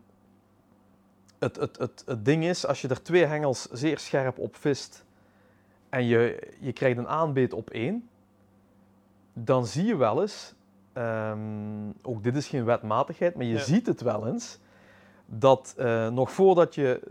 het, 1.39 1.55
het, 1.55 1.78
het, 1.78 2.03
het 2.05 2.26
ding 2.26 2.43
is, 2.43 2.65
als 2.65 2.82
je 2.82 2.88
er 2.88 3.01
twee 3.03 3.26
hengels 3.26 3.68
zeer 3.72 3.99
scherp 3.99 4.39
op 4.39 4.55
vist 4.55 5.05
en 5.89 6.05
je, 6.05 6.51
je 6.59 6.74
krijgt 6.74 6.97
een 6.97 7.07
aanbeet 7.07 7.53
op 7.53 7.70
één, 7.70 8.09
dan 9.34 9.65
zie 9.65 9.86
je 9.86 9.95
wel 9.95 10.22
eens, 10.22 10.53
ehm, 10.93 11.89
ook 12.01 12.24
dit 12.24 12.36
is 12.36 12.47
geen 12.47 12.65
wetmatigheid, 12.65 13.36
maar 13.36 13.45
je 13.45 13.53
Ja. 13.53 13.59
ziet 13.63 13.88
het 13.88 14.01
wel 14.01 14.28
eens, 14.28 14.59
dat 15.28 15.73
eh, 15.78 16.07
nog 16.07 16.32
voordat 16.32 16.75
je 16.75 17.01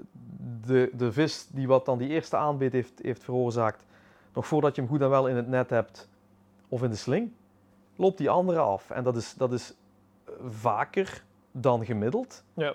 de, 0.67 0.91
de 0.97 1.13
vis 1.13 1.47
die 1.51 1.67
wat 1.67 1.85
dan 1.85 1.99
die 1.99 2.09
eerste 2.09 2.37
aanbeet 2.37 2.73
heeft, 2.73 3.01
heeft 3.03 3.25
veroorzaakt, 3.25 3.85
nog 4.33 4.47
voordat 4.47 4.75
je 4.75 4.81
hem 4.81 4.91
goed 4.91 5.01
en 5.01 5.11
wel 5.11 5.29
in 5.29 5.37
het 5.37 5.49
net 5.49 5.71
hebt 5.71 6.09
of 6.69 6.83
in 6.83 6.91
de 6.91 6.97
sling, 6.97 7.33
loopt 7.97 8.19
die 8.19 8.31
andere 8.31 8.59
af. 8.59 8.91
En 8.91 9.03
dat 9.03 9.17
is, 9.17 9.35
dat 9.35 9.53
is 9.53 9.75
vaker 10.45 11.25
dan 11.53 11.85
gemiddeld. 11.85 12.45
Ja. 12.55 12.75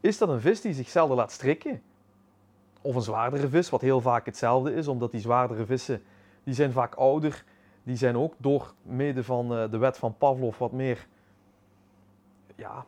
Is 0.00 0.18
dat 0.18 0.28
een 0.28 0.40
vis 0.40 0.60
die 0.60 0.72
zich 0.72 0.88
zelden 0.88 1.16
laat 1.16 1.32
strikken? 1.32 1.82
Of 2.80 2.94
een 2.94 3.02
zwaardere 3.02 3.48
vis, 3.48 3.70
wat 3.70 3.80
heel 3.80 4.00
vaak 4.00 4.26
hetzelfde 4.26 4.74
is, 4.74 4.88
omdat 4.88 5.10
die 5.10 5.20
zwaardere 5.20 5.66
vissen, 5.66 6.02
die 6.44 6.54
zijn 6.54 6.72
vaak 6.72 6.94
ouder. 6.94 7.44
Die 7.82 7.96
zijn 7.96 8.16
ook 8.16 8.34
door 8.36 8.74
mede 8.82 9.24
van 9.24 9.54
eh, 9.54 9.70
de 9.70 9.78
wet 9.78 9.98
van 9.98 10.16
Pavlov 10.16 10.58
wat 10.58 10.72
meer 10.72 11.06
ja, 12.56 12.84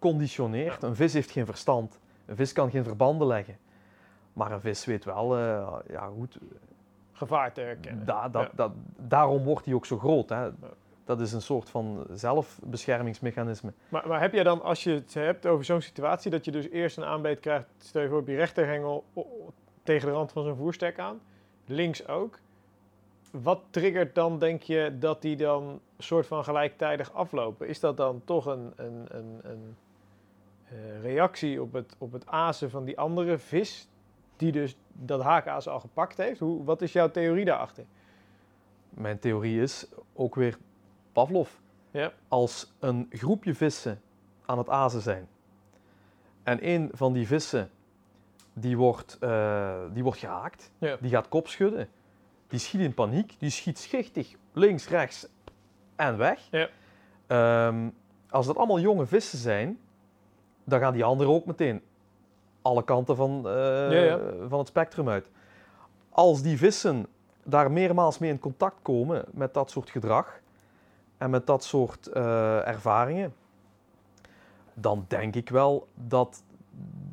geconditioneerd. 0.00 0.82
Een 0.82 0.96
vis 0.96 1.12
heeft 1.12 1.30
geen 1.30 1.46
verstand. 1.46 1.98
Een 2.26 2.36
vis 2.36 2.52
kan 2.52 2.70
geen 2.70 2.84
verbanden 2.84 3.26
leggen. 3.26 3.56
Maar 4.32 4.52
een 4.52 4.60
vis 4.60 4.84
weet 4.84 5.04
wel, 5.04 5.36
eh, 5.36 5.72
ja 5.88 6.06
goed, 6.18 6.38
gevaar 7.12 7.52
te 7.52 7.60
herkennen. 7.60 8.06
Da- 8.06 8.30
Ja. 8.56 8.72
daarom 8.96 9.44
wordt 9.44 9.64
hij 9.64 9.74
ook 9.74 9.86
zo 9.86 9.98
groot. 9.98 10.28
Hè. 10.28 10.50
Dat 11.04 11.20
is 11.20 11.32
een 11.32 11.42
soort 11.42 11.70
van 11.70 12.06
zelfbeschermingsmechanisme. 12.12 13.72
Maar, 13.88 14.08
maar 14.08 14.20
heb 14.20 14.32
jij 14.32 14.42
dan, 14.42 14.62
als 14.62 14.84
je 14.84 14.90
het 14.90 15.14
hebt 15.14 15.46
over 15.46 15.64
zo'n 15.64 15.80
situatie, 15.80 16.30
dat 16.30 16.44
je 16.44 16.50
dus 16.50 16.68
eerst 16.68 16.96
een 16.96 17.04
aanbeet 17.04 17.40
krijgt, 17.40 17.66
stel 17.78 18.02
je 18.02 18.08
voor 18.08 18.18
op 18.18 18.28
je 18.28 18.36
rechterhengel 18.36 19.04
tegen 19.82 20.08
de 20.08 20.14
rand 20.14 20.32
van 20.32 20.44
zo'n 20.44 20.56
voerstek 20.56 20.98
aan, 20.98 21.20
links 21.66 22.08
ook. 22.08 22.38
Wat 23.30 23.60
triggert 23.70 24.14
dan, 24.14 24.38
denk 24.38 24.62
je, 24.62 24.96
dat 24.98 25.22
die 25.22 25.36
dan 25.36 25.80
soort 25.98 26.26
van 26.26 26.44
gelijktijdig 26.44 27.12
aflopen? 27.12 27.68
Is 27.68 27.80
dat 27.80 27.96
dan 27.96 28.22
toch 28.24 28.46
een, 28.46 28.72
een, 28.76 29.04
een, 29.08 29.40
een 29.42 29.76
eh, 30.70 31.02
reactie 31.02 31.62
op 31.62 31.72
het, 31.72 31.94
op 31.98 32.12
het 32.12 32.26
azen 32.26 32.70
van 32.70 32.84
die 32.84 32.98
andere 32.98 33.38
vis, 33.38 33.88
die 34.36 34.52
dus 34.52 34.76
dat 34.92 35.22
haakaas 35.22 35.68
al 35.68 35.80
gepakt 35.80 36.16
heeft? 36.16 36.40
Hoe, 36.40 36.64
wat 36.64 36.82
is 36.82 36.92
jouw 36.92 37.10
theorie 37.10 37.44
daarachter? 37.44 37.84
Mijn 38.90 39.18
theorie 39.18 39.62
is 39.62 39.86
ook 40.12 40.34
weer 40.34 40.58
Pavlov. 41.12 41.50
Ja. 41.90 42.12
Als 42.28 42.72
een 42.78 43.06
groepje 43.10 43.54
vissen 43.54 44.00
aan 44.46 44.58
het 44.58 44.68
azen 44.68 45.00
zijn 45.00 45.28
en 46.42 46.68
een 46.68 46.90
van 46.92 47.12
die 47.12 47.26
vissen 47.26 47.70
die 48.52 48.76
wordt, 48.76 49.16
eh, 49.20 49.74
die 49.92 50.02
wordt 50.02 50.18
gehaakt, 50.18 50.70
Ja. 50.78 50.96
die 51.00 51.10
gaat 51.10 51.28
kop 51.28 51.48
schudden, 51.48 51.88
die 52.48 52.58
schiet 52.58 52.80
in 52.80 52.94
paniek, 52.94 53.34
die 53.38 53.50
schiet 53.50 53.78
schichtig 53.78 54.34
links, 54.52 54.88
rechts 54.88 55.28
en 55.96 56.16
weg. 56.16 56.48
Ja. 56.50 56.68
Ehm, 57.26 57.88
als 58.30 58.46
dat 58.46 58.56
allemaal 58.56 58.80
jonge 58.80 59.06
vissen 59.06 59.38
zijn, 59.38 59.78
dan 60.64 60.80
gaan 60.80 60.92
die 60.92 61.04
anderen 61.04 61.32
ook 61.32 61.46
meteen 61.46 61.82
alle 62.62 62.84
kanten 62.84 63.16
van, 63.16 63.48
eh, 63.48 63.52
Ja, 63.90 64.02
ja. 64.02 64.18
van 64.48 64.58
het 64.58 64.68
spectrum 64.68 65.08
uit. 65.08 65.30
Als 66.10 66.42
die 66.42 66.58
vissen 66.58 67.06
daar 67.44 67.70
meermaals 67.70 68.18
mee 68.18 68.30
in 68.30 68.38
contact 68.38 68.76
komen 68.82 69.24
met 69.30 69.54
dat 69.54 69.70
soort 69.70 69.90
gedrag 69.90 70.40
en 71.18 71.30
met 71.30 71.46
dat 71.46 71.64
soort 71.64 72.06
eh, 72.06 72.66
ervaringen, 72.68 73.34
dan 74.74 75.04
denk 75.08 75.34
ik 75.34 75.48
wel 75.48 75.86
dat 75.94 76.42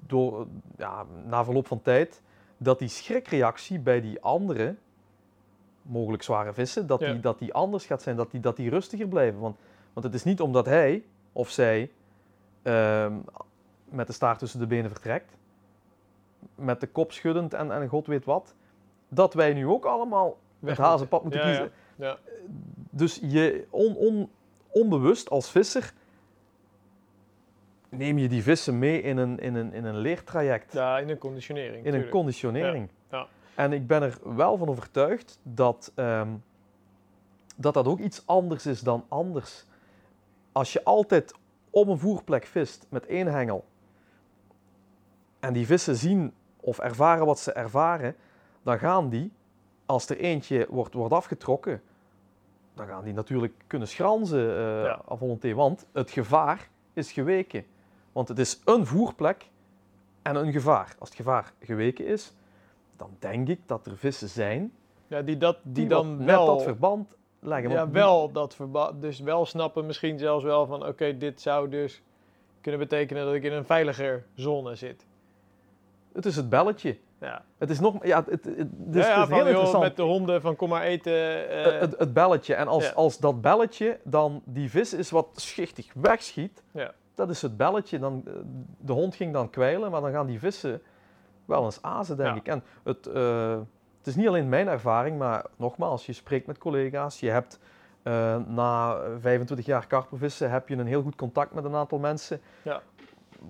door, 0.05 0.47
ja, 0.77 1.05
na 1.25 1.43
verloop 1.43 1.67
van 1.67 1.81
tijd, 1.81 2.21
dat 2.57 2.79
die 2.79 2.87
schrikreactie 2.87 3.79
bij 3.79 4.01
die 4.01 4.21
andere, 4.21 4.75
mogelijk 5.81 6.23
zware 6.23 6.53
vissen, 6.53 6.87
dat, 6.87 6.99
die, 6.99 7.19
dat 7.19 7.39
die 7.39 7.53
anders 7.53 7.85
gaat 7.85 8.01
zijn, 8.01 8.15
dat 8.15 8.31
die, 8.31 8.39
dat 8.39 8.55
die 8.55 8.69
rustiger 8.69 9.07
blijven. 9.07 9.39
Want, 9.39 9.57
want 9.93 10.05
het 10.05 10.15
is 10.15 10.23
niet 10.23 10.41
omdat 10.41 10.65
hij 10.65 11.03
of 11.31 11.49
zij 11.49 11.91
ehm, 12.67 13.13
met 13.83 14.07
de 14.07 14.13
staart 14.13 14.39
tussen 14.39 14.59
de 14.59 14.67
benen 14.67 14.91
vertrekt, 14.91 15.37
met 16.55 16.79
de 16.79 16.87
kop 16.87 17.11
schuddend 17.11 17.53
en, 17.53 17.71
en 17.71 17.87
god 17.87 18.07
weet 18.07 18.25
wat, 18.25 18.55
dat 19.09 19.33
wij 19.33 19.53
nu 19.53 19.67
ook 19.67 19.85
allemaal 19.85 20.37
het 20.65 20.77
hazenpad 20.77 21.21
moeten 21.23 21.39
Ja, 21.41 21.45
kiezen. 21.45 21.71
Ja. 21.95 22.17
Dus 22.89 23.19
je 23.21 23.67
on, 23.69 23.95
on, 23.95 24.29
onbewust 24.67 25.29
als 25.29 25.49
visser 25.49 25.93
neem 27.89 28.17
je 28.17 28.27
die 28.27 28.43
vissen 28.43 28.79
mee 28.79 29.01
in 29.01 29.17
een, 29.17 29.39
in 29.39 29.55
een, 29.55 29.73
in 29.73 29.85
een 29.85 29.97
leertraject, 29.97 30.73
Ja, 30.73 30.97
in 30.99 31.09
een 31.09 31.17
conditionering. 31.17 31.85
in 31.85 31.93
een 31.93 32.09
conditionering. 32.09 32.89
Ja, 33.11 33.17
ja. 33.17 33.27
En 33.55 33.73
ik 33.73 33.87
ben 33.87 34.01
er 34.01 34.17
wel 34.35 34.57
van 34.57 34.67
overtuigd 34.69 35.39
dat, 35.43 35.91
ehm, 35.95 36.29
dat 37.55 37.73
dat 37.73 37.87
ook 37.87 37.99
iets 37.99 38.23
anders 38.25 38.65
is 38.65 38.81
dan 38.81 39.05
anders. 39.07 39.65
Als 40.51 40.73
je 40.73 40.83
altijd 40.83 41.33
op 41.69 41.87
een 41.87 41.99
voerplek 41.99 42.45
vist 42.45 42.85
met 42.89 43.05
één 43.05 43.27
hengel 43.27 43.65
en 45.39 45.53
die 45.53 45.65
vissen 45.65 45.95
zien 45.95 46.33
of 46.59 46.79
ervaren 46.79 47.25
wat 47.25 47.39
ze 47.39 47.51
ervaren, 47.51 48.15
dan 48.63 48.79
gaan 48.79 49.09
die, 49.09 49.31
als 49.85 50.09
er 50.09 50.17
eentje 50.17 50.67
wordt, 50.69 50.93
wordt 50.93 51.13
afgetrokken, 51.13 51.81
dan 52.73 52.87
gaan 52.87 53.03
die 53.03 53.13
natuurlijk 53.13 53.53
kunnen 53.67 53.87
schranzen 53.87 54.49
eh 54.49 54.83
Ja. 54.83 55.01
à 55.11 55.15
volonté, 55.15 55.53
want 55.53 55.85
het 55.91 56.11
gevaar 56.11 56.69
is 56.93 57.11
geweken. 57.11 57.65
Want 58.11 58.27
het 58.27 58.39
is 58.39 58.61
een 58.65 58.85
voerplek 58.85 59.49
en 60.21 60.35
een 60.35 60.51
gevaar. 60.51 60.95
Als 60.99 61.09
het 61.09 61.17
gevaar 61.17 61.53
geweken 61.59 62.05
is, 62.05 62.33
dan 62.95 63.09
denk 63.19 63.47
ik 63.47 63.59
dat 63.65 63.85
er 63.85 63.97
vissen 63.97 64.29
zijn 64.29 64.71
Ja, 65.07 65.21
die, 65.21 65.37
dat, 65.37 65.57
die, 65.63 65.73
die, 65.73 65.87
dan 65.87 66.17
wel, 66.17 66.25
net 66.25 66.45
dat 66.45 66.63
verband 66.63 67.16
ja, 67.41 67.89
wel 67.89 68.31
dat 68.31 68.55
verband, 68.55 69.01
dus 69.01 69.19
wel 69.19 69.45
snappen 69.45 69.85
misschien 69.85 70.19
zelfs 70.19 70.43
wel 70.43 70.65
van, 70.65 70.85
oké, 70.87 71.17
dit 71.17 71.41
zou 71.41 71.69
dus 71.69 72.01
kunnen 72.61 72.79
betekenen 72.79 73.25
dat 73.25 73.33
ik 73.33 73.43
in 73.43 73.53
een 73.53 73.65
veiliger 73.65 74.25
zone 74.33 74.75
zit. 74.75 75.05
Het 76.13 76.25
is 76.25 76.35
het 76.35 76.49
belletje. 76.49 76.97
Ja, 77.19 77.43
Het 77.57 77.69
is 77.69 77.79
nog, 77.79 78.05
ja, 78.05 78.17
het, 78.17 78.29
het, 78.29 78.45
het 78.85 78.95
is, 78.95 79.05
ja, 79.05 79.21
is 79.23 79.27
heel 79.29 79.37
joh, 79.37 79.47
interessant. 79.47 79.83
met 79.83 79.95
de 79.95 80.01
honden 80.01 80.41
van 80.41 80.55
kom 80.55 80.69
maar 80.69 80.81
eten. 80.81 81.49
Eh, 81.49 81.79
het, 81.79 81.97
het 81.97 82.13
belletje. 82.13 82.53
En 82.53 82.67
als, 82.67 82.85
Ja. 82.85 82.91
als 82.93 83.17
dat 83.17 83.41
belletje 83.41 83.99
dan 84.03 84.41
die 84.45 84.69
vis 84.69 84.93
is 84.93 85.09
wat 85.09 85.27
schichtig 85.35 85.93
wegschiet, 85.93 86.63
Ja. 86.71 86.93
dat 87.15 87.29
is 87.29 87.41
het 87.41 87.57
belletje. 87.57 87.99
Dan, 87.99 88.21
eh, 88.25 88.33
de 88.77 88.93
hond 88.93 89.15
ging 89.15 89.33
dan 89.33 89.49
kwijlen, 89.49 89.91
maar 89.91 90.01
dan 90.01 90.11
gaan 90.11 90.25
die 90.25 90.39
vissen 90.39 90.81
wel 91.45 91.63
eens 91.65 91.81
azen, 91.81 92.17
denk 92.17 92.37
ik. 92.37 92.47
En 92.47 92.63
het, 92.83 93.07
eh, 93.07 93.57
het 94.07 94.15
is 94.15 94.21
niet 94.21 94.31
alleen 94.31 94.49
mijn 94.49 94.67
ervaring, 94.67 95.17
maar 95.17 95.45
nogmaals, 95.55 96.05
je 96.05 96.13
spreekt 96.13 96.47
met 96.47 96.57
collega's. 96.57 97.19
Je 97.19 97.29
hebt 97.29 97.59
eh, 98.03 98.37
na 98.47 98.99
25 99.19 99.65
jaar 99.65 99.87
karpervissen 99.87 100.51
heb 100.51 100.69
je 100.69 100.75
een 100.75 100.87
heel 100.87 101.01
goed 101.01 101.15
contact 101.15 101.53
met 101.53 101.63
een 101.63 101.75
aantal 101.75 101.99
mensen. 101.99 102.41
Ja. 102.61 102.81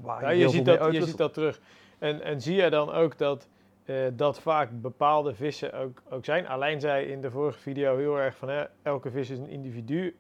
Waar 0.02 0.22
ja, 0.22 0.28
heel 0.28 0.38
je, 0.38 0.50
ziet 0.50 0.66
dat, 0.66 0.94
je 0.94 1.06
ziet 1.06 1.18
dat 1.18 1.34
terug. 1.34 1.60
En, 2.00 2.22
en 2.22 2.42
zie 2.42 2.56
je 2.56 2.70
dan 2.70 2.92
ook 2.92 3.18
dat, 3.18 3.48
eh, 3.86 3.96
dat 4.14 4.40
vaak 4.40 4.70
bepaalde 4.82 5.34
vissen 5.34 5.74
ook, 5.74 6.02
ook 6.10 6.26
zijn? 6.26 6.48
Alleen 6.48 6.80
zei 6.80 7.06
in 7.06 7.22
de 7.22 7.32
vorige 7.32 7.60
video 7.60 7.98
heel 7.98 8.20
erg 8.20 8.36
van 8.36 8.50
hè, 8.50 8.64
elke 8.82 9.12
vis 9.12 9.30
is 9.30 9.38
een 9.38 9.50
individu, 9.50 10.16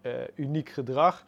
eh, 0.00 0.12
uniek 0.34 0.68
gedrag. 0.68 1.24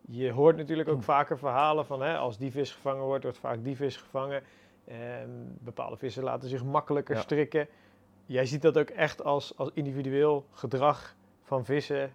Je 0.00 0.30
hoort 0.30 0.56
natuurlijk 0.56 0.88
ook 0.88 0.94
Hmm. 0.94 1.04
vaker 1.04 1.38
verhalen 1.38 1.86
van 1.86 2.02
hè, 2.02 2.16
als 2.16 2.38
die 2.38 2.50
vis 2.50 2.72
gevangen 2.72 3.04
wordt, 3.04 3.22
wordt 3.22 3.38
vaak 3.38 3.64
die 3.64 3.76
vis 3.76 3.96
gevangen. 3.96 4.42
En 4.84 5.58
bepaalde 5.60 5.96
vissen 5.96 6.22
laten 6.22 6.48
zich 6.48 6.64
makkelijker 6.64 7.14
Ja. 7.14 7.20
strikken. 7.20 7.68
Jij 8.26 8.46
ziet 8.46 8.62
dat 8.62 8.78
ook 8.78 8.90
echt 8.90 9.24
als, 9.24 9.56
als 9.56 9.70
individueel 9.74 10.46
gedrag 10.52 11.16
van 11.42 11.64
vissen. 11.64 12.12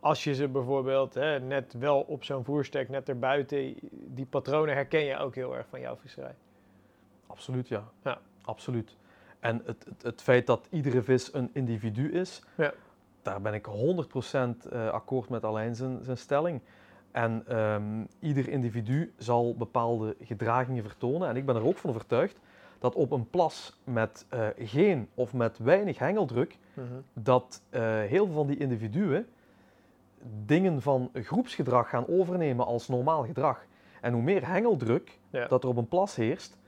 Als 0.00 0.24
je 0.24 0.34
ze 0.34 0.48
bijvoorbeeld 0.48 1.14
hè, 1.14 1.40
net 1.40 1.72
wel 1.78 2.00
op 2.00 2.24
zo'n 2.24 2.44
voerstek, 2.44 2.88
net 2.88 3.08
erbuiten, 3.08 3.74
die 3.90 4.26
patronen 4.26 4.74
herken 4.74 5.04
je 5.04 5.16
ook 5.18 5.34
heel 5.34 5.56
erg 5.56 5.66
van 5.68 5.80
jouw 5.80 5.96
visserij. 5.96 6.34
Absoluut, 7.26 7.68
ja. 7.68 7.84
Ja. 8.04 8.18
Absoluut. 8.44 8.96
En 9.40 9.62
het, 9.64 9.84
het, 9.84 10.02
het 10.02 10.22
feit 10.22 10.46
dat 10.46 10.66
iedere 10.70 11.02
vis 11.02 11.34
een 11.34 11.50
individu 11.52 12.12
is, 12.12 12.42
Ja. 12.56 12.72
daar 13.22 13.40
ben 13.40 13.54
ik 13.54 13.66
100% 13.66 13.70
eh, 14.70 14.88
akkoord 14.88 15.28
met 15.28 15.44
Alain 15.44 15.74
zijn, 15.74 16.04
zijn 16.04 16.18
stelling. 16.18 16.60
En 17.12 17.42
ehm, 17.46 18.04
ieder 18.20 18.48
individu 18.48 19.12
zal 19.16 19.54
bepaalde 19.56 20.16
gedragingen 20.20 20.82
vertonen. 20.82 21.28
En 21.28 21.36
ik 21.36 21.46
ben 21.46 21.56
er 21.56 21.66
ook 21.66 21.78
van 21.78 21.90
overtuigd 21.90 22.38
dat 22.78 22.94
op 22.94 23.10
een 23.10 23.30
plas 23.30 23.78
met 23.84 24.26
eh, 24.28 24.46
geen 24.58 25.08
of 25.14 25.32
met 25.32 25.58
weinig 25.58 25.98
hengeldruk, 25.98 26.58
dat 27.12 27.62
eh, 27.70 27.80
heel 27.82 28.26
veel 28.26 28.34
van 28.34 28.46
die 28.46 28.56
individuen 28.56 29.26
dingen 30.44 30.82
van 30.82 31.10
groepsgedrag 31.12 31.88
gaan 31.88 32.08
overnemen 32.08 32.66
als 32.66 32.88
normaal 32.88 33.24
gedrag. 33.24 33.64
En 34.00 34.12
hoe 34.12 34.22
meer 34.22 34.46
hengeldruk 34.46 35.18
Ja. 35.30 35.46
dat 35.46 35.62
er 35.62 35.68
op 35.68 35.76
een 35.76 35.88
plas 35.88 36.16
heerst, 36.16 36.58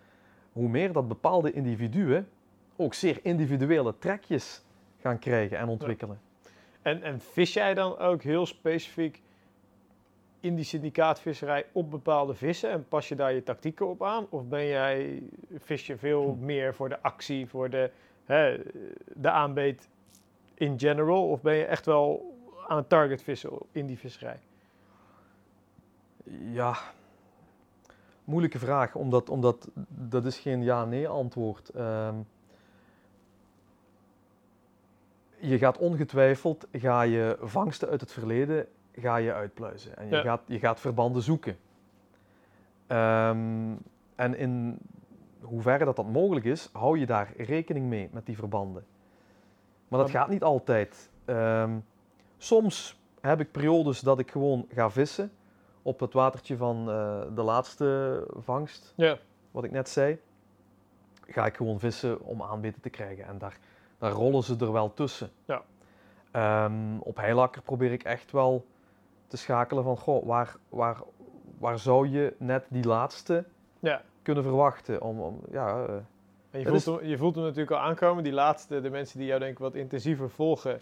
hoe 0.53 0.69
meer 0.69 0.93
dat 0.93 1.09
bepaalde 1.09 1.53
individuen 1.53 2.29
ook 2.77 2.95
zeer 2.95 3.19
individuele 3.23 3.95
trekjes 3.99 4.63
gaan 5.01 5.19
krijgen 5.19 5.59
en 5.59 5.69
ontwikkelen. 5.69 6.21
En, 6.83 7.03
en 7.03 7.21
vis 7.21 7.53
jij 7.53 7.75
dan 7.75 7.99
ook 7.99 8.23
heel 8.23 8.47
specifiek 8.47 9.23
in 10.45 10.55
die 10.55 10.65
syndicaatvisserij 10.65 11.67
op 11.73 11.91
bepaalde 11.91 12.35
vissen 12.35 12.71
en 12.71 12.89
pas 12.89 13.09
je 13.09 13.15
daar 13.15 13.33
je 13.33 13.43
tactieken 13.43 13.89
op 13.89 14.03
aan? 14.03 14.27
Of 14.31 14.45
ben 14.45 14.67
jij, 14.67 15.23
vis 15.59 15.87
je 15.87 15.97
veel 15.97 16.37
Hm. 16.39 16.45
meer 16.45 16.75
voor 16.75 16.89
de 16.89 17.03
actie, 17.03 17.47
voor 17.47 17.71
de, 17.71 17.91
hè, 18.25 18.61
de 19.15 19.31
aanbeet 19.31 19.89
in 20.55 20.79
general? 20.79 21.29
Of 21.29 21.43
ben 21.43 21.55
je 21.55 21.65
echt 21.65 21.87
wel 21.87 22.35
aan 22.67 22.77
het 22.77 22.89
target 22.89 23.23
vissen 23.23 23.51
in 23.73 23.87
die 23.87 23.99
visserij? 23.99 24.39
Ja, 26.53 26.77
moeilijke 28.25 28.59
vraag, 28.59 28.95
omdat, 28.95 29.29
omdat 29.29 29.69
dat 29.89 30.25
is 30.25 30.39
geen 30.39 30.63
ja-nee 30.63 31.09
antwoord. 31.09 31.69
Ehm, 31.69 32.15
je 35.39 35.59
gaat 35.59 35.79
ongetwijfeld, 35.79 36.67
ga 36.73 37.03
je 37.03 37.37
vangsten 37.41 37.89
uit 37.89 38.01
het 38.01 38.13
verleden, 38.13 38.69
ga 38.97 39.17
je 39.17 39.33
uitpluizen. 39.33 39.97
En 39.97 40.09
je, 40.09 40.15
Ja. 40.17 40.23
gaat, 40.23 40.41
je 40.47 40.59
gaat 40.59 40.81
verbanden 40.81 41.23
zoeken. 41.23 41.57
Ehm, 42.87 43.73
en 44.15 44.37
in 44.37 44.79
hoeverre 45.41 45.85
dat 45.85 45.97
dat 45.97 46.07
mogelijk 46.07 46.45
is, 46.47 46.69
hou 46.73 46.99
je 46.99 47.07
daar 47.07 47.33
rekening 47.37 47.87
mee 47.87 48.09
met 48.13 48.27
die 48.27 48.37
verbanden. 48.37 48.85
Maar 49.89 50.01
dat 50.01 50.11
gaat 50.11 50.29
niet 50.29 50.43
altijd. 50.43 51.11
Ehm, 51.25 51.79
soms 52.39 53.01
heb 53.21 53.41
ik 53.41 53.51
periodes 53.53 54.01
dat 54.01 54.19
ik 54.19 54.31
gewoon 54.31 54.67
ga 54.75 54.91
vissen 54.91 55.33
op 55.83 56.01
het 56.01 56.13
watertje 56.13 56.57
van 56.57 56.91
eh, 56.91 57.21
de 57.35 57.43
laatste 57.43 58.21
vangst, 58.37 58.93
Ja. 58.97 59.19
wat 59.51 59.65
ik 59.65 59.71
net 59.71 59.89
zei. 59.89 60.19
Ga 61.27 61.47
ik 61.47 61.57
gewoon 61.57 61.79
vissen 61.79 62.21
om 62.21 62.43
aanbeten 62.43 62.81
te 62.83 62.91
krijgen. 62.91 63.25
En 63.25 63.39
daar, 63.39 63.59
daar 63.99 64.11
rollen 64.13 64.43
ze 64.43 64.57
er 64.61 64.73
wel 64.73 64.95
tussen. 64.95 65.31
Ja. 65.45 65.63
Ehm, 66.31 66.99
op 66.99 67.17
heilakker 67.17 67.63
probeer 67.63 67.93
ik 67.93 68.03
echt 68.03 68.31
wel 68.33 68.67
te 69.35 69.41
schakelen 69.41 69.85
van, 69.85 69.97
goh, 69.97 70.27
waar, 70.27 70.57
waar, 70.69 70.97
waar 71.59 71.79
zou 71.79 72.09
je 72.09 72.35
net 72.39 72.67
die 72.69 72.85
laatste 72.85 73.45
ja. 73.79 74.03
kunnen 74.23 74.43
verwachten? 74.43 75.03
Om, 75.03 75.21
om, 75.21 75.41
ja, 75.51 75.85
eh, 75.85 75.95
En 76.51 76.61
je 76.61 76.67
voelt, 76.67 76.85
hem, 76.85 77.05
je 77.05 77.19
voelt 77.19 77.35
hem 77.35 77.45
natuurlijk 77.45 77.71
al 77.71 77.79
aankomen. 77.79 78.25
Die 78.25 78.33
laatste, 78.33 78.81
de 78.81 78.91
mensen 78.91 79.19
die 79.19 79.27
jou 79.27 79.41
denk 79.41 79.53
ik 79.53 79.59
wat 79.59 79.75
intensiever 79.75 80.31
volgen, 80.31 80.81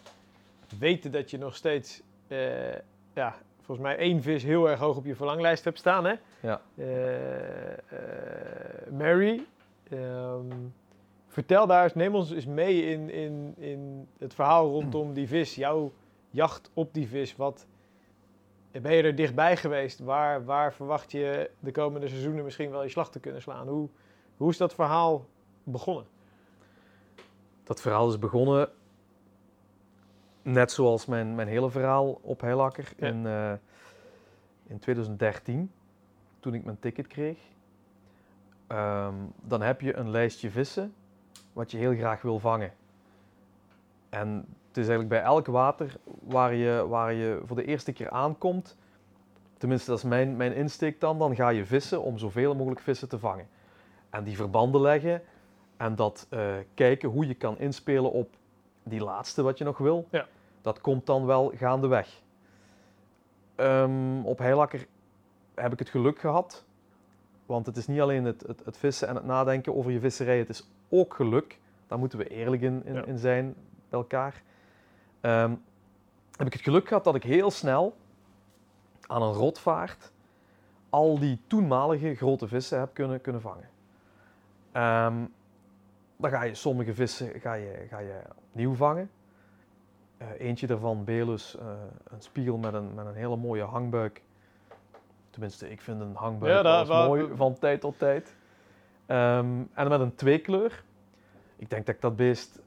weten 0.78 1.12
dat 1.12 1.30
je 1.30 1.38
nog 1.38 1.56
steeds, 1.56 2.02
eh, 2.28 2.74
ja, 3.14 3.34
volgens 3.56 3.86
mij 3.86 3.96
één 3.96 4.22
vis 4.22 4.42
heel 4.42 4.70
erg 4.70 4.78
hoog 4.78 4.96
op 4.96 5.04
je 5.04 5.14
verlanglijst 5.14 5.64
hebt 5.64 5.78
staan, 5.78 6.04
hè? 6.04 6.14
Ja. 6.40 6.60
Eh, 6.74 6.86
Mary, 8.90 9.46
ehm, 9.88 10.46
vertel 11.28 11.66
daar 11.66 11.82
eens, 11.82 11.94
neem 11.94 12.14
ons 12.14 12.30
eens 12.30 12.46
mee 12.46 12.82
in, 12.82 13.10
in, 13.10 13.54
in 13.56 14.08
het 14.18 14.34
verhaal 14.34 14.70
rondom 14.70 15.12
die 15.12 15.28
vis, 15.28 15.54
jouw 15.54 15.92
jacht 16.30 16.70
op 16.74 16.94
die 16.94 17.08
vis. 17.08 17.36
Wat, 17.36 17.66
ben 18.72 18.94
je 18.94 19.02
er 19.02 19.14
dichtbij 19.14 19.56
geweest? 19.56 19.98
Waar, 19.98 20.44
waar 20.44 20.72
verwacht 20.72 21.12
je 21.12 21.50
de 21.60 21.72
komende 21.72 22.08
seizoenen 22.08 22.44
misschien 22.44 22.70
wel 22.70 22.82
je 22.82 22.88
slag 22.88 23.10
te 23.10 23.20
kunnen 23.20 23.42
slaan? 23.42 23.68
Hoe, 23.68 23.88
hoe 24.36 24.50
is 24.50 24.56
dat 24.56 24.74
verhaal 24.74 25.26
begonnen? 25.62 26.06
dat 27.64 27.80
verhaal 27.80 28.08
is 28.08 28.18
begonnen 28.18 28.68
net 30.42 30.72
zoals 30.72 31.06
mijn, 31.06 31.34
mijn 31.34 31.48
hele 31.48 31.70
verhaal 31.70 32.18
op 32.22 32.40
heilakker 32.40 32.92
Ja. 32.96 33.06
in, 33.06 33.26
eh, 33.26 33.52
in 34.66 34.78
2013, 34.78 35.72
toen 36.40 36.54
ik 36.54 36.64
mijn 36.64 36.78
ticket 36.78 37.06
kreeg. 37.06 37.38
Ehm, 38.66 39.14
dan 39.42 39.62
heb 39.62 39.80
je 39.80 39.96
een 39.96 40.10
lijstje 40.10 40.50
vissen 40.50 40.94
wat 41.52 41.70
je 41.70 41.76
heel 41.76 41.94
graag 41.94 42.22
wil 42.22 42.38
vangen. 42.38 42.72
En 44.08 44.46
het 44.72 44.80
is 44.82 44.88
eigenlijk 44.88 45.08
bij 45.08 45.22
elk 45.32 45.46
water 45.46 45.96
waar 46.20 46.54
je, 46.54 46.86
waar 46.88 47.12
je 47.12 47.40
voor 47.44 47.56
de 47.56 47.64
eerste 47.64 47.92
keer 47.92 48.10
aankomt, 48.10 48.76
tenminste 49.58 49.90
dat 49.90 49.98
is 49.98 50.04
mijn, 50.04 50.36
mijn 50.36 50.54
insteek 50.54 51.00
dan, 51.00 51.18
dan 51.18 51.34
ga 51.34 51.48
je 51.48 51.66
vissen 51.66 52.02
om 52.02 52.18
zoveel 52.18 52.54
mogelijk 52.54 52.80
vissen 52.80 53.08
te 53.08 53.18
vangen. 53.18 53.46
En 54.10 54.24
die 54.24 54.36
verbanden 54.36 54.80
leggen 54.80 55.22
en 55.76 55.94
dat 55.94 56.26
eh, 56.30 56.46
kijken 56.74 57.08
hoe 57.08 57.26
je 57.26 57.34
kan 57.34 57.58
inspelen 57.58 58.12
op 58.12 58.28
die 58.82 59.00
laatste 59.04 59.42
wat 59.42 59.58
je 59.58 59.64
nog 59.64 59.78
wil, 59.78 60.06
Ja. 60.10 60.26
dat 60.62 60.80
komt 60.80 61.06
dan 61.06 61.26
wel 61.26 61.52
gaandeweg. 61.56 62.20
Ehm 63.54 64.20
op 64.24 64.38
heilakker 64.38 64.86
heb 65.54 65.72
ik 65.72 65.78
het 65.78 65.88
geluk 65.88 66.18
gehad, 66.18 66.64
want 67.46 67.66
het 67.66 67.76
is 67.76 67.86
niet 67.86 68.00
alleen 68.00 68.24
het, 68.24 68.44
het, 68.46 68.64
het 68.64 68.76
vissen 68.76 69.08
en 69.08 69.14
het 69.14 69.24
nadenken 69.24 69.74
over 69.76 69.90
je 69.90 70.00
visserij, 70.00 70.38
het 70.38 70.48
is 70.48 70.68
ook 70.88 71.14
geluk. 71.14 71.58
Daar 71.86 71.98
moeten 71.98 72.18
we 72.18 72.28
eerlijk 72.28 72.62
in, 72.62 72.82
in, 72.84 72.94
Ja. 72.94 73.04
in 73.04 73.18
zijn 73.18 73.54
bij 73.88 73.98
elkaar. 73.98 74.42
Ehm, 75.22 75.54
heb 76.36 76.46
ik 76.46 76.52
het 76.52 76.62
geluk 76.62 76.88
gehad 76.88 77.04
dat 77.04 77.14
ik 77.14 77.22
heel 77.22 77.50
snel 77.50 77.96
aan 79.06 79.22
een 79.22 79.32
rotvaart 79.32 80.12
al 80.90 81.18
die 81.18 81.40
toenmalige 81.46 82.14
grote 82.14 82.48
vissen 82.48 82.78
heb 82.78 82.94
kunnen, 82.94 83.20
kunnen 83.20 83.40
vangen. 83.40 83.68
Ehm, 84.72 85.14
dan 86.16 86.30
ga 86.30 86.42
je 86.42 86.54
sommige 86.54 86.94
vissen 86.94 87.40
ga 87.40 87.54
je, 87.54 87.86
ga 87.88 87.98
je 87.98 88.20
opnieuw 88.48 88.74
vangen. 88.74 89.10
Eh, 90.16 90.26
eentje 90.38 90.66
daarvan, 90.66 91.04
Belus, 91.04 91.56
eh, 91.56 91.66
een 92.04 92.22
spiegel 92.22 92.56
met 92.56 92.74
een, 92.74 92.94
met 92.94 93.06
een 93.06 93.14
hele 93.14 93.36
mooie 93.36 93.62
hangbuik. 93.62 94.22
Tenminste, 95.30 95.70
ik 95.70 95.80
vind 95.80 96.00
een 96.00 96.14
hangbuik 96.14 96.64
Ja, 96.64 96.86
wel 96.86 97.06
mooi 97.06 97.28
van 97.34 97.58
tijd 97.58 97.80
tot 97.80 97.98
tijd. 97.98 98.36
Ehm, 99.06 99.62
en 99.72 99.88
met 99.88 100.00
een 100.00 100.14
tweekleur. 100.14 100.84
Ik 101.56 101.70
denk 101.70 101.86
dat 101.86 101.94
ik 101.94 102.00
dat 102.00 102.16
beest 102.16 102.60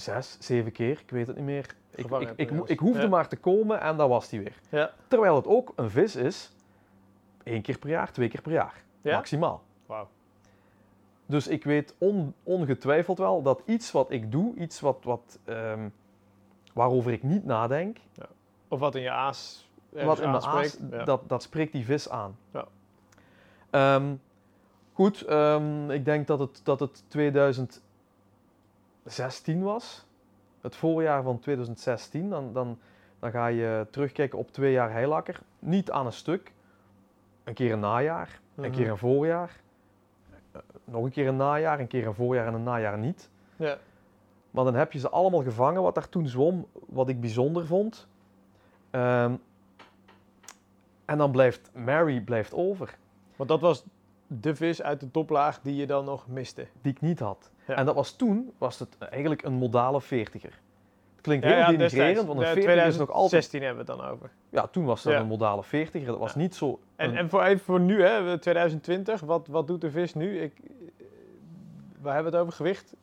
zes, 0.00 0.36
zeven 0.40 0.72
keer, 0.72 1.00
ik 1.00 1.10
weet 1.10 1.26
het 1.26 1.36
niet 1.36 1.44
meer. 1.44 1.74
Ik, 1.94 2.06
ik, 2.36 2.50
ik, 2.66 2.78
hoefde 2.78 3.02
Ja. 3.02 3.08
maar 3.08 3.28
te 3.28 3.36
komen 3.36 3.80
en 3.80 3.96
daar 3.96 4.08
was 4.08 4.28
die 4.28 4.40
weer. 4.40 4.60
Ja. 4.68 4.90
Terwijl 5.08 5.36
het 5.36 5.46
ook 5.46 5.72
een 5.76 5.90
vis 5.90 6.16
is, 6.16 6.52
één 7.42 7.62
keer 7.62 7.78
per 7.78 7.88
jaar, 7.88 8.12
twee 8.12 8.28
keer 8.28 8.42
per 8.42 8.52
jaar, 8.52 8.82
Ja? 9.00 9.14
maximaal. 9.14 9.62
Wauw. 9.86 10.08
Dus 11.26 11.48
ik 11.48 11.64
weet 11.64 11.94
on- 11.98 12.34
ongetwijfeld 12.42 13.18
wel 13.18 13.42
dat 13.42 13.62
iets 13.66 13.92
wat 13.92 14.10
ik 14.10 14.32
doe, 14.32 14.54
iets 14.54 14.80
wat, 14.80 14.98
wat, 15.04 15.38
ehm, 15.44 15.88
waarover 16.74 17.12
ik 17.12 17.22
niet 17.22 17.44
nadenk, 17.44 17.98
Of 18.68 18.78
wat 18.78 18.94
in 18.94 19.02
je 19.02 19.10
aas 19.10 19.68
wat 19.92 20.20
in 20.20 20.30
mijn 20.30 20.42
aas. 20.42 20.76
Ja. 20.90 21.04
dat, 21.04 21.28
dat 21.28 21.42
spreekt 21.42 21.72
die 21.72 21.84
vis 21.84 22.08
aan. 22.10 22.36
Ja. 22.52 22.66
Ehm, 23.70 24.14
goed, 24.92 25.22
ehm, 25.22 25.90
ik 25.90 26.04
denk 26.04 26.26
dat 26.26 26.38
het, 26.38 26.60
dat 26.64 26.80
het 26.80 27.04
2016 29.02 29.62
was. 29.62 30.06
Het 30.60 30.76
voorjaar 30.76 31.22
van 31.22 31.38
2016. 31.38 32.30
Dan, 32.30 32.52
dan, 32.52 32.78
dan 33.18 33.30
ga 33.30 33.46
je 33.46 33.86
terugkijken 33.90 34.38
op 34.38 34.52
twee 34.52 34.72
jaar 34.72 34.92
heilakker. 34.92 35.40
Niet 35.58 35.90
aan 35.90 36.06
een 36.06 36.12
stuk. 36.12 36.52
Een 37.44 37.54
keer 37.54 37.72
een 37.72 37.80
najaar, 37.80 38.40
een 38.54 38.62
Mhm. 38.68 38.72
keer 38.76 38.90
een 38.90 38.98
voorjaar. 38.98 39.60
eh, 40.52 40.60
nog 40.84 41.04
een 41.04 41.10
keer 41.10 41.28
een 41.28 41.36
najaar, 41.36 41.80
een 41.80 41.86
keer 41.86 42.06
een 42.06 42.14
voorjaar 42.14 42.46
en 42.46 42.54
een 42.54 42.62
najaar 42.62 42.98
niet. 42.98 43.30
Ja. 43.56 43.78
Maar 44.50 44.64
dan 44.64 44.74
heb 44.74 44.92
je 44.92 44.98
ze 44.98 45.08
allemaal 45.10 45.42
gevangen 45.42 45.82
wat 45.82 45.94
daar 45.94 46.08
toen 46.08 46.26
zwom, 46.28 46.66
wat 46.72 47.08
ik 47.08 47.20
bijzonder 47.20 47.66
vond. 47.66 48.08
Ehm, 48.90 49.34
en 51.04 51.18
dan 51.18 51.30
blijft 51.30 51.70
Mary 51.74 52.20
blijft 52.20 52.54
over, 52.54 52.98
Want 53.36 53.48
dat 53.48 53.60
was 53.60 53.84
de 54.32 54.54
vis 54.54 54.82
uit 54.82 55.00
de 55.00 55.10
toplaag 55.10 55.60
die 55.62 55.76
je 55.76 55.86
dan 55.86 56.04
nog 56.04 56.28
miste. 56.28 56.66
die 56.82 56.92
ik 56.92 57.00
niet 57.00 57.18
had. 57.18 57.50
Ja. 57.66 57.74
En 57.74 57.86
dat 57.86 57.94
was 57.94 58.12
toen 58.16 58.52
was 58.58 58.78
het 58.78 58.96
eigenlijk 58.98 59.42
een 59.42 59.52
modale 59.52 60.00
veertiger. 60.00 60.58
Het 61.12 61.20
klinkt 61.20 61.44
Ja, 61.44 61.50
heel 61.50 61.60
ja, 61.60 61.66
denigrerend, 61.66 61.96
destijds. 62.14 62.26
want 62.26 62.40
een 62.58 62.74
Ja, 62.76 62.84
is 62.84 62.96
nog 62.96 63.10
altijd... 63.10 63.42
2016 63.52 63.62
hebben 63.62 63.86
we 63.86 63.92
het 63.92 64.00
dan 64.00 64.10
over. 64.10 64.30
Ja, 64.48 64.66
toen 64.66 64.84
was 64.84 65.02
dat 65.02 65.12
Ja. 65.12 65.20
een 65.20 65.26
modale 65.26 65.62
veertiger. 65.62 66.06
Dat 66.06 66.18
was 66.18 66.32
Ja. 66.32 66.38
niet 66.38 66.54
zo... 66.54 66.80
En, 66.96 67.10
een- 67.10 67.16
en 67.16 67.28
voor, 67.30 67.42
even 67.42 67.64
voor 67.64 67.80
nu, 67.80 68.02
hè, 68.02 68.38
2020, 68.38 69.20
wat, 69.20 69.46
wat 69.46 69.66
doet 69.66 69.80
de 69.80 69.90
vis 69.90 70.14
nu? 70.14 70.38
Ik, 70.40 70.52
waar 72.00 72.14
hebben 72.14 72.32
we 72.32 72.38
het 72.38 72.46
over? 72.46 72.56
Gewicht? 72.56 72.94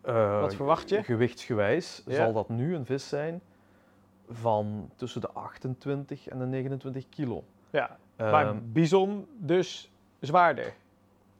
eh, 0.00 0.40
wat 0.40 0.54
verwacht 0.54 0.88
je? 0.88 1.02
Gewichtsgewijs 1.02 2.02
Ja. 2.06 2.14
zal 2.14 2.32
dat 2.32 2.48
nu 2.48 2.74
een 2.74 2.84
vis 2.86 3.08
zijn 3.08 3.40
van 4.30 4.90
tussen 4.96 5.20
de 5.20 5.30
28 5.30 6.28
en 6.28 6.38
de 6.38 6.46
29 6.46 7.08
kilo. 7.08 7.44
Ja, 7.70 7.96
maar 8.16 8.46
Ehm, 8.46 8.56
bison 8.64 9.26
dus 9.36 9.90
zwaarder. 10.20 10.74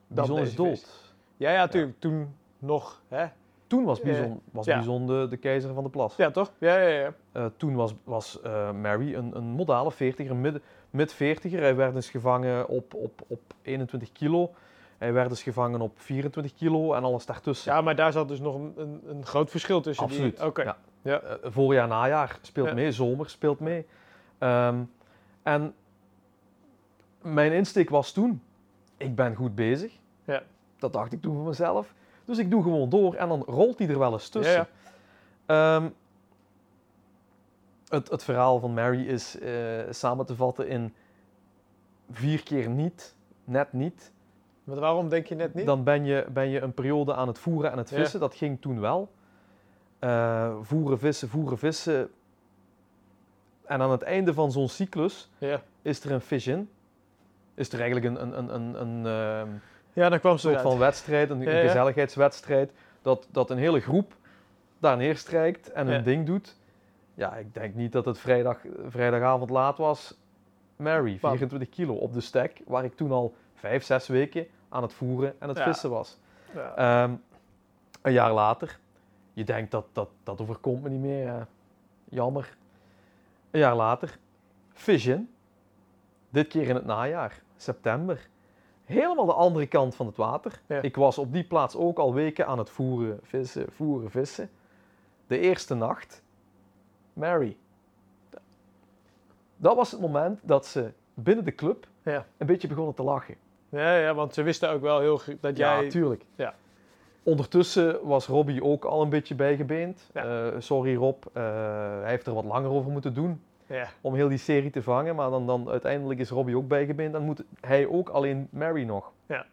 dan 0.07 0.27
Bison 0.27 0.39
is 0.43 0.55
dood. 0.55 1.13
Ja, 1.37 1.51
ja, 1.51 1.59
natuurlijk. 1.59 2.01
Toen 2.01 2.35
nog, 2.59 3.03
hè? 3.09 3.27
Toen 3.67 3.85
was 3.85 3.99
Eh, 4.01 4.05
Bison, 4.05 4.41
was 4.51 4.67
ja. 4.67 4.79
Bison 4.79 5.07
de, 5.07 5.27
de 5.31 5.37
keizer 5.37 5.75
van 5.75 5.83
de 5.85 5.91
plas. 5.91 6.17
Ja, 6.17 6.31
toch? 6.31 6.53
Ja, 6.59 6.79
ja, 6.79 6.89
ja. 6.89 7.13
Eh, 7.33 7.47
toen 7.57 7.75
was, 7.75 7.95
was 8.05 8.41
eh, 8.41 8.73
Mary 8.73 9.15
een, 9.15 9.37
een 9.37 9.45
modale 9.45 9.93
40er, 9.93 10.17
een 10.31 10.41
mid- 10.41 10.61
mid-40er. 10.91 11.51
Hij 11.59 11.77
werd 11.77 11.95
eens 11.95 12.11
gevangen 12.11 12.69
op, 12.69 12.95
op, 12.95 13.21
op 13.27 13.41
21 13.63 14.13
kilo. 14.13 14.55
Hij 14.99 15.13
werd 15.13 15.31
eens 15.31 15.43
gevangen 15.43 15.81
op 15.81 15.93
24 16.01 16.55
kilo 16.55 16.93
en 16.95 17.05
alles 17.05 17.27
daartussen. 17.27 17.73
Ja, 17.73 17.81
maar 17.81 17.97
daar 17.97 18.13
zat 18.13 18.29
dus 18.29 18.41
nog 18.41 18.55
een, 18.55 18.73
een, 18.77 19.03
een 19.07 19.27
groot 19.27 19.51
verschil 19.51 19.81
tussen. 19.81 20.05
Absoluut. 20.05 20.37
Die, 20.37 20.47
Oké. 20.47 20.63
Ja. 20.63 20.77
Ja. 21.03 21.21
Eh, 21.21 21.35
voorjaar, 21.43 21.89
najaar 21.89 22.39
speelt 22.43 22.69
Ja. 22.69 22.75
mee, 22.75 22.93
zomer 22.93 23.31
speelt 23.31 23.61
mee. 23.61 23.87
Ehm, 24.39 24.77
en 25.43 25.75
mijn 27.23 27.53
insteek 27.53 27.91
was 27.91 28.13
toen, 28.13 28.43
ik 28.99 29.15
ben 29.15 29.35
goed 29.35 29.55
bezig. 29.55 29.93
Ja. 30.25 30.43
Dat 30.79 30.93
dacht 30.93 31.13
ik 31.13 31.23
toen 31.23 31.35
voor 31.37 31.45
mezelf. 31.47 31.95
Dus 32.25 32.39
ik 32.39 32.51
doe 32.51 32.63
gewoon 32.63 32.89
door 32.89 33.15
en 33.15 33.29
dan 33.29 33.43
rolt 33.47 33.79
hij 33.79 33.89
er 33.89 33.99
wel 33.99 34.13
eens 34.13 34.29
tussen. 34.29 34.55
Ja, 34.55 34.69
Ehm, 35.47 35.89
het, 37.89 38.11
het 38.11 38.25
verhaal 38.25 38.59
van 38.61 38.75
Mary 38.75 39.07
is 39.07 39.39
eh, 39.39 39.53
samen 39.91 40.27
te 40.27 40.37
vatten 40.37 40.69
in 40.69 40.95
vier 42.11 42.43
keer 42.43 42.69
niet, 42.69 43.15
net 43.45 43.73
niet. 43.73 44.13
Maar 44.65 44.81
waarom 44.81 45.09
denk 45.09 45.27
je 45.27 45.35
net 45.35 45.55
niet? 45.55 45.67
Dan 45.67 45.85
ben 45.85 46.05
je, 46.05 46.27
ben 46.33 46.49
je 46.49 46.61
een 46.61 46.73
periode 46.75 47.15
aan 47.15 47.29
het 47.29 47.39
voeren 47.39 47.71
en 47.73 47.79
het 47.79 47.91
Ja. 47.91 47.97
vissen. 47.97 48.21
Dat 48.21 48.35
ging 48.35 48.61
toen 48.61 48.81
wel. 48.81 49.11
Eh, 49.99 50.55
voeren, 50.63 50.99
vissen, 50.99 51.29
voeren, 51.29 51.59
vissen. 51.59 52.11
En 53.65 53.81
aan 53.81 53.91
het 53.91 54.03
einde 54.03 54.35
van 54.35 54.53
zo'n 54.53 54.69
cyclus 54.69 55.31
Ja. 55.39 55.63
is 55.83 56.05
er 56.05 56.11
een 56.13 56.21
fish 56.21 56.47
in. 56.47 56.71
Is 57.59 57.73
er 57.73 57.81
eigenlijk 57.81 58.07
een, 58.07 58.23
een, 58.23 58.39
een, 58.39 58.55
een, 58.55 58.81
een 58.81 59.07
ehm, 59.07 59.49
ja, 59.93 60.09
dan 60.09 60.21
kwam 60.21 60.39
soort 60.39 60.61
van 60.61 60.79
wedstrijd, 60.79 61.31
een, 61.31 61.43
gezelligheidswedstrijd. 61.43 62.73
Dat, 63.03 63.27
dat 63.31 63.51
een 63.51 63.59
hele 63.59 63.81
groep 63.81 64.17
daar 64.79 64.97
neerstrijkt 64.97 65.73
en 65.73 65.89
een 65.89 66.03
ding 66.03 66.27
doet. 66.27 66.57
Ja, 67.15 67.37
ik 67.37 67.55
denk 67.55 67.75
niet 67.75 67.93
dat 67.93 68.05
het 68.05 68.19
vrijdag, 68.19 68.59
vrijdagavond 68.89 69.51
laat 69.51 69.79
was. 69.79 70.19
Mary, 70.77 71.19
Bam. 71.21 71.31
24 71.31 71.69
kilo 71.69 71.95
op 71.95 72.13
de 72.13 72.21
stek, 72.21 72.63
waar 72.67 72.85
ik 72.85 72.97
toen 72.97 73.13
al 73.13 73.35
vijf, 73.55 73.85
zes 73.85 74.07
weken 74.07 74.47
aan 74.69 74.83
het 74.83 74.93
voeren 74.93 75.35
en 75.39 75.49
het 75.49 75.61
vissen 75.61 75.91
was. 75.91 76.19
Ja. 76.55 76.75
Ehm, 76.77 77.15
een 78.03 78.13
jaar 78.13 78.33
later, 78.33 78.79
je 79.33 79.45
denkt 79.45 79.71
dat 79.71 79.87
dat, 79.93 80.09
dat 80.23 80.41
overkomt 80.41 80.83
me 80.83 80.89
niet 80.89 81.01
meer. 81.01 81.29
hè. 81.29 81.41
Jammer. 82.05 82.57
Een 83.51 83.61
jaar 83.61 83.77
later, 83.77 84.19
fish 84.73 85.07
in. 85.07 85.31
Dit 86.31 86.49
keer 86.49 86.69
in 86.69 86.75
het 86.75 86.85
najaar, 86.85 87.43
september. 87.63 88.29
Helemaal 88.85 89.27
de 89.27 89.33
andere 89.33 89.67
kant 89.67 89.95
van 89.95 90.07
het 90.07 90.17
water. 90.17 90.61
Ja. 90.67 90.83
Ik 90.83 90.97
was 90.97 91.19
op 91.19 91.33
die 91.33 91.45
plaats 91.45 91.77
ook 91.77 91.99
al 91.99 92.15
weken 92.15 92.47
aan 92.47 92.59
het 92.59 92.71
voeren, 92.71 93.19
vissen, 93.23 93.67
voeren, 93.73 94.11
vissen. 94.11 94.51
De 95.27 95.39
eerste 95.39 95.75
nacht, 95.75 96.23
Mary. 97.13 97.57
Dat 99.57 99.77
was 99.77 99.91
het 99.91 100.01
moment 100.01 100.41
dat 100.43 100.67
ze 100.67 100.93
binnen 101.15 101.45
de 101.45 101.55
club 101.55 101.87
Ja. 102.03 102.27
een 102.37 102.47
beetje 102.47 102.69
begonnen 102.69 102.95
te 102.95 103.03
lachen. 103.03 103.35
Ja, 103.69 103.97
ja, 103.97 104.15
want 104.15 104.35
ze 104.35 104.43
wisten 104.43 104.71
ook 104.71 104.81
wel 104.81 105.01
heel 105.01 105.19
goed 105.19 105.37
dat 105.41 105.57
jij... 105.57 105.85
Ja, 105.85 105.91
tuurlijk. 105.91 106.25
Ja. 106.35 106.55
Ondertussen 107.23 108.07
was 108.07 108.27
Robbie 108.27 108.65
ook 108.65 108.85
al 108.85 109.03
een 109.03 109.09
beetje 109.09 109.35
bijgebeend. 109.35 110.11
Ja. 110.15 110.49
Eh, 110.51 110.55
sorry 110.61 110.95
Rob, 110.95 111.23
eh, 111.33 111.43
hij 112.01 112.09
heeft 112.11 112.27
er 112.27 112.35
wat 112.35 112.45
langer 112.45 112.71
over 112.71 112.91
moeten 112.91 113.15
doen 113.15 113.43
Ja. 113.69 113.89
om 114.01 114.15
heel 114.15 114.29
die 114.29 114.39
serie 114.39 114.71
te 114.71 114.83
vangen. 114.83 115.15
Maar 115.17 115.31
dan, 115.31 115.47
dan 115.47 115.69
uiteindelijk 115.69 116.21
is 116.21 116.31
Robbie 116.31 116.57
ook 116.57 116.69
bijgebeend 116.69 117.15
en 117.15 117.23
moet 117.23 117.45
hij 117.61 117.87
ook 117.87 118.09
alleen 118.09 118.49
Mary 118.51 118.85
nog. 118.85 119.13
Ja. 119.27 119.47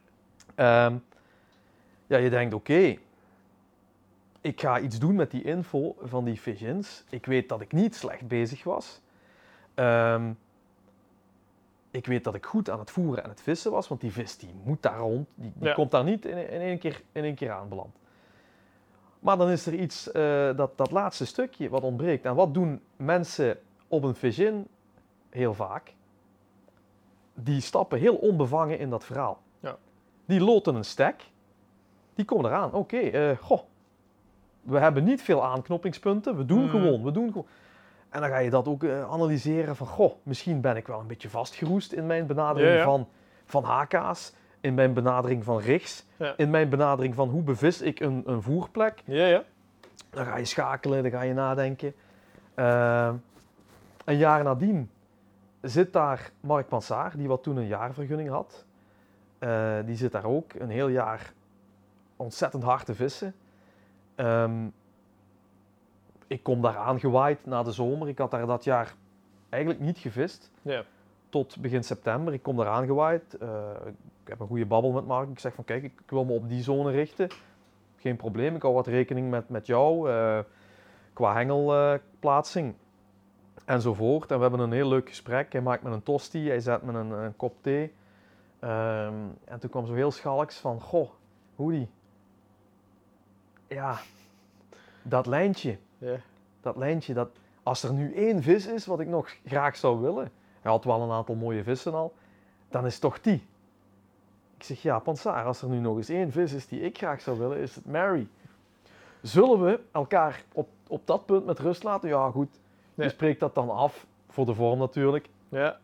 Ehm, 0.55 0.95
ja, 2.07 2.17
je 2.17 2.29
denkt 2.29 2.53
oké, 2.53 2.95
ik 4.41 4.61
ga 4.61 4.79
iets 4.79 4.99
doen 4.99 5.15
met 5.15 5.31
die 5.31 5.43
info 5.43 5.95
van 6.01 6.23
die 6.25 6.37
fish-ins. 6.37 7.03
Ik 7.09 7.25
weet 7.25 7.49
dat 7.49 7.61
ik 7.61 7.71
niet 7.71 7.95
slecht 7.95 8.27
bezig 8.27 8.63
was. 8.63 9.01
Ehm, 9.73 10.31
ik 11.91 12.05
weet 12.05 12.23
dat 12.23 12.35
ik 12.35 12.45
goed 12.45 12.69
aan 12.69 12.79
het 12.79 12.91
voeren 12.91 13.23
en 13.23 13.29
het 13.29 13.41
vissen 13.41 13.71
was, 13.71 13.87
want 13.87 14.01
die 14.01 14.11
vis 14.11 14.37
die 14.37 14.49
moet 14.63 14.81
daar 14.81 14.97
rond. 14.97 15.27
Die, 15.35 15.51
die 15.55 15.67
Ja. 15.67 15.73
komt 15.73 15.91
daar 15.91 16.03
niet 16.03 16.25
in, 16.25 16.37
in, 16.49 16.61
één 16.61 16.77
keer, 16.79 17.01
in 17.11 17.23
één 17.23 17.35
keer 17.35 17.51
aanbeland. 17.51 17.95
Maar 19.19 19.37
dan 19.37 19.49
is 19.49 19.65
er 19.65 19.73
iets, 19.73 20.11
eh, 20.11 20.55
dat, 20.55 20.77
dat 20.77 20.91
laatste 20.91 21.25
stukje 21.25 21.69
wat 21.69 21.83
ontbreekt. 21.83 22.25
En 22.25 22.35
wat 22.35 22.53
doen 22.53 22.81
mensen 22.95 23.57
op 23.95 24.03
een 24.03 24.15
fish-in 24.15 24.67
heel 25.29 25.53
vaak? 25.53 25.93
Die 27.33 27.61
stappen 27.61 27.99
heel 27.99 28.15
onbevangen 28.15 28.79
in 28.79 28.89
dat 28.89 29.03
verhaal. 29.05 29.41
Ja. 29.59 29.77
Die 30.25 30.41
loten 30.41 30.75
een 30.75 30.85
stek. 30.85 31.23
Die 32.15 32.25
komen 32.25 32.51
eraan. 32.51 32.73
Oké, 32.73 32.97
eh, 32.97 33.37
goh. 33.37 33.61
We 34.61 34.79
hebben 34.79 35.03
niet 35.03 35.21
veel 35.21 35.45
aanknopingspunten. 35.45 36.37
We 36.37 36.45
doen 36.45 36.61
Mhm. 36.63 36.69
gewoon, 36.69 37.03
we 37.03 37.11
doen 37.11 37.27
gewoon. 37.31 37.47
En 38.09 38.21
dan 38.21 38.29
ga 38.29 38.37
je 38.37 38.49
dat 38.49 38.67
ook 38.67 38.83
eh, 38.83 39.11
analyseren 39.11 39.75
van, 39.75 39.87
goh, 39.87 40.13
misschien 40.23 40.61
ben 40.61 40.75
ik 40.75 40.87
wel 40.87 40.99
een 40.99 41.07
beetje 41.07 41.29
vastgeroest 41.29 41.91
in 41.91 42.05
mijn 42.05 42.25
benadering 42.27 42.71
Ja, 42.71 42.77
ja. 42.77 42.83
Van, 42.83 43.07
van 43.45 43.63
HK's, 43.63 44.33
in 44.61 44.73
mijn 44.73 44.93
benadering 44.93 45.43
van 45.43 45.59
rigs, 45.59 46.05
in 46.37 46.49
mijn 46.49 46.69
benadering 46.69 47.15
van 47.15 47.29
hoe 47.29 47.41
bevis 47.41 47.81
ik 47.81 47.99
een, 47.99 48.23
een 48.25 48.41
voerplek. 48.41 49.01
Ja, 49.05 49.25
ja. 49.25 49.43
Dan 50.09 50.25
ga 50.25 50.37
je 50.37 50.45
schakelen, 50.45 51.01
dan 51.03 51.11
ga 51.11 51.21
je 51.21 51.33
nadenken. 51.33 51.93
Eh, 52.53 53.13
een 54.05 54.17
jaar 54.17 54.43
nadien 54.43 54.89
zit 55.61 55.93
daar 55.93 56.31
Mark 56.39 56.67
Pansaar, 56.67 57.17
die 57.17 57.27
wat 57.27 57.43
toen 57.43 57.57
een 57.57 57.67
jaarvergunning 57.67 58.29
had. 58.29 58.65
Eh, 59.39 59.75
die 59.85 59.95
zit 59.95 60.11
daar 60.11 60.25
ook 60.25 60.53
een 60.53 60.69
heel 60.69 60.87
jaar 60.87 61.33
ontzettend 62.15 62.63
hard 62.63 62.85
te 62.85 62.95
vissen. 62.95 63.35
Ehm, 64.15 64.67
ik 66.27 66.43
kom 66.43 66.61
daar 66.61 66.77
aangewaaid 66.77 67.45
na 67.45 67.63
de 67.63 67.71
zomer. 67.71 68.07
Ik 68.07 68.17
had 68.17 68.31
daar 68.31 68.45
dat 68.45 68.63
jaar 68.63 68.95
eigenlijk 69.49 69.83
niet 69.83 69.97
gevist 69.97 70.51
Ja. 70.61 70.83
tot 71.29 71.57
begin 71.61 71.83
september. 71.83 72.33
Ik 72.33 72.43
kom 72.43 72.57
daar 72.57 72.67
aangewaaid. 72.67 73.37
Eh, 73.37 73.47
ik 74.23 74.27
heb 74.27 74.39
een 74.39 74.47
goede 74.47 74.65
babbel 74.65 74.91
met 74.91 75.05
Mark. 75.05 75.29
Ik 75.29 75.39
zeg 75.39 75.53
van 75.53 75.63
kijk, 75.63 75.83
ik 75.83 76.01
wil 76.05 76.25
me 76.25 76.31
op 76.33 76.49
die 76.49 76.63
zone 76.63 76.91
richten. 76.91 77.29
Geen 77.95 78.15
probleem, 78.15 78.55
ik 78.55 78.61
hou 78.61 78.73
wat 78.73 78.87
rekening 78.87 79.29
met, 79.29 79.49
met 79.49 79.65
jou 79.65 80.09
eh, 80.11 80.39
qua 81.13 81.33
hengelplaatsing 81.33 82.75
enzovoort. 83.65 84.31
En 84.31 84.35
we 84.35 84.41
hebben 84.41 84.59
een 84.59 84.71
heel 84.71 84.87
leuk 84.87 85.07
gesprek. 85.09 85.51
Hij 85.51 85.61
maakt 85.61 85.83
me 85.83 85.89
een 85.89 86.03
tosti, 86.03 86.47
hij 86.47 86.59
zet 86.59 86.81
me 86.81 86.93
een, 86.93 87.11
een 87.11 87.35
kop 87.35 87.55
thee. 87.61 87.93
Ehm, 88.59 89.13
en 89.45 89.59
toen 89.59 89.69
kwam 89.69 89.85
zo 89.85 89.93
heel 89.93 90.11
schalks 90.11 90.57
van, 90.57 90.81
goh, 90.81 91.09
Hoodie. 91.55 91.89
Ja, 93.67 93.97
dat 95.01 95.25
lijntje, 95.25 95.77
Ja. 95.97 96.15
dat 96.61 96.75
lijntje, 96.75 97.13
dat, 97.13 97.29
als 97.63 97.83
er 97.83 97.93
nu 97.93 98.13
één 98.13 98.43
vis 98.43 98.65
is 98.67 98.85
wat 98.85 98.99
ik 98.99 99.07
nog 99.07 99.29
graag 99.45 99.75
zou 99.75 99.99
willen, 100.01 100.31
hij 100.61 100.71
had 100.71 100.83
wel 100.83 101.01
een 101.01 101.11
aantal 101.11 101.35
mooie 101.35 101.63
vissen 101.63 101.93
al, 101.93 102.13
dan 102.69 102.85
is 102.85 102.91
het 102.93 103.01
toch 103.01 103.21
die. 103.21 103.47
Ik 104.57 104.63
zeg, 104.63 104.81
ja, 104.81 104.99
Pansaar, 104.99 105.45
als 105.45 105.61
er 105.61 105.69
nu 105.69 105.79
nog 105.79 105.97
eens 105.97 106.09
één 106.09 106.31
vis 106.31 106.53
is 106.53 106.67
die 106.67 106.81
ik 106.81 106.97
graag 106.97 107.21
zou 107.21 107.39
willen, 107.39 107.57
is 107.57 107.75
het 107.75 107.85
Mary. 107.85 108.27
Zullen 109.21 109.63
we 109.63 109.79
elkaar 109.91 110.43
op, 110.53 110.69
op 110.87 111.07
dat 111.07 111.25
punt 111.25 111.45
met 111.45 111.59
rust 111.59 111.83
laten? 111.83 112.09
Ja, 112.09 112.29
goed. 112.29 112.59
Ja. 112.95 113.03
Je 113.03 113.09
spreekt 113.09 113.39
dat 113.39 113.55
dan 113.55 113.69
af, 113.69 114.05
voor 114.29 114.45
de 114.45 114.53
vorm 114.53 114.79
natuurlijk. 114.79 115.29
Ja. 115.49 115.79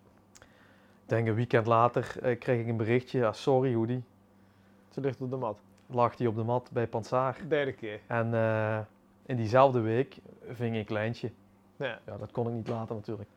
Ik 1.03 1.17
denk 1.17 1.27
een 1.27 1.35
weekend 1.35 1.67
later 1.67 2.15
eh, 2.21 2.39
kreeg 2.39 2.59
ik 2.59 2.67
een 2.67 2.77
berichtje, 2.77 3.19
ja, 3.19 3.33
sorry 3.33 3.73
Hoodie. 3.73 4.03
Ze 4.89 5.01
ligt 5.01 5.21
op 5.21 5.29
de 5.29 5.35
mat. 5.37 5.59
Lag 5.87 6.15
die 6.15 6.27
op 6.27 6.35
de 6.35 6.43
mat 6.43 6.69
bij 6.71 6.87
Pansaar. 6.87 7.37
Derde 7.47 7.73
keer. 7.73 7.99
En 8.07 8.33
eh, 8.33 8.79
in 9.25 9.35
diezelfde 9.35 9.79
week 9.79 10.17
ving 10.51 10.75
ik 10.75 10.89
lijntje. 10.89 11.31
Ja. 11.75 11.99
Ja, 12.05 12.17
dat 12.17 12.31
kon 12.31 12.47
ik 12.47 12.53
niet 12.53 12.67
laten 12.67 12.95
natuurlijk. 12.95 13.29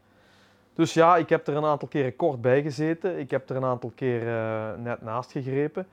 Dus 0.75 0.95
ja, 0.95 1.17
ik 1.17 1.29
heb 1.29 1.47
er 1.47 1.57
een 1.57 1.65
aantal 1.65 1.89
keren 1.89 2.17
kort 2.17 2.41
bij 2.41 2.63
gezeten. 2.63 3.19
Ik 3.19 3.31
heb 3.31 3.51
er 3.51 3.57
een 3.57 3.65
aantal 3.65 3.93
keer 3.95 4.29
eh, 4.29 4.75
net 4.79 5.03
naast 5.03 5.33
gegrepen. 5.33 5.87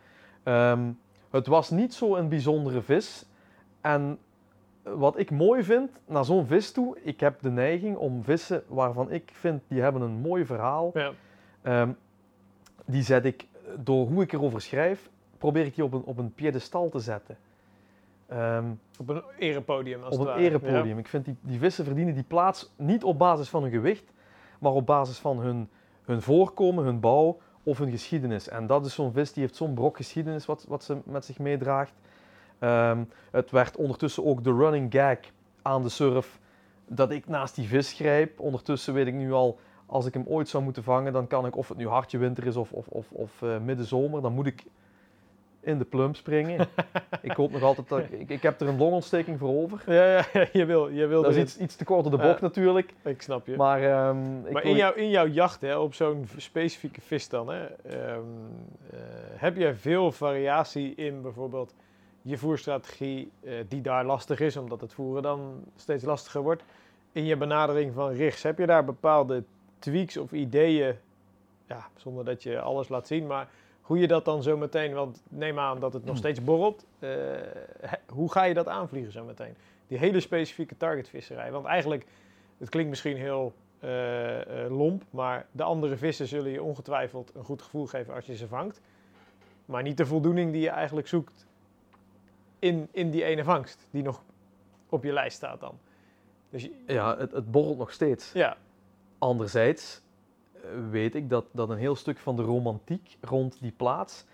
Ehm, 0.43 0.91
het 1.29 1.47
was 1.47 1.69
niet 1.69 1.93
zo 1.93 2.15
een 2.15 2.29
bijzondere 2.29 2.82
vis. 2.82 3.25
En 3.82 4.19
wat 4.84 5.17
ik 5.19 5.32
mooi 5.32 5.63
vind 5.63 5.91
naar 6.05 6.25
zo'n 6.25 6.45
vis 6.45 6.71
toe, 6.71 6.97
ik 7.01 7.19
heb 7.19 7.41
de 7.41 7.49
neiging 7.49 7.97
om 7.97 8.23
vissen 8.23 8.63
waarvan 8.67 9.11
ik 9.11 9.29
vind 9.34 9.61
die 9.67 9.82
hebben 9.82 10.01
een 10.01 10.11
mooi 10.21 10.45
verhaal. 10.45 10.91
Ja. 10.93 11.11
Ehm, 11.61 11.89
die 12.86 13.03
zet 13.03 13.25
ik, 13.25 13.47
door 13.77 14.07
hoe 14.07 14.23
ik 14.23 14.34
erover 14.34 14.61
schrijf, 14.61 15.09
probeer 15.38 15.65
ik 15.65 15.75
die 15.75 15.84
op 15.84 15.93
een, 15.93 16.03
op 16.03 16.17
een 16.17 16.34
piedestal 16.34 16.89
te 16.89 16.99
zetten. 16.99 17.38
Ehm, 18.27 18.65
Op 18.99 19.09
een 19.09 19.23
erepodium 19.38 20.03
als 20.03 20.17
op 20.17 20.27
een 20.27 20.36
erepodium. 20.36 20.97
Ik 20.97 21.07
vind 21.07 21.25
die, 21.25 21.36
die 21.41 21.59
vissen 21.59 21.86
verdienen 21.86 22.13
die 22.13 22.23
plaats 22.23 22.73
niet 22.75 23.03
op 23.03 23.17
basis 23.17 23.49
van 23.49 23.61
hun 23.61 23.71
gewicht, 23.71 24.13
maar 24.59 24.71
op 24.71 24.86
basis 24.86 25.17
van 25.17 25.39
hun, 25.39 25.69
hun 26.03 26.21
voorkomen, 26.21 26.84
hun 26.84 26.99
bouw 26.99 27.38
of 27.63 27.77
hun 27.77 27.91
geschiedenis. 27.91 28.47
En 28.49 28.67
dat 28.67 28.86
is 28.86 28.93
zo'n 28.93 29.13
vis 29.13 29.34
die 29.34 29.43
heeft 29.43 29.55
zo'n 29.55 29.73
brok 29.73 29.95
geschiedenis 29.97 30.45
wat, 30.45 30.65
wat 30.67 30.84
ze 30.84 30.97
met 31.05 31.25
zich 31.25 31.39
meedraagt. 31.39 31.93
Ehm, 32.62 33.03
het 33.32 33.51
werd 33.51 33.76
ondertussen 33.76 34.26
ook 34.26 34.43
de 34.43 34.53
running 34.53 34.93
gag 34.93 35.18
aan 35.62 35.84
de 35.84 35.89
surf 35.89 36.39
dat 36.88 37.12
ik 37.12 37.28
naast 37.28 37.55
die 37.55 37.68
vis 37.68 37.93
grijp. 37.93 38.39
Ondertussen 38.39 38.93
weet 38.93 39.07
ik 39.07 39.14
nu 39.14 39.32
al, 39.32 39.59
als 39.86 40.05
ik 40.05 40.14
hem 40.14 40.24
ooit 40.28 40.49
zou 40.49 40.64
moeten 40.64 40.84
vangen, 40.84 41.14
dan 41.14 41.28
kan 41.28 41.45
ik, 41.45 41.55
of 41.55 41.68
het 41.68 41.78
nu 41.78 41.88
hartje 41.88 42.18
winter 42.18 42.45
is 42.45 42.55
of, 42.55 42.72
of, 42.72 42.88
of, 42.88 43.12
of 43.12 43.41
eh, 43.41 43.57
middenzomer, 43.59 44.22
dan 44.22 44.34
moet 44.34 44.45
ik 44.45 44.64
in 45.62 45.78
de 45.78 45.86
plum 45.86 46.14
springen. 46.14 46.68
ik 47.22 47.32
hoop 47.32 47.51
nog 47.51 47.62
altijd 47.62 47.89
dat 47.89 47.99
ik, 47.99 48.30
ik, 48.30 48.41
heb 48.41 48.62
er 48.62 48.68
een 48.68 48.78
longontsteking 48.78 49.39
voor 49.39 49.62
over. 49.62 49.84
Ja, 49.86 50.05
ja, 50.05 50.26
ja, 50.34 50.47
je 50.51 50.66
wil, 50.66 50.89
je 50.89 51.05
wil 51.05 51.22
Dat 51.22 51.36
is 51.36 51.41
iets, 51.41 51.57
iets 51.57 51.76
te 51.76 51.84
kort 51.84 52.05
op 52.05 52.12
de 52.12 52.18
bocht 52.18 52.39
Ja. 52.39 52.45
natuurlijk. 52.45 52.93
Ik 53.03 53.22
snap 53.22 53.47
je. 53.47 53.55
Maar, 53.55 53.84
ehm, 53.84 54.45
ik 54.45 54.53
Maar 54.53 54.64
in, 54.64 54.76
jouw, 54.76 54.93
in 54.93 55.09
jouw 55.09 55.28
jacht 55.28 55.62
hè, 55.62 55.78
op 55.78 55.93
zo'n 55.93 56.28
specifieke 56.38 57.01
vis 57.01 57.30
dan, 57.30 57.47
hè, 57.47 57.66
ehm, 57.66 58.20
eh, 58.91 58.99
heb 59.36 59.55
jij 59.57 59.76
veel 59.76 60.12
variatie 60.12 60.95
in 60.95 61.22
bijvoorbeeld 61.22 61.74
je 62.22 62.38
voerstrategie, 62.38 63.32
eh, 63.39 63.53
die 63.67 63.82
daar 63.82 64.05
lastig 64.05 64.39
is, 64.39 64.57
omdat 64.57 64.82
het 64.82 64.93
voeren 64.93 65.24
dan 65.24 65.63
steeds 65.76 66.03
lastiger 66.03 66.41
wordt. 66.41 66.63
In 67.11 67.26
je 67.26 67.38
benadering 67.38 67.93
van 67.93 68.11
richts, 68.11 68.43
heb 68.43 68.57
je 68.57 68.65
daar 68.65 68.86
bepaalde 68.86 69.43
tweaks 69.80 70.17
of 70.17 70.32
ideeën, 70.32 70.95
ja, 71.67 71.88
zonder 71.95 72.26
dat 72.26 72.43
je 72.43 72.59
alles 72.59 72.89
laat 72.89 73.07
zien, 73.07 73.28
maar 73.28 73.49
hoe 73.82 73.99
je 73.99 74.07
dat 74.07 74.26
dan 74.26 74.43
zo 74.43 74.57
meteen, 74.57 74.93
want 74.93 75.22
neem 75.30 75.59
aan 75.59 75.80
dat 75.80 75.93
het 75.93 76.01
nog 76.01 76.11
Hmm. 76.11 76.19
steeds 76.19 76.43
borrelt, 76.43 76.86
eh, 76.99 77.09
hoe 78.07 78.32
ga 78.32 78.43
je 78.43 78.53
dat 78.53 78.67
aanvliegen 78.67 79.11
zo 79.11 79.24
meteen? 79.24 79.55
Die 79.88 79.97
hele 79.97 80.19
specifieke 80.19 80.78
targetvisserij, 80.78 81.51
want 81.51 81.65
eigenlijk, 81.65 82.05
het 82.57 82.69
klinkt 82.69 82.89
misschien 82.89 83.17
heel 83.17 83.53
eh, 83.80 84.38
lomp, 84.69 85.03
maar 85.09 85.45
de 85.51 85.63
andere 85.63 85.97
vissen 85.97 86.28
zullen 86.28 86.51
je 86.51 86.63
ongetwijfeld 86.63 87.32
een 87.36 87.43
goed 87.43 87.61
gevoel 87.61 87.86
geven 87.86 88.13
als 88.13 88.26
je 88.26 88.36
ze 88.36 88.47
vangt. 88.47 88.82
Maar 89.65 89.84
niet 89.84 89.97
de 89.97 90.05
voldoening 90.05 90.51
die 90.51 90.61
je 90.61 90.69
eigenlijk 90.69 91.07
zoekt 91.07 91.45
in, 92.62 92.88
in 92.91 93.12
die 93.12 93.24
ene 93.24 93.43
vangst, 93.43 93.88
die 93.91 94.03
nog 94.03 94.24
op 94.89 95.03
je 95.03 95.12
lijst 95.14 95.38
staat 95.38 95.59
dan. 95.59 95.78
Dus 96.49 96.62
je- 96.64 96.84
Ja, 96.88 97.18
het, 97.18 97.32
het 97.32 97.51
borrelt 97.51 97.78
nog 97.78 97.91
steeds. 97.91 98.32
ja, 98.32 98.57
Anderzijds 99.18 100.01
eh, 100.53 100.62
weet 100.89 101.16
ik 101.16 101.30
dat, 101.30 101.45
dat 101.51 101.70
een 101.70 101.78
heel 101.78 101.95
stuk 101.95 102.18
van 102.18 102.36
de 102.36 102.41
romantiek 102.41 103.18
rond 103.22 103.57
die 103.62 103.72
plaats, 103.72 104.26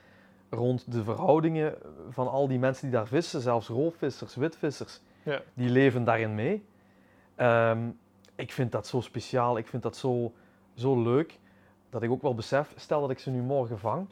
rond 0.49 0.91
de 0.91 1.03
verhoudingen 1.03 1.75
van 2.09 2.27
al 2.27 2.47
die 2.47 2.59
mensen 2.59 2.83
die 2.87 2.95
daar 2.97 3.07
vissen, 3.07 3.41
zelfs 3.41 3.67
roofvissers, 3.67 4.35
witvissers, 4.35 5.01
Ja. 5.23 5.41
die 5.53 5.69
leven 5.69 6.03
daarin 6.03 6.35
mee. 6.35 6.65
Ehm, 7.35 7.89
ik 8.35 8.51
vind 8.51 8.71
dat 8.71 8.87
zo 8.87 9.01
speciaal, 9.01 9.57
ik 9.57 9.67
vind 9.67 9.83
dat 9.83 9.97
zo, 9.97 10.33
zo 10.73 11.01
leuk, 11.01 11.39
dat 11.89 12.03
ik 12.03 12.11
ook 12.11 12.21
wel 12.21 12.35
besef, 12.35 12.73
stel 12.75 13.01
dat 13.01 13.09
ik 13.09 13.19
ze 13.19 13.29
nu 13.29 13.41
morgen 13.41 13.79
vang, 13.79 14.07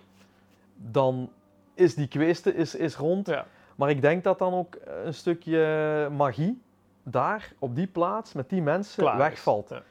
dan 0.76 1.32
is 1.74 1.95
die 1.95 2.07
kweeste 2.07 2.53
is, 2.55 2.76
is 2.76 2.95
rond. 2.95 3.28
ja, 3.28 3.45
Maar 3.76 3.89
ik 3.89 4.01
denk 4.01 4.23
dat 4.23 4.39
dan 4.39 4.53
ook 4.53 4.78
een 4.86 5.13
stukje 5.13 6.09
magie 6.11 6.61
daar, 7.03 7.53
op 7.59 7.76
die 7.76 7.88
plaats, 7.88 8.34
met 8.34 8.49
die 8.49 8.61
mensen, 8.61 9.03
klaar 9.03 9.17
wegvalt. 9.17 9.69
Ja. 9.69 9.82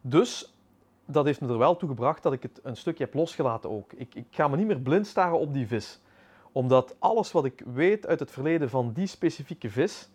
Dus 0.00 0.54
dat 1.04 1.24
heeft 1.24 1.40
me 1.40 1.48
er 1.48 1.58
wel 1.58 1.76
toe 1.76 1.88
gebracht 1.88 2.22
dat 2.22 2.32
ik 2.32 2.42
het 2.42 2.60
een 2.62 2.76
stukje 2.76 3.04
heb 3.04 3.14
losgelaten 3.14 3.70
ook. 3.70 3.92
Ik, 3.92 4.14
ik 4.14 4.26
ga 4.30 4.48
me 4.48 4.56
niet 4.56 4.66
meer 4.66 4.80
blind 4.80 5.06
staren 5.06 5.38
op 5.38 5.52
die 5.52 5.66
vis. 5.66 6.00
Omdat 6.52 6.96
alles 6.98 7.32
wat 7.32 7.44
ik 7.44 7.62
weet 7.74 8.06
uit 8.06 8.20
het 8.20 8.30
verleden 8.30 8.70
van 8.70 8.92
die 8.92 9.06
specifieke 9.06 9.70
vis, 9.70 10.08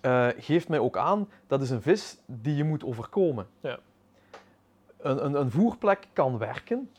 eh, 0.00 0.28
geeft 0.36 0.68
mij 0.68 0.78
ook 0.78 0.96
aan, 0.96 1.28
dat 1.46 1.62
is 1.62 1.70
een 1.70 1.82
vis 1.82 2.18
die 2.26 2.56
je 2.56 2.64
moet 2.64 2.84
overkomen. 2.84 3.46
Ja. 3.60 3.78
Een, 4.98 5.24
een, 5.24 5.34
een 5.34 5.50
voerplek 5.50 6.08
kan 6.12 6.38
werken, 6.38 6.90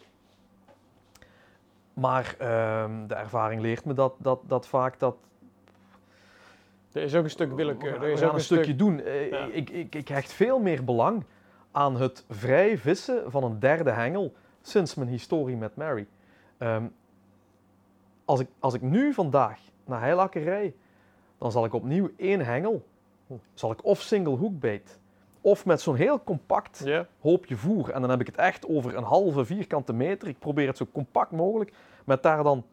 maar 1.93 2.35
ehm, 2.37 3.07
de 3.07 3.15
ervaring 3.15 3.61
leert 3.61 3.85
me 3.85 3.93
dat, 3.93 4.13
dat, 4.17 4.39
dat 4.47 4.67
vaak 4.67 4.99
dat 4.99 5.15
Er 6.93 7.01
is 7.01 7.15
ook 7.15 7.23
een 7.23 7.29
stuk 7.29 7.53
willekeur. 7.53 8.03
Er 8.03 8.09
is 8.09 8.23
ook 8.23 8.33
een 8.33 8.39
stukje 8.39 8.75
doen. 8.75 8.99
Eh, 9.01 9.29
Ja. 9.29 9.47
ik, 9.51 9.69
ik, 9.69 9.95
ik 9.95 10.07
hecht 10.07 10.33
veel 10.33 10.59
meer 10.59 10.83
belang 10.83 11.23
aan 11.71 11.95
het 11.95 12.25
vrij 12.29 12.77
vissen 12.77 13.31
van 13.31 13.43
een 13.43 13.59
derde 13.59 13.91
hengel 13.91 14.33
sinds 14.61 14.95
mijn 14.95 15.09
historie 15.09 15.55
met 15.55 15.75
Mary. 15.75 16.07
Ehm, 16.57 16.83
als, 18.25 18.39
ik, 18.39 18.47
als 18.59 18.73
ik 18.73 18.81
nu 18.81 19.13
vandaag 19.13 19.59
naar 19.85 19.99
Heilakker 20.01 20.43
rij, 20.43 20.73
dan 21.37 21.51
zal 21.51 21.65
ik 21.65 21.73
opnieuw 21.73 22.09
één 22.17 22.45
hengel, 22.45 22.85
zal 23.53 23.71
ik 23.71 23.85
of 23.85 24.01
single 24.01 24.37
hookbait, 24.37 24.99
of 25.41 25.65
met 25.65 25.81
zo'n 25.81 25.95
heel 25.95 26.23
compact 26.23 26.83
hoopje 27.19 27.55
voer. 27.55 27.89
En 27.91 28.01
dan 28.01 28.09
heb 28.09 28.19
ik 28.19 28.27
het 28.27 28.35
echt 28.35 28.67
over 28.67 28.95
een 28.95 29.03
halve 29.03 29.45
vierkante 29.45 29.93
meter. 29.93 30.27
Ik 30.27 30.39
probeer 30.39 30.67
het 30.67 30.77
zo 30.77 30.87
compact 30.91 31.31
mogelijk. 31.31 31.73
Met 32.05 32.23
daar 32.23 32.43
dan 32.43 32.65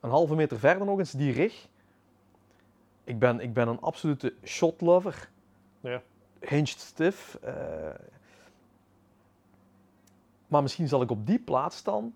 een 0.00 0.10
halve 0.10 0.34
meter 0.34 0.58
verder 0.58 0.86
nog 0.86 0.98
eens 0.98 1.12
die 1.12 1.32
rig. 1.32 1.68
Ik 3.10 3.18
ben, 3.18 3.40
ik 3.40 3.52
ben 3.54 3.68
een 3.68 3.80
absolute 3.80 4.34
shotlover. 4.44 5.28
Ja. 5.80 6.02
Hinged 6.40 6.68
stiff. 6.78 7.34
eh. 7.42 7.54
maar 10.46 10.62
misschien 10.62 10.88
zal 10.88 11.02
ik 11.02 11.10
op 11.10 11.26
die 11.26 11.38
plaats 11.38 11.82
dan 11.82 12.12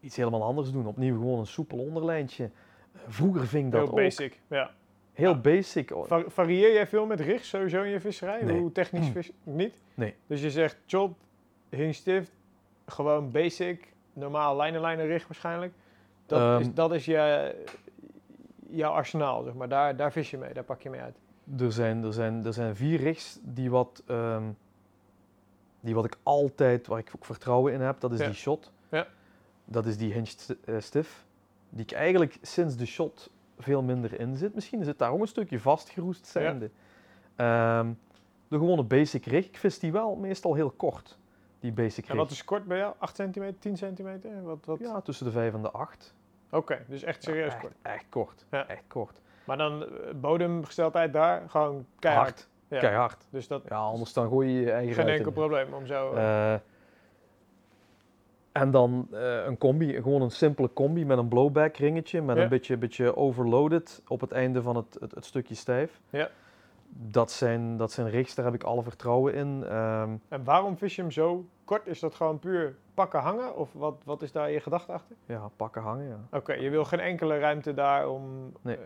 iets 0.00 0.16
helemaal 0.16 0.42
anders 0.42 0.70
doen. 0.70 0.86
Opnieuw 0.86 1.14
gewoon 1.18 1.38
een 1.38 1.46
soepel 1.46 1.78
onderlijntje. 1.78 2.50
Vroeger 3.06 3.46
ving 3.46 3.72
dat 3.72 3.80
heel 3.80 3.90
ook. 3.90 3.96
basic. 3.96 4.40
Ja. 4.46 4.70
Heel 5.12 5.30
Ja. 5.32 5.36
basic. 5.38 5.92
Va- 6.02 6.24
varieer 6.26 6.72
jij 6.72 6.86
veel 6.86 7.06
met 7.06 7.20
richt 7.20 7.44
sowieso 7.44 7.82
in 7.82 7.90
je 7.90 8.00
visserij? 8.00 8.42
Nee. 8.42 8.58
Hoe 8.58 8.72
technisch 8.72 9.08
vis 9.08 9.30
niet? 9.42 9.74
Nee. 9.94 10.14
Dus 10.26 10.40
je 10.42 10.50
zegt 10.50 10.76
chop, 10.86 11.16
hingstift, 11.68 12.30
gewoon 12.86 13.30
basic, 13.30 13.92
normaal 14.12 14.56
lijnen-lijnen 14.56 15.06
richt 15.06 15.26
waarschijnlijk. 15.28 15.72
Dat 16.26 16.40
Ehm. 16.40 16.60
is, 16.60 16.74
dat 16.74 16.92
is 16.92 17.04
je, 17.04 17.54
jouw 18.70 18.92
arsenaal, 18.92 19.42
zeg 19.42 19.54
maar. 19.54 19.68
Daar, 19.68 19.96
daar 19.96 20.12
vis 20.12 20.30
je 20.30 20.38
mee, 20.38 20.52
daar 20.54 20.64
pak 20.64 20.80
je 20.82 20.90
mee 20.90 21.00
uit. 21.00 21.18
Er 21.58 21.72
zijn, 21.72 22.04
er 22.04 22.12
zijn, 22.12 22.44
er 22.46 22.52
zijn 22.52 22.76
vier 22.76 22.98
rigs 23.00 23.38
die 23.42 23.70
wat, 23.70 24.02
ehm, 24.06 24.44
die 25.80 25.94
wat 25.94 26.04
ik 26.04 26.16
altijd, 26.22 26.86
waar 26.86 26.98
ik 26.98 27.12
ook 27.16 27.24
vertrouwen 27.24 27.72
in 27.72 27.80
heb. 27.80 28.00
Dat 28.00 28.12
is 28.12 28.18
Ja. 28.18 28.24
die 28.26 28.34
shot. 28.34 28.72
Ja. 28.88 29.06
Dat 29.64 29.86
is 29.86 29.96
die 29.96 30.12
hinged 30.12 30.56
eh, 30.64 30.74
stiff. 30.78 31.26
Die 31.70 31.82
ik 31.82 31.92
eigenlijk 31.92 32.38
sinds 32.42 32.76
de 32.76 32.86
shot 32.86 33.30
veel 33.58 33.82
minder 33.82 34.20
in 34.20 34.36
zit. 34.36 34.54
Misschien 34.54 34.84
zit 34.84 34.98
daar 34.98 35.10
ook 35.10 35.20
een 35.20 35.26
stukje 35.28 35.60
vastgeroest 35.60 36.26
zijnde. 36.26 36.70
Ehm, 37.36 37.92
de 38.48 38.58
gewone 38.58 38.82
basic 38.84 39.24
rig, 39.24 39.46
ik 39.46 39.56
vis 39.56 39.78
die 39.78 39.92
wel 39.92 40.16
meestal 40.16 40.54
heel 40.54 40.70
kort. 40.70 41.18
Die 41.60 41.72
basic 41.72 42.04
En 42.04 42.10
rig. 42.12 42.22
wat 42.22 42.30
is 42.30 42.44
kort 42.44 42.64
bij 42.64 42.78
jou? 42.78 42.94
8 42.98 43.16
centimeter, 43.16 43.58
10 43.58 43.76
centimeter? 43.76 44.42
Wat, 44.42 44.58
wat? 44.64 44.78
Ja, 44.78 45.00
tussen 45.00 45.26
de 45.26 45.32
5 45.32 45.54
en 45.54 45.62
de 45.62 45.70
8. 45.70 46.14
Oké, 46.50 46.84
dus 46.88 47.02
echt 47.02 47.22
serieus 47.22 47.52
echt, 47.52 47.60
kort. 47.60 47.72
Echt 47.82 48.04
kort. 48.08 48.44
Ja. 48.50 48.66
Echt 48.68 48.84
kort. 48.88 49.20
Maar 49.44 49.56
dan 49.56 49.82
eh, 49.84 49.88
bodemgesteldheid 50.14 51.12
daar, 51.12 51.42
gewoon 51.50 51.86
keihard. 51.98 52.26
Hard. 52.28 52.48
Ja. 52.68 52.78
Keihard. 52.78 53.26
Dus 53.30 53.48
dat 53.48 53.62
Ja, 53.68 53.76
anders 53.76 54.12
dan 54.12 54.28
gooi 54.28 54.48
je 54.50 54.60
je 54.60 54.70
eigen 54.72 54.94
geen 54.94 55.08
enkel 55.08 55.26
in. 55.26 55.32
probleem 55.32 55.72
om 55.74 55.86
zo... 55.86 56.12
eh, 56.12 56.54
Eh, 56.54 56.60
en 58.52 58.70
dan 58.70 59.06
een 59.10 59.58
combi, 59.58 59.92
gewoon 60.02 60.22
een 60.22 60.30
simpele 60.30 60.72
combi 60.72 61.04
met 61.04 61.18
een 61.18 61.28
blowback 61.28 61.76
ringetje, 61.76 62.22
met 62.22 62.36
Ja. 62.36 62.42
een 62.42 62.48
beetje, 62.48 62.76
beetje 62.76 63.16
overloaded 63.16 64.02
op 64.08 64.20
het 64.20 64.32
einde 64.32 64.62
van 64.62 64.76
het, 64.76 64.96
het, 65.00 65.14
het 65.14 65.24
stukje 65.24 65.54
stijf. 65.54 66.00
Ja. 66.10 66.28
Dat 66.88 67.30
zijn, 67.30 67.76
dat 67.76 67.92
zijn 67.92 68.10
rigs, 68.10 68.34
daar 68.34 68.44
heb 68.44 68.54
ik 68.54 68.62
alle 68.62 68.82
vertrouwen 68.82 69.34
in. 69.34 69.64
Ehm, 69.68 70.10
En 70.28 70.44
waarom 70.44 70.76
vis 70.78 70.96
je 70.96 71.02
hem 71.02 71.10
zo 71.10 71.46
kort? 71.64 71.86
Is 71.86 72.00
dat 72.00 72.14
gewoon 72.14 72.38
puur 72.38 72.76
pakken 72.98 73.20
hangen? 73.20 73.56
Of 73.56 73.72
wat, 73.72 74.02
wat 74.04 74.22
is 74.22 74.32
daar 74.32 74.50
je 74.50 74.60
gedachte 74.60 74.92
achter? 74.92 75.16
ja, 75.26 75.50
pakken 75.56 75.82
hangen, 75.82 76.08
ja. 76.08 76.38
Oké, 76.38 76.52
je 76.52 76.70
wil 76.70 76.84
geen 76.84 77.00
enkele 77.00 77.38
ruimte 77.38 77.74
daar 77.74 78.08
om... 78.08 78.52
Nee, 78.62 78.76
eh, 78.76 78.82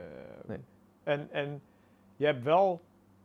nee. 0.46 0.58
En, 1.02 1.28
en 1.30 1.62
je 2.16 2.24
hebt 2.24 2.42
wel... 2.42 2.80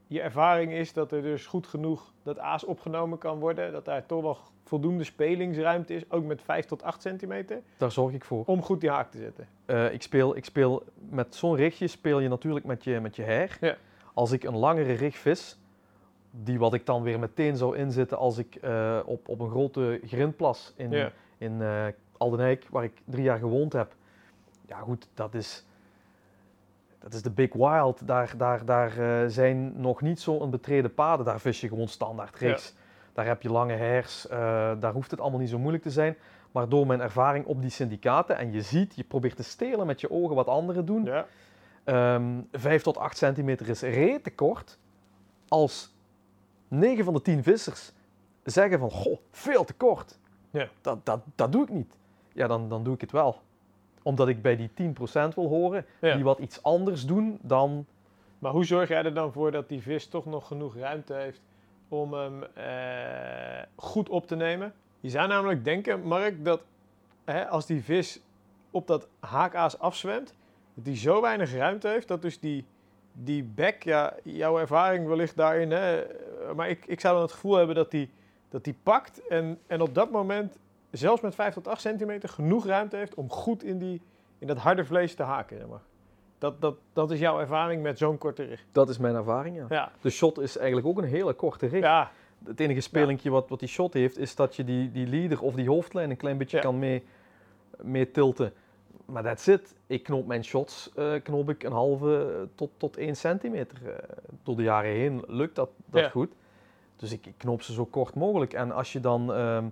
Je 0.10 0.22
ervaring 0.22 0.72
is 0.72 0.94
dat 0.94 1.12
er 1.12 1.22
dus 1.22 1.46
goed 1.46 1.68
genoeg 1.68 2.14
dat 2.24 2.40
aas 2.40 2.64
opgenomen 2.64 3.18
kan 3.18 3.40
worden. 3.40 3.72
Dat 3.72 3.86
daar 3.86 4.06
toch 4.06 4.22
wel 4.22 4.38
voldoende 4.64 5.04
spelingsruimte 5.04 5.94
is. 5.94 6.12
Ook 6.12 6.24
met 6.24 6.42
5 6.42 6.66
tot 6.66 6.84
8 6.84 7.02
centimeter. 7.02 7.62
Daar 7.78 7.92
zorg 7.92 8.14
ik 8.14 8.24
voor. 8.24 8.44
Om 8.46 8.62
goed 8.62 8.82
die 8.82 8.90
haak 8.90 9.12
te 9.12 9.18
zetten. 9.18 9.48
Eh, 9.66 9.94
ik, 9.94 10.02
speel, 10.02 10.36
ik 10.36 10.46
speel 10.46 10.84
met 11.10 11.36
zo'n 11.36 11.56
rigje 11.56 11.88
speel 11.88 12.20
je 12.20 12.28
natuurlijk 12.28 12.66
met 12.66 12.84
je, 12.84 13.00
met 13.00 13.16
je 13.16 13.24
her. 13.24 13.58
Ja. 13.62 13.76
Als 14.14 14.32
ik 14.32 14.44
een 14.44 14.58
langere 14.58 14.94
rig 14.94 15.18
vis, 15.18 15.60
die 16.44 16.60
wat 16.60 16.74
ik 16.74 16.86
dan 16.86 17.04
weer 17.04 17.20
meteen 17.20 17.58
zou 17.58 17.78
inzetten 17.78 18.18
als 18.18 18.38
ik 18.38 18.56
eh, 18.56 19.00
op, 19.06 19.28
op 19.28 19.40
een 19.40 19.50
grote 19.50 20.00
grindplas 20.04 20.74
in, 20.76 21.12
in 21.38 21.62
eh 21.62 21.88
Aldenijk, 22.18 22.68
waar 22.70 22.84
ik 22.84 23.02
drie 23.06 23.24
jaar 23.24 23.38
gewoond 23.38 23.74
heb. 23.74 23.96
Ja 24.68 24.78
goed, 24.78 25.08
dat 25.14 25.34
is, 25.34 25.66
dat 27.00 27.14
is 27.14 27.22
de 27.22 27.32
big 27.32 27.54
wild. 27.54 28.08
Daar, 28.08 28.34
daar, 28.38 28.66
daar 28.66 28.98
eh, 29.00 29.30
zijn 29.30 29.82
nog 29.82 30.02
niet 30.02 30.20
zo'n 30.20 30.50
betreden 30.50 30.94
paden. 30.94 31.26
Daar 31.26 31.40
vis 31.40 31.62
je 31.62 31.68
gewoon 31.68 31.88
standaard 31.88 32.36
rigs. 32.36 32.76
Daar 33.14 33.26
heb 33.26 33.42
je 33.42 33.52
lange 33.52 33.74
eh, 33.74 34.00
daar 34.80 34.94
hoeft 34.94 35.12
het 35.12 35.20
allemaal 35.20 35.40
niet 35.40 35.50
zo 35.50 35.60
moeilijk 35.60 35.84
te 35.84 35.92
zijn. 35.92 36.18
Maar 36.52 36.70
door 36.70 36.88
mijn 36.88 37.02
ervaring 37.02 37.46
op 37.46 37.62
die 37.62 37.70
syndicaten, 37.70 38.38
en 38.38 38.52
je 38.52 38.62
ziet, 38.62 38.96
je 38.96 39.04
probeert 39.04 39.36
te 39.36 39.44
stelen 39.44 39.86
met 39.86 40.02
je 40.02 40.12
ogen 40.12 40.36
wat 40.36 40.48
anderen 40.48 40.86
doen. 40.86 41.04
Ja. 41.04 41.26
Ehm 41.84 42.42
5 42.52 42.82
tot 42.82 42.98
8 42.98 43.18
centimeter 43.18 43.70
is 43.70 43.82
rete 43.82 44.32
kort. 44.32 44.80
Als 45.48 45.97
9 46.68 47.04
van 47.04 47.14
de 47.14 47.22
10 47.22 47.44
vissers 47.44 47.92
zeggen 48.44 48.80
van, 48.80 48.92
goh, 48.92 49.18
veel 49.32 49.64
te 49.64 49.74
kort. 49.74 50.20
Ja. 50.52 50.70
Dat, 50.82 51.06
dat, 51.06 51.20
dat 51.36 51.52
doe 51.52 51.64
ik 51.64 51.70
niet. 51.70 51.94
Ja, 52.34 52.48
dan, 52.48 52.70
dan 52.70 52.84
doe 52.84 52.94
ik 52.94 53.02
het 53.02 53.12
wel. 53.12 53.42
Omdat 54.04 54.28
ik 54.28 54.42
bij 54.42 54.56
die 54.56 54.70
10% 54.70 54.74
wil 55.36 55.48
horen, 55.48 55.86
Ja. 56.02 56.16
die 56.16 56.24
wat 56.24 56.40
iets 56.40 56.64
anders 56.64 57.06
doen 57.06 57.40
dan... 57.42 57.86
Maar 58.40 58.52
hoe 58.52 58.66
zorg 58.66 58.90
jij 58.90 59.04
er 59.04 59.14
dan 59.14 59.32
voor 59.32 59.52
dat 59.52 59.70
die 59.70 59.82
vis 59.82 60.08
toch 60.08 60.26
nog 60.26 60.48
genoeg 60.48 60.76
ruimte 60.76 61.14
heeft 61.14 61.42
om 61.88 62.14
hem 62.14 62.44
eh, 62.44 63.64
goed 63.76 64.10
op 64.10 64.28
te 64.28 64.36
nemen? 64.36 64.74
Je 65.00 65.10
zou 65.10 65.28
namelijk 65.28 65.64
denken, 65.64 66.02
Mark, 66.02 66.46
dat 66.46 66.62
hè, 67.26 67.48
als 67.48 67.66
die 67.66 67.84
vis 67.84 68.22
op 68.72 68.88
dat 68.88 69.08
haakaas 69.20 69.80
afzwemt, 69.80 70.34
dat 70.74 70.86
die 70.86 70.96
zo 70.96 71.22
weinig 71.22 71.54
ruimte 71.54 71.88
heeft 71.88 72.08
dat 72.08 72.22
dus 72.22 72.40
die, 72.40 72.66
die 73.24 73.44
bek, 73.44 73.84
ja, 73.84 74.14
jouw 74.24 74.60
ervaring 74.60 75.08
wellicht 75.08 75.36
daarin, 75.36 75.72
hè, 75.72 76.04
maar 76.56 76.70
ik, 76.70 76.86
ik 76.86 77.00
zou 77.00 77.14
dan 77.14 77.24
het 77.24 77.32
gevoel 77.32 77.56
hebben 77.56 77.76
dat 77.76 77.92
die, 77.92 78.10
dat 78.50 78.64
die 78.64 78.76
pakt 78.84 79.28
en, 79.28 79.60
en 79.68 79.82
op 79.82 79.94
dat 79.94 80.12
moment, 80.12 80.58
zelfs 80.92 81.22
met 81.22 81.36
5 81.36 81.54
tot 81.54 81.68
8 81.68 81.82
centimeter, 81.82 82.30
genoeg 82.30 82.66
ruimte 82.66 82.96
heeft 82.96 83.14
om 83.16 83.30
goed 83.30 83.64
in, 83.64 83.78
die, 83.78 84.02
in 84.40 84.48
dat 84.48 84.58
harde 84.58 84.86
vlees 84.86 85.16
te 85.16 85.24
haken. 85.24 85.58
Zeg 85.58 85.68
maar. 85.68 85.82
Dat, 86.38 86.62
dat, 86.62 86.76
dat 86.94 87.12
is 87.12 87.20
jouw 87.20 87.40
ervaring 87.40 87.82
met 87.82 87.98
zo'n 87.98 88.18
korte 88.18 88.44
rig. 88.44 88.66
Dat 88.72 88.90
is 88.90 88.98
mijn 88.98 89.16
ervaring, 89.16 89.56
ja. 89.56 89.66
Ja, 89.70 89.92
De 90.02 90.10
shot 90.10 90.40
is 90.40 90.58
eigenlijk 90.58 90.88
ook 90.88 90.98
een 90.98 91.04
hele 91.04 91.34
korte 91.34 91.68
rig. 91.68 91.84
ja, 91.84 92.12
Het 92.46 92.60
enige 92.60 92.82
spelinkje 92.82 93.30
wat, 93.30 93.50
wat 93.50 93.60
die 93.60 93.68
shot 93.68 93.94
heeft, 93.94 94.18
is 94.18 94.36
dat 94.36 94.56
je 94.56 94.64
die, 94.64 94.92
die 94.92 95.08
leader 95.08 95.42
of 95.42 95.54
die 95.54 95.70
hoofdlijn 95.70 96.10
een 96.10 96.18
klein 96.18 96.38
beetje 96.38 96.60
kan 96.60 96.80
mee, 96.80 97.04
mee 97.82 98.12
tilten. 98.12 98.54
Maar 99.08 99.24
that's 99.24 99.48
it. 99.48 99.76
Ik 99.88 100.04
knoop 100.04 100.26
mijn 100.28 100.44
shots 100.44 100.92
eh, 100.96 101.14
knoop 101.24 101.50
ik 101.50 101.64
een 101.64 101.72
halve 101.72 102.34
eh, 102.36 102.42
tot, 102.56 102.70
tot 102.78 102.98
1 102.98 103.16
centimeter. 103.16 103.78
Eh, 103.90 103.96
door 104.44 104.56
de 104.56 104.64
jaren 104.64 104.92
heen 104.92 105.24
lukt 105.28 105.56
dat, 105.56 105.70
dat 105.86 106.02
Ja. 106.02 106.10
goed. 106.10 106.32
Dus 106.96 107.12
ik, 107.12 107.26
ik 107.26 107.34
knoop 107.38 107.62
ze 107.62 107.74
zo 107.74 107.86
kort 107.86 108.16
mogelijk. 108.16 108.54
En 108.54 108.72
als 108.72 108.94
je 108.94 109.00
dan 109.00 109.34
ehm, 109.34 109.66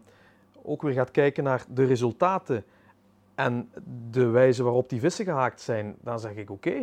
ook 0.64 0.82
weer 0.82 0.94
gaat 0.94 1.12
kijken 1.12 1.44
naar 1.44 1.66
de 1.70 1.84
resultaten 1.86 2.64
en 3.36 3.72
de 4.12 4.26
wijze 4.26 4.64
waarop 4.64 4.90
die 4.90 5.00
vissen 5.00 5.26
gehaakt 5.26 5.62
zijn, 5.62 5.96
dan 6.02 6.20
zeg 6.20 6.36
ik 6.36 6.50
oké. 6.50 6.82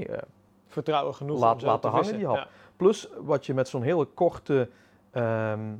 vertrouwen 0.68 1.14
genoeg 1.14 1.40
Laat- 1.40 1.60
om 1.62 1.66
laten 1.68 1.80
te 1.80 1.86
hangen 1.86 2.04
vissen. 2.04 2.18
die 2.18 2.28
hap. 2.28 2.36
Ja. 2.36 2.48
Plus 2.76 3.08
wat 3.20 3.46
je 3.46 3.54
met 3.54 3.68
zo'n 3.68 3.82
hele 3.82 4.04
korte 4.04 4.68
ehm, 5.10 5.74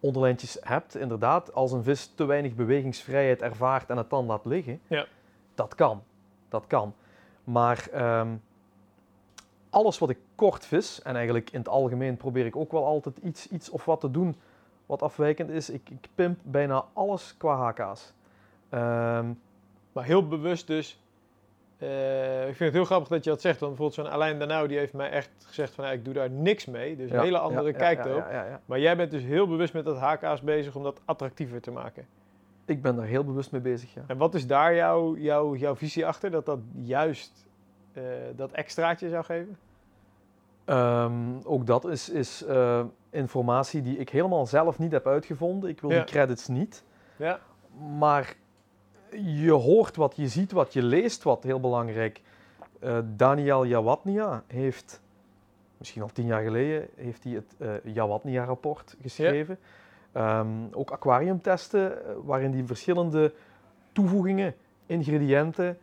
onderlijntjes 0.00 0.56
hebt, 0.60 0.96
inderdaad, 0.96 1.54
als 1.54 1.72
een 1.72 1.82
vis 1.82 2.06
te 2.14 2.24
weinig 2.24 2.54
bewegingsvrijheid 2.54 3.42
ervaart 3.42 3.90
en 3.90 3.96
het 3.96 4.10
dan 4.10 4.26
laat 4.26 4.44
liggen, 4.44 4.80
Ja. 4.86 5.06
Dat 5.58 5.74
kan. 5.74 6.02
Dat 6.48 6.66
kan. 6.66 6.94
Maar 7.44 7.88
ehm, 7.92 8.28
alles 9.70 9.98
wat 9.98 10.10
ik 10.10 10.18
kort 10.34 10.66
vis, 10.66 11.02
en 11.02 11.14
eigenlijk 11.16 11.50
in 11.50 11.58
het 11.58 11.68
algemeen 11.68 12.16
probeer 12.16 12.46
ik 12.46 12.56
ook 12.56 12.72
wel 12.72 12.84
altijd 12.84 13.16
iets, 13.18 13.48
iets 13.48 13.70
of 13.70 13.84
wat 13.84 14.00
te 14.00 14.10
doen 14.10 14.36
wat 14.86 15.02
afwijkend 15.02 15.50
is. 15.50 15.70
Ik, 15.70 15.90
ik 15.90 16.08
pimp 16.14 16.38
bijna 16.42 16.84
alles 16.92 17.34
qua 17.36 17.72
HK's. 17.72 18.12
Ehm, 18.68 19.26
Maar 19.92 20.04
heel 20.04 20.28
bewust 20.28 20.66
dus. 20.66 21.00
eh, 21.78 22.40
ik 22.48 22.56
vind 22.56 22.58
het 22.58 22.72
heel 22.72 22.84
grappig 22.84 23.08
dat 23.08 23.24
je 23.24 23.30
dat 23.30 23.40
zegt. 23.40 23.60
Want 23.60 23.76
bijvoorbeeld 23.76 24.06
zo'n 24.06 24.14
Alain 24.14 24.38
Danau 24.38 24.68
die 24.68 24.78
heeft 24.78 24.92
mij 24.92 25.10
echt 25.10 25.30
gezegd 25.38 25.74
van 25.74 25.84
ik 25.86 26.04
doe 26.04 26.14
daar 26.14 26.30
niks 26.30 26.64
mee. 26.66 26.96
Dus 26.96 27.10
een 27.10 27.16
ja, 27.16 27.22
hele 27.22 27.38
andere 27.38 27.68
ja, 27.68 27.76
kijk 27.76 28.04
ja, 28.04 28.10
erop. 28.10 28.60
Maar 28.66 28.80
jij 28.80 28.96
bent 28.96 29.10
dus 29.10 29.22
heel 29.22 29.48
bewust 29.48 29.72
met 29.72 29.84
dat 29.84 29.98
HK's 29.98 30.40
bezig 30.40 30.74
om 30.74 30.82
dat 30.82 31.00
attractiever 31.04 31.60
te 31.60 31.70
maken. 31.70 32.06
Ik 32.68 32.82
ben 32.82 32.96
daar 32.96 33.06
heel 33.06 33.24
bewust 33.24 33.52
mee 33.52 33.60
bezig, 33.60 33.94
ja. 33.94 34.02
En 34.06 34.16
wat 34.16 34.34
is 34.34 34.46
daar 34.46 34.74
jouw, 34.74 35.16
jouw, 35.16 35.54
jouw 35.56 35.76
visie 35.76 36.06
achter? 36.06 36.30
Dat 36.30 36.46
dat 36.46 36.58
juist 36.74 37.46
eh, 37.92 38.02
dat 38.36 38.52
extraatje 38.52 39.08
zou 39.08 39.24
geven? 39.24 39.58
Ehm, 40.64 41.12
ook 41.44 41.66
dat 41.66 41.84
is, 41.84 42.08
is 42.08 42.44
eh, 42.44 42.84
informatie 43.10 43.82
die 43.82 43.96
ik 43.98 44.08
helemaal 44.08 44.46
zelf 44.46 44.78
niet 44.78 44.92
heb 44.92 45.06
uitgevonden. 45.06 45.70
Ik 45.70 45.80
wil 45.80 45.90
Ja. 45.90 45.96
die 45.96 46.04
credits 46.04 46.46
niet. 46.48 46.84
Ja. 47.16 47.38
Maar 47.98 48.34
je 49.10 49.50
hoort 49.50 49.96
wat, 49.96 50.16
je 50.16 50.28
ziet 50.28 50.52
wat, 50.52 50.72
je 50.72 50.82
leest 50.82 51.22
wat, 51.22 51.42
heel 51.42 51.60
belangrijk. 51.60 52.22
Eh, 52.80 52.98
Daniel 53.16 53.66
Jawatnia 53.66 54.42
heeft, 54.46 55.00
misschien 55.76 56.02
al 56.02 56.08
tien 56.12 56.26
jaar 56.26 56.42
geleden, 56.42 56.88
heeft 56.96 57.24
hij 57.24 57.32
het 57.32 57.82
Jawatnia-rapport 57.84 58.96
geschreven. 59.02 59.58
Ehm, 60.12 60.48
ook 60.72 60.90
aquariumtesten, 60.90 62.06
eh, 62.06 62.12
waarin 62.24 62.52
hij 62.52 62.64
verschillende 62.64 63.32
toevoegingen, 63.92 64.54
ingrediënten 64.86 65.78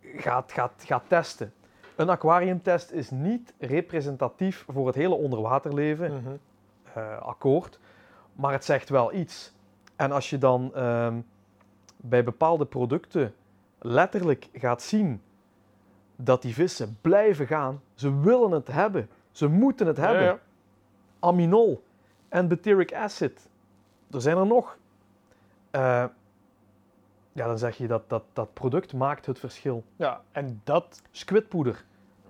gaat, 0.00 0.52
gaat, 0.52 0.72
gaat 0.84 1.04
testen. 1.06 1.52
Een 1.96 2.08
aquariumtest 2.08 2.90
is 2.90 3.10
niet 3.10 3.54
representatief 3.58 4.64
voor 4.68 4.86
het 4.86 4.94
hele 4.94 5.14
onderwaterleven 5.14 6.40
eh, 6.92 7.22
akkoord, 7.22 7.78
maar 8.32 8.52
het 8.52 8.64
zegt 8.64 8.88
wel 8.88 9.12
iets. 9.12 9.52
En 9.96 10.12
als 10.12 10.30
je 10.30 10.38
dan 10.38 10.74
ehm, 10.74 11.20
bij 11.96 12.24
bepaalde 12.24 12.64
producten 12.64 13.34
letterlijk 13.78 14.48
gaat 14.52 14.82
zien 14.82 15.22
dat 16.16 16.42
die 16.42 16.54
vissen 16.54 16.98
blijven 17.00 17.46
gaan, 17.46 17.80
ze 17.94 18.20
willen 18.20 18.50
het 18.50 18.66
hebben, 18.66 19.08
ze 19.30 19.48
moeten 19.48 19.86
het 19.86 19.96
hebben. 19.96 20.22
Ja, 20.22 20.28
ja. 20.28 20.38
Aminol 21.18 21.82
en 22.28 22.48
butyric 22.48 22.94
acid, 22.94 23.48
er 24.10 24.20
zijn 24.20 24.36
er 24.36 24.46
nog. 24.46 24.78
Eh, 25.70 26.04
ja, 27.32 27.46
dan 27.46 27.58
zeg 27.58 27.76
je 27.76 27.86
dat, 27.86 28.08
dat 28.08 28.24
dat 28.32 28.52
product 28.54 28.92
maakt 28.94 29.26
het 29.26 29.38
verschil. 29.38 29.84
ja, 29.96 30.20
en 30.32 30.60
dat, 30.64 31.02
Squidpoeder, 31.10 31.84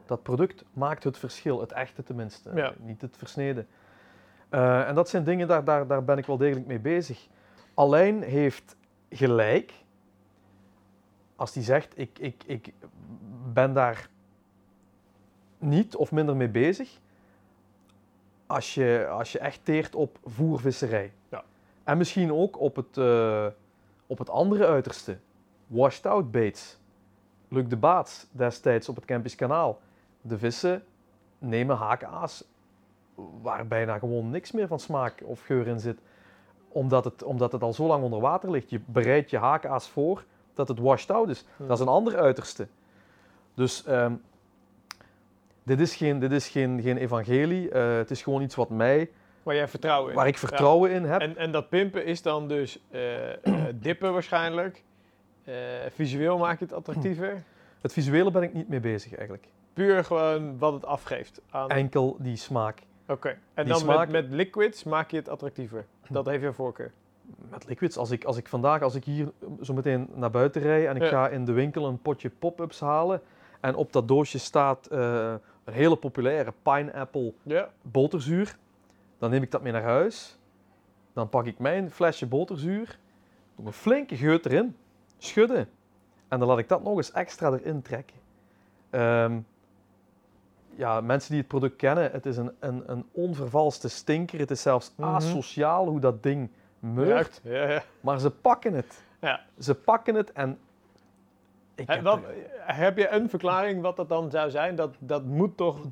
dat 0.06 0.22
product 0.22 0.64
maakt 0.72 1.04
het 1.04 1.18
verschil, 1.18 1.60
het 1.60 1.72
echte 1.72 2.02
tenminste, 2.02 2.50
Ja. 2.54 2.72
niet 2.78 3.00
het 3.00 3.16
versneden. 3.16 3.66
Eh, 4.48 4.88
en 4.88 4.94
dat 4.94 5.08
zijn 5.08 5.24
dingen, 5.24 5.48
daar, 5.48 5.64
daar, 5.64 5.86
daar 5.86 6.04
ben 6.04 6.18
ik 6.18 6.26
wel 6.26 6.36
degelijk 6.36 6.66
mee 6.66 6.78
bezig. 6.80 7.28
Alleen 7.74 8.22
heeft 8.22 8.76
gelijk 9.10 9.72
als 11.36 11.54
hij 11.54 11.62
zegt, 11.62 11.98
ik, 11.98 12.18
ik, 12.18 12.42
ik 12.46 12.72
ben 13.52 13.72
daar 13.72 14.08
niet 15.58 15.96
of 15.96 16.12
minder 16.12 16.36
mee 16.36 16.48
bezig, 16.48 16.98
als 18.48 18.74
je, 18.74 19.06
als 19.10 19.32
je 19.32 19.38
echt 19.38 19.60
teert 19.62 19.94
op 19.94 20.18
voervisserij. 20.24 21.12
Ja. 21.28 21.44
En 21.84 21.98
misschien 21.98 22.32
ook 22.32 22.60
op 22.60 22.76
het, 22.76 22.96
eh, 22.96 23.46
op 24.06 24.18
het 24.18 24.30
andere 24.30 24.66
uiterste, 24.66 25.18
washed 25.66 26.06
out 26.06 26.30
baits. 26.30 26.78
Luc 27.48 27.64
de 27.68 27.76
Baats 27.76 28.26
destijds 28.30 28.88
op 28.88 28.96
het 28.96 29.04
Kempisch 29.04 29.34
Kanaal. 29.34 29.80
De 30.20 30.38
vissen 30.38 30.84
nemen 31.38 31.76
haakaas 31.76 32.44
waar 33.42 33.66
bijna 33.66 33.98
gewoon 33.98 34.30
niks 34.30 34.52
meer 34.52 34.66
van 34.66 34.80
smaak 34.80 35.22
of 35.24 35.40
geur 35.40 35.66
in 35.66 35.80
zit. 35.80 36.00
Omdat 36.68 37.04
het, 37.04 37.22
omdat 37.22 37.52
het 37.52 37.62
al 37.62 37.72
zo 37.72 37.86
lang 37.86 38.04
onder 38.04 38.20
water 38.20 38.50
ligt. 38.50 38.70
Je 38.70 38.80
bereidt 38.84 39.30
je 39.30 39.38
haakaas 39.38 39.88
voor 39.88 40.24
dat 40.54 40.68
het 40.68 40.78
washed 40.78 41.10
out 41.10 41.28
is. 41.28 41.44
Hmm. 41.56 41.66
Dat 41.66 41.76
is 41.76 41.82
een 41.82 41.92
ander 41.92 42.18
uiterste. 42.18 42.68
Dus 43.54 43.84
ehm, 43.84 44.14
dit 45.68 45.80
is 45.80 45.96
geen, 45.96 46.18
dit 46.18 46.32
is 46.32 46.48
geen, 46.48 46.82
geen 46.82 46.96
evangelie. 46.96 47.70
Eh, 47.70 47.96
het 47.96 48.10
is 48.10 48.22
gewoon 48.22 48.42
iets 48.42 48.54
wat 48.54 48.68
mij, 48.70 49.10
waar 49.42 49.54
jij 49.54 49.68
vertrouwen 49.68 50.10
in 50.10 50.16
waar 50.16 50.26
ik. 50.26 50.32
Ja. 50.34 50.38
vertrouwen 50.40 50.90
in 50.90 51.04
heb. 51.04 51.20
En, 51.20 51.36
en 51.36 51.52
dat 51.52 51.68
pimpen 51.68 52.04
is 52.04 52.22
dan 52.22 52.48
dus 52.48 52.80
eh, 52.90 53.46
eh, 53.46 53.54
dippen 53.74 54.12
waarschijnlijk. 54.12 54.82
Visueel 55.90 56.38
maak 56.38 56.58
je 56.58 56.64
het 56.64 56.74
attractiever. 56.74 57.42
Het 57.80 57.92
visuele 57.92 58.30
ben 58.30 58.42
ik 58.42 58.52
niet 58.54 58.68
mee 58.68 58.80
bezig 58.80 59.14
eigenlijk. 59.14 59.48
Puur 59.72 60.04
gewoon 60.04 60.58
wat 60.58 60.72
het 60.72 60.84
afgeeft. 60.84 61.40
Aan... 61.50 61.70
Enkel 61.70 62.16
die 62.18 62.36
smaak. 62.36 62.82
Oké. 63.06 63.28
En 63.28 63.38
die 63.54 63.72
dan 63.72 63.78
smaak- 63.80 64.10
met, 64.10 64.24
met 64.30 64.32
liquids 64.32 64.84
maak 64.84 65.10
je 65.10 65.16
het 65.16 65.28
attractiever. 65.28 65.86
Dat 66.08 66.26
heeft 66.26 66.42
je 66.42 66.52
voorkeur. 66.52 66.92
Met 67.50 67.68
liquids, 67.68 67.96
als 67.96 68.10
ik, 68.10 68.24
als 68.24 68.36
ik 68.36 68.48
vandaag, 68.48 68.82
als 68.82 68.94
ik 68.94 69.04
hier 69.04 69.32
zo 69.62 69.74
meteen 69.74 70.08
naar 70.14 70.30
buiten 70.30 70.62
rij 70.62 70.88
en 70.88 70.96
ik 70.96 71.02
Ja. 71.02 71.08
ga 71.08 71.28
in 71.28 71.44
de 71.44 71.52
winkel 71.52 71.86
een 71.86 72.02
potje 72.02 72.30
pop-ups 72.38 72.80
halen 72.80 73.20
en 73.60 73.74
op 73.74 73.92
dat 73.92 74.08
doosje 74.08 74.38
staat 74.38 74.88
een 75.68 75.74
hele 75.74 75.96
populaire 75.96 76.52
pineapple 76.62 77.32
Ja. 77.42 77.68
boterzuur, 77.82 78.56
dan 79.18 79.30
neem 79.30 79.42
ik 79.42 79.50
dat 79.50 79.62
mee 79.62 79.72
naar 79.72 79.82
huis. 79.82 80.38
Dan 81.12 81.28
pak 81.28 81.46
ik 81.46 81.58
mijn 81.58 81.90
flesje 81.90 82.26
boterzuur, 82.26 82.98
doe 83.56 83.66
een 83.66 83.72
flinke 83.72 84.16
geut 84.16 84.46
erin, 84.46 84.76
schudden 85.18 85.68
en 86.28 86.38
dan 86.38 86.48
laat 86.48 86.58
ik 86.58 86.68
dat 86.68 86.82
nog 86.82 86.96
eens 86.96 87.12
extra 87.12 87.52
erin 87.52 87.82
trekken. 87.82 88.16
Ehm, 88.90 89.38
ja, 90.74 91.00
mensen 91.00 91.30
die 91.30 91.38
het 91.38 91.48
product 91.48 91.76
kennen, 91.76 92.10
het 92.10 92.26
is 92.26 92.36
een, 92.36 92.52
een, 92.58 92.82
een 92.86 93.04
onvervalste 93.12 93.88
stinker. 93.88 94.38
Het 94.38 94.50
is 94.50 94.62
zelfs 94.62 94.92
Mhm. 94.96 95.08
asociaal 95.08 95.86
hoe 95.88 96.00
dat 96.00 96.22
ding 96.22 96.50
meurt. 96.78 97.40
Ja, 97.42 97.68
ja. 97.70 97.82
Maar 98.00 98.18
ze 98.20 98.30
pakken 98.30 98.72
het. 98.74 99.02
Ja. 99.20 99.40
Ze 99.58 99.74
pakken 99.74 100.14
het 100.14 100.32
en... 100.32 100.58
Ik 101.78 101.88
heb 101.88 102.02
wat, 102.02 102.20
heb 102.56 102.96
je 102.96 103.08
een 103.08 103.28
verklaring 103.28 103.82
wat 103.82 103.96
dat 103.96 104.08
dan 104.08 104.30
zou 104.30 104.50
zijn? 104.50 104.74
Dat, 104.76 104.94
dat 104.98 105.24
moet 105.24 105.56
toch 105.56 105.86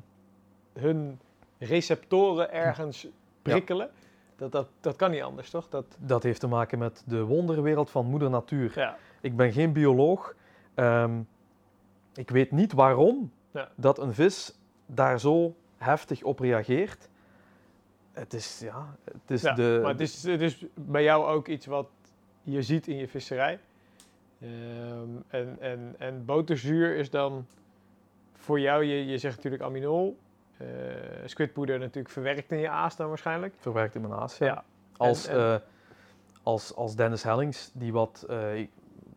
hun 0.73 1.19
receptoren 1.57 2.51
ergens 2.51 3.07
prikkelen? 3.41 3.89
Dat, 4.35 4.51
dat, 4.51 4.67
dat 4.81 4.95
kan 4.95 5.11
niet 5.11 5.21
anders, 5.21 5.49
toch? 5.49 5.69
Dat, 5.69 5.85
dat 5.99 6.23
heeft 6.23 6.39
te 6.39 6.47
maken 6.47 6.79
met 6.79 7.03
de 7.05 7.23
wonderwereld 7.23 7.89
van 7.89 8.05
moeder 8.05 8.29
natuur. 8.29 8.71
ja. 8.75 8.97
Ik 9.21 9.35
ben 9.35 9.51
geen 9.51 9.73
bioloog. 9.73 10.35
Ehm, 10.73 11.19
ik 12.13 12.29
weet 12.29 12.51
niet 12.51 12.73
waarom 12.73 13.31
Ja. 13.51 13.69
dat 13.75 13.99
een 13.99 14.13
vis 14.13 14.57
daar 14.85 15.19
zo 15.19 15.55
heftig 15.77 16.23
op 16.23 16.39
reageert. 16.39 17.09
Het 18.11 18.33
is, 18.33 18.59
ja, 18.59 18.95
het 19.03 19.31
is 19.31 19.41
Ja, 19.41 19.53
de... 19.53 19.79
maar 19.81 19.91
het 19.91 20.01
is, 20.01 20.23
het 20.23 20.41
is 20.41 20.65
bij 20.73 21.03
jou 21.03 21.25
ook 21.25 21.47
iets 21.47 21.65
wat 21.65 21.87
je 22.43 22.61
ziet 22.61 22.87
in 22.87 22.95
je 22.97 23.07
visserij. 23.07 23.59
Ehm, 24.41 25.09
en, 25.27 25.57
en, 25.59 25.95
en 25.97 26.25
boterzuur 26.25 26.95
is 26.95 27.09
dan 27.09 27.45
voor 28.33 28.59
jou, 28.59 28.83
je, 28.83 29.05
je 29.05 29.17
zegt 29.17 29.35
natuurlijk 29.35 29.63
aminol. 29.63 30.17
eh 30.57 30.65
squidpoeder 31.25 31.79
natuurlijk 31.79 32.13
verwerkt 32.13 32.51
in 32.51 32.57
je 32.59 32.69
aas 32.69 32.95
dan 32.95 33.07
waarschijnlijk. 33.07 33.53
verwerkt 33.59 33.95
in 33.95 34.01
mijn 34.01 34.13
aas. 34.13 34.37
Ja. 34.37 34.45
Ja. 34.45 34.63
Als, 34.97 35.27
En- 35.27 35.35
en- 35.37 35.53
eh, 35.53 35.59
als, 36.43 36.75
als 36.75 36.95
Dennis 36.95 37.23
Hellings, 37.23 37.71
die 37.73 37.93
wat 37.93 38.25
eh, 38.29 38.67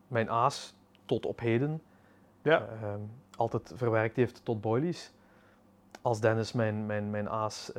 mijn 0.09 0.31
aas 0.31 0.75
tot 1.05 1.27
op 1.27 1.41
heden 1.41 1.83
Ja. 2.43 2.69
ehm, 2.83 3.01
altijd 3.37 3.73
verwerkt 3.75 4.17
heeft 4.17 4.45
tot 4.45 4.61
boilies. 4.61 5.13
Als 6.03 6.21
Dennis 6.21 6.53
mijn, 6.53 6.87
mijn, 6.87 7.11
mijn 7.11 7.29
aas 7.29 7.71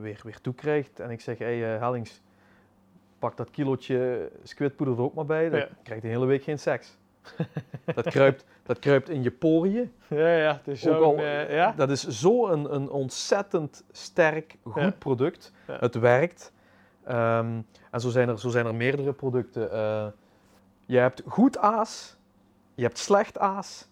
weer, 0.00 0.20
weer 0.24 0.40
toekrijgt 0.40 1.00
en 1.00 1.10
ik 1.10 1.20
zeg, 1.20 1.38
hé 1.38 1.58
hey, 1.60 1.78
Hellings, 1.78 2.22
pak 3.24 3.36
dat 3.36 3.50
kilootje 3.50 4.30
squidpoeder 4.42 4.96
er 4.96 5.02
ook 5.02 5.14
maar 5.14 5.24
bij, 5.26 5.50
dan 5.50 5.58
Ja. 5.58 5.68
krijgt 5.82 6.02
hij 6.02 6.12
een 6.12 6.16
hele 6.18 6.26
week 6.30 6.42
geen 6.42 6.58
seks. 6.58 6.96
Dat 7.94 8.08
kruipt, 8.08 8.44
dat 8.62 8.78
kruipt 8.78 9.08
in 9.08 9.22
je 9.22 9.30
poriën. 9.30 9.92
Ja, 10.08 10.28
ja, 10.36 10.52
het 10.52 10.68
is 10.68 10.88
al- 10.88 11.16
eh, 11.16 11.54
ja? 11.54 11.72
Dat 11.76 11.90
is 11.90 12.06
zo 12.06 12.48
een, 12.48 12.74
een 12.74 12.90
ontzettend 12.90 13.84
sterk, 13.90 14.56
goed 14.62 14.82
Ja. 14.82 14.90
product. 14.98 15.52
Het 15.66 15.94
werkt. 15.94 16.52
Ehm, 17.04 17.60
en 17.90 18.00
zo 18.00 18.08
zijn, 18.08 18.28
er, 18.28 18.38
zo 18.38 18.48
zijn 18.48 18.66
er 18.66 18.74
meerdere 18.74 19.12
producten. 19.12 19.72
Eh, 19.72 20.06
je 20.86 20.98
hebt 20.98 21.22
goed 21.26 21.58
aas, 21.58 22.16
je 22.74 22.82
hebt 22.82 22.98
slecht 22.98 23.38
aas. 23.38 23.88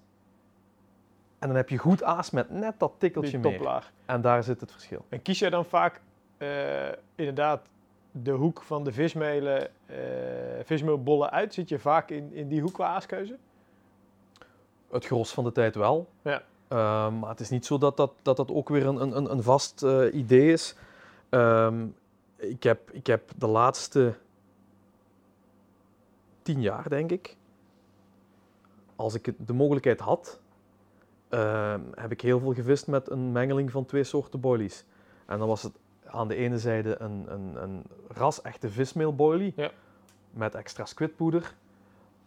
En 1.39 1.49
dan 1.49 1.57
heb 1.57 1.69
je 1.69 1.79
goed 1.79 2.03
aas 2.03 2.31
met 2.31 2.51
net 2.51 2.75
dat 2.79 2.93
tikkeltje 2.99 3.39
meer. 3.39 3.91
En 4.07 4.21
daar 4.21 4.43
zit 4.45 4.61
het 4.61 4.73
verschil. 4.73 5.05
En 5.09 5.23
kies 5.23 5.39
jij 5.39 5.51
dan 5.51 5.65
vaak 5.65 6.01
eh, 6.39 6.49
inderdaad 7.15 7.61
de 8.13 8.31
hoek 8.31 8.63
van 8.63 8.85
de 8.85 8.93
vismelen, 8.93 9.71
eh 9.87 9.97
vismeelbollen 10.65 11.31
uit? 11.31 11.55
Zit 11.55 11.69
je 11.69 11.79
vaak 11.79 12.11
in, 12.11 12.33
in 12.33 12.49
die 12.49 12.61
hoek 12.61 12.73
qua 12.73 12.87
aaskeuze? 12.87 13.37
Het 14.91 15.07
gros 15.07 15.33
van 15.33 15.45
de 15.45 15.53
tijd 15.53 15.75
wel. 15.75 16.09
Ja. 16.23 16.43
Ehm, 16.69 17.19
maar 17.19 17.31
het 17.31 17.41
is 17.41 17.51
niet 17.51 17.67
zo 17.67 17.79
dat 17.79 17.97
dat, 17.97 18.13
dat, 18.23 18.37
dat 18.37 18.51
ook 18.51 18.69
weer 18.69 18.87
een, 18.87 19.17
een, 19.17 19.31
een 19.33 19.43
vast 19.43 19.83
eh, 19.83 20.15
idee 20.15 20.53
is. 20.53 20.77
Ehm, 21.29 21.87
ik, 22.37 22.63
heb, 22.63 22.91
ik 22.91 23.07
heb 23.07 23.31
de 23.37 23.47
laatste 23.47 24.15
tien 26.43 26.61
jaar, 26.61 26.89
denk 26.89 27.11
ik, 27.11 27.37
als 28.97 29.15
ik 29.15 29.35
de 29.47 29.53
mogelijkheid 29.53 30.01
had, 30.01 30.41
ehm, 31.29 31.81
heb 31.95 32.11
ik 32.13 32.21
heel 32.21 32.41
veel 32.41 32.55
gevist 32.55 32.87
met 32.87 33.11
een 33.11 33.33
mengeling 33.33 33.71
van 33.71 33.85
twee 33.85 34.05
soorten 34.05 34.41
boilies. 34.41 34.85
En 35.27 35.39
dan 35.39 35.49
was 35.49 35.63
het 35.63 35.79
aan 36.13 36.29
de 36.29 36.35
ene 36.35 36.59
zijde 36.59 37.01
een, 37.01 37.33
een, 37.33 37.63
een 37.63 37.83
ras-echte 38.09 38.69
vismeelboilie 38.71 39.53
Ja. 39.57 39.71
met 40.31 40.55
extra 40.55 40.85
squidpoeder, 40.85 41.55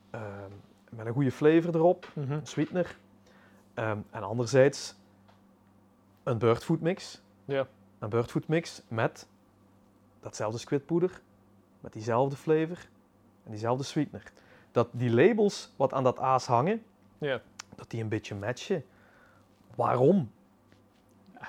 ehm, 0.10 0.52
met 0.90 1.06
een 1.06 1.14
goede 1.14 1.32
flavor 1.32 1.76
erop 1.76 2.08
Mhm. 2.14 2.32
een 2.32 2.48
sweetener. 2.48 2.98
Ehm, 3.74 3.98
en 4.12 4.24
anderzijds 4.24 4.96
een 6.24 6.38
birdfood 6.38 6.82
mix. 6.82 7.22
Ja. 7.46 7.68
Een 8.00 8.10
birdfood 8.10 8.48
mix 8.48 8.82
met 8.88 9.28
datzelfde 10.20 10.58
squidpoeder, 10.60 11.22
met 11.80 11.94
diezelfde 11.94 12.36
flavor 12.36 12.78
en 13.44 13.52
diezelfde 13.52 13.84
sweetener. 13.84 14.32
Dat 14.72 14.88
die 14.92 15.12
labels 15.12 15.74
wat 15.76 15.94
aan 15.94 16.04
dat 16.04 16.20
aas 16.20 16.46
hangen, 16.46 16.84
Ja. 17.18 17.42
dat 17.76 17.90
die 17.90 18.02
een 18.02 18.10
beetje 18.10 18.36
matchen. 18.36 18.86
Waarom? 19.76 20.32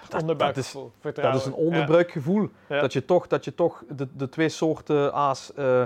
Dat 0.08 0.20
Onderbuikgevoel, 0.20 0.92
Dat 1.00 1.34
is 1.34 1.44
een 1.44 1.54
onderbuikgevoel. 1.54 2.48
Ja. 2.68 2.80
Dat 2.80 2.92
je 2.92 3.04
toch, 3.04 3.26
dat 3.26 3.44
je 3.44 3.54
toch 3.54 3.82
de, 3.88 4.08
de 4.16 4.28
twee 4.28 4.48
soorten 4.48 5.12
aas 5.14 5.52
eh, 5.54 5.82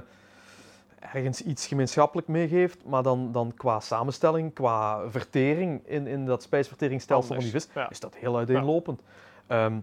ergens 1.01 1.43
iets 1.43 1.67
gemeenschappelijk 1.67 2.29
meegeeft, 2.29 2.85
maar 2.85 3.03
dan, 3.03 3.33
dan 3.33 3.53
qua 3.57 3.81
samenstelling, 3.81 4.55
qua 4.55 5.09
vertering 5.11 5.81
in, 5.87 6.07
in 6.07 6.27
dat 6.27 6.43
spijsverteringsstelsel 6.43 7.35
van 7.35 7.43
die 7.43 7.53
vis, 7.53 7.69
Ja. 7.75 7.91
is 7.91 8.01
dat 8.01 8.15
heel 8.17 8.37
uiteenlopend. 8.37 9.01
Ehm, 9.47 9.79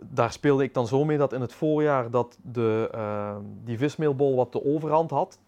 daar 0.00 0.32
speelde 0.32 0.62
ik 0.64 0.74
dan 0.74 0.86
zo 0.86 1.04
mee 1.04 1.18
dat 1.18 1.32
in 1.32 1.40
het 1.40 1.52
voorjaar 1.52 2.10
dat 2.10 2.36
de, 2.42 2.88
ehm, 2.92 3.40
die 3.64 3.78
vismeelbol 3.78 4.36
wat 4.36 4.52
de 4.52 4.64
overhand 4.64 5.10
had 5.10 5.38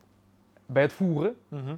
bij 0.67 0.83
het 0.83 0.93
voeren, 0.93 1.37
Mhm. 1.49 1.75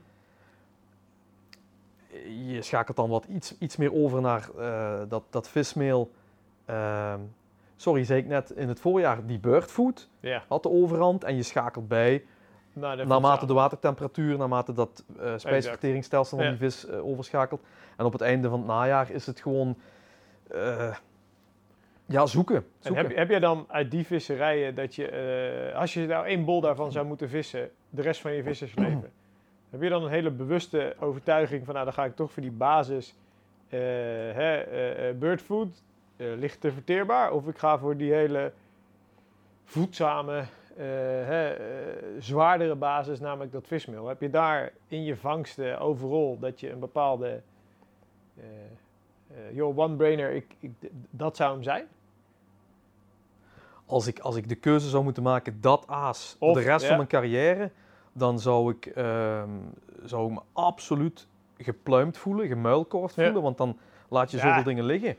je 2.46 2.62
schakelt 2.62 2.96
dan 2.96 3.08
wat 3.08 3.24
iets, 3.24 3.54
iets 3.58 3.76
meer 3.76 3.92
over 3.94 4.20
naar 4.20 4.48
eh, 4.58 5.00
dat, 5.08 5.22
dat 5.30 5.48
vismeel. 5.48 6.10
Ehm, 6.64 7.20
sorry, 7.76 8.04
zei 8.04 8.20
ik 8.20 8.26
net 8.26 8.50
in 8.50 8.68
het 8.68 8.80
voorjaar, 8.80 9.26
die 9.26 9.38
birdfood 9.38 10.08
had 10.48 10.62
de 10.62 10.70
overhand. 10.70 11.24
En 11.24 11.36
je 11.36 11.42
schakelt 11.42 11.88
bij, 11.88 12.24
Nou, 12.72 13.06
naarmate 13.06 13.46
de 13.46 13.52
watertemperatuur, 13.52 14.38
naarmate 14.38 14.72
dat 14.72 15.04
eh 15.18 15.32
spijsverteringsstelsel 15.36 16.38
van 16.38 16.48
die 16.48 16.56
vis 16.56 16.86
eh, 16.86 17.06
overschakelt. 17.06 17.62
En 17.96 18.04
op 18.04 18.12
het 18.12 18.20
einde 18.20 18.48
van 18.48 18.58
het 18.58 18.68
najaar 18.68 19.10
is 19.10 19.26
het 19.26 19.40
gewoon, 19.40 19.76
eh, 20.50 20.96
ja, 22.06 22.26
zoeken. 22.26 22.56
En 22.56 22.64
zoeken. 22.78 23.06
heb, 23.06 23.16
heb 23.16 23.28
jij 23.28 23.40
dan 23.40 23.64
uit 23.68 23.90
die 23.90 24.06
visserijen 24.06 24.74
dat 24.74 24.94
je, 24.94 25.72
als 25.76 25.94
je 25.94 26.06
nou 26.06 26.26
één 26.26 26.44
bol 26.44 26.60
daarvan 26.60 26.92
zou 26.92 27.06
moeten 27.06 27.28
vissen, 27.28 27.70
de 27.90 28.02
rest 28.02 28.20
van 28.20 28.32
je 28.32 28.42
vissersleven, 28.42 29.12
heb 29.70 29.82
je 29.82 29.88
dan 29.88 30.04
een 30.04 30.10
hele 30.10 30.30
bewuste 30.30 30.96
overtuiging 31.00 31.64
van, 31.64 31.74
nou 31.74 31.86
dan 31.86 31.94
ga 31.94 32.04
ik 32.04 32.16
toch 32.16 32.32
voor 32.32 32.42
die 32.42 32.52
basis 32.52 33.14
hè, 33.68 34.64
birdfood, 35.18 35.82
eh, 36.16 36.26
licht 36.36 36.60
te 36.60 36.72
verteerbaar, 36.72 37.32
of 37.32 37.48
ik 37.48 37.58
ga 37.58 37.78
voor 37.78 37.96
die 37.96 38.12
hele 38.12 38.52
voedzame, 39.64 40.38
eh, 40.76 40.84
hè, 41.26 41.48
eh, 41.50 42.04
zwaardere 42.18 42.74
basis, 42.74 43.20
namelijk 43.20 43.52
dat 43.52 43.66
vismeel. 43.66 44.06
Heb 44.06 44.20
je 44.20 44.30
daar 44.30 44.72
in 44.88 45.04
je 45.04 45.16
vangsten 45.16 45.78
overal 45.78 46.38
dat 46.38 46.60
je 46.60 46.70
een 46.70 46.78
bepaalde, 46.78 47.40
joh, 49.52 49.78
one-brainer, 49.78 50.30
ik, 50.30 50.56
ik, 50.60 50.72
dat 51.10 51.36
zou 51.36 51.52
hem 51.52 51.62
zijn? 51.62 51.86
als 53.86 54.06
ik, 54.06 54.18
als 54.18 54.36
ik 54.36 54.48
de 54.48 54.54
keuze 54.54 54.88
zou 54.88 55.04
moeten 55.04 55.22
maken 55.22 55.60
dat 55.60 55.84
aas 55.86 56.36
Of, 56.38 56.54
de 56.54 56.62
rest 56.62 56.80
ja. 56.82 56.86
van 56.88 56.96
mijn 56.96 57.08
carrière, 57.08 57.70
dan 58.12 58.40
zou 58.40 58.70
ik, 58.72 58.86
ehm, 58.86 59.50
zou 60.02 60.26
ik 60.26 60.32
me 60.32 60.40
absoluut 60.52 61.26
gepluimd 61.58 62.16
voelen, 62.16 62.46
gemuilkorfd 62.46 63.14
Ja. 63.14 63.24
voelen, 63.24 63.42
want 63.42 63.56
dan 63.58 63.78
laat 64.08 64.30
je 64.30 64.36
Ja. 64.36 64.42
zoveel 64.42 64.62
dingen 64.62 64.84
liggen. 64.84 65.16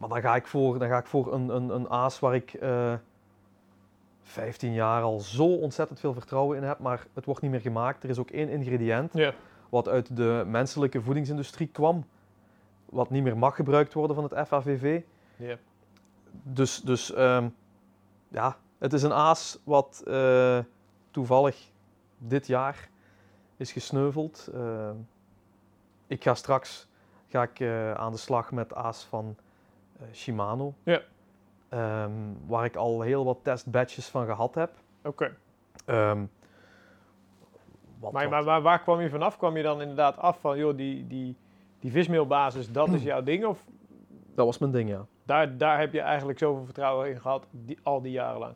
Maar 0.00 0.08
dan 0.08 0.20
ga 0.20 0.34
ik 0.36 0.46
voor, 0.46 0.78
dan 0.78 0.88
ga 0.88 0.98
ik 0.98 1.06
voor 1.06 1.32
een, 1.32 1.48
een, 1.48 1.68
een 1.68 1.88
aas 1.88 2.18
waar 2.18 2.34
ik 2.34 2.52
eh 2.54 2.94
15 4.22 4.72
jaar 4.72 5.02
al 5.02 5.20
zo 5.20 5.44
ontzettend 5.54 6.00
veel 6.00 6.12
vertrouwen 6.12 6.56
in 6.56 6.62
heb, 6.62 6.78
maar 6.78 7.06
het 7.14 7.24
wordt 7.24 7.40
niet 7.40 7.50
meer 7.50 7.60
gemaakt. 7.60 8.02
Er 8.02 8.10
is 8.10 8.18
ook 8.18 8.30
één 8.30 8.48
ingrediënt 8.48 9.12
Ja. 9.12 9.34
wat 9.68 9.88
uit 9.88 10.16
de 10.16 10.44
menselijke 10.46 11.02
voedingsindustrie 11.02 11.68
kwam, 11.68 12.04
wat 12.84 13.10
niet 13.10 13.22
meer 13.22 13.36
mag 13.38 13.54
gebruikt 13.54 13.92
worden 13.92 14.16
van 14.16 14.24
het 14.24 14.48
FAVV. 14.48 15.00
Ja. 15.36 15.56
Dus, 16.30 16.80
dus 16.80 17.12
ehm, 17.12 17.48
ja, 18.28 18.56
het 18.78 18.92
is 18.92 19.02
een 19.02 19.12
aas 19.12 19.58
wat 19.64 20.02
eh, 20.06 20.58
toevallig 21.10 21.70
dit 22.18 22.46
jaar 22.46 22.88
is 23.56 23.72
gesneuveld. 23.72 24.48
Ehm, 24.54 24.94
ik 26.06 26.22
ga 26.22 26.34
straks 26.34 26.88
ga 27.28 27.42
ik, 27.42 27.60
eh, 27.60 27.92
aan 27.92 28.12
de 28.12 28.18
slag 28.18 28.52
met 28.52 28.74
aas 28.74 29.04
van 29.04 29.36
Shimano. 30.12 30.74
Ja. 30.82 31.00
Ehm, 31.68 32.12
waar 32.46 32.64
ik 32.64 32.76
al 32.76 33.00
heel 33.00 33.24
wat 33.24 33.38
testbatches 33.42 34.08
van 34.08 34.26
gehad 34.26 34.54
heb. 34.54 34.70
Oké. 35.04 35.36
Ehm, 35.86 36.24
wat- 37.98 38.12
Maar, 38.12 38.44
maar, 38.44 38.62
waar 38.62 38.80
kwam 38.80 39.00
je 39.00 39.08
vanaf? 39.10 39.36
Kwam 39.36 39.56
je 39.56 39.62
dan 39.62 39.80
inderdaad 39.80 40.16
af 40.18 40.40
van, 40.40 40.58
joh, 40.58 40.76
die, 40.76 41.06
die, 41.06 41.36
die 41.78 41.90
vismeelbasis, 41.90 42.72
dat 42.72 42.88
is 42.88 43.02
jouw 43.10 43.22
ding? 43.22 43.44
Of 43.44 43.64
Dat 44.34 44.46
was 44.46 44.58
mijn 44.58 44.72
ding, 44.72 44.88
ja. 44.88 45.06
daar, 45.24 45.56
daar 45.56 45.78
heb 45.78 45.92
je 45.92 46.00
eigenlijk 46.00 46.38
zoveel 46.38 46.64
vertrouwen 46.64 47.10
in 47.10 47.20
gehad, 47.20 47.46
die, 47.50 47.78
al 47.82 48.02
die 48.02 48.12
jaren 48.12 48.38
lang? 48.38 48.54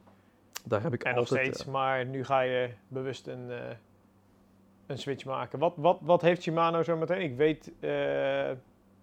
Daar 0.64 0.82
heb 0.82 0.92
ik 0.92 1.02
En 1.02 1.14
nog 1.14 1.26
steeds, 1.26 1.64
eh, 1.66 1.72
maar 1.72 2.06
nu 2.06 2.24
ga 2.24 2.40
je 2.40 2.70
bewust 2.88 3.26
een, 3.26 3.50
eh, 3.50 3.58
een 4.86 4.98
switch 4.98 5.24
maken. 5.24 5.58
Wat, 5.58 5.72
wat, 5.76 5.98
wat 6.00 6.20
heeft 6.22 6.42
Shimano 6.42 6.82
zo 6.82 6.96
meteen? 6.96 7.20
Ik 7.20 7.36
weet, 7.36 7.72
eh, 7.80 8.50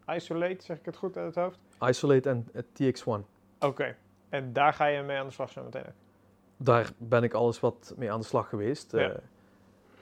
Isolate, 0.07 0.63
zeg 0.63 0.77
ik 0.77 0.85
het 0.85 0.95
goed 0.95 1.17
uit 1.17 1.35
het 1.35 1.43
hoofd? 1.43 1.59
Isolate 1.79 2.29
en 2.29 2.47
eh, 2.53 2.91
TX1. 2.91 3.25
Oké. 3.59 3.95
En 4.29 4.53
daar 4.53 4.73
ga 4.73 4.85
je 4.85 5.01
mee 5.01 5.17
aan 5.17 5.25
de 5.25 5.33
slag 5.33 5.49
zo 5.49 5.63
meteen? 5.63 5.85
Daar 6.57 6.91
ben 6.97 7.23
ik 7.23 7.33
alles 7.33 7.59
wat 7.59 7.93
mee 7.97 8.11
aan 8.11 8.19
de 8.19 8.25
slag 8.25 8.49
geweest. 8.49 8.91
Ja. 8.91 8.99
Eh, 8.99 9.09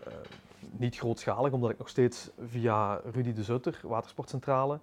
eh, 0.05 0.13
niet 0.59 0.97
grootschalig, 0.97 1.51
omdat 1.51 1.69
ik 1.69 1.77
nog 1.77 1.89
steeds 1.89 2.29
via 2.45 3.01
Rudy 3.11 3.33
de 3.33 3.43
Zutter, 3.43 3.79
Watersportcentrale, 3.83 4.79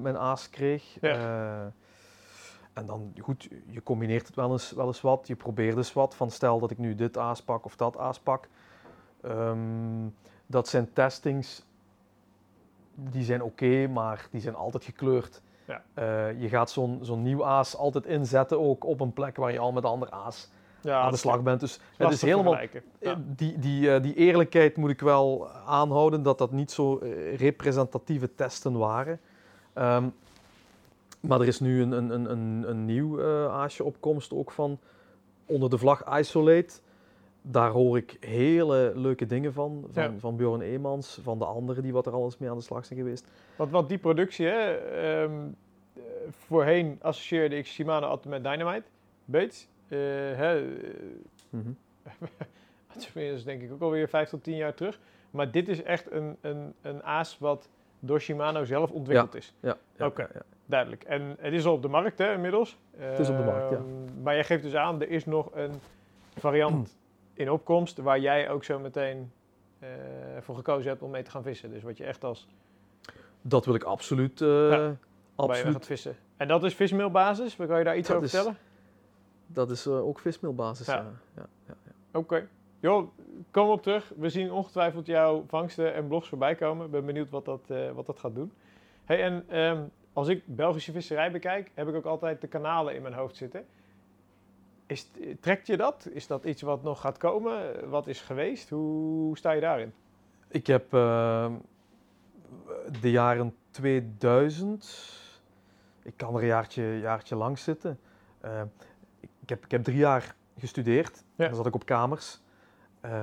mijn 0.00 0.16
aas 0.16 0.50
kreeg. 0.50 0.96
Ja. 1.00 1.72
En 2.74 2.86
dan, 2.86 3.12
goed, 3.20 3.48
je 3.66 3.82
combineert 3.82 4.26
het 4.26 4.36
wel 4.36 4.52
eens, 4.52 4.72
wel 4.72 4.86
eens 4.86 5.00
wat. 5.00 5.26
Je 5.26 5.36
probeert 5.36 5.76
eens 5.76 5.92
wat 5.92 6.14
van 6.14 6.30
stel 6.30 6.58
dat 6.58 6.70
ik 6.70 6.78
nu 6.78 6.94
dit 6.94 7.18
aas 7.18 7.42
pak 7.42 7.64
of 7.64 7.76
dat 7.76 7.98
aas 7.98 8.20
pak. 8.20 8.48
Ehm, 9.20 10.08
dat 10.46 10.68
zijn 10.68 10.92
testings, 10.92 11.63
die 12.94 13.24
zijn 13.24 13.42
oké, 13.42 13.86
maar 13.86 14.26
die 14.30 14.40
zijn 14.40 14.54
altijd 14.54 14.84
gekleurd. 14.84 15.42
Ja. 15.64 15.82
Eh, 15.94 16.40
je 16.40 16.48
gaat 16.48 16.70
zo'n 16.70 16.98
zo'n 17.02 17.22
nieuw 17.22 17.44
aas 17.44 17.76
altijd 17.76 18.06
inzetten, 18.06 18.60
ook 18.60 18.84
op 18.84 19.00
een 19.00 19.12
plek 19.12 19.36
waar 19.36 19.52
je 19.52 19.58
al 19.58 19.72
met 19.72 19.84
ander 19.84 20.10
aas 20.10 20.50
Ja, 20.80 21.00
aan 21.00 21.10
de 21.10 21.16
slag 21.16 21.42
bent. 21.42 21.60
Dus 21.60 21.80
het 21.96 22.12
is 22.12 22.22
helemaal. 22.22 22.60
Ja. 22.60 22.68
eh, 22.98 23.12
die, 23.18 23.58
die, 23.58 23.94
eh, 23.94 24.02
die 24.02 24.14
eerlijkheid 24.14 24.76
moet 24.76 24.90
ik 24.90 25.00
wel 25.00 25.48
aanhouden, 25.66 26.22
dat 26.22 26.38
dat 26.38 26.52
niet 26.52 26.70
zo 26.70 27.00
representatieve 27.36 28.34
testen 28.34 28.78
waren. 28.78 29.20
Ehm, 29.72 30.08
maar 31.20 31.40
er 31.40 31.46
is 31.46 31.60
nu 31.60 31.82
een, 31.82 31.92
een, 31.92 32.10
een, 32.10 32.30
een, 32.30 32.64
een 32.68 32.84
nieuw 32.84 33.24
aasje 33.50 33.84
op 33.84 33.96
komst, 34.00 34.32
ook 34.32 34.50
van 34.50 34.78
onder 35.46 35.70
de 35.70 35.78
vlag 35.78 36.18
Isolate. 36.18 36.74
Daar 37.46 37.70
hoor 37.70 37.96
ik 37.96 38.16
hele 38.20 38.92
leuke 38.94 39.26
dingen 39.26 39.52
van, 39.52 39.84
van, 39.90 40.02
Ja. 40.02 40.18
van 40.18 40.36
Bjorn 40.36 40.60
Eemans, 40.60 41.18
van 41.22 41.38
de 41.38 41.44
anderen 41.44 41.82
die 41.82 41.92
wat 41.92 42.06
er 42.06 42.12
al 42.12 42.24
eens 42.24 42.38
mee 42.38 42.50
aan 42.50 42.56
de 42.56 42.62
slag 42.62 42.84
zijn 42.86 42.98
geweest. 42.98 43.26
Want, 43.56 43.88
die 43.88 43.98
productie, 43.98 44.46
hè, 44.46 44.74
ehm, 44.74 45.32
eh, 45.94 46.02
voorheen 46.30 46.98
associeerde 47.02 47.56
ik 47.56 47.66
Shimano 47.66 48.06
altijd 48.06 48.42
met 48.42 48.52
Dynamite, 48.52 48.84
Bates. 49.24 49.68
Eh, 49.88 49.98
hè, 49.98 50.58
eh, 50.60 50.72
Mhm. 51.50 51.70
is 53.18 53.44
denk 53.44 53.62
ik 53.62 53.72
ook 53.72 53.80
alweer 53.80 54.08
5 54.08 54.28
tot 54.28 54.42
10 54.42 54.56
jaar 54.56 54.74
terug. 54.74 54.98
Maar 55.30 55.50
dit 55.50 55.68
is 55.68 55.82
echt 55.82 56.10
een, 56.12 56.36
een, 56.40 56.74
een 56.82 57.02
aas 57.02 57.38
wat 57.38 57.68
door 58.00 58.20
Shimano 58.20 58.64
zelf 58.64 58.90
ontwikkeld 58.90 59.34
is. 59.34 59.54
Ja, 59.60 59.76
ja, 59.96 60.06
Oké. 60.06 60.28
Duidelijk. 60.66 61.02
En 61.04 61.36
het 61.38 61.52
is 61.52 61.64
al 61.66 61.74
op 61.74 61.82
de 61.82 61.88
markt 61.88 62.18
hè, 62.18 62.32
inmiddels. 62.32 62.78
Het 62.96 63.18
is 63.18 63.28
op 63.28 63.36
de 63.36 63.42
markt, 63.42 63.70
ja. 63.70 63.76
Ehm, 63.76 64.22
Maar 64.22 64.34
jij 64.34 64.44
geeft 64.44 64.62
dus 64.62 64.74
aan, 64.74 65.00
er 65.00 65.10
is 65.10 65.24
nog 65.24 65.50
een 65.54 65.72
variant 66.36 66.96
in 67.34 67.50
opkomst 67.50 67.98
waar 67.98 68.18
jij 68.20 68.50
ook 68.50 68.64
zo 68.64 68.78
meteen 68.78 69.32
eh, 69.78 69.88
voor 70.40 70.56
gekozen 70.56 70.90
hebt 70.90 71.02
om 71.02 71.10
mee 71.10 71.22
te 71.22 71.30
gaan 71.30 71.42
vissen. 71.42 71.70
Dus 71.70 71.82
wat 71.82 71.96
je 71.96 72.04
echt 72.04 72.24
als 72.24 72.46
Dat 73.42 73.64
wil 73.64 73.74
ik 73.74 73.82
absoluut. 73.82 74.40
eh, 74.40 74.70
Ja, 74.70 74.96
absoluut. 75.34 75.72
gaat 75.72 75.86
vissen. 75.86 76.16
En 76.36 76.48
dat 76.48 76.64
is 76.64 76.74
vismeelbasis? 76.74 77.56
Kan 77.56 77.78
je 77.78 77.84
daar 77.84 77.96
iets 77.96 78.08
Dat 78.08 78.16
over 78.16 78.28
is- 78.28 78.34
vertellen? 78.34 78.58
Dat 79.46 79.70
is 79.70 79.86
eh, 79.86 80.06
ook 80.06 80.18
vismeelbasis. 80.18 80.86
Ja. 80.86 80.94
Ja. 80.94 81.10
Ja, 81.36 81.46
ja, 81.66 81.74
ja. 81.84 82.18
Oké. 82.18 82.48
Joh, 82.80 83.08
kom 83.50 83.68
op 83.68 83.82
terug. 83.82 84.12
We 84.16 84.28
zien 84.28 84.52
ongetwijfeld 84.52 85.06
jouw 85.06 85.44
vangsten 85.48 85.94
en 85.94 86.06
blogs 86.08 86.28
voorbij 86.28 86.54
komen. 86.54 86.84
Ik 86.86 86.90
ben 86.90 87.06
benieuwd 87.06 87.30
wat 87.30 87.44
dat, 87.44 87.60
wat 87.94 88.06
dat 88.06 88.18
gaat 88.18 88.34
doen. 88.34 88.52
Hey, 89.04 89.22
en 89.22 89.44
ehm, 89.48 89.82
als 90.12 90.28
ik 90.28 90.42
Belgische 90.46 90.92
visserij 90.92 91.30
bekijk, 91.30 91.70
heb 91.74 91.88
ik 91.88 91.94
ook 91.94 92.04
altijd 92.04 92.40
de 92.40 92.46
kanalen 92.46 92.94
in 92.94 93.02
mijn 93.02 93.14
hoofd 93.14 93.36
zitten. 93.36 93.66
Is, 94.86 95.10
trekt 95.40 95.66
je 95.66 95.76
dat? 95.76 96.08
Is 96.12 96.26
dat 96.26 96.44
iets 96.44 96.62
wat 96.62 96.82
nog 96.82 97.00
gaat 97.00 97.18
komen? 97.18 97.88
Wat 97.88 98.06
is 98.06 98.20
geweest? 98.20 98.70
Hoe, 98.70 99.36
sta 99.38 99.50
je 99.50 99.60
daarin? 99.60 99.92
Ik 100.48 100.66
heb 100.66 100.94
eh, 100.94 101.52
de 103.00 103.10
jaren 103.10 103.54
2000. 103.70 105.22
Ik 106.02 106.16
kan 106.16 106.34
er 106.34 106.40
een 106.40 106.46
jaartje, 106.46 106.98
jaartje 106.98 107.36
lang 107.36 107.58
zitten. 107.58 107.98
Eh, 108.40 108.62
ik, 109.20 109.48
heb, 109.48 109.64
ik 109.64 109.70
heb 109.70 109.84
drie 109.84 109.96
jaar 109.96 110.34
gestudeerd. 110.58 111.24
Ja. 111.34 111.46
Dan 111.46 111.56
zat 111.56 111.66
ik 111.66 111.74
op 111.74 111.86
kamers. 111.86 112.40
Eh, 113.00 113.20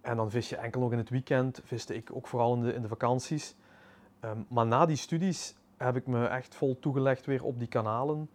en 0.00 0.16
dan 0.16 0.30
vis 0.30 0.48
je 0.48 0.56
enkel 0.56 0.80
nog 0.80 0.92
in 0.92 0.98
het 0.98 1.10
weekend. 1.10 1.60
Viste 1.64 1.94
ik 1.94 2.10
ook 2.12 2.26
vooral 2.26 2.54
in 2.54 2.62
de, 2.62 2.74
in 2.74 2.82
de 2.82 2.88
vakanties. 2.88 3.56
Eh, 4.20 4.30
maar 4.48 4.66
na 4.66 4.86
die 4.86 4.96
studies 4.96 5.54
heb 5.76 5.96
ik 5.96 6.06
me 6.06 6.26
echt 6.26 6.54
vol 6.54 6.78
toegelegd 6.78 7.26
weer 7.26 7.44
op 7.44 7.58
die 7.58 7.68
kanalen. 7.68 8.30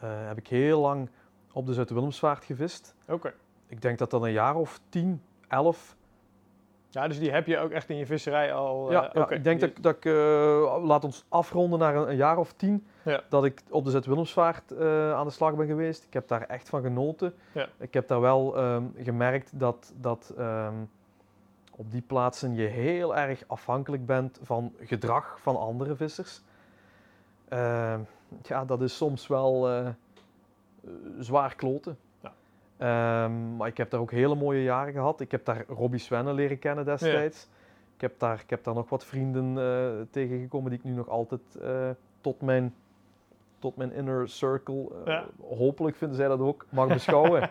Heb 0.00 0.38
ik 0.38 0.48
heel 0.48 0.80
lang 0.80 1.10
op 1.52 1.66
de 1.66 1.72
Zuid-Willemsvaart 1.74 2.44
gevist. 2.44 2.94
Oké. 3.08 3.32
Ik 3.66 3.82
denk 3.82 3.98
dat 3.98 4.10
dat 4.10 4.22
een 4.22 4.32
jaar 4.32 4.54
of 4.56 4.80
10, 4.88 5.22
11 5.48 5.96
Ja, 6.92 7.08
dus 7.08 7.18
die 7.18 7.30
heb 7.30 7.46
je 7.46 7.58
ook 7.58 7.70
echt 7.70 7.88
in 7.88 7.96
je 7.96 8.06
visserij 8.06 8.54
al. 8.54 8.90
Ja, 8.92 9.08
eh, 9.08 9.14
ja, 9.14 9.30
ik 9.30 9.44
denk 9.44 9.60
Die- 9.60 9.68
dat, 9.68 9.76
ik- 9.76 9.82
dat 9.82 9.96
ik, 9.96 10.04
eh, 10.04 10.84
laat 10.84 11.04
ons 11.04 11.24
afronden 11.28 11.78
naar 11.78 11.96
een, 11.96 12.08
een 12.10 12.16
jaar 12.16 12.38
of 12.38 12.52
tien, 12.52 12.86
Ja. 13.04 13.22
dat 13.28 13.44
ik 13.44 13.62
op 13.70 13.84
de 13.84 13.90
Zuid-Willemsvaart 13.90 14.70
eh, 14.70 15.12
aan 15.12 15.26
de 15.26 15.32
slag 15.32 15.54
ben 15.54 15.66
geweest. 15.66 16.04
Ik 16.04 16.12
heb 16.12 16.28
daar 16.28 16.42
echt 16.42 16.68
van 16.68 16.82
genoten. 16.82 17.34
Ja. 17.52 17.68
Ik 17.78 17.94
heb 17.94 18.08
daar 18.08 18.20
wel 18.20 18.56
ehm, 18.56 18.84
gemerkt 18.96 19.50
dat, 19.60 19.92
dat 19.96 20.34
ehm, 20.38 20.74
op 21.76 21.90
die 21.90 22.02
plaatsen 22.02 22.54
je 22.54 22.66
heel 22.66 23.16
erg 23.16 23.42
afhankelijk 23.46 24.06
bent 24.06 24.38
van 24.42 24.72
gedrag 24.80 25.38
van 25.40 25.56
andere 25.58 25.94
vissers. 25.96 26.42
Ehm, 27.48 28.00
ja, 28.42 28.64
dat 28.64 28.80
is 28.82 28.96
soms 28.96 29.26
wel 29.26 29.68
zwaar 31.18 31.54
kloten. 31.54 31.98
Ja. 32.20 32.32
Ehm, 32.76 33.56
maar 33.56 33.68
ik 33.68 33.76
heb 33.76 33.90
daar 33.90 34.00
ook 34.00 34.10
hele 34.10 34.34
mooie 34.34 34.62
jaren 34.62 34.92
gehad. 34.92 35.20
Ik 35.20 35.30
heb 35.30 35.44
daar 35.44 35.64
Robbie 35.68 36.00
Svenne 36.00 36.32
leren 36.32 36.58
kennen 36.58 36.84
destijds. 36.84 37.48
Ik, 37.94 38.00
heb 38.00 38.18
daar, 38.18 38.40
ik 38.40 38.50
heb 38.50 38.64
daar 38.64 38.74
nog 38.74 38.88
wat 38.88 39.04
vrienden 39.04 39.58
eh, 39.58 40.06
tegengekomen 40.10 40.70
die 40.70 40.78
ik 40.78 40.84
nu 40.84 40.92
nog 40.92 41.08
altijd 41.08 41.40
eh, 41.62 41.90
tot, 42.20 42.40
mijn, 42.40 42.74
tot 43.58 43.76
mijn 43.76 43.92
inner 43.92 44.28
circle, 44.28 44.88
eh, 45.04 45.12
Ja. 45.12 45.24
hopelijk 45.56 45.96
vinden 45.96 46.16
zij 46.16 46.28
dat 46.28 46.40
ook, 46.40 46.66
mag 46.70 46.88
beschouwen. 46.88 47.50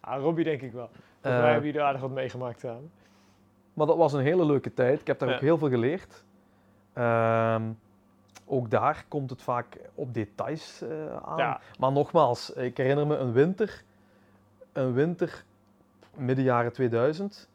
Ah, 0.00 0.22
Robbie 0.22 0.44
denk 0.44 0.62
ik 0.62 0.72
wel. 0.72 0.90
Eh, 1.20 1.30
mij 1.38 1.50
hebben 1.50 1.64
jullie 1.64 1.80
er 1.80 1.86
aardig 1.86 2.00
wat 2.00 2.10
meegemaakt 2.10 2.60
samen. 2.60 2.90
Maar 3.74 3.86
dat 3.86 3.96
was 3.96 4.12
een 4.12 4.20
hele 4.22 4.44
leuke 4.46 4.74
tijd. 4.74 5.00
Ik 5.00 5.06
heb 5.06 5.18
daar 5.18 5.34
ook 5.34 5.40
heel 5.40 5.58
veel 5.58 5.68
geleerd. 5.68 6.24
Ehm, 6.92 7.62
ook 8.50 8.70
daar 8.70 9.04
komt 9.08 9.30
het 9.30 9.42
vaak 9.42 9.78
op 9.94 10.14
details 10.14 10.82
eh, 10.82 11.16
aan. 11.22 11.36
Ja. 11.36 11.60
Maar 11.78 11.92
nogmaals, 11.92 12.50
ik 12.50 12.76
herinner 12.76 13.06
me 13.06 13.16
een 13.16 13.32
winter. 13.32 13.84
Een 14.72 14.92
winter 14.92 15.44
midden 16.14 16.44
jaren 16.44 16.72
2000. 16.72 17.48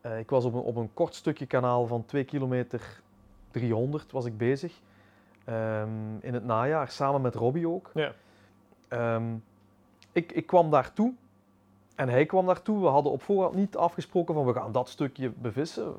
Eh, 0.00 0.18
ik 0.18 0.30
was 0.30 0.44
op 0.44 0.54
een, 0.54 0.60
op 0.60 0.76
een 0.76 0.94
kort 0.94 1.14
stukje 1.14 1.46
kanaal 1.46 1.86
van 1.86 2.04
2 2.04 2.24
kilometer 2.24 3.00
300 3.50 4.12
was 4.12 4.24
ik 4.24 4.38
bezig. 4.38 4.80
Ehm, 5.44 5.88
in 6.20 6.34
het 6.34 6.44
najaar, 6.44 6.88
samen 6.88 7.20
met 7.20 7.34
Robbie 7.34 7.68
ook. 7.68 7.90
Ja. 7.94 8.12
Ehm, 8.88 9.34
ik, 10.12 10.32
ik 10.32 10.46
kwam 10.46 10.70
daartoe 10.70 11.12
en 11.94 12.08
hij 12.08 12.26
kwam 12.26 12.46
daartoe. 12.46 12.80
We 12.80 12.86
hadden 12.86 13.12
op 13.12 13.22
voorhand 13.22 13.54
niet 13.54 13.76
afgesproken 13.76 14.34
van 14.34 14.46
we 14.46 14.52
gaan 14.52 14.72
dat 14.72 14.88
stukje 14.88 15.30
bevissen. 15.30 15.94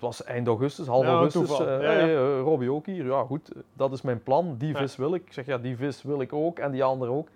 Het 0.00 0.08
was 0.08 0.24
eind 0.24 0.46
augustus, 0.46 0.86
half 0.86 1.04
Ja, 1.04 1.10
augustus. 1.10 1.60
eh, 1.60 1.66
hey, 1.66 2.16
eh, 2.16 2.40
Robbie 2.40 2.72
ook 2.72 2.86
hier. 2.86 3.04
Ja 3.04 3.24
goed, 3.24 3.52
dat 3.72 3.92
is 3.92 4.02
mijn 4.02 4.22
plan. 4.22 4.56
Die 4.58 4.76
vis 4.76 4.96
wil 4.96 5.14
ik. 5.14 5.26
Ik 5.26 5.32
zeg 5.32 5.46
ja, 5.46 5.58
die 5.58 5.76
vis 5.76 6.02
wil 6.02 6.20
ik 6.20 6.32
ook 6.32 6.58
en 6.58 6.70
die 6.70 6.84
andere 6.84 7.10
ook. 7.10 7.28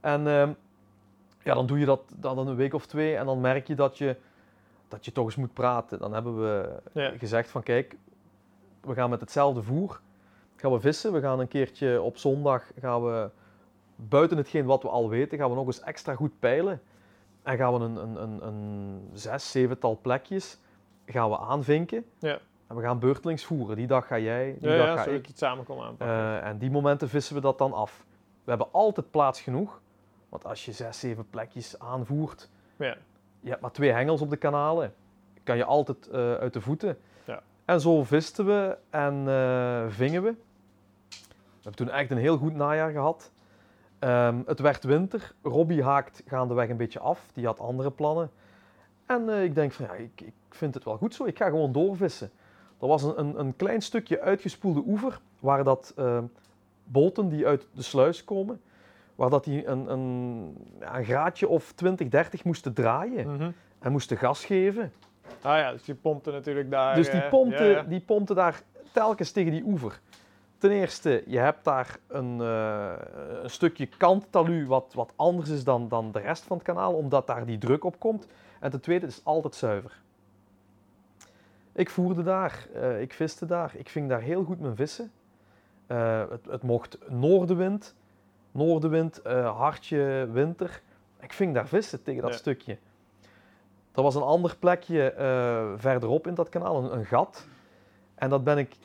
En 0.00 0.26
ehm, 0.26 0.50
ja, 1.42 1.54
dan 1.54 1.66
doe 1.66 1.78
je 1.78 1.84
dat 1.84 2.00
dan 2.16 2.38
een 2.38 2.56
week 2.56 2.74
of 2.74 2.86
twee 2.86 3.16
en 3.16 3.26
dan 3.26 3.40
merk 3.40 3.66
je 3.66 3.74
dat 3.74 3.98
je, 3.98 4.16
dat 4.88 5.04
je 5.04 5.12
toch 5.12 5.24
eens 5.24 5.36
moet 5.36 5.52
praten. 5.52 5.98
Dan 5.98 6.12
hebben 6.12 6.40
we 6.40 6.76
gezegd 7.18 7.50
van 7.50 7.62
kijk, 7.62 7.96
we 8.80 8.94
gaan 8.94 9.10
met 9.10 9.20
hetzelfde 9.20 9.62
voer 9.62 10.00
gaan 10.56 10.72
we 10.72 10.80
vissen. 10.80 11.12
We 11.12 11.20
gaan 11.20 11.40
een 11.40 11.48
keertje 11.48 12.02
op 12.02 12.18
zondag 12.18 12.70
gaan 12.80 13.04
we 13.04 13.30
buiten 13.96 14.36
hetgeen 14.36 14.64
wat 14.64 14.82
we 14.82 14.88
al 14.88 15.08
weten, 15.08 15.38
gaan 15.38 15.50
we 15.50 15.56
nog 15.56 15.66
eens 15.66 15.80
extra 15.80 16.14
goed 16.14 16.38
peilen. 16.38 16.82
En 17.42 17.56
gaan 17.56 17.74
we 17.74 17.84
een, 17.84 17.96
een, 17.96 18.22
een, 18.22 18.46
een 18.46 19.00
zes, 19.12 19.50
zevental 19.50 19.98
plekjes 20.02 20.58
gaan 21.06 21.30
we 21.30 21.38
aanvinken. 21.38 22.04
Ja. 22.18 22.38
En 22.66 22.76
we 22.76 22.82
gaan 22.82 22.98
beurtelings 22.98 23.44
voeren. 23.44 23.76
Die 23.76 23.86
dag 23.86 24.06
ga 24.06 24.18
jij, 24.18 24.56
die 24.60 24.70
Ja, 24.70 24.76
dag 24.76 24.86
ja, 24.86 25.02
ga 25.02 25.10
ik. 25.10 25.26
het 25.26 25.38
samen 25.38 25.64
kon 25.64 25.82
aanpakken. 25.82 26.16
Eh, 26.16 26.46
en 26.46 26.58
die 26.58 26.70
momenten 26.70 27.08
vissen 27.08 27.34
we 27.34 27.40
dat 27.40 27.58
dan 27.58 27.72
af. 27.72 28.04
We 28.44 28.50
hebben 28.50 28.72
altijd 28.72 29.10
plaats 29.10 29.40
genoeg. 29.40 29.80
Want 30.28 30.44
als 30.44 30.64
je 30.64 30.72
zes, 30.72 30.98
zeven 30.98 31.30
plekjes 31.30 31.78
aanvoert, 31.78 32.50
ja. 32.76 32.96
je 33.40 33.48
hebt 33.48 33.60
maar 33.60 33.70
twee 33.72 33.90
hengels 33.90 34.20
op 34.20 34.30
de 34.30 34.36
kanalen. 34.36 34.94
Kan 35.42 35.56
je 35.56 35.64
altijd 35.64 36.08
eh, 36.08 36.34
uit 36.34 36.52
de 36.52 36.60
voeten. 36.60 36.98
Ja. 37.24 37.42
En 37.64 37.80
zo 37.80 38.02
visten 38.04 38.46
we 38.46 38.76
en 38.90 39.28
eh, 39.28 39.84
vingen 39.88 40.22
we. 40.22 40.30
We 41.10 41.70
hebben 41.70 41.86
toen 41.86 41.90
echt 41.90 42.10
een 42.10 42.18
heel 42.18 42.36
goed 42.36 42.54
najaar 42.54 42.90
gehad. 42.90 43.32
Ehm, 43.98 44.42
het 44.46 44.60
werd 44.60 44.84
winter. 44.84 45.32
Robbie 45.42 45.82
haakt 45.82 46.22
gaandeweg 46.26 46.68
een 46.68 46.76
beetje 46.76 47.00
af. 47.00 47.26
Die 47.32 47.46
had 47.46 47.60
andere 47.60 47.90
plannen. 47.90 48.30
En 49.06 49.28
eh, 49.28 49.44
ik 49.44 49.54
denk 49.54 49.72
van 49.72 49.86
ja, 49.86 49.92
ik, 49.92 50.20
ik 50.20 50.32
vind 50.50 50.74
het 50.74 50.84
wel 50.84 50.96
goed 50.96 51.14
zo. 51.14 51.24
Ik 51.24 51.36
ga 51.38 51.48
gewoon 51.48 51.72
doorvissen. 51.72 52.30
Er 52.80 52.86
was 52.86 53.02
een, 53.02 53.18
een, 53.18 53.38
een 53.38 53.56
klein 53.56 53.82
stukje 53.82 54.20
uitgespoelde 54.20 54.82
oever 54.86 55.20
waar 55.40 55.64
dat 55.64 55.92
ehm, 55.96 56.24
boten 56.84 57.28
die 57.28 57.46
uit 57.46 57.66
de 57.72 57.82
sluis 57.82 58.24
komen, 58.24 58.60
waar 59.14 59.30
dat 59.30 59.44
die 59.44 59.66
een, 59.66 59.90
een, 59.92 60.56
ja, 60.80 60.96
een 60.98 61.04
graadje 61.04 61.48
of 61.48 61.72
20, 61.72 62.08
30 62.08 62.44
moesten 62.44 62.72
draaien 62.72 63.32
Mhm. 63.32 63.50
en 63.78 63.92
moesten 63.92 64.16
gas 64.16 64.44
geven. 64.44 64.92
Ah 65.42 65.58
ja, 65.58 65.72
dus 65.72 65.84
die 65.84 65.94
pompte 65.94 66.30
natuurlijk 66.30 66.70
daar. 66.70 66.94
Dus 66.94 67.10
die 67.10 67.20
eh, 67.22 67.28
pompte, 67.30 67.64
ja, 67.64 67.70
ja. 67.70 67.82
die 67.82 68.00
pompte 68.00 68.34
daar 68.34 68.62
telkens 68.92 69.30
tegen 69.30 69.52
die 69.52 69.62
oever. 69.64 70.00
Ten 70.58 70.70
eerste, 70.70 71.22
je 71.26 71.38
hebt 71.38 71.64
daar 71.64 71.96
een, 72.06 72.40
eh, 72.40 72.92
een 73.42 73.50
stukje 73.50 73.86
kanttalu 73.86 74.66
wat, 74.66 74.92
wat 74.94 75.12
anders 75.16 75.48
is 75.50 75.64
dan, 75.64 75.88
dan 75.88 76.12
de 76.12 76.18
rest 76.18 76.44
van 76.44 76.56
het 76.56 76.66
kanaal, 76.66 76.92
omdat 76.94 77.26
daar 77.26 77.46
die 77.46 77.58
druk 77.58 77.84
op 77.84 77.98
komt. 77.98 78.26
En 78.64 78.70
ten 78.70 78.80
tweede, 78.80 79.06
het 79.06 79.14
is 79.14 79.24
altijd 79.24 79.54
zuiver. 79.54 80.02
Ik 81.72 81.90
voerde 81.90 82.22
daar, 82.22 82.66
eh, 82.74 83.00
ik 83.00 83.12
viste 83.12 83.46
daar, 83.46 83.72
ik 83.76 83.88
ving 83.88 84.08
daar 84.08 84.20
heel 84.20 84.44
goed 84.44 84.60
mijn 84.60 84.76
vissen. 84.76 85.12
Eh, 85.86 86.22
het, 86.30 86.46
het 86.46 86.62
mocht 86.62 86.98
noordenwind, 87.08 87.94
noordenwind, 88.52 89.22
eh, 89.22 89.56
hartje 89.56 90.28
winter. 90.32 90.82
Ik 91.20 91.32
ving 91.32 91.54
daar 91.54 91.68
vissen 91.68 92.02
tegen 92.02 92.22
dat 92.22 92.30
Ja. 92.30 92.36
stukje. 92.36 92.78
Er 93.92 94.02
was 94.02 94.14
een 94.14 94.22
ander 94.22 94.56
plekje 94.58 95.12
verderop 95.78 96.26
in 96.26 96.34
dat 96.34 96.48
kanaal, 96.48 96.84
een, 96.84 96.98
een 96.98 97.04
gat. 97.04 97.46
En 98.14 98.30
dat 98.30 98.44
ben 98.44 98.58
ik 98.58 98.76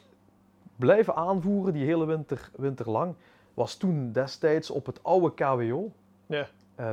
blijven 0.76 1.16
aanvoeren 1.16 1.74
die 1.74 1.86
hele 1.86 2.06
winter, 2.06 2.52
winter 2.56 2.90
lang. 2.90 3.16
Was 3.54 3.76
toen 3.76 4.12
destijds 4.12 4.70
op 4.70 4.86
het 4.86 5.04
oude 5.04 5.34
KWO. 5.34 5.92
Ja. 6.26 6.48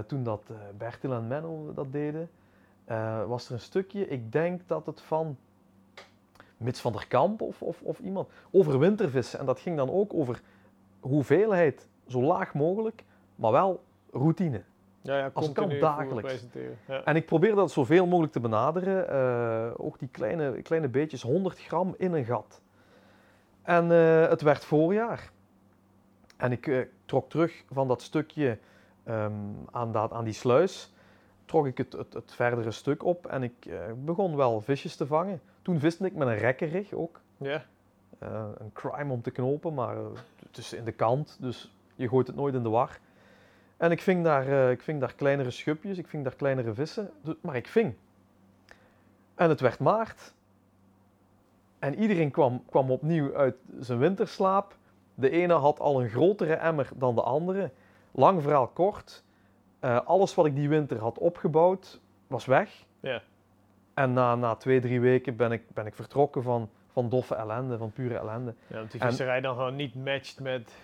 Toen 0.07 0.23
dat 0.23 0.43
Bertil 0.79 1.13
en 1.13 1.27
Menno 1.27 1.73
dat 1.75 1.93
deden, 1.93 2.31
eh, 2.87 3.25
was 3.25 3.47
er 3.47 3.53
een 3.53 3.61
stukje, 3.61 4.09
ik 4.09 4.33
denk 4.33 4.61
dat 4.67 4.87
het 4.87 5.01
van 5.01 5.37
Mits 6.57 6.81
van 6.81 6.93
der 6.93 7.07
Kamp 7.07 7.41
of, 7.41 7.63
of, 7.63 7.83
of 7.83 7.99
iemand, 7.99 8.29
over 8.51 8.79
wintervissen. 8.79 9.39
En 9.39 9.47
dat 9.47 9.61
ging 9.61 9.77
dan 9.77 9.91
ook 9.91 10.15
over 10.15 10.41
hoeveelheid 11.01 11.89
zo 12.07 12.23
laag 12.23 12.55
mogelijk, 12.55 13.05
maar 13.35 13.53
wel 13.53 13.83
routine. 14.13 14.63
Ja, 15.01 15.19
ja, 15.19 15.31
Als 15.33 15.47
het 15.47 15.55
kan, 15.55 15.69
dagelijks. 15.81 16.47
Ja. 16.89 17.05
En 17.05 17.17
ik 17.17 17.27
probeer 17.27 17.55
dat 17.55 17.71
zoveel 17.71 18.07
mogelijk 18.07 18.33
te 18.33 18.41
benaderen. 18.41 19.09
eh, 19.09 19.73
ook 19.77 19.99
die 19.99 20.09
kleine, 20.09 20.63
kleine 20.63 20.89
beetjes, 20.89 21.23
100 21.23 21.59
gram 21.61 21.95
in 21.99 22.13
een 22.13 22.25
gat. 22.25 22.61
En 23.63 23.93
eh, 23.93 24.29
het 24.29 24.43
werd 24.43 24.65
voorjaar. 24.65 25.31
En 26.37 26.53
ik 26.53 26.89
trok 27.05 27.29
terug 27.29 27.65
van 27.71 27.89
dat 27.89 28.03
stukje 28.03 28.59
ehm, 29.05 29.33
aan, 29.71 29.93
dat, 29.93 30.13
aan 30.13 30.25
die 30.25 30.33
sluis. 30.33 30.95
Trok 31.47 31.67
ik 31.67 31.79
het, 31.79 31.93
het, 31.93 32.13
het 32.15 32.33
verdere 32.33 32.71
stuk 32.71 33.05
op 33.05 33.27
en 33.27 33.43
ik 33.43 33.67
eh, 33.67 33.79
begon 34.05 34.37
wel 34.37 34.61
visjes 34.61 34.97
te 34.97 35.07
vangen. 35.07 35.41
Toen 35.63 35.81
viste 35.81 36.07
ik 36.07 36.15
met 36.15 36.29
een 36.29 36.39
rekkerig 36.39 36.93
ook. 36.93 37.21
Ja. 37.37 37.65
Eh, 38.19 38.49
een 38.59 38.73
crime 38.73 39.13
om 39.13 39.23
te 39.23 39.31
knopen, 39.31 39.75
maar 39.75 39.97
eh, 39.97 40.05
het 40.47 40.57
is 40.57 40.73
in 40.73 40.85
de 40.85 40.93
kant, 40.93 41.37
dus 41.41 41.75
je 41.95 42.09
gooit 42.09 42.27
het 42.27 42.37
nooit 42.37 42.55
in 42.55 42.63
de 42.63 42.69
war. 42.69 42.99
En 43.77 43.91
ik 43.91 44.03
ving 44.03 44.25
daar, 44.25 44.71
ik 44.71 44.83
ving 44.83 45.01
daar 45.01 45.15
kleinere 45.15 45.51
schupjes, 45.51 45.99
ik 45.99 46.07
ving 46.07 46.25
daar 46.25 46.35
kleinere 46.35 46.75
vissen, 46.75 47.11
maar 47.41 47.57
ik 47.57 47.67
ving. 47.67 47.95
En 49.35 49.49
het 49.49 49.61
werd 49.61 49.79
maart. 49.79 50.35
En 51.79 51.95
iedereen 51.95 52.31
kwam, 52.31 52.63
kwam 52.71 52.91
opnieuw 52.91 53.35
uit 53.35 53.57
zijn 53.81 53.99
winterslaap. 53.99 54.77
De 55.15 55.31
ene 55.31 55.53
had 55.53 55.81
al 55.81 56.03
een 56.03 56.09
grotere 56.09 56.55
emmer 56.55 56.89
dan 56.95 57.15
de 57.15 57.23
andere. 57.23 57.71
Lang 58.11 58.43
verhaal 58.43 58.67
kort. 58.67 59.25
Eh, 59.87 60.01
alles 60.05 60.35
wat 60.35 60.47
ik 60.47 60.55
die 60.55 60.69
winter 60.69 60.99
had 60.99 61.19
opgebouwd, 61.19 62.01
was 62.27 62.45
weg. 62.45 62.85
Ja. 63.01 63.23
En 63.95 64.13
na, 64.13 64.35
na 64.35 64.55
twee, 64.55 64.81
drie 64.81 65.01
weken 65.01 65.37
ben 65.37 65.53
ik, 65.53 65.63
ben 65.75 65.87
ik 65.87 65.95
vertrokken 65.95 66.43
van, 66.43 66.69
van 66.93 67.09
doffe 67.09 67.35
ellende, 67.35 67.79
van 67.79 67.93
pure 67.93 68.17
ellende. 68.17 68.55
Ja, 68.67 68.81
dat 68.81 68.91
die 68.91 69.01
En- 69.01 69.07
visserij 69.09 69.41
dan 69.41 69.55
gewoon 69.55 69.77
niet 69.77 69.95
matcht 69.95 70.41
met 70.41 70.75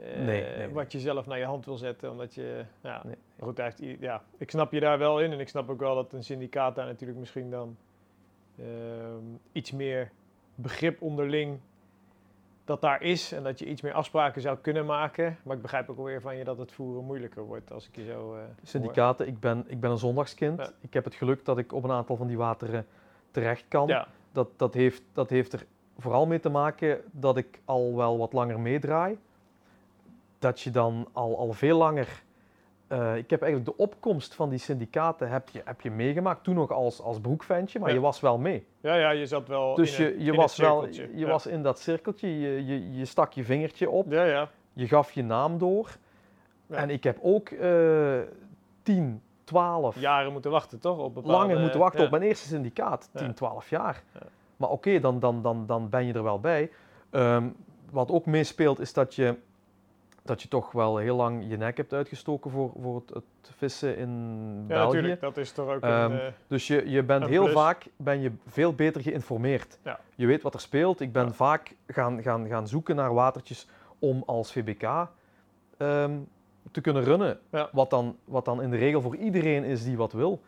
eh, 0.00 0.16
Nee, 0.16 0.42
nee, 0.42 0.56
nee. 0.56 0.68
wat 0.68 0.92
je 0.92 1.00
zelf 1.00 1.26
naar 1.26 1.38
je 1.38 1.44
hand 1.44 1.64
wil 1.64 1.76
zetten. 1.76 2.10
Omdat 2.10 2.34
je, 2.34 2.64
ja, 2.80 3.02
goed, 3.40 3.60
ja, 4.00 4.22
ik 4.38 4.50
snap 4.50 4.72
je 4.72 4.80
daar 4.80 4.98
wel 4.98 5.20
in. 5.20 5.32
En 5.32 5.40
ik 5.40 5.48
snap 5.48 5.70
ook 5.70 5.80
wel 5.80 5.94
dat 5.94 6.12
een 6.12 6.24
syndicaat 6.24 6.74
daar 6.74 6.86
natuurlijk 6.86 7.18
misschien 7.20 7.50
dan 7.50 7.76
ehm, 8.58 9.24
iets 9.52 9.70
meer 9.72 10.10
begrip 10.54 11.02
onderling 11.02 11.58
dat 12.64 12.80
daar 12.80 13.02
is. 13.02 13.32
En 13.32 13.42
dat 13.42 13.58
je 13.58 13.66
iets 13.66 13.80
meer 13.80 13.92
afspraken 13.92 14.42
zou 14.42 14.58
kunnen 14.58 14.86
maken. 14.86 15.38
Maar 15.42 15.56
ik 15.56 15.62
begrijp 15.62 15.88
ook 15.88 15.98
alweer 15.98 16.20
van 16.20 16.36
je 16.36 16.44
dat 16.44 16.58
het 16.58 16.72
voeren 16.72 17.04
moeilijker 17.04 17.42
wordt 17.42 17.72
als 17.72 17.88
ik 17.88 17.96
je 17.96 18.04
zo 18.04 18.20
hoor. 18.20 18.38
Syndicaten, 18.62 19.26
ik 19.26 19.40
ben, 19.40 19.64
ik 19.66 19.80
ben 19.80 19.90
een 19.90 19.98
zondagskind. 19.98 20.58
Ja. 20.58 20.70
Ik 20.80 20.94
heb 20.94 21.04
het 21.04 21.14
geluk 21.14 21.44
dat 21.44 21.58
ik 21.58 21.72
op 21.72 21.84
een 21.84 21.90
aantal 21.90 22.16
van 22.16 22.26
die 22.26 22.36
wateren 22.36 22.86
terecht 23.30 23.64
kan. 23.68 23.86
Ja, 23.88 24.08
Dat, 24.32 24.48
dat, 24.56 24.74
heeft, 24.74 25.02
dat 25.12 25.30
heeft 25.30 25.52
er 25.52 25.66
vooral 25.98 26.26
mee 26.26 26.40
te 26.40 26.48
maken 26.48 27.00
dat 27.10 27.36
ik 27.36 27.60
al 27.64 27.96
wel 27.96 28.18
wat 28.18 28.32
langer 28.32 28.60
meedraai. 28.60 29.18
Dat 30.38 30.60
je 30.60 30.70
dan 30.70 31.08
al, 31.12 31.38
al 31.38 31.52
veel 31.52 31.78
langer... 31.78 32.22
eh, 32.92 33.16
ik 33.16 33.30
heb 33.30 33.42
eigenlijk 33.42 33.76
de 33.76 33.82
opkomst 33.82 34.34
van 34.34 34.48
die 34.48 34.58
syndicaten 34.58 35.28
heb 35.30 35.48
je, 35.48 35.62
heb 35.64 35.80
je 35.80 35.90
meegemaakt. 35.90 36.44
Toen 36.44 36.54
nog 36.54 36.70
als, 36.70 37.00
als 37.00 37.20
broekventje, 37.20 37.78
maar 37.78 37.88
Ja. 37.88 37.94
je 37.94 38.00
was 38.00 38.20
wel 38.20 38.38
mee. 38.38 38.66
ja, 38.80 38.94
ja, 38.94 39.10
je 39.10 39.26
zat 39.26 39.48
wel 39.48 39.74
Dus 39.74 39.98
in 39.98 40.04
je, 40.04 40.24
je, 40.24 40.30
in 40.30 40.36
was 40.36 40.56
wel, 40.56 40.88
je 40.88 41.10
ja. 41.14 41.26
was 41.26 41.46
in 41.46 41.62
dat 41.62 41.78
cirkeltje, 41.80 42.40
je, 42.40 42.66
je, 42.66 42.92
je 42.96 43.04
stak 43.04 43.32
je 43.32 43.44
vingertje 43.44 43.90
op, 43.90 44.12
Ja, 44.12 44.24
ja. 44.24 44.48
je 44.72 44.88
gaf 44.88 45.12
je 45.12 45.22
naam 45.22 45.58
door. 45.58 45.96
Ja. 46.66 46.76
En 46.76 46.90
ik 46.90 47.04
heb 47.04 47.18
ook 47.22 47.48
eh 47.48 48.18
10, 48.82 49.22
12, 49.44 49.98
Jaren 50.00 50.32
moeten 50.32 50.50
wachten, 50.50 50.78
toch? 50.80 50.98
Op 50.98 51.14
bepaalde, 51.14 51.36
langer 51.38 51.60
moeten 51.60 51.80
wachten 51.80 52.04
op 52.04 52.10
mijn 52.10 52.22
eerste 52.22 52.46
syndicaat, 52.48 53.10
10, 53.14 53.26
Ja. 53.26 53.32
12 53.32 53.70
jaar. 53.70 54.02
Ja. 54.14 54.20
Maar 54.56 54.68
oké, 54.70 55.00
dan, 55.00 55.20
dan, 55.20 55.42
dan, 55.42 55.66
dan 55.66 55.88
ben 55.88 56.06
je 56.06 56.12
er 56.12 56.22
wel 56.22 56.40
bij. 56.40 56.70
Ehm, 57.10 57.48
wat 57.90 58.10
ook 58.10 58.26
meespeelt 58.26 58.80
is 58.80 58.92
dat 58.92 59.14
je, 59.14 59.36
dat 60.22 60.42
je 60.42 60.48
toch 60.48 60.72
wel 60.72 60.96
heel 60.96 61.16
lang 61.16 61.44
je 61.48 61.56
nek 61.56 61.76
hebt 61.76 61.92
uitgestoken 61.92 62.50
voor, 62.50 62.70
voor 62.80 62.94
het, 62.94 63.14
het 63.14 63.24
vissen 63.56 63.96
in 63.96 64.10
Ja, 64.60 64.66
België. 64.66 64.94
natuurlijk. 64.96 65.20
Dat 65.20 65.36
is 65.36 65.52
toch 65.52 65.68
ook 65.74 65.80
Ehm, 65.82 66.12
een... 66.12 66.20
eh, 66.20 66.26
Dus 66.46 66.66
je, 66.66 66.90
je 66.90 67.02
bent 67.02 67.26
heel 67.26 67.42
plus. 67.42 67.54
vaak 67.54 67.86
ben 67.96 68.20
je 68.20 68.32
veel 68.46 68.74
beter 68.74 69.02
geïnformeerd. 69.02 69.78
Ja. 69.84 69.98
Je 70.14 70.26
weet 70.26 70.42
wat 70.42 70.54
er 70.54 70.60
speelt. 70.60 71.00
Ik 71.00 71.12
ben 71.12 71.26
Ja. 71.26 71.32
vaak 71.32 71.74
gaan, 71.86 72.22
gaan, 72.22 72.46
gaan 72.46 72.68
zoeken 72.68 72.96
naar 72.96 73.14
watertjes 73.14 73.68
om 73.98 74.22
als 74.26 74.52
VBK 74.52 75.08
ehm, 75.78 76.12
te 76.70 76.80
kunnen 76.80 77.04
runnen. 77.04 77.38
Ja. 77.50 77.68
Wat, 77.72 77.90
dan, 77.90 78.16
wat 78.24 78.44
dan 78.44 78.62
in 78.62 78.70
de 78.70 78.76
regel 78.76 79.00
voor 79.00 79.16
iedereen 79.16 79.64
is 79.64 79.84
die 79.84 79.96
wat 79.96 80.12
wil. 80.12 80.40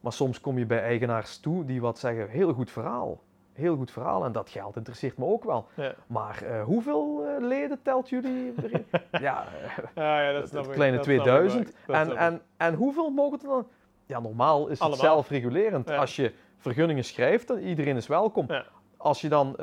Maar 0.00 0.12
soms 0.12 0.40
kom 0.40 0.58
je 0.58 0.66
bij 0.66 0.82
eigenaars 0.82 1.38
toe 1.38 1.64
die 1.64 1.80
wat 1.80 1.98
zeggen, 1.98 2.28
heel 2.28 2.52
goed 2.52 2.70
verhaal. 2.70 3.20
Heel 3.56 3.76
goed 3.76 3.90
verhaal 3.90 4.24
en 4.24 4.32
dat 4.32 4.50
geld 4.50 4.76
interesseert 4.76 5.16
me 5.16 5.24
ook 5.24 5.44
wel. 5.44 5.68
ja. 5.74 5.94
Maar 6.06 6.42
eh, 6.42 6.62
hoeveel 6.62 7.24
eh, 7.26 7.42
leden 7.46 7.82
telt 7.82 8.08
jullie 8.08 8.52
erin? 8.62 8.86
ja, 9.26 9.44
eh, 9.62 9.84
Ja, 9.94 10.20
ja, 10.20 10.32
dat 10.32 10.52
ik. 10.66 10.72
kleine 10.72 10.96
Dat 10.96 11.04
snap 11.04 11.16
ik 11.16 11.24
wel. 11.24 11.48
2000. 11.48 11.72
Dat 11.86 11.96
En, 11.96 12.16
en, 12.16 12.42
en 12.56 12.74
hoeveel 12.74 13.10
mogen 13.10 13.38
er 13.40 13.48
dan? 13.48 13.66
Ja, 14.06 14.20
normaal 14.20 14.68
is 14.68 14.78
het 14.80 14.96
zelfregulerend. 14.96 15.90
Als 15.90 16.16
je 16.16 16.32
vergunningen 16.58 17.04
schrijft, 17.04 17.48
dan 17.48 17.58
iedereen 17.58 17.96
is 17.96 18.06
welkom. 18.06 18.46
Als, 18.96 19.20
je 19.20 19.28
dan, 19.28 19.56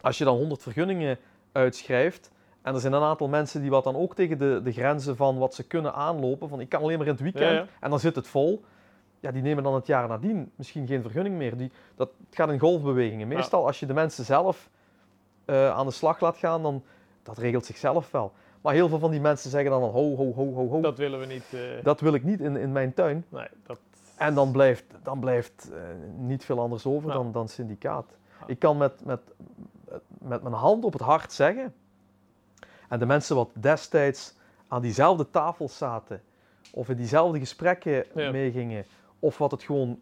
als 0.00 0.18
je 0.18 0.24
dan 0.24 0.36
100 0.36 0.62
vergunningen 0.62 1.18
uitschrijft 1.52 2.30
en 2.62 2.74
er 2.74 2.80
zijn 2.80 2.92
een 2.92 3.02
aantal 3.02 3.28
mensen 3.28 3.60
die 3.60 3.70
wat 3.70 3.84
dan 3.84 3.96
ook 3.96 4.14
tegen 4.14 4.38
de, 4.38 4.60
de 4.64 4.72
grenzen 4.72 5.16
van 5.16 5.38
wat 5.38 5.54
ze 5.54 5.66
kunnen 5.66 5.94
aanlopen, 5.94 6.48
van 6.48 6.60
ik 6.60 6.68
kan 6.68 6.82
alleen 6.82 6.98
maar 6.98 7.06
in 7.06 7.12
het 7.12 7.22
weekend 7.22 7.44
Ja, 7.44 7.52
ja. 7.52 7.66
en 7.80 7.90
dan 7.90 8.00
zit 8.00 8.16
het 8.16 8.26
vol. 8.26 8.64
Ja, 9.22 9.30
die 9.30 9.42
nemen 9.42 9.62
dan 9.62 9.74
het 9.74 9.86
jaar 9.86 10.08
nadien 10.08 10.50
misschien 10.56 10.86
geen 10.86 11.02
vergunning 11.02 11.36
meer. 11.36 11.56
Die, 11.56 11.70
dat 11.96 12.10
het 12.26 12.36
gaat 12.36 12.48
in 12.50 12.58
golfbewegingen. 12.58 13.28
Ja. 13.28 13.34
Meestal 13.36 13.66
als 13.66 13.80
je 13.80 13.86
de 13.86 13.94
mensen 13.94 14.24
zelf 14.24 14.68
eh, 15.44 15.70
aan 15.70 15.86
de 15.86 15.92
slag 15.92 16.20
laat 16.20 16.36
gaan, 16.36 16.62
dan 16.62 16.82
dat 17.22 17.38
regelt 17.38 17.64
zichzelf 17.64 18.10
wel. 18.10 18.32
Maar 18.60 18.74
heel 18.74 18.88
veel 18.88 18.98
van 18.98 19.10
die 19.10 19.20
mensen 19.20 19.50
zeggen 19.50 19.70
dan 19.70 19.80
van 19.80 19.90
ho, 19.90 20.16
ho, 20.16 20.32
ho, 20.32 20.52
ho, 20.52 20.68
ho. 20.68 20.72
Dat, 20.72 20.82
Dat 20.82 20.98
willen 20.98 21.20
we 21.20 21.26
niet. 21.26 21.44
eh, 21.84 21.94
wil 21.98 22.14
ik 22.14 22.24
niet 22.24 22.40
in, 22.40 22.56
in 22.56 22.72
mijn 22.72 22.94
tuin. 22.94 23.24
nee, 23.28 23.48
dat... 23.66 23.78
En 24.16 24.34
dan 24.34 24.52
blijft, 24.52 24.84
dan 25.02 25.20
blijft 25.20 25.70
eh, 25.72 25.78
niet 26.16 26.44
veel 26.44 26.60
anders 26.60 26.86
over 26.86 27.08
Ja. 27.08 27.14
dan, 27.14 27.32
dan 27.32 27.48
syndicaat. 27.48 28.06
Ja. 28.40 28.46
Ik 28.46 28.58
kan 28.58 28.76
met, 28.76 29.04
met, 29.04 29.20
met 30.18 30.42
mijn 30.42 30.54
hand 30.54 30.84
op 30.84 30.92
het 30.92 31.02
hart 31.02 31.32
zeggen, 31.32 31.74
en 32.88 32.98
de 32.98 33.06
mensen 33.06 33.36
wat 33.36 33.50
destijds 33.52 34.34
aan 34.68 34.82
diezelfde 34.82 35.30
tafel 35.30 35.68
zaten, 35.68 36.22
of 36.72 36.88
in 36.88 36.96
diezelfde 36.96 37.38
gesprekken 37.38 38.04
meegingen, 38.14 38.84
of 39.22 39.38
wat 39.38 39.50
het 39.50 39.62
gewoon 39.62 40.00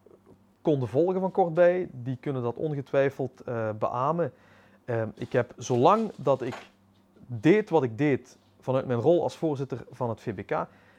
konden 0.62 0.88
volgen 0.88 1.20
van 1.20 1.30
kortbij, 1.30 1.88
die 1.92 2.16
kunnen 2.20 2.42
dat 2.42 2.56
ongetwijfeld 2.56 3.40
eh 3.40 3.70
beamen. 3.78 4.32
Eh, 4.84 5.02
ik 5.14 5.32
heb 5.32 5.52
zolang 5.56 6.10
dat 6.16 6.42
ik 6.42 6.54
deed 7.26 7.70
wat 7.70 7.82
ik 7.82 7.98
deed 7.98 8.38
vanuit 8.60 8.86
mijn 8.86 9.00
rol 9.00 9.22
als 9.22 9.36
voorzitter 9.36 9.84
van 9.90 10.08
het 10.08 10.20
VBK, 10.20 10.50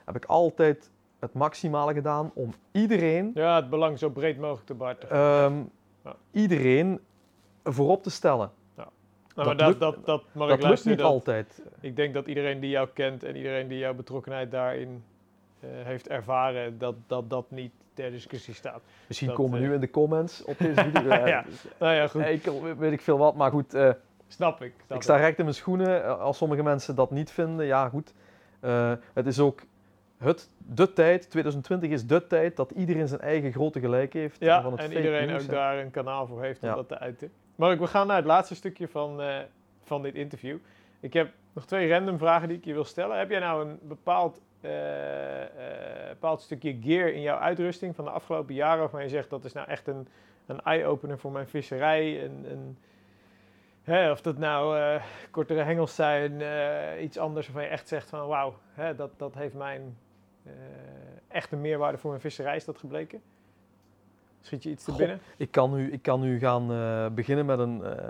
heb 0.06 0.15
ik 0.15 0.26
altijd 0.26 0.91
het 1.19 1.34
maximale 1.34 1.93
gedaan 1.93 2.31
om 2.34 2.53
iedereen, 2.72 3.31
Ja, 3.34 3.56
het 3.56 3.69
belang 3.69 3.99
zo 3.99 4.10
breed 4.10 4.38
mogelijk 4.39 4.65
te 4.65 4.73
behartigen. 4.73 5.15
ehm, 5.15 5.53
Ja. 6.03 6.15
iedereen 6.31 6.99
voorop 7.64 8.03
te 8.03 8.10
stellen. 8.10 8.52
Nou, 8.76 8.89
maar 9.35 9.45
dat 9.45 9.57
dat, 9.57 9.68
lukt- 9.68 10.06
dat, 10.06 10.23
dat, 10.34 10.48
lukt 10.48 10.61
luisteren, 10.64 10.95
niet 10.95 10.98
dat- 11.03 11.11
altijd. 11.11 11.61
Ik 11.80 11.95
denk 11.95 12.14
dat 12.14 12.27
iedereen 12.27 12.60
die 12.60 12.69
jou 12.69 12.88
kent 12.93 13.23
en 13.23 13.35
iedereen 13.35 13.68
die 13.68 13.77
jouw 13.77 13.93
betrokkenheid 13.93 14.52
daarin 14.52 15.03
heeft 15.68 16.08
ervaren, 16.08 16.78
dat, 16.78 16.96
dat 17.08 17.30
dat 17.30 17.52
niet 17.52 17.72
ter 17.94 18.12
discussie 18.12 18.54
staat. 18.54 18.82
Misschien 19.08 19.28
dat, 19.28 19.38
komen 19.38 19.60
eh, 19.62 19.68
nu 19.68 19.74
in 19.74 19.80
de 19.80 19.90
comments 19.90 20.44
op 20.44 20.58
deze 20.58 20.82
video. 20.84 21.10
eh, 21.18 21.28
Ja, 21.28 21.46
Nou 21.80 21.94
ja, 21.94 22.08
goed. 22.08 22.22
eikel, 22.22 22.76
weet 22.78 22.92
ik 22.92 23.02
veel 23.02 23.18
wat, 23.18 23.36
maar 23.36 23.52
goed. 23.52 23.74
eh, 23.74 23.90
Snap 24.28 24.62
ik. 24.62 24.74
Snap 24.86 24.98
ik 24.98 25.04
sta 25.04 25.16
recht 25.16 25.38
in 25.38 25.44
mijn 25.44 25.56
schoenen. 25.56 26.04
Eh, 26.04 26.20
Als 26.20 26.38
sommige 26.38 26.64
mensen 26.64 26.96
dat 26.96 27.12
niet 27.12 27.32
vinden, 27.32 27.66
ja 27.66 27.90
goed. 27.90 28.14
Eh, 28.60 28.94
het 29.14 29.28
is 29.28 29.40
ook 29.40 29.62
het, 30.18 30.50
de 30.58 30.94
tijd, 30.94 31.30
2020 31.30 31.90
is 31.90 32.06
de 32.08 32.28
tijd 32.28 32.56
dat 32.56 32.72
iedereen 32.72 33.08
zijn 33.08 33.22
eigen 33.22 33.52
grote 33.52 33.80
gelijk 33.80 34.14
heeft. 34.14 34.40
Ja, 34.40 34.62
van 34.62 34.72
het 34.72 34.82
en 34.82 34.92
iedereen 34.96 35.28
news, 35.28 35.44
ook 35.44 35.50
daar 35.50 35.78
een 35.78 35.92
kanaal 35.92 36.28
voor 36.28 36.42
heeft 36.42 36.62
om 36.64 36.70
Ja. 36.70 36.76
dat 36.76 36.88
te 36.88 37.00
uiten. 37.00 37.32
Mark, 37.56 37.80
we 37.80 37.88
gaan 37.88 38.08
naar 38.08 38.16
het 38.16 38.26
laatste 38.26 38.56
stukje 38.56 38.88
van, 38.88 39.22
eh, 39.22 39.38
van 39.84 40.02
dit 40.02 40.16
interview. 40.16 40.58
Ik 41.00 41.14
heb 41.14 41.30
nog 41.54 41.66
twee 41.66 41.90
random 41.90 42.18
vragen 42.18 42.48
die 42.48 42.58
ik 42.58 42.66
je 42.66 42.74
wil 42.74 42.84
stellen. 42.84 43.18
Heb 43.18 43.30
jij 43.30 43.40
nou 43.40 43.68
een 43.68 43.80
bepaald, 43.82 44.36
eh, 44.36 44.40
eh, 44.42 44.51
bepaald 46.10 46.42
stukje 46.42 46.78
gear 46.82 47.08
in 47.10 47.22
jouw 47.22 47.38
uitrusting 47.38 47.96
van 47.96 48.06
de 48.06 48.12
afgelopen 48.12 48.54
jaren 48.54 48.80
waarvan 48.80 49.02
je 49.04 49.10
zegt 49.10 49.30
dat 49.30 49.46
is 49.46 49.54
nou 49.54 49.68
echt 49.68 49.88
een, 49.88 50.08
een 50.46 50.62
eye-opener 50.62 51.20
voor 51.20 51.32
mijn 51.32 51.48
visserij? 51.48 52.24
Een, 52.26 52.46
een, 52.52 52.78
hè, 53.84 54.12
of 54.12 54.22
dat 54.22 54.38
nou 54.38 54.78
eh, 54.80 55.02
kortere 55.32 55.62
hengels 55.62 55.96
zijn, 55.96 56.42
eh, 56.42 57.04
iets 57.04 57.18
anders 57.18 57.46
waarvan 57.46 57.64
je 57.64 57.70
echt 57.70 57.88
zegt 57.88 58.10
van 58.10 58.28
wauw, 58.28 58.54
hè, 58.74 58.96
dat, 58.96 59.12
dat 59.18 59.34
heeft 59.34 59.54
mijn 59.56 59.98
eh, 60.44 60.52
echt 61.28 61.52
een 61.52 61.62
meerwaarde 61.62 61.98
voor 61.98 62.10
mijn 62.10 62.22
visserij, 62.22 62.56
is 62.56 62.66
dat 62.66 62.78
gebleken? 62.78 63.22
Schiet 64.42 64.64
je 64.64 64.70
iets 64.70 64.84
te 64.84 64.96
binnen? 64.96 65.20
Ik 65.38 65.52
kan 65.52 65.76
nu, 65.76 65.92
ik 65.92 66.02
kan 66.02 66.20
nu 66.22 66.40
gaan 66.40 66.72
eh, 66.72 67.06
beginnen 67.14 67.46
met 67.46 67.60
een, 67.60 67.84
eh, 67.84 68.06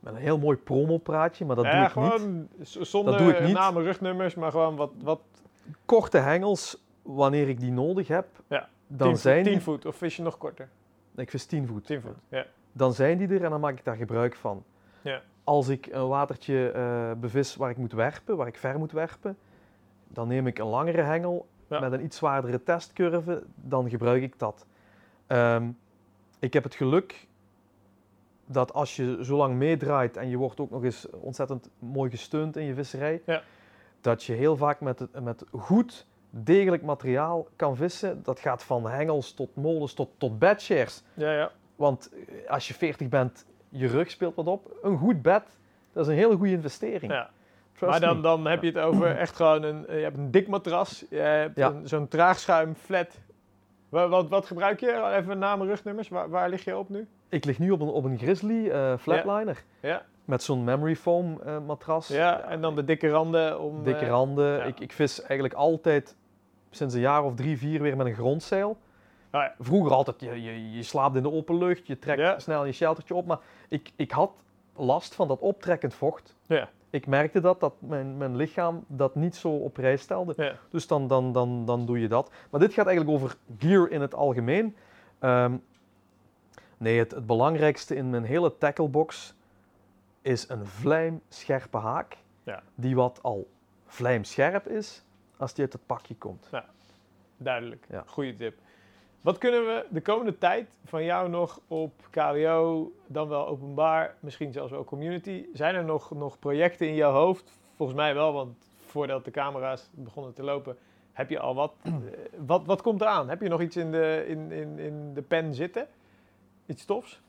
met 0.00 0.12
een 0.14 0.20
heel 0.20 0.38
mooi 0.38 0.56
promopraatje, 0.56 1.44
maar 1.44 1.56
dat 1.56 1.64
ja, 1.64 1.70
doe 1.70 1.80
ik 1.88 1.94
niet. 1.94 2.20
gewoon 2.20 2.48
z- 2.62 2.76
zonder 2.76 3.12
Dat 3.12 3.22
doe 3.22 3.32
ik 3.32 3.40
niet. 3.44 3.54
namen, 3.54 3.82
rugnummers, 3.82 4.34
maar 4.34 4.50
gewoon 4.50 4.76
wat, 4.76 4.90
wat 5.02 5.20
Korte 5.84 6.18
hengels, 6.18 6.84
wanneer 7.02 7.48
ik 7.48 7.60
die 7.60 7.72
nodig 7.72 8.08
heb, 8.08 8.26
Ja, 8.48 8.68
dan 8.86 9.08
10 9.08 9.16
zijn 9.16 9.36
voet, 9.36 9.44
10 9.44 9.52
die... 9.52 9.62
voet 9.62 9.86
of 9.86 9.96
vis 9.96 10.16
je 10.16 10.22
nog 10.22 10.38
korter? 10.38 10.68
Ik 11.16 11.30
vis 11.30 11.46
10 11.46 11.66
voet. 11.66 11.86
10 11.86 12.00
voet, 12.00 12.16
ja. 12.28 12.46
dan 12.72 12.92
zijn 12.94 13.18
die 13.18 13.28
er 13.28 13.44
en 13.44 13.50
dan 13.50 13.60
maak 13.60 13.78
ik 13.78 13.84
daar 13.84 13.96
gebruik 13.96 14.36
van. 14.36 14.64
Ja. 15.02 15.22
Als 15.44 15.68
ik 15.68 15.86
een 15.86 16.08
watertje 16.08 16.70
eh, 16.70 17.12
bevis 17.20 17.56
waar 17.56 17.70
ik 17.70 17.76
moet 17.76 17.92
werpen, 17.92 18.36
waar 18.36 18.46
ik 18.46 18.56
ver 18.58 18.78
moet 18.78 18.92
werpen, 18.92 19.36
dan 20.08 20.28
neem 20.28 20.46
ik 20.46 20.58
een 20.58 20.66
langere 20.66 21.02
hengel 21.02 21.46
Ja. 21.68 21.80
met 21.80 21.92
een 21.92 22.04
iets 22.04 22.16
zwaardere 22.16 22.62
testcurve, 22.62 23.42
dan 23.54 23.90
gebruik 23.90 24.22
ik 24.22 24.38
dat. 24.38 24.66
Ehm, 25.26 25.68
ik 26.38 26.52
heb 26.52 26.64
het 26.64 26.74
geluk 26.74 27.26
dat 28.46 28.72
als 28.72 28.96
je 28.96 29.18
zo 29.24 29.36
lang 29.36 29.54
meedraait 29.54 30.16
en 30.16 30.28
je 30.28 30.36
wordt 30.36 30.60
ook 30.60 30.70
nog 30.70 30.84
eens 30.84 31.10
ontzettend 31.10 31.70
mooi 31.78 32.10
gesteund 32.10 32.56
in 32.56 32.64
je 32.64 32.74
visserij, 32.74 33.22
Ja. 33.26 33.42
Dat 34.00 34.24
je 34.24 34.32
heel 34.32 34.56
vaak 34.56 34.80
met, 34.80 35.06
met 35.22 35.44
goed 35.52 36.06
degelijk 36.30 36.82
materiaal 36.82 37.46
kan 37.56 37.76
vissen. 37.76 38.22
Dat 38.22 38.40
gaat 38.40 38.62
van 38.64 38.88
hengels 38.88 39.32
tot 39.34 39.56
molens 39.56 39.94
tot, 39.94 40.08
tot 40.18 40.38
bedshares. 40.38 41.02
Ja, 41.14 41.32
ja. 41.32 41.50
Want 41.76 42.10
eh, 42.12 42.50
als 42.50 42.68
je 42.68 42.74
40 42.74 43.08
bent, 43.08 43.46
je 43.68 43.86
rug 43.86 44.10
speelt 44.10 44.34
wat 44.34 44.46
op. 44.46 44.76
Een 44.82 44.98
goed 44.98 45.22
bed, 45.22 45.42
dat 45.92 46.02
is 46.06 46.12
een 46.12 46.18
hele 46.18 46.36
goede 46.36 46.52
investering. 46.52 47.12
ja. 47.12 47.30
Maar 47.80 48.00
dan, 48.00 48.22
dan 48.22 48.46
heb 48.46 48.62
je 48.62 48.68
het 48.68 48.78
over 48.78 49.16
echt 49.24 49.36
gewoon 49.36 49.62
een, 49.62 49.84
je 49.88 50.02
hebt 50.02 50.16
een 50.16 50.30
dik 50.30 50.48
matras, 50.48 51.04
je 51.10 51.16
hebt 51.16 51.56
Ja. 51.56 51.74
zo'n 51.84 52.08
traagschuim 52.08 52.74
flat. 52.74 53.18
Wat, 53.88 54.08
wat, 54.08 54.28
wat 54.28 54.46
gebruik 54.46 54.80
je? 54.80 55.12
Even 55.16 55.38
namen, 55.38 55.66
rugnummers. 55.66 56.08
Waar, 56.08 56.28
waar 56.28 56.48
lig 56.48 56.64
je 56.64 56.76
op 56.76 56.88
nu? 56.88 57.06
Ik 57.28 57.44
lig 57.44 57.58
nu 57.58 57.70
op 57.70 57.80
een, 57.80 57.88
op 57.88 58.04
een 58.04 58.18
Grizzly 58.18 58.68
eh, 58.70 58.96
flatliner. 58.98 59.64
Ja. 59.80 60.02
Met 60.28 60.42
zo'n 60.42 60.64
memory 60.64 60.96
foam 60.96 61.40
eh, 61.40 61.58
matras. 61.66 62.08
Ja, 62.08 62.40
en 62.40 62.60
dan 62.60 62.74
de 62.74 62.84
dikke 62.84 63.08
randen 63.08 63.60
om... 63.60 63.82
Dikke 63.82 64.04
eh, 64.04 64.08
randen. 64.08 64.56
ja. 64.56 64.62
Ik, 64.62 64.80
ik 64.80 64.92
vis 64.92 65.20
eigenlijk 65.22 65.54
altijd 65.54 66.16
sinds 66.70 66.94
een 66.94 67.00
jaar 67.00 67.24
of 67.24 67.34
drie, 67.34 67.58
vier 67.58 67.82
weer 67.82 67.96
met 67.96 68.06
een 68.06 68.14
grondzeil. 68.14 68.76
Ah, 69.30 69.42
ja. 69.42 69.54
Vroeger 69.58 69.92
altijd, 69.92 70.20
je, 70.20 70.42
je, 70.42 70.72
je 70.72 70.82
slaapt 70.82 71.16
in 71.16 71.22
de 71.22 71.30
open 71.32 71.58
lucht, 71.58 71.86
je 71.86 71.98
trekt 71.98 72.20
Ja. 72.20 72.38
snel 72.38 72.64
je 72.64 72.72
sheltertje 72.72 73.14
op. 73.14 73.26
Maar 73.26 73.38
ik, 73.68 73.92
ik 73.96 74.10
had 74.10 74.30
last 74.76 75.14
van 75.14 75.28
dat 75.28 75.40
optrekkend 75.40 75.94
vocht. 75.94 76.36
Ja. 76.46 76.68
Ik 76.90 77.06
merkte 77.06 77.40
dat, 77.40 77.60
dat 77.60 77.74
mijn, 77.78 78.16
mijn 78.16 78.36
lichaam 78.36 78.84
dat 78.86 79.14
niet 79.14 79.36
zo 79.36 79.48
op 79.48 79.72
prijs 79.72 80.00
stelde. 80.02 80.32
Ja. 80.36 80.52
Dus 80.70 80.86
dan, 80.86 81.06
dan, 81.06 81.32
dan, 81.32 81.64
dan 81.64 81.86
doe 81.86 82.00
je 82.00 82.08
dat. 82.08 82.30
Maar 82.50 82.60
dit 82.60 82.72
gaat 82.72 82.86
eigenlijk 82.86 83.16
over 83.16 83.36
gear 83.58 83.90
in 83.90 84.00
het 84.00 84.14
algemeen. 84.14 84.76
Ehm, 85.18 85.56
nee, 86.78 86.98
het, 86.98 87.10
het 87.10 87.26
belangrijkste 87.26 87.94
in 87.94 88.10
mijn 88.10 88.24
hele 88.24 88.58
tacklebox 88.58 89.36
is 90.28 90.48
een 90.48 90.66
vlijmscherpe 90.66 91.78
haak. 91.78 92.16
Ja. 92.42 92.62
Die 92.74 92.94
wat 92.94 93.22
al 93.22 93.48
vlijmscherp 93.86 94.68
is 94.68 95.04
als 95.36 95.54
die 95.54 95.64
uit 95.64 95.72
het 95.72 95.86
pakje 95.86 96.16
komt. 96.16 96.50
Duidelijk. 97.36 97.86
Ja. 97.90 98.04
Goeie 98.06 98.36
tip. 98.36 98.58
Wat 99.20 99.38
kunnen 99.38 99.60
we 99.60 99.86
de 99.90 100.00
komende 100.00 100.38
tijd 100.38 100.68
van 100.84 101.04
jou 101.04 101.28
nog 101.28 101.60
op 101.68 101.92
KWO, 102.10 102.92
dan 103.06 103.28
wel 103.28 103.46
openbaar, 103.46 104.14
misschien 104.20 104.52
zelfs 104.52 104.70
wel 104.70 104.84
community? 104.84 105.46
Zijn 105.52 105.74
er 105.74 105.84
nog, 105.84 106.10
nog 106.10 106.38
projecten 106.38 106.88
in 106.88 106.94
jouw 106.94 107.12
hoofd? 107.12 107.58
Volgens 107.76 107.98
mij 107.98 108.14
wel, 108.14 108.32
want 108.32 108.70
voordat 108.86 109.24
de 109.24 109.30
camera's 109.30 109.88
begonnen 109.92 110.34
te 110.34 110.42
lopen, 110.42 110.76
heb 111.12 111.30
je 111.30 111.38
al 111.38 111.54
wat. 111.54 111.74
Eh, 111.82 111.92
wat, 112.46 112.66
wat 112.66 112.82
komt 112.82 113.00
eraan? 113.00 113.28
Heb 113.28 113.40
je 113.40 113.48
nog 113.48 113.60
iets 113.60 113.76
in 113.76 113.90
de, 113.90 114.24
in, 114.28 114.52
in, 114.52 114.78
in 114.78 115.14
de 115.14 115.22
pen 115.22 115.54
zitten? 115.54 115.86
Iets 116.66 116.84
tofs? 116.84 117.20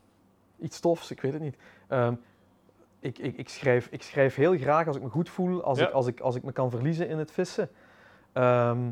Iets 0.59 0.79
tofs, 0.79 1.11
ik 1.11 1.21
weet 1.21 1.33
het 1.33 1.41
niet. 1.41 1.57
Ehm, 1.87 2.13
ik, 2.99 3.17
ik, 3.17 3.37
ik, 3.37 3.49
schrijf, 3.49 3.87
ik 3.91 4.03
schrijf 4.03 4.35
heel 4.35 4.57
graag 4.57 4.87
als 4.87 4.95
ik 4.95 5.01
me 5.01 5.09
goed 5.09 5.29
voel, 5.29 5.63
als, 5.63 5.79
Ja. 5.79 5.87
ik, 5.87 5.93
als, 5.93 6.07
ik, 6.07 6.19
als 6.19 6.35
ik 6.35 6.43
me 6.43 6.51
kan 6.51 6.69
verliezen 6.69 7.07
in 7.09 7.17
het 7.17 7.31
vissen. 7.31 7.69
Ehm, 8.33 8.89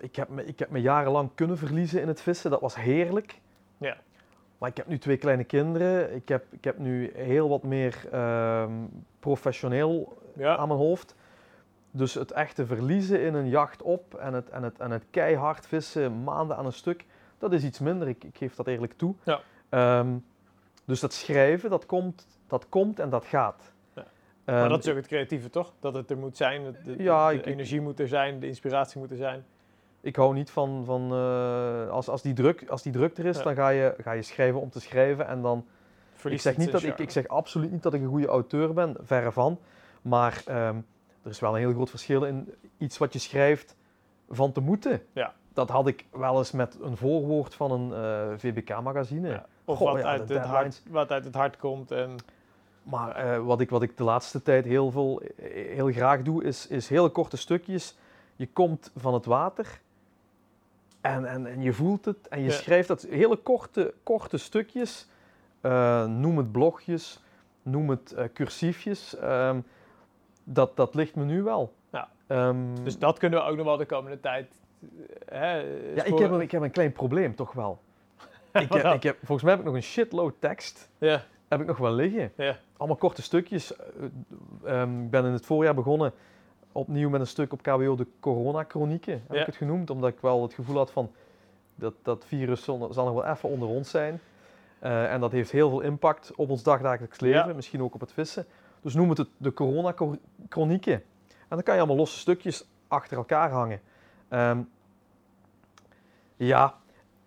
ik, 0.00 0.16
heb 0.16 0.28
me, 0.28 0.44
ik 0.44 0.58
heb 0.58 0.70
me 0.70 0.80
jarenlang 0.80 1.30
kunnen 1.34 1.58
verliezen 1.58 2.00
in 2.00 2.08
het 2.08 2.20
vissen, 2.20 2.50
dat 2.50 2.60
was 2.60 2.74
heerlijk. 2.76 3.40
Ja. 3.78 3.96
Maar 4.58 4.68
ik 4.68 4.76
heb 4.76 4.86
nu 4.86 4.98
twee 4.98 5.16
kleine 5.16 5.44
kinderen, 5.44 6.14
ik 6.14 6.28
heb, 6.28 6.44
ik 6.50 6.64
heb 6.64 6.78
nu 6.78 7.12
heel 7.14 7.48
wat 7.48 7.62
meer 7.62 8.08
ehm, 8.12 8.72
professioneel 9.20 10.18
Ja. 10.36 10.56
aan 10.56 10.68
mijn 10.68 10.80
hoofd. 10.80 11.14
Dus 11.90 12.14
het 12.14 12.30
echte 12.32 12.66
verliezen 12.66 13.22
in 13.22 13.34
een 13.34 13.48
jacht 13.48 13.82
op 13.82 14.14
en 14.14 14.34
het, 14.34 14.48
en 14.48 14.62
het, 14.62 14.78
en 14.78 14.90
het 14.90 15.04
keihard 15.10 15.66
vissen 15.66 16.24
maanden 16.24 16.56
aan 16.56 16.66
een 16.66 16.72
stuk, 16.72 17.04
dat 17.38 17.52
is 17.52 17.64
iets 17.64 17.78
minder. 17.78 18.08
Ik, 18.08 18.24
ik 18.24 18.36
geef 18.36 18.54
dat 18.54 18.66
eerlijk 18.66 18.92
toe. 18.96 19.14
Ja. 19.22 19.40
Ehm, 19.68 20.08
dus 20.88 21.00
dat 21.00 21.12
schrijven, 21.12 21.70
dat 21.70 21.86
komt, 21.86 22.26
dat 22.46 22.66
komt 22.68 22.98
en 22.98 23.10
dat 23.10 23.24
gaat. 23.24 23.72
Ja. 23.94 24.04
Ehm, 24.44 24.58
maar 24.58 24.68
dat 24.68 24.84
is 24.84 24.90
ook 24.90 24.96
het 24.96 25.06
creatieve, 25.06 25.50
toch? 25.50 25.72
Dat 25.80 25.94
het 25.94 26.10
er 26.10 26.18
moet 26.18 26.36
zijn, 26.36 26.64
de, 26.64 26.72
de- 26.96 27.02
Ja, 27.02 27.28
de 27.28 27.34
ik- 27.34 27.46
energie 27.46 27.80
moet 27.80 28.00
er 28.00 28.08
zijn, 28.08 28.40
de 28.40 28.46
inspiratie 28.46 29.00
moet 29.00 29.10
er 29.10 29.16
zijn. 29.16 29.44
Ik 30.00 30.16
hou 30.16 30.34
niet 30.34 30.50
van, 30.50 30.82
van 30.84 31.12
eh, 31.12 31.88
als, 31.90 32.08
als, 32.08 32.22
die 32.22 32.32
druk, 32.32 32.64
als 32.68 32.82
die 32.82 32.92
druk 32.92 33.18
er 33.18 33.26
is, 33.26 33.36
Ja. 33.36 33.42
dan 33.42 33.54
ga 33.54 33.68
je, 33.68 33.94
ga 34.00 34.12
je 34.12 34.22
schrijven 34.22 34.60
om 34.60 34.70
te 34.70 34.80
schrijven. 34.80 35.26
En 35.26 35.42
dan, 35.42 35.66
ik 36.24 36.40
zeg, 36.40 36.56
niet 36.56 36.70
dat, 36.72 36.82
ik, 36.82 36.98
ik 36.98 37.10
zeg 37.10 37.28
absoluut 37.28 37.70
niet 37.70 37.82
dat 37.82 37.94
ik 37.94 38.00
een 38.00 38.08
goede 38.08 38.26
auteur 38.26 38.72
ben, 38.72 38.96
verre 39.02 39.32
van. 39.32 39.58
Maar 40.02 40.42
ehm, 40.46 40.76
er 41.22 41.30
is 41.30 41.40
wel 41.40 41.52
een 41.54 41.60
heel 41.60 41.72
groot 41.72 41.90
verschil 41.90 42.24
in 42.24 42.54
iets 42.78 42.98
wat 42.98 43.12
je 43.12 43.18
schrijft 43.18 43.76
van 44.28 44.52
te 44.52 44.60
moeten. 44.60 45.02
Ja. 45.12 45.34
Dat 45.52 45.68
had 45.68 45.86
ik 45.86 46.04
wel 46.10 46.38
eens 46.38 46.52
met 46.52 46.78
een 46.82 46.96
voorwoord 46.96 47.54
van 47.54 47.70
een 47.70 47.92
eh, 47.92 48.38
VBK-magazine. 48.38 49.28
Ja. 49.28 49.46
Of 49.68 49.76
Goh, 49.78 49.92
wat, 49.92 50.00
ja, 50.00 50.06
uit 50.08 50.28
het 50.28 50.44
hart, 50.44 50.82
wat 50.90 51.10
uit 51.10 51.24
het 51.24 51.34
hart 51.34 51.56
komt. 51.56 51.90
En, 51.90 52.16
Maar 52.82 53.16
eh, 53.16 53.38
wat, 53.44 53.60
ik, 53.60 53.70
wat 53.70 53.82
ik 53.82 53.96
de 53.96 54.04
laatste 54.04 54.42
tijd 54.42 54.64
heel, 54.64 54.90
veel, 54.90 55.20
eh, 55.36 55.74
heel 55.74 55.92
graag 55.92 56.22
doe, 56.22 56.44
is, 56.44 56.66
is 56.66 56.88
hele 56.88 57.08
korte 57.08 57.36
stukjes. 57.36 57.96
Je 58.36 58.46
komt 58.46 58.90
van 58.96 59.14
het 59.14 59.24
water 59.24 59.80
en, 61.00 61.24
en, 61.24 61.46
en 61.46 61.62
je 61.62 61.72
voelt 61.72 62.04
het 62.04 62.28
en 62.28 62.40
je 62.40 62.46
Ja. 62.48 62.52
schrijft 62.52 62.88
dat 62.88 63.02
hele 63.02 63.36
korte, 63.36 63.94
korte 64.02 64.36
stukjes. 64.38 65.08
Eh, 65.60 66.06
noem 66.06 66.36
het 66.36 66.52
blogjes, 66.52 67.20
noem 67.62 67.90
het 67.90 68.14
cursiefjes. 68.34 69.16
Ehm, 69.16 69.60
dat, 70.44 70.76
dat 70.76 70.94
ligt 70.94 71.14
me 71.14 71.24
nu 71.24 71.42
wel. 71.42 71.72
Ja. 71.90 72.08
Ehm, 72.26 72.56
dus 72.84 72.98
dat 72.98 73.18
kunnen 73.18 73.38
we 73.38 73.44
ook 73.44 73.56
nog 73.56 73.66
wel 73.66 73.76
de 73.76 73.86
komende 73.86 74.20
tijd. 74.20 74.52
Hè, 75.24 75.56
ja, 75.94 76.04
ik, 76.04 76.18
heb 76.18 76.30
een, 76.30 76.40
ik 76.40 76.50
heb 76.50 76.62
een 76.62 76.70
klein 76.70 76.92
probleem, 76.92 77.34
toch 77.34 77.52
wel. 77.52 77.78
ik, 78.66 78.72
heb, 78.72 78.94
ik 78.94 79.02
heb, 79.02 79.16
volgens 79.18 79.42
mij 79.42 79.50
heb 79.50 79.60
ik 79.60 79.66
nog 79.66 79.74
een 79.74 79.82
shitload 79.82 80.34
tekst. 80.38 80.88
Ja, 80.98 81.24
Heb 81.48 81.60
ik 81.60 81.66
nog 81.66 81.76
wel 81.78 81.92
liggen. 81.92 82.32
ja. 82.36 82.56
Allemaal 82.76 82.96
korte 82.96 83.22
stukjes. 83.22 83.76
Eh, 83.76 84.80
ehm, 84.80 85.02
ik 85.02 85.10
ben 85.10 85.24
in 85.24 85.32
het 85.32 85.46
voorjaar 85.46 85.74
begonnen 85.74 86.12
opnieuw 86.72 87.08
met 87.08 87.20
een 87.20 87.26
stuk 87.26 87.52
op 87.52 87.62
KWO 87.62 87.94
de 87.96 88.06
corona-chronieken, 88.20 89.12
heb 89.12 89.34
Ja. 89.36 89.40
ik 89.40 89.46
het 89.46 89.56
genoemd. 89.56 89.90
Omdat 89.90 90.10
ik 90.10 90.20
wel 90.20 90.42
het 90.42 90.54
gevoel 90.54 90.76
had 90.76 90.90
van, 90.90 91.10
dat, 91.74 91.94
dat 92.02 92.24
virus 92.26 92.62
zal, 92.64 92.88
zal 92.92 93.04
nog 93.04 93.14
wel 93.14 93.24
even 93.32 93.48
onder 93.48 93.68
ons 93.68 93.90
zijn. 93.90 94.20
Eh, 94.78 95.12
en 95.12 95.20
dat 95.20 95.32
heeft 95.32 95.50
heel 95.50 95.70
veel 95.70 95.80
impact 95.80 96.32
op 96.36 96.50
ons 96.50 96.62
dagdagelijks 96.62 97.20
leven, 97.20 97.48
Ja. 97.48 97.54
misschien 97.54 97.82
ook 97.82 97.94
op 97.94 98.00
het 98.00 98.12
vissen. 98.12 98.46
Dus 98.82 98.94
noem 98.94 99.08
het 99.08 99.18
het 99.18 99.28
de 99.36 99.52
corona-chronieken. 99.52 100.92
En 101.28 101.56
dan 101.56 101.62
kan 101.62 101.74
je 101.74 101.80
allemaal 101.80 101.98
losse 101.98 102.18
stukjes 102.18 102.68
achter 102.88 103.16
elkaar 103.16 103.50
hangen. 103.50 103.80
Ehm, 104.28 104.58
ja, 106.36 106.77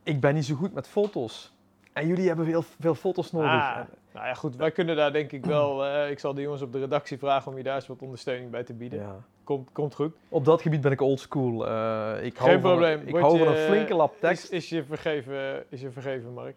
ik 0.03 0.19
ben 0.19 0.33
niet 0.33 0.45
zo 0.45 0.55
goed 0.55 0.73
met 0.73 0.87
foto's. 0.87 1.53
En 1.93 2.07
jullie 2.07 2.27
hebben 2.27 2.45
veel, 2.45 2.63
veel 2.79 2.95
foto's 2.95 3.31
nodig. 3.31 3.49
Ah, 3.51 3.75
nou 4.13 4.25
ja, 4.27 4.33
goed. 4.33 4.55
Wij 4.55 4.71
kunnen 4.71 4.95
daar 4.95 5.13
denk 5.13 5.31
ik 5.31 5.45
wel. 5.45 5.85
eh, 5.85 6.09
ik 6.09 6.19
zal 6.19 6.33
de 6.33 6.41
jongens 6.41 6.61
op 6.61 6.71
de 6.71 6.79
redactie 6.79 7.17
vragen 7.17 7.51
om 7.51 7.57
je 7.57 7.63
daar 7.63 7.75
eens 7.75 7.87
wat 7.87 8.01
ondersteuning 8.01 8.51
bij 8.51 8.63
te 8.63 8.73
bieden. 8.73 8.99
Ja. 8.99 9.15
Komt, 9.43 9.69
komt 9.71 9.95
goed. 9.95 10.13
Op 10.29 10.45
dat 10.45 10.61
gebied 10.61 10.81
ben 10.81 10.91
ik 10.91 11.01
oldschool. 11.01 11.67
Eh 11.67 12.23
ik 12.23 12.37
hou 12.37 12.49
Geen 12.51 12.61
van, 12.61 12.69
probleem. 12.69 13.01
Ik 13.01 13.09
Word 13.09 13.23
hou 13.23 13.37
van 13.37 13.47
je- 13.53 13.59
een 13.59 13.67
flinke 13.67 13.93
lap 13.95 14.13
Is, 14.13 14.19
tekst. 14.19 14.51
is, 14.51 14.69
je 14.69 14.83
vergeven, 14.83 15.63
is 15.69 15.81
je 15.81 15.91
vergeven, 15.91 16.33
Mark? 16.33 16.55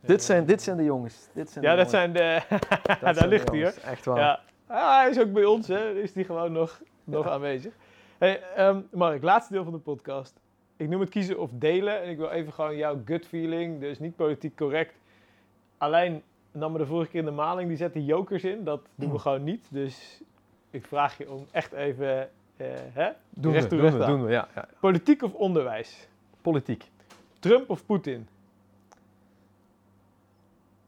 dit, 0.00 0.18
Eh, 0.20 0.24
zijn, 0.24 0.44
dit 0.46 0.62
zijn 0.62 0.76
de 0.76 0.84
jongens. 0.84 1.28
Dit 1.32 1.50
zijn 1.50 1.64
Ja, 1.64 1.70
de 1.74 1.82
dat 1.82 1.90
jongens. 1.90 2.12
zijn 2.14 2.40
de. 2.48 2.58
Dat 2.82 3.00
daar 3.00 3.14
zijn 3.14 3.28
de 3.28 3.28
ligt 3.28 3.48
hij, 3.48 3.58
jongens. 3.58 3.80
Echt 3.80 4.04
waar. 4.04 4.18
Ja. 4.18 4.40
Ah, 4.66 4.96
hij 5.00 5.10
is 5.10 5.20
ook 5.20 5.32
bij 5.32 5.44
ons, 5.44 5.68
hè? 5.68 5.92
Is 5.92 6.12
die 6.12 6.24
gewoon 6.24 6.52
nog, 6.52 6.80
nog 7.04 7.28
aanwezig. 7.28 7.72
Hey, 8.18 8.42
ehm, 8.56 8.80
Mark, 8.90 9.22
laatste 9.22 9.52
deel 9.52 9.64
van 9.64 9.72
de 9.72 9.78
podcast. 9.78 10.40
Ik 10.76 10.88
noem 10.88 11.00
het 11.00 11.08
kiezen 11.10 11.38
of 11.38 11.50
delen. 11.52 12.02
En 12.02 12.10
ik 12.10 12.16
wil 12.16 12.30
even 12.30 12.52
gewoon 12.52 12.76
jouw 12.76 13.00
gut 13.04 13.26
feeling, 13.26 13.80
dus 13.80 13.98
niet 13.98 14.16
politiek 14.16 14.56
correct. 14.56 14.94
Alleen 15.78 16.22
nam 16.52 16.72
me 16.72 16.78
de 16.78 16.86
vorige 16.86 17.10
keer 17.10 17.20
in 17.20 17.26
de 17.26 17.32
maling, 17.32 17.68
die 17.68 17.76
zette 17.76 18.04
jokers 18.04 18.44
in. 18.44 18.64
Dat 18.64 18.80
doen 18.94 19.12
we 19.12 19.18
gewoon 19.18 19.44
niet. 19.44 19.66
Dus 19.70 20.22
ik 20.70 20.86
vraag 20.86 21.18
je 21.18 21.30
om 21.30 21.46
echt 21.50 21.72
even. 21.72 22.18
eh, 22.56 22.66
hè? 22.92 23.10
Doen 23.30 23.52
Recht 23.52 23.64
we, 23.68 23.70
doen 23.76 23.80
recht 23.80 23.96
we, 23.96 24.04
doen 24.04 24.24
we. 24.24 24.30
Ja, 24.30 24.48
ja. 24.54 24.68
Politiek 24.80 25.22
of 25.22 25.34
onderwijs? 25.34 26.08
Politiek. 26.42 26.84
Trump 27.38 27.70
of 27.70 27.86
Poetin? 27.86 28.28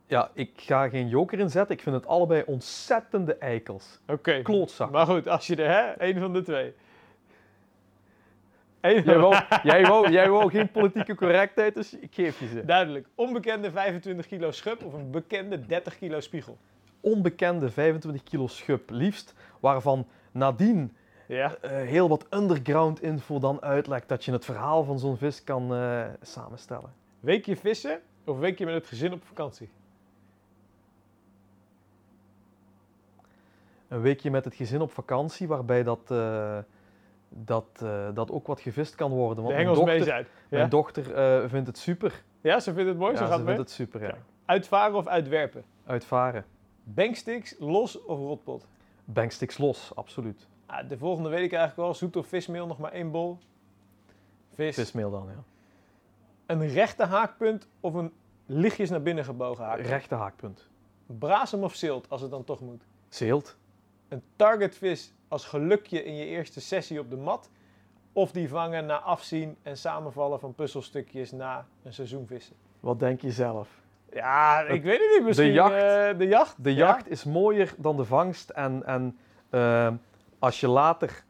Ja, 0.07 0.31
ik 0.35 0.51
ga 0.57 0.89
geen 0.89 1.09
joker 1.09 1.39
inzetten. 1.39 1.75
Ik 1.77 1.83
vind 1.83 1.95
het 1.95 2.07
allebei 2.07 2.43
ontzettende 2.47 3.35
eikels. 3.35 3.99
Oké. 4.07 4.43
Klootzak. 4.43 4.91
Maar 4.91 5.07
goed, 5.07 5.29
als 5.29 5.47
je 5.47 5.57
er, 5.57 5.71
hè? 5.71 6.07
Eén 6.09 6.19
van 6.21 6.33
de 6.33 6.43
twee. 6.43 6.75
Eén 8.81 9.03
Jij 9.03 9.19
wou, 9.19 9.35
jij, 9.63 9.83
wou, 9.87 10.11
jij 10.11 10.31
wou 10.31 10.51
geen 10.51 10.71
politieke 10.71 11.15
correctheid, 11.15 11.75
dus 11.75 11.95
ik 11.99 12.15
geef 12.15 12.41
je 12.41 12.47
ze. 12.49 12.65
Duidelijk. 12.65 13.07
Onbekende 13.15 13.71
25 13.71 14.27
kilo 14.27 14.51
schub 14.51 14.85
of 14.85 14.93
een 14.93 15.11
bekende 15.11 15.67
30 15.67 15.99
kilo 15.99 16.21
spiegel? 16.21 16.59
Onbekende 17.01 17.71
25 17.71 18.23
kilo 18.23 18.47
schub, 18.47 18.91
liefst, 18.91 19.35
waarvan 19.61 20.07
nadien 20.33 20.97
Ja. 21.27 21.55
eh, 21.61 21.71
heel 21.71 22.09
wat 22.09 22.27
underground 22.31 23.03
info 23.03 23.39
dan 23.39 23.63
uitlekt, 23.63 24.09
dat 24.09 24.25
je 24.25 24.33
het 24.33 24.45
verhaal 24.45 24.85
van 24.85 24.99
zo'n 24.99 25.17
vis 25.17 25.45
kan 25.45 25.75
eh, 25.75 26.05
samenstellen. 26.23 26.93
Weekje 27.21 27.57
vissen 27.57 28.01
of 28.25 28.39
weekje 28.39 28.65
met 28.65 28.75
het 28.75 28.87
gezin 28.87 29.13
op 29.13 29.25
vakantie? 29.25 29.69
Een 33.89 34.01
weekje 34.01 34.31
met 34.31 34.45
het 34.45 34.55
gezin 34.55 34.81
op 34.81 34.93
vakantie, 34.93 35.49
waarbij 35.49 35.83
dat, 35.83 36.01
eh, 36.11 36.59
dat, 37.29 37.65
eh, 37.83 38.09
dat 38.15 38.31
ook 38.31 38.47
wat 38.47 38.61
gevist 38.61 38.95
kan 38.95 39.11
worden. 39.11 39.37
De 39.37 39.43
Want 39.43 39.55
mijn 39.55 39.67
hengels 39.67 39.85
mee 39.85 39.97
dochter, 39.99 40.15
zijn. 40.15 40.27
mijn 40.49 40.63
Ja? 40.63 40.69
dochter 40.69 41.15
eh, 41.15 41.49
vindt 41.49 41.67
het 41.67 41.79
super. 41.79 42.23
ja, 42.41 42.61
ze 42.61 42.73
vindt 42.73 42.89
het 42.89 42.99
mooi, 42.99 43.13
Ja, 43.13 43.19
zo 43.19 43.25
ze 43.25 43.31
gaat 43.31 43.39
het 43.39 43.47
vindt 43.49 43.61
mee. 43.61 43.67
het 43.67 43.71
super, 43.71 44.03
ja. 44.03 44.15
Uitvaren 44.45 44.97
of 44.97 45.07
uitwerpen? 45.07 45.65
Uitvaren. 45.87 46.45
Banksticks, 46.85 47.55
los 47.59 48.03
of 48.05 48.19
rotpot? 48.19 48.67
Banksticks 49.05 49.59
los, 49.59 49.93
absoluut. 49.95 50.47
Ah, 50.67 50.89
de 50.89 50.99
volgende 50.99 51.29
weet 51.29 51.45
ik 51.45 51.53
eigenlijk 51.53 51.77
wel. 51.77 51.95
Zoet 51.95 52.17
of 52.17 52.27
vismeel, 52.27 52.67
nog 52.67 52.79
maar 52.79 52.93
één 52.93 53.11
bol. 53.11 53.39
Vis. 54.55 54.75
Vismeel 54.75 55.11
dan, 55.11 55.27
ja. 55.31 55.43
Een 56.47 56.69
rechte 56.69 57.05
haakpunt 57.05 57.69
of 57.81 57.95
een 57.95 58.13
lichtjes 58.47 58.91
naar 58.91 59.03
binnen 59.03 59.25
gebogen 59.25 59.65
haakpunt? 59.65 59.89
Rechte 59.89 60.15
haakpunt. 60.15 60.69
Brasem 61.07 61.63
of 61.63 61.75
zilt, 61.75 62.11
als 62.11 62.21
het 62.21 62.31
dan 62.31 62.45
toch 62.45 62.61
moet? 62.61 62.83
Zeelt. 63.09 63.57
Een 64.09 64.23
targetvis 64.37 65.15
als 65.29 65.45
gelukje 65.45 66.05
in 66.05 66.15
je 66.17 66.25
eerste 66.27 66.61
sessie 66.61 67.01
op 67.01 67.11
de 67.11 67.17
mat? 67.17 67.51
Of 68.13 68.33
die 68.33 68.49
vangen 68.49 68.87
na 68.87 68.99
afzien 69.01 69.57
en 69.63 69.77
samenvallen 69.77 70.41
van 70.41 70.55
puzzelstukjes 70.55 71.33
na 71.33 71.67
een 71.83 71.93
seizoenvissen? 71.93 72.57
Wat 72.81 72.99
denk 73.01 73.21
je 73.21 73.31
zelf? 73.31 73.69
Ja, 74.13 74.61
ik 74.61 74.83
weet 74.83 74.99
het 75.01 75.11
niet. 75.15 75.27
Misschien 75.27 75.53
jacht. 75.53 75.73
eh, 75.75 76.19
de 76.19 76.27
jacht. 76.27 76.55
De 76.65 76.75
Ja? 76.75 76.87
jacht 76.87 77.11
is 77.11 77.25
mooier 77.25 77.75
dan 77.77 77.97
de 77.97 78.05
vangst. 78.05 78.51
En, 78.51 78.83
en 78.87 79.19
eh, 79.51 79.89
als 80.39 80.61
je 80.61 80.69
later, 80.69 81.25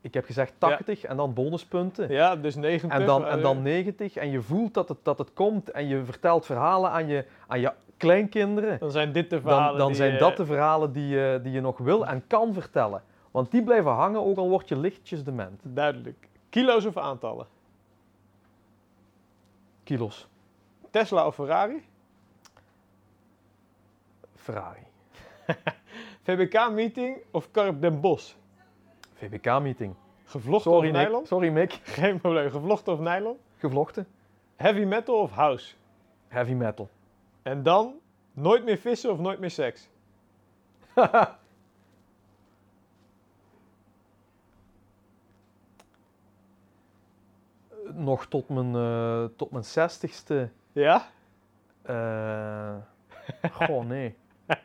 ik 0.00 0.14
heb 0.14 0.24
gezegd 0.24 0.52
80 0.58 1.04
en 1.04 1.16
dan 1.16 1.34
bonuspunten. 1.34 2.10
Ja, 2.12 2.36
dus 2.36 2.54
90. 2.54 2.90
En 2.90 3.06
dan, 3.06 3.26
en 3.26 3.36
eh, 3.36 3.42
dan 3.42 3.62
90 3.62 4.16
en 4.16 4.30
je 4.30 4.42
voelt 4.42 4.74
dat 4.74 4.88
het, 4.88 4.98
dat 5.02 5.18
het 5.18 5.32
komt 5.32 5.70
en 5.70 5.86
je 5.88 6.04
vertelt 6.04 6.46
verhalen 6.46 6.90
aan 6.90 7.06
je, 7.06 7.24
aan 7.46 7.60
je 7.60 7.72
kleinkinderen. 7.96 8.78
dan 8.78 8.90
zijn 8.90 9.12
dit 9.12 9.30
de 9.30 9.40
verhalen 9.40 9.68
Dan, 9.68 9.78
dan 9.78 9.86
die, 9.86 9.96
zijn 9.96 10.18
dat 10.18 10.36
de 10.36 10.46
verhalen 10.46 10.92
die 10.92 11.06
je, 11.06 11.40
die 11.42 11.52
je 11.52 11.60
nog 11.60 11.78
wil 11.78 12.06
en 12.06 12.26
kan 12.26 12.52
vertellen. 12.52 13.02
Want 13.30 13.50
die 13.50 13.62
blijven 13.62 13.90
hangen, 13.90 14.20
ook 14.20 14.36
al 14.36 14.48
word 14.48 14.68
je 14.68 14.76
lichtjes 14.76 15.24
dement. 15.24 15.60
Duidelijk. 15.64 16.28
Kilo's 16.50 16.84
of 16.84 16.96
aantallen? 16.96 17.46
Kilo's. 19.82 20.28
Tesla 20.90 21.26
of 21.26 21.34
Ferrari? 21.34 21.84
Ferrari. 24.34 24.86
VBK-meeting 26.26 27.16
of 27.30 27.50
Karp 27.50 27.80
Den 27.80 28.00
Bos? 28.00 28.36
VBK-meeting. 29.14 29.94
Gevlochten 30.24 30.70
Sorry, 30.72 30.88
of 30.88 30.94
Nick. 30.94 31.06
nylon? 31.06 31.26
Sorry, 31.26 31.50
Mick. 31.50 31.80
Geen 31.82 32.20
probleem. 32.20 32.50
Gevlochten 32.50 32.92
of 32.92 33.00
nylon? 33.00 33.36
Gevlochten. 33.58 34.06
Heavy 34.56 34.84
metal 34.84 35.20
of 35.20 35.30
house? 35.30 35.74
Heavy 36.28 36.52
metal. 36.52 36.88
En 37.46 37.62
dan 37.62 38.00
nooit 38.32 38.64
meer 38.64 38.78
vissen 38.78 39.10
of 39.10 39.18
nooit 39.18 39.38
meer 39.38 39.50
seks? 39.50 39.88
Nog 47.92 48.26
tot 48.26 48.48
mijn, 48.48 48.74
eh, 48.74 49.24
tot 49.36 49.50
mijn 49.50 49.64
zestigste. 49.64 50.50
Ja? 50.72 51.10
eh 51.82 52.76
goh, 53.52 53.84
nee. 53.84 54.16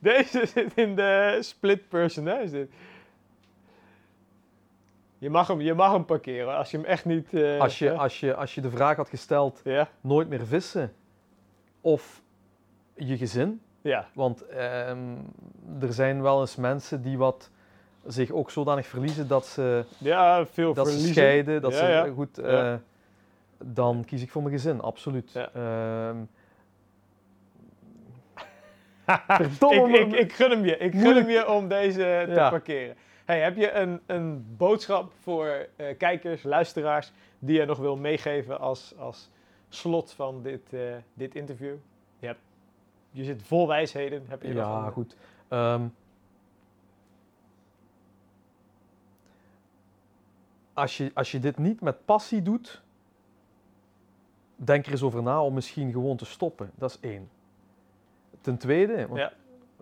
Deze 0.00 0.46
zit 0.46 0.74
in 0.74 0.96
de 0.96 1.38
split 1.40 1.88
person, 1.88 2.26
hè? 2.26 2.40
Is 2.40 2.50
dit. 2.50 2.70
Je 5.18 5.30
mag, 5.30 5.46
hem, 5.46 5.60
je 5.60 5.74
mag 5.74 5.92
hem 5.92 6.04
parkeren 6.04 6.56
als 6.56 6.70
je 6.70 6.76
hem 6.76 6.86
echt 6.86 7.04
niet... 7.04 7.34
eh, 7.34 7.60
Als 7.60 7.78
je, 7.78 7.92
als, 7.92 8.20
je, 8.20 8.34
als 8.34 8.54
je 8.54 8.60
de 8.60 8.70
vraag 8.70 8.96
had 8.96 9.08
gesteld, 9.08 9.62
nooit 10.00 10.28
meer 10.28 10.46
vissen 10.46 10.92
of 11.80 12.22
je 12.94 13.16
gezin. 13.16 13.60
Ja. 13.80 14.06
Want 14.14 14.46
ehm, 14.46 15.14
er 15.80 15.92
zijn 15.92 16.22
wel 16.22 16.40
eens 16.40 16.56
mensen 16.56 17.02
die 17.02 17.18
wat 17.18 17.50
zich 18.06 18.30
ook 18.30 18.50
zodanig 18.50 18.86
verliezen 18.86 19.28
dat 19.28 19.46
ze, 19.46 19.84
Ja, 19.98 20.46
veel 20.46 20.74
dat 20.74 20.86
ze 20.86 20.92
verliezen. 20.92 21.14
scheiden. 21.22 21.62
Dat 21.62 21.72
Ja, 21.72 21.78
ze, 21.78 21.84
ja. 21.86 22.08
Goed, 22.14 22.38
eh, 22.38 22.74
dan 23.64 24.04
kies 24.06 24.22
ik 24.22 24.30
voor 24.30 24.42
mijn 24.42 24.54
gezin, 24.54 24.80
absoluut. 24.80 25.48
Ehm, 25.54 26.16
ik, 29.70 29.96
ik, 29.96 30.12
ik 30.12 30.32
gun 30.32 30.50
hem 30.50 30.64
je. 30.64 30.76
Ik 30.76 30.92
gun 30.92 31.16
hem 31.16 31.28
je 31.28 31.48
om 31.50 31.68
deze 31.68 32.24
te 32.28 32.46
parkeren. 32.50 32.96
Hey, 33.28 33.40
heb 33.40 33.56
je 33.56 33.72
een, 33.72 34.00
een 34.06 34.44
boodschap 34.56 35.12
voor 35.20 35.66
eh, 35.76 35.96
kijkers, 35.98 36.42
luisteraars, 36.42 37.12
die 37.38 37.58
je 37.60 37.64
nog 37.64 37.78
wil 37.78 37.96
meegeven 37.96 38.60
als, 38.60 38.94
als 38.98 39.30
slot 39.68 40.12
van 40.12 40.42
dit, 40.42 40.72
eh, 40.72 40.96
dit 41.14 41.34
interview? 41.34 41.74
Je, 42.18 42.26
hebt, 42.26 42.40
je 43.10 43.24
zit 43.24 43.42
vol 43.42 43.68
wijsheden. 43.68 44.24
Heb 44.28 44.42
je 44.42 44.48
nog 44.48 44.56
Ja, 44.66 44.86
een- 44.86 44.92
goed. 44.92 45.16
Ehm, 45.48 45.86
als, 50.74 50.96
je, 50.96 51.10
als 51.14 51.30
je 51.32 51.38
dit 51.38 51.58
niet 51.58 51.80
met 51.80 52.04
passie 52.04 52.42
doet, 52.42 52.82
denk 54.56 54.86
er 54.86 54.92
eens 54.92 55.02
over 55.02 55.22
na 55.22 55.42
om 55.42 55.54
misschien 55.54 55.92
gewoon 55.92 56.16
te 56.16 56.24
stoppen. 56.24 56.70
Dat 56.74 56.90
is 56.90 57.00
één. 57.00 57.30
Ten 58.40 58.58
tweede, 58.58 59.06
want 59.06 59.20
Ja. 59.20 59.32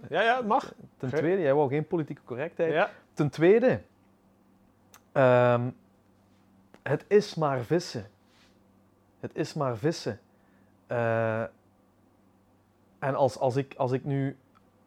Ja, 0.09 0.23
ja, 0.23 0.37
het 0.37 0.47
mag. 0.47 0.75
ten 0.97 1.09
tweede 1.09 1.43
jij 1.43 1.55
wou 1.55 1.69
geen 1.69 1.87
politieke 1.87 2.23
correctheid. 2.25 2.73
Ja. 2.73 2.91
Ten 3.17 3.31
tweede, 3.31 3.81
ehm, 5.13 5.71
het 6.83 7.05
is 7.09 7.35
maar 7.35 7.65
vissen. 7.65 8.07
Het 9.21 9.31
is 9.35 9.55
maar 9.55 9.77
vissen. 9.77 10.21
Eh, 10.87 11.43
en 12.99 13.15
als, 13.15 13.39
als, 13.39 13.57
ik, 13.57 13.75
als 13.77 13.93
ik 13.93 14.05
nu 14.05 14.37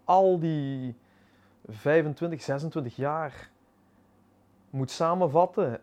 al 0.03 0.39
die 0.39 0.95
25, 1.67 2.41
26 2.41 2.95
jaar 2.95 3.49
moet 4.69 4.91
samenvatten 4.91 5.81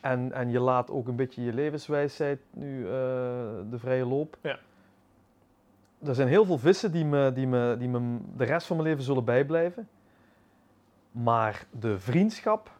en, 0.00 0.32
en 0.32 0.50
je 0.50 0.60
laat 0.60 0.90
ook 0.90 1.08
een 1.08 1.16
beetje 1.16 1.42
je 1.42 1.52
levenswijsheid 1.52 2.40
nu 2.50 2.84
eh, 2.84 2.90
de 3.70 3.78
vrije 3.78 4.06
loop. 4.06 4.38
Ja. 4.40 4.58
Er 6.02 6.14
zijn 6.14 6.28
heel 6.28 6.44
veel 6.44 6.58
vissen 6.58 6.92
die 6.92 7.04
me, 7.04 7.32
die, 7.32 7.46
me, 7.46 7.76
die 7.78 7.88
me 7.88 8.18
de 8.36 8.44
rest 8.44 8.66
van 8.66 8.76
mijn 8.76 8.88
leven 8.88 9.04
zullen 9.04 9.24
bijblijven. 9.24 9.88
Maar 11.22 11.66
de 11.70 11.98
vriendschap 11.98 12.70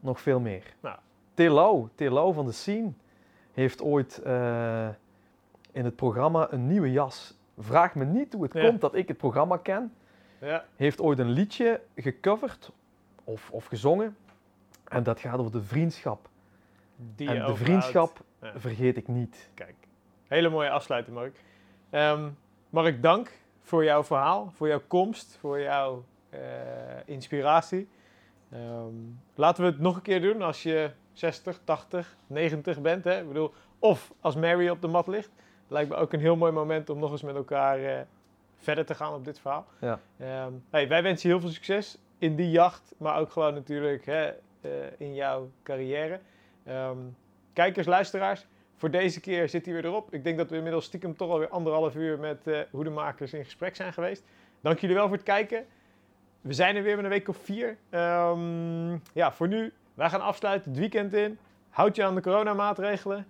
nog 0.00 0.20
veel 0.20 0.40
meer. 0.40 0.74
Nou. 0.80 0.98
Telau, 1.34 1.88
Telau 1.94 2.34
van 2.34 2.46
de 2.46 2.52
Scene 2.52 2.92
heeft 3.52 3.82
ooit 3.82 4.18
eh, 4.18 4.88
in 5.72 5.84
het 5.84 5.96
programma 5.96 6.46
een 6.52 6.66
nieuwe 6.66 6.92
jas. 6.92 7.34
Vraag 7.58 7.94
me 7.94 8.04
niet 8.04 8.32
hoe 8.32 8.42
het 8.42 8.52
Ja. 8.52 8.66
komt 8.68 8.80
dat 8.80 8.94
ik 8.94 9.08
het 9.08 9.16
programma 9.16 9.56
ken. 9.56 9.92
Ja. 10.40 10.64
Heeft 10.76 11.00
ooit 11.00 11.18
een 11.18 11.30
liedje 11.30 11.80
gecoverd 11.96 12.70
of, 13.24 13.50
of 13.50 13.66
gezongen. 13.66 14.16
En 14.84 15.02
dat 15.02 15.20
gaat 15.20 15.38
over 15.38 15.52
de 15.52 15.62
vriendschap. 15.62 16.28
Die 16.96 17.28
en 17.28 17.46
de 17.46 17.56
vriendschap 17.56 18.20
Ja. 18.40 18.52
vergeet 18.58 18.96
ik 18.96 19.08
niet. 19.08 19.50
Kijk, 19.54 19.74
hele 20.26 20.48
mooie 20.48 20.70
afsluiting, 20.70 21.16
Mark. 21.16 21.40
Ehm, 21.90 22.28
Mark, 22.70 23.02
dank 23.02 23.30
voor 23.62 23.84
jouw 23.84 24.04
verhaal, 24.04 24.50
voor 24.54 24.68
jouw 24.68 24.82
komst, 24.86 25.36
voor 25.40 25.60
jouw 25.60 26.04
inspiratie. 27.04 27.88
Ehm, 28.50 28.94
laten 29.34 29.64
we 29.64 29.70
het 29.70 29.80
nog 29.80 29.96
een 29.96 30.02
keer 30.02 30.20
doen 30.20 30.42
als 30.42 30.62
je 30.62 30.90
60, 31.12 31.60
80, 31.64 32.16
90 32.26 32.80
bent. 32.80 33.04
Hè? 33.04 33.20
Ik 33.20 33.28
bedoel, 33.28 33.52
of 33.78 34.12
als 34.20 34.34
Mary 34.34 34.68
op 34.68 34.80
de 34.80 34.86
mat 34.86 35.06
ligt. 35.06 35.30
Lijkt 35.68 35.90
me 35.90 35.96
ook 35.96 36.12
een 36.12 36.20
heel 36.20 36.36
mooi 36.36 36.52
moment 36.52 36.90
om 36.90 36.98
nog 36.98 37.10
eens 37.10 37.22
met 37.22 37.34
elkaar 37.34 37.84
eh, 37.84 38.00
verder 38.56 38.86
te 38.86 38.94
gaan 38.94 39.14
op 39.14 39.24
dit 39.24 39.38
verhaal. 39.38 39.66
Ja. 39.80 40.00
Ehm, 40.18 40.52
hey, 40.70 40.88
wij 40.88 41.02
wensen 41.02 41.28
je 41.28 41.34
heel 41.34 41.44
veel 41.44 41.54
succes 41.54 41.98
in 42.18 42.36
die 42.36 42.50
jacht, 42.50 42.94
maar 42.98 43.18
ook 43.18 43.32
gewoon 43.32 43.54
natuurlijk 43.54 44.06
hè, 44.06 44.24
eh, 44.60 44.70
in 44.98 45.14
jouw 45.14 45.50
carrière. 45.62 46.20
Ehm, 46.64 46.98
kijkers, 47.52 47.86
luisteraars, 47.86 48.46
voor 48.76 48.90
deze 48.90 49.20
keer 49.20 49.48
zit 49.48 49.64
hij 49.64 49.74
weer 49.74 49.84
erop. 49.84 50.12
Ik 50.12 50.24
denk 50.24 50.38
dat 50.38 50.50
we 50.50 50.56
inmiddels 50.56 50.84
stiekem 50.84 51.16
toch 51.16 51.30
alweer 51.30 51.48
anderhalf 51.48 51.94
uur 51.94 52.18
met 52.18 52.46
eh 52.46 52.60
hoedemakers 52.70 53.32
in 53.32 53.44
gesprek 53.44 53.76
zijn 53.76 53.92
geweest. 53.92 54.24
Dank 54.60 54.78
jullie 54.78 54.96
wel 54.96 55.06
voor 55.06 55.16
het 55.16 55.24
kijken. 55.24 55.66
We 56.44 56.52
zijn 56.52 56.76
er 56.76 56.82
weer 56.82 56.96
met 56.96 57.04
een 57.04 57.10
week 57.10 57.28
of 57.28 57.36
vier. 57.36 57.76
Ehm, 57.90 58.92
ja, 59.12 59.32
voor 59.32 59.48
nu, 59.48 59.72
wij 59.94 60.10
gaan 60.10 60.20
afsluiten 60.20 60.70
het 60.70 60.80
weekend 60.80 61.14
in. 61.14 61.38
Houd 61.70 61.96
je 61.96 62.04
aan 62.04 62.14
de 62.14 62.20
coronamaatregelen. 62.20 63.26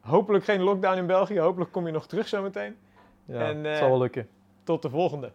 Hopelijk 0.00 0.44
geen 0.44 0.62
lockdown 0.62 0.98
in 0.98 1.06
België. 1.06 1.38
Hopelijk 1.40 1.72
kom 1.72 1.86
je 1.86 1.92
nog 1.92 2.06
terug 2.06 2.28
zometeen. 2.28 2.76
Ja, 3.24 3.48
En, 3.48 3.56
het 3.56 3.66
eh, 3.66 3.76
zal 3.76 3.88
wel 3.88 3.98
lukken. 3.98 4.28
Tot 4.64 4.82
de 4.82 4.90
volgende. 4.90 5.30